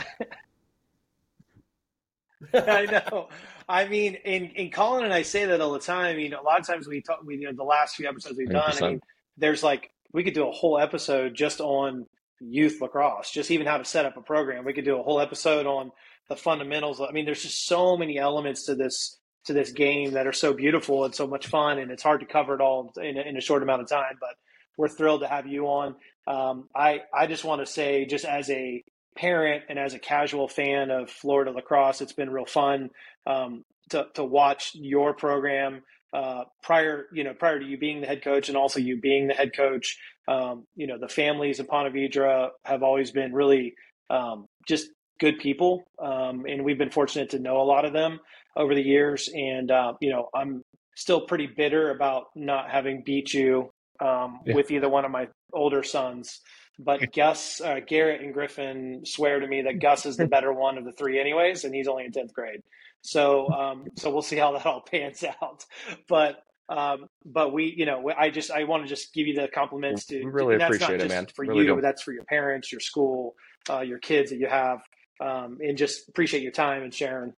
I 2.53 2.85
know. 2.85 3.29
I 3.67 3.87
mean, 3.87 4.13
in 4.23 4.45
in 4.51 4.69
Colin 4.69 5.03
and 5.05 5.13
I 5.13 5.23
say 5.23 5.45
that 5.45 5.59
all 5.59 5.73
the 5.73 5.79
time. 5.79 6.13
I 6.13 6.15
mean, 6.15 6.33
a 6.33 6.41
lot 6.41 6.59
of 6.59 6.67
times 6.67 6.87
we 6.87 7.01
talk. 7.01 7.23
We 7.25 7.37
you 7.37 7.45
know 7.45 7.53
the 7.53 7.63
last 7.63 7.95
few 7.95 8.07
episodes 8.07 8.37
we've 8.37 8.47
100%. 8.47 8.51
done. 8.51 8.83
I 8.83 8.87
mean, 8.89 9.01
there's 9.37 9.63
like 9.63 9.89
we 10.13 10.23
could 10.23 10.35
do 10.35 10.47
a 10.47 10.51
whole 10.51 10.77
episode 10.77 11.33
just 11.33 11.59
on 11.59 12.05
youth 12.39 12.79
lacrosse, 12.79 13.31
just 13.31 13.49
even 13.49 13.65
how 13.65 13.77
to 13.77 13.85
set 13.85 14.05
up 14.05 14.17
a 14.17 14.21
program. 14.21 14.65
We 14.65 14.73
could 14.73 14.85
do 14.85 14.99
a 14.99 15.03
whole 15.03 15.19
episode 15.19 15.65
on 15.65 15.91
the 16.29 16.35
fundamentals. 16.35 17.01
I 17.01 17.11
mean, 17.11 17.25
there's 17.25 17.43
just 17.43 17.67
so 17.67 17.97
many 17.97 18.17
elements 18.17 18.65
to 18.65 18.75
this 18.75 19.19
to 19.45 19.53
this 19.53 19.71
game 19.71 20.13
that 20.13 20.25
are 20.25 20.33
so 20.33 20.53
beautiful 20.53 21.05
and 21.05 21.13
so 21.13 21.27
much 21.27 21.47
fun, 21.47 21.77
and 21.77 21.91
it's 21.91 22.03
hard 22.03 22.19
to 22.21 22.25
cover 22.25 22.55
it 22.55 22.61
all 22.61 22.91
in 22.97 23.17
a, 23.17 23.21
in 23.21 23.37
a 23.37 23.41
short 23.41 23.61
amount 23.61 23.81
of 23.81 23.89
time. 23.89 24.15
But 24.19 24.35
we're 24.77 24.89
thrilled 24.89 25.21
to 25.21 25.27
have 25.27 25.47
you 25.47 25.67
on. 25.67 25.95
Um, 26.27 26.69
I 26.75 27.01
I 27.13 27.27
just 27.27 27.43
want 27.43 27.65
to 27.65 27.71
say, 27.71 28.05
just 28.05 28.25
as 28.25 28.49
a 28.49 28.83
parent 29.15 29.63
and 29.69 29.79
as 29.79 29.93
a 29.93 29.99
casual 29.99 30.47
fan 30.47 30.91
of 30.91 31.09
Florida 31.09 31.51
lacrosse, 31.51 32.01
it's 32.01 32.13
been 32.13 32.29
real 32.29 32.45
fun 32.45 32.89
um, 33.27 33.63
to 33.91 34.07
to 34.15 34.23
watch 34.23 34.71
your 34.73 35.13
program. 35.13 35.83
Uh, 36.13 36.45
prior, 36.63 37.07
you 37.11 37.25
know, 37.25 37.33
prior 37.33 37.59
to 37.59 37.65
you 37.65 37.77
being 37.77 37.99
the 37.99 38.07
head 38.07 38.23
coach 38.23 38.47
and 38.47 38.57
also 38.57 38.79
you 38.79 39.01
being 39.01 39.27
the 39.27 39.33
head 39.33 39.51
coach, 39.53 39.97
um, 40.29 40.65
you 40.73 40.87
know, 40.87 40.97
the 40.97 41.09
families 41.09 41.59
in 41.59 41.65
Ponte 41.65 41.93
Vedra 41.93 42.49
have 42.63 42.83
always 42.83 43.11
been 43.11 43.33
really 43.33 43.73
um, 44.09 44.45
just 44.65 44.87
good 45.19 45.39
people, 45.39 45.83
um, 45.99 46.45
and 46.47 46.63
we've 46.63 46.77
been 46.77 46.91
fortunate 46.91 47.29
to 47.31 47.39
know 47.39 47.61
a 47.61 47.63
lot 47.63 47.85
of 47.85 47.93
them 47.93 48.19
over 48.55 48.75
the 48.75 48.81
years. 48.81 49.29
And 49.33 49.71
uh, 49.71 49.93
you 50.01 50.09
know, 50.09 50.29
I'm 50.33 50.63
still 50.95 51.21
pretty 51.21 51.47
bitter 51.47 51.91
about 51.91 52.27
not 52.35 52.69
having 52.69 53.03
beat 53.03 53.33
you 53.33 53.71
um, 53.99 54.39
yeah. 54.45 54.55
with 54.55 54.71
either 54.71 54.89
one 54.89 55.05
of 55.05 55.11
my 55.11 55.27
older 55.53 55.83
sons. 55.83 56.41
but 56.79 57.13
Gus, 57.15 57.61
uh, 57.61 57.79
Garrett, 57.85 58.21
and 58.21 58.33
Griffin 58.33 59.01
swear 59.05 59.39
to 59.39 59.47
me 59.47 59.63
that 59.63 59.79
Gus 59.79 60.05
is 60.05 60.17
the 60.17 60.27
better 60.27 60.53
one 60.53 60.77
of 60.77 60.85
the 60.85 60.91
three, 60.91 61.19
anyways, 61.19 61.63
and 61.63 61.73
he's 61.73 61.87
only 61.87 62.05
in 62.05 62.11
tenth 62.11 62.33
grade. 62.33 62.61
So, 63.01 63.49
um, 63.49 63.85
so 63.97 64.09
we'll 64.09 64.23
see 64.23 64.37
how 64.37 64.53
that 64.53 64.65
all 64.65 64.81
pans 64.91 65.23
out. 65.23 65.63
But, 66.07 66.37
um, 66.67 67.05
but 67.23 67.53
we, 67.53 67.73
you 67.77 67.85
know, 67.85 68.11
I 68.17 68.31
just 68.31 68.49
I 68.49 68.63
want 68.63 68.83
to 68.83 68.89
just 68.89 69.13
give 69.13 69.27
you 69.27 69.35
the 69.35 69.47
compliments 69.47 70.05
to. 70.07 70.17
We 70.17 70.31
really 70.31 70.57
that's 70.57 70.75
appreciate 70.75 70.97
not 70.97 71.05
it, 71.05 71.09
man. 71.09 71.27
For 71.27 71.45
Really 71.45 71.65
you, 71.65 71.75
do. 71.75 71.81
that's 71.81 72.01
for 72.01 72.11
your 72.11 72.23
parents, 72.23 72.71
your 72.71 72.81
school, 72.81 73.35
uh, 73.69 73.81
your 73.81 73.99
kids 73.99 74.31
that 74.31 74.37
you 74.37 74.47
have, 74.47 74.81
um, 75.19 75.59
and 75.61 75.77
just 75.77 76.09
appreciate 76.09 76.43
your 76.43 76.51
time 76.51 76.83
and 76.83 76.93
sharing. 76.93 77.33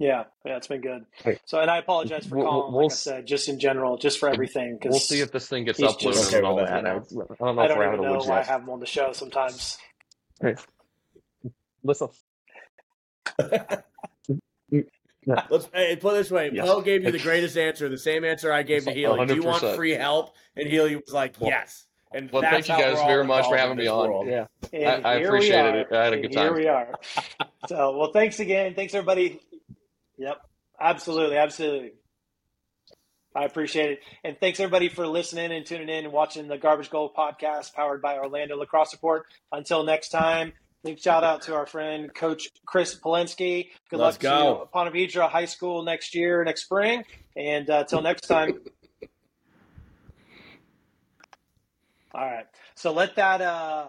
Yeah, 0.00 0.24
yeah, 0.44 0.56
it's 0.56 0.68
been 0.68 0.80
good. 0.80 1.04
Hey. 1.24 1.40
So, 1.44 1.58
and 1.60 1.68
I 1.68 1.78
apologize 1.78 2.24
for 2.26 2.36
We'll- 2.36 2.46
calling, 2.46 2.72
we'll 2.72 2.82
like 2.84 2.92
I 2.92 2.94
s- 2.94 3.00
said, 3.00 3.26
just 3.26 3.48
in 3.48 3.58
general, 3.58 3.96
just 3.98 4.20
for 4.20 4.28
everything. 4.28 4.78
Cause 4.80 4.90
We'll 4.90 5.00
see 5.00 5.20
if 5.20 5.32
this 5.32 5.48
thing 5.48 5.64
gets 5.64 5.80
uploaded 5.80 6.00
just- 6.00 6.32
and 6.34 6.46
all 6.46 6.56
that. 6.56 6.68
I, 6.72 6.80
don't 6.82 6.84
know 6.84 6.98
I 6.98 7.64
if 7.64 7.68
don't 7.68 7.78
we're 7.78 7.84
out 7.88 7.94
even 7.94 8.04
know 8.04 8.12
woods 8.12 8.26
why 8.28 8.38
I 8.40 8.44
have 8.44 8.60
him 8.62 8.70
on 8.70 8.78
the 8.78 8.86
show 8.86 9.12
sometimes. 9.12 9.76
Hey, 10.40 10.54
Listen, 11.82 12.08
Let's 15.26 15.68
hey, 15.74 15.96
put 15.96 16.14
it 16.14 16.16
this 16.18 16.30
way. 16.30 16.50
Yes. 16.52 16.66
Poe 16.66 16.80
gave 16.80 17.04
you 17.04 17.10
the 17.10 17.18
greatest 17.18 17.56
answer, 17.58 17.88
the 17.88 17.98
same 17.98 18.24
answer 18.24 18.52
I 18.52 18.62
gave 18.62 18.84
to 18.84 18.92
Healy. 18.92 19.26
Do 19.26 19.34
you 19.34 19.42
want 19.42 19.62
free 19.76 19.90
help? 19.92 20.34
And 20.56 20.68
Healy 20.68 20.96
was 20.96 21.12
like, 21.12 21.34
Well- 21.40 21.50
yes. 21.50 21.86
And 22.12 22.30
well, 22.30 22.40
that's 22.42 22.66
thank 22.66 22.80
you 22.80 22.84
guys 22.86 22.98
very 23.06 23.24
much 23.24 23.46
for 23.48 23.56
having 23.56 23.76
me 23.76 23.86
on. 23.86 24.08
world. 24.08 24.26
Yeah, 24.28 24.46
And 24.72 25.06
I- 25.06 25.14
I 25.14 25.18
here 25.18 25.30
we 25.32 25.38
appreciated 25.38 25.74
it. 25.74 25.86
I 25.92 26.04
had 26.04 26.12
a 26.14 26.20
good 26.20 26.32
time. 26.32 26.44
Here 26.44 26.54
we 26.54 26.66
are. 26.68 26.94
So, 27.68 27.96
well, 27.98 28.12
thanks 28.12 28.40
again. 28.40 28.74
Thanks, 28.74 28.94
everybody. 28.94 29.40
Yep. 30.16 30.40
Absolutely. 30.80 31.36
Absolutely. 31.36 31.92
I 33.36 33.44
appreciate 33.44 33.90
it. 33.90 34.00
And 34.24 34.36
thanks, 34.40 34.58
everybody, 34.58 34.88
for 34.88 35.06
listening 35.06 35.52
and 35.52 35.64
tuning 35.66 35.88
in 35.90 36.04
and 36.04 36.12
watching 36.12 36.48
the 36.48 36.56
Garbage 36.58 36.90
Goal 36.90 37.12
podcast 37.16 37.74
powered 37.74 38.00
by 38.00 38.16
Orlando 38.18 38.56
Lacrosse 38.56 38.94
Report. 38.94 39.26
Until 39.52 39.84
next 39.84 40.08
time, 40.08 40.54
big 40.82 40.98
shout 40.98 41.22
out 41.24 41.42
to 41.42 41.54
our 41.54 41.66
friend, 41.66 42.12
Coach 42.14 42.48
Chris 42.66 42.98
Polanski. 42.98 43.68
Good 43.90 44.00
Let's 44.00 44.16
luck 44.16 44.20
go. 44.22 44.58
to 44.60 44.66
Ponte 44.66 44.92
Vedra 44.94 45.28
High 45.28 45.44
School 45.44 45.82
next 45.84 46.14
year, 46.14 46.42
next 46.42 46.64
spring. 46.64 47.04
And 47.36 47.68
uh, 47.70 47.80
until 47.80 48.00
next 48.02 48.22
time. 48.26 48.60
All 52.14 52.26
right. 52.26 52.46
So 52.76 52.92
let 52.92 53.16
that. 53.16 53.40
Uh, 53.42 53.88